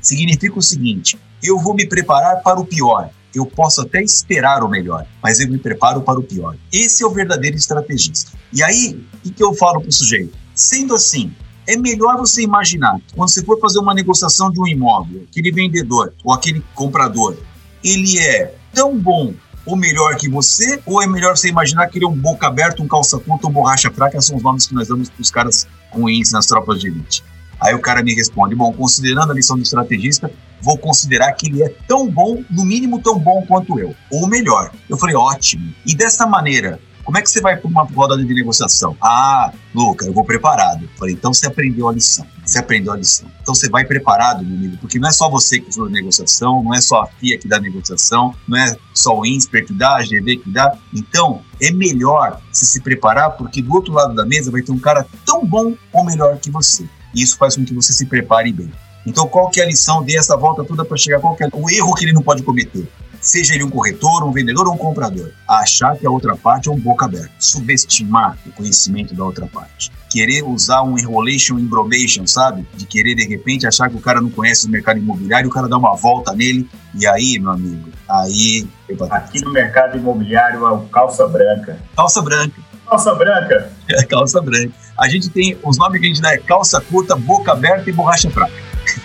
Significa 0.00 0.58
o 0.58 0.62
seguinte: 0.62 1.18
eu 1.42 1.58
vou 1.58 1.74
me 1.74 1.86
preparar 1.86 2.42
para 2.42 2.60
o 2.60 2.66
pior. 2.66 3.10
Eu 3.34 3.46
posso 3.46 3.80
até 3.80 4.02
esperar 4.02 4.62
o 4.62 4.68
melhor, 4.68 5.06
mas 5.22 5.40
eu 5.40 5.48
me 5.48 5.58
preparo 5.58 6.02
para 6.02 6.18
o 6.18 6.22
pior. 6.22 6.56
Esse 6.72 7.02
é 7.02 7.06
o 7.06 7.10
verdadeiro 7.10 7.56
estrategista. 7.56 8.32
E 8.52 8.62
aí, 8.62 9.00
o 9.24 9.30
que 9.30 9.42
eu 9.42 9.54
falo 9.54 9.80
para 9.80 9.88
o 9.88 9.92
sujeito? 9.92 10.36
Sendo 10.54 10.94
assim, 10.94 11.32
é 11.66 11.76
melhor 11.76 12.16
você 12.16 12.42
imaginar, 12.42 13.00
quando 13.14 13.30
você 13.30 13.44
for 13.44 13.60
fazer 13.60 13.78
uma 13.78 13.94
negociação 13.94 14.50
de 14.50 14.60
um 14.60 14.66
imóvel, 14.66 15.24
aquele 15.30 15.52
vendedor 15.52 16.12
ou 16.24 16.32
aquele 16.32 16.62
comprador, 16.74 17.36
ele 17.84 18.18
é 18.18 18.54
tão 18.72 18.98
bom 18.98 19.32
ou 19.64 19.76
melhor 19.76 20.16
que 20.16 20.28
você, 20.28 20.80
ou 20.84 21.02
é 21.02 21.06
melhor 21.06 21.36
você 21.36 21.48
imaginar 21.48 21.86
que 21.86 21.98
ele 21.98 22.04
é 22.04 22.08
um 22.08 22.16
boca 22.16 22.46
aberta, 22.46 22.82
um 22.82 22.88
calça 22.88 23.18
curta 23.18 23.46
ou 23.46 23.52
borracha 23.52 23.90
fraca, 23.90 24.20
são 24.20 24.36
os 24.36 24.42
nomes 24.42 24.66
que 24.66 24.74
nós 24.74 24.88
damos 24.88 25.08
para 25.08 25.22
os 25.22 25.30
caras 25.30 25.66
ruins 25.90 26.32
nas 26.32 26.46
tropas 26.46 26.80
de 26.80 26.88
elite. 26.88 27.22
Aí 27.60 27.74
o 27.74 27.80
cara 27.80 28.02
me 28.02 28.14
responde: 28.14 28.54
bom, 28.54 28.72
considerando 28.72 29.32
a 29.32 29.34
lição 29.34 29.56
do 29.56 29.62
estrategista, 29.62 30.30
vou 30.60 30.78
considerar 30.78 31.32
que 31.32 31.48
ele 31.48 31.62
é 31.62 31.68
tão 31.88 32.08
bom, 32.08 32.42
no 32.50 32.64
mínimo 32.64 33.00
tão 33.00 33.18
bom 33.18 33.44
quanto 33.46 33.78
eu, 33.78 33.94
ou 34.10 34.26
melhor. 34.26 34.72
Eu 34.88 34.96
falei: 34.96 35.14
ótimo. 35.14 35.72
E 35.86 35.94
dessa 35.94 36.26
maneira, 36.26 36.80
como 37.04 37.18
é 37.18 37.22
que 37.22 37.30
você 37.30 37.40
vai 37.40 37.56
para 37.56 37.68
uma 37.68 37.82
roda 37.82 38.16
de 38.16 38.32
negociação? 38.32 38.96
Ah, 39.00 39.52
Luca, 39.74 40.06
eu 40.06 40.12
vou 40.12 40.24
preparado. 40.24 40.88
Falei, 40.96 41.14
então 41.14 41.32
você 41.32 41.46
aprendeu 41.46 41.88
a 41.88 41.92
lição. 41.92 42.26
Você 42.44 42.58
aprendeu 42.58 42.92
a 42.92 42.96
lição. 42.96 43.28
Então 43.42 43.54
você 43.54 43.68
vai 43.68 43.84
preparado, 43.84 44.44
meu 44.44 44.56
amigo, 44.56 44.76
porque 44.76 44.98
não 44.98 45.08
é 45.08 45.12
só 45.12 45.28
você 45.28 45.58
que 45.58 45.68
usa 45.68 45.90
negociação, 45.90 46.62
não 46.62 46.74
é 46.74 46.80
só 46.80 47.02
a 47.02 47.06
FIA 47.06 47.38
que 47.38 47.48
dá 47.48 47.58
negociação, 47.58 48.34
não 48.46 48.56
é 48.56 48.76
só 48.94 49.18
o 49.18 49.26
INSPER 49.26 49.66
que 49.66 49.72
dá, 49.72 49.96
a 49.96 50.02
GV 50.02 50.36
que 50.36 50.50
dá. 50.50 50.76
Então, 50.94 51.42
é 51.60 51.72
melhor 51.72 52.40
se 52.52 52.66
se 52.66 52.80
preparar, 52.80 53.30
porque 53.32 53.62
do 53.62 53.72
outro 53.74 53.92
lado 53.92 54.14
da 54.14 54.24
mesa 54.24 54.50
vai 54.50 54.62
ter 54.62 54.72
um 54.72 54.78
cara 54.78 55.06
tão 55.24 55.44
bom 55.44 55.74
ou 55.92 56.04
melhor 56.04 56.38
que 56.38 56.50
você. 56.50 56.88
E 57.14 57.22
isso 57.22 57.36
faz 57.36 57.56
com 57.56 57.64
que 57.64 57.74
você 57.74 57.92
se 57.92 58.06
prepare 58.06 58.52
bem. 58.52 58.70
Então, 59.06 59.26
qual 59.26 59.50
que 59.50 59.60
é 59.60 59.64
a 59.64 59.66
lição 59.66 60.02
dessa 60.02 60.36
volta 60.36 60.62
toda 60.62 60.84
para 60.84 60.96
chegar? 60.96 61.20
Qual 61.20 61.34
que 61.34 61.44
é 61.44 61.48
o 61.52 61.70
erro 61.70 61.94
que 61.94 62.04
ele 62.04 62.12
não 62.12 62.22
pode 62.22 62.42
cometer? 62.42 62.86
seja 63.20 63.54
ele 63.54 63.64
um 63.64 63.70
corretor, 63.70 64.24
um 64.24 64.32
vendedor 64.32 64.66
ou 64.66 64.74
um 64.74 64.78
comprador, 64.78 65.30
achar 65.46 65.96
que 65.96 66.06
a 66.06 66.10
outra 66.10 66.36
parte 66.36 66.68
é 66.68 66.72
um 66.72 66.78
boca 66.78 67.04
aberta, 67.04 67.30
subestimar 67.38 68.36
o 68.46 68.52
conhecimento 68.52 69.14
da 69.14 69.24
outra 69.24 69.46
parte, 69.46 69.92
querer 70.08 70.42
usar 70.42 70.82
um 70.82 70.98
enrolation 70.98 71.58
embromation, 71.58 72.26
sabe? 72.26 72.66
De 72.74 72.86
querer 72.86 73.14
de 73.14 73.26
repente 73.26 73.66
achar 73.66 73.90
que 73.90 73.96
o 73.96 74.00
cara 74.00 74.20
não 74.20 74.30
conhece 74.30 74.66
o 74.66 74.70
mercado 74.70 74.98
imobiliário, 74.98 75.48
o 75.48 75.52
cara 75.52 75.68
dá 75.68 75.76
uma 75.76 75.94
volta 75.94 76.32
nele 76.32 76.68
e 76.94 77.06
aí, 77.06 77.38
meu 77.38 77.52
amigo, 77.52 77.90
aí 78.08 78.66
aqui 79.10 79.40
no 79.44 79.52
mercado 79.52 79.96
imobiliário 79.96 80.66
é 80.66 80.70
o 80.70 80.80
calça 80.86 81.26
branca. 81.28 81.78
Calça 81.94 82.22
branca. 82.22 82.59
Calça 82.90 83.14
branca. 83.14 83.70
É, 83.88 84.04
calça 84.04 84.40
branca. 84.40 84.72
A 84.98 85.08
gente 85.08 85.28
tem 85.28 85.56
os 85.62 85.78
nomes 85.78 86.00
que 86.00 86.06
a 86.06 86.08
gente 86.08 86.20
dá 86.20 86.34
é 86.34 86.38
calça 86.38 86.80
curta, 86.80 87.14
boca 87.14 87.52
aberta 87.52 87.88
e 87.88 87.92
borracha 87.92 88.28
fraca. 88.28 88.52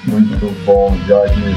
Muito 0.05 0.47
bom, 0.65 0.97
Jorge. 1.05 1.55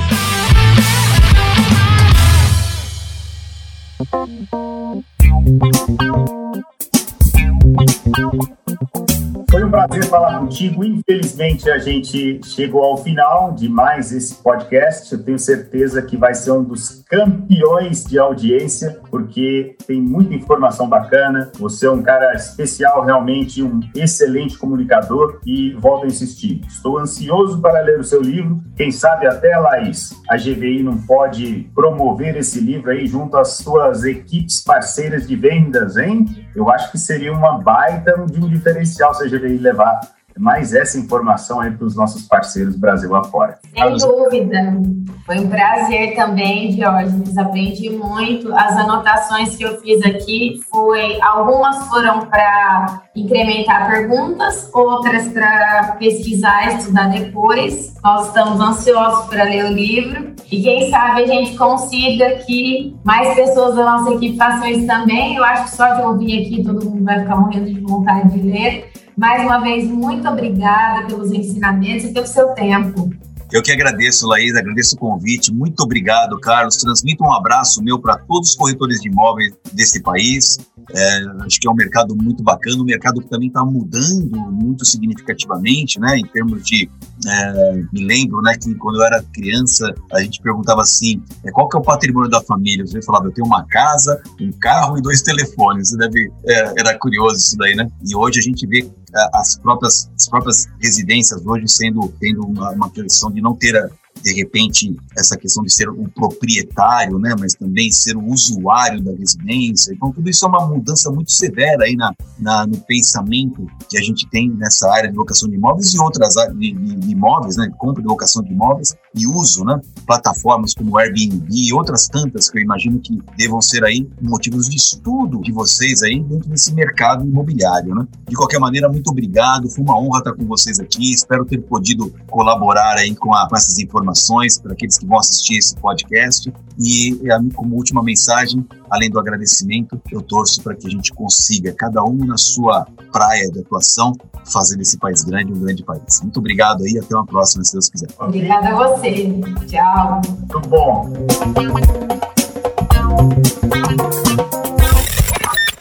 Foi 9.51 9.65
um 9.65 9.71
prazer 9.71 10.05
falar 10.05 10.39
contigo. 10.41 10.85
Infelizmente, 10.85 11.71
a 11.71 11.79
gente 11.79 12.39
chegou 12.45 12.85
ao 12.85 12.99
final 12.99 13.53
de 13.53 13.67
mais 13.67 14.13
esse 14.13 14.35
podcast. 14.35 15.11
Eu 15.11 15.23
tenho 15.23 15.39
certeza 15.39 16.03
que 16.03 16.19
vai 16.19 16.35
ser 16.35 16.51
um 16.51 16.63
dos 16.63 17.03
campeões 17.09 18.05
de 18.05 18.19
audiência, 18.19 19.01
porque 19.11 19.75
tem 19.87 20.03
muita 20.03 20.35
informação 20.35 20.87
bacana. 20.87 21.51
Você 21.59 21.87
é 21.87 21.91
um 21.91 22.03
cara 22.03 22.35
especial, 22.35 23.03
realmente 23.03 23.63
um 23.63 23.81
excelente 23.97 24.59
comunicador 24.59 25.41
e 25.47 25.73
volto 25.73 26.05
a 26.05 26.09
insistir. 26.09 26.61
Estou 26.69 26.99
ansioso 26.99 27.59
para 27.63 27.81
ler 27.81 27.99
o 27.99 28.05
seu 28.05 28.21
livro. 28.21 28.61
Quem 28.77 28.93
sabe 28.93 29.27
até, 29.27 29.57
Laís, 29.57 30.11
a 30.29 30.37
GVI 30.37 30.83
não 30.83 30.99
pode 30.99 31.71
promover 31.75 32.37
esse 32.37 32.61
livro 32.61 32.91
aí 32.91 33.07
junto 33.07 33.39
às 33.39 33.57
suas 33.57 34.05
equipes 34.05 34.63
parceiras 34.63 35.27
de 35.27 35.37
vendas, 35.37 35.97
hein? 35.97 36.27
Eu 36.59 36.69
acho 36.71 36.91
que 36.91 36.99
seria 36.99 37.33
uma 37.33 37.57
baita 37.59 38.27
de 38.27 38.41
um 38.41 38.49
diferencial 38.49 39.15
se 39.15 39.25
a 39.25 39.29
GVI 39.29 39.59
levar 39.59 40.01
mais 40.39 40.73
essa 40.73 40.99
informação 40.99 41.61
aí 41.61 41.71
para 41.71 41.87
os 41.87 41.97
nossos 41.97 42.23
parceiros 42.23 42.77
Brasil 42.77 43.15
afora. 43.15 43.59
Sem 43.75 43.97
dúvida. 43.97 44.81
Foi 45.27 45.39
um 45.41 45.49
prazer 45.49 46.15
também, 46.15 46.75
Diógenes. 46.75 47.37
Aprendi 47.37 47.91
muito. 47.91 48.53
As 48.55 48.77
anotações 48.77 49.57
que 49.57 49.65
eu 49.65 49.79
fiz 49.81 50.03
aqui 50.05 50.61
foi 50.71 51.21
algumas 51.21 51.87
foram 51.89 52.21
para 52.27 53.03
incrementar 53.15 53.91
perguntas, 53.91 54.71
outras 54.73 55.29
para 55.29 55.97
pesquisar, 55.99 56.79
estudar 56.79 57.09
depois. 57.11 57.95
Nós 58.03 58.29
estamos 58.29 58.61
ansiosos 58.61 59.27
para 59.27 59.45
ler 59.45 59.67
o 59.67 59.73
livro 59.73 60.35
e 60.51 60.63
quem 60.63 60.91
sabe 60.91 61.25
a 61.25 61.27
gente 61.27 61.57
consiga 61.57 62.37
que 62.47 62.97
mais 63.05 63.35
pessoas 63.35 63.75
da 63.75 63.85
nossa 63.85 64.13
equipe 64.13 64.37
façam 64.37 64.67
isso 64.69 64.87
também. 64.87 65.37
Eu 65.37 65.45
acho 65.45 65.65
que 65.65 65.77
só 65.77 65.95
de 65.95 66.03
ouvir 66.03 66.43
aqui 66.43 66.65
todo 66.65 66.89
mundo 66.89 67.05
vai 67.05 67.21
ficar 67.21 67.37
morrendo 67.37 67.67
de 67.67 67.81
vontade 67.81 68.31
de 68.31 68.49
ler. 68.49 68.91
Mais 69.19 69.43
uma 69.43 69.59
vez, 69.59 69.91
muito 69.91 70.29
obrigada 70.29 71.09
pelos 71.09 71.33
ensinamentos 71.33 72.05
e 72.05 72.13
pelo 72.13 72.25
seu 72.25 72.55
tempo. 72.55 73.11
Eu 73.51 73.63
que 73.63 73.73
agradeço, 73.73 74.29
Laís, 74.29 74.55
agradeço 74.55 74.95
o 74.95 74.99
convite. 74.99 75.53
Muito 75.53 75.81
obrigado, 75.81 76.39
Carlos. 76.39 76.77
Transmito 76.77 77.25
um 77.25 77.33
abraço 77.33 77.83
meu 77.83 77.99
para 77.99 78.17
todos 78.17 78.51
os 78.51 78.55
corretores 78.55 79.01
de 79.01 79.09
imóveis 79.09 79.55
desse 79.73 80.03
país. 80.03 80.59
É, 80.95 81.25
acho 81.41 81.59
que 81.59 81.67
é 81.67 81.71
um 81.71 81.75
mercado 81.75 82.15
muito 82.15 82.43
bacana, 82.43 82.81
um 82.81 82.85
mercado 82.85 83.21
que 83.21 83.29
também 83.29 83.49
está 83.49 83.65
mudando 83.65 84.37
muito 84.53 84.85
significativamente, 84.85 85.99
né? 85.99 86.19
Em 86.19 86.27
termos 86.27 86.63
de, 86.63 86.91
é, 87.27 87.73
me 87.91 88.05
lembro, 88.05 88.41
né, 88.43 88.55
que 88.55 88.75
quando 88.75 88.97
eu 88.97 89.03
era 89.05 89.23
criança 89.35 89.95
a 90.13 90.21
gente 90.21 90.41
perguntava 90.41 90.83
assim, 90.83 91.23
é, 91.45 91.51
qual 91.51 91.69
que 91.69 91.77
é 91.77 91.81
o 91.81 91.83
patrimônio 91.83 92.31
da 92.31 92.43
família? 92.43 92.87
Você 92.87 93.03
falava, 93.03 93.27
eu 93.27 93.33
tenho 93.33 93.47
uma 93.47 93.65
casa, 93.67 94.23
um 94.41 94.53
carro 94.53 94.99
e 94.99 95.03
dois 95.03 95.23
telefones. 95.23 95.89
Você 95.89 95.97
deve, 95.97 96.31
é, 96.47 96.81
era 96.81 96.99
curioso 96.99 97.37
isso 97.37 97.57
daí, 97.57 97.75
né? 97.75 97.89
E 98.07 98.15
hoje 98.15 98.41
a 98.41 98.43
gente 98.43 98.67
vê 98.67 98.87
as 99.35 99.57
próprias, 99.57 100.11
as 100.15 100.29
próprias 100.29 100.67
residências 100.81 101.45
hoje 101.45 101.69
sendo 101.69 102.13
tendo 102.21 102.47
uma, 102.47 102.71
uma 102.71 102.91
de 103.31 103.41
não 103.41 103.55
ter 103.55 103.91
de 104.23 104.33
repente, 104.33 104.95
essa 105.17 105.37
questão 105.37 105.63
de 105.63 105.73
ser 105.73 105.89
o 105.89 106.09
proprietário, 106.09 107.19
né, 107.19 107.35
mas 107.39 107.55
também 107.55 107.91
ser 107.91 108.17
o 108.17 108.25
usuário 108.27 109.01
da 109.03 109.13
residência. 109.13 109.93
Então, 109.93 110.13
tudo 110.13 110.29
isso 110.29 110.45
é 110.45 110.49
uma 110.49 110.67
mudança 110.67 111.11
muito 111.11 111.33
severa 111.33 111.85
aí 111.85 111.97
na, 111.97 112.13
na 112.39 112.67
no 112.67 112.79
pensamento 112.81 113.67
que 113.89 113.97
a 113.97 114.03
gente 114.03 114.29
tem 114.29 114.51
nessa 114.51 114.91
área 114.91 115.11
de 115.11 115.17
locação 115.17 115.49
de 115.49 115.55
imóveis 115.55 115.95
e 115.95 115.99
outras 115.99 116.37
áreas 116.37 116.59
de, 116.59 116.73
de, 116.73 116.95
de 116.97 117.11
imóveis, 117.11 117.57
né, 117.57 117.71
compra 117.79 118.03
e 118.03 118.07
locação 118.07 118.43
de 118.43 118.53
imóveis 118.53 118.95
e 119.15 119.27
uso, 119.27 119.65
né, 119.65 119.81
plataformas 120.07 120.75
como 120.75 120.99
Airbnb 120.99 121.47
e 121.51 121.73
outras 121.73 122.09
tantas 122.09 122.51
que 122.51 122.59
eu 122.59 122.63
imagino 122.63 122.99
que 122.99 123.19
devam 123.37 123.61
ser 123.61 123.85
aí 123.85 124.09
motivos 124.21 124.69
de 124.69 124.77
estudo 124.77 125.41
de 125.41 125.53
vocês 125.53 126.03
aí 126.03 126.21
dentro 126.21 126.49
desse 126.49 126.73
mercado 126.75 127.25
imobiliário, 127.25 127.95
né. 127.95 128.07
De 128.29 128.35
qualquer 128.35 128.59
maneira, 128.59 128.89
muito 128.89 129.11
obrigado, 129.11 129.69
foi 129.71 129.85
uma 129.85 129.99
honra 129.99 130.19
estar 130.19 130.33
com 130.33 130.45
vocês 130.45 130.81
aqui, 130.81 131.13
espero 131.13 131.45
ter 131.45 131.59
podido 131.59 132.13
colaborar 132.29 132.97
aí 132.97 133.15
com, 133.15 133.35
a, 133.35 133.49
com 133.49 133.57
essas 133.57 133.79
informações 133.79 134.08
informações 134.09 134.59
para 134.59 134.73
aqueles 134.73 134.99
que 134.99 135.07
vão 135.07 135.19
assistir 135.19 135.59
esse 135.59 135.77
podcast. 135.77 136.53
E 136.79 137.19
como 137.55 137.77
última 137.77 138.03
mensagem, 138.03 138.67
além 138.91 139.09
do 139.11 139.19
agradecimento, 139.19 140.01
eu 140.11 140.23
torço 140.23 140.63
para 140.63 140.75
que 140.75 140.87
a 140.87 140.91
gente 140.91 141.13
consiga, 141.13 141.71
cada 141.73 142.03
um 142.05 142.17
na 142.17 142.39
sua 142.39 142.87
praia 143.13 143.51
de 143.51 143.61
atuação, 143.61 144.15
fazer 144.51 144.77
desse 144.77 144.97
país 144.99 145.23
grande 145.23 145.53
um 145.53 145.61
grande 145.61 145.85
país. 145.85 146.23
Muito 146.23 146.39
obrigado 146.39 146.83
aí, 146.85 146.99
até 146.99 147.15
uma 147.15 147.27
próxima, 147.27 147.63
se 147.65 147.73
Deus 147.73 147.89
quiser. 147.89 148.09
Obrigada 148.19 148.69
a 148.69 148.75
você. 148.75 149.29
Tchau. 149.67 150.23
Muito 150.39 150.61
bom. 150.69 151.13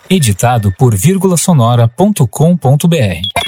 Editado 0.10 0.74
por 0.78 0.96
vírgulasonora.com.br 0.96 3.47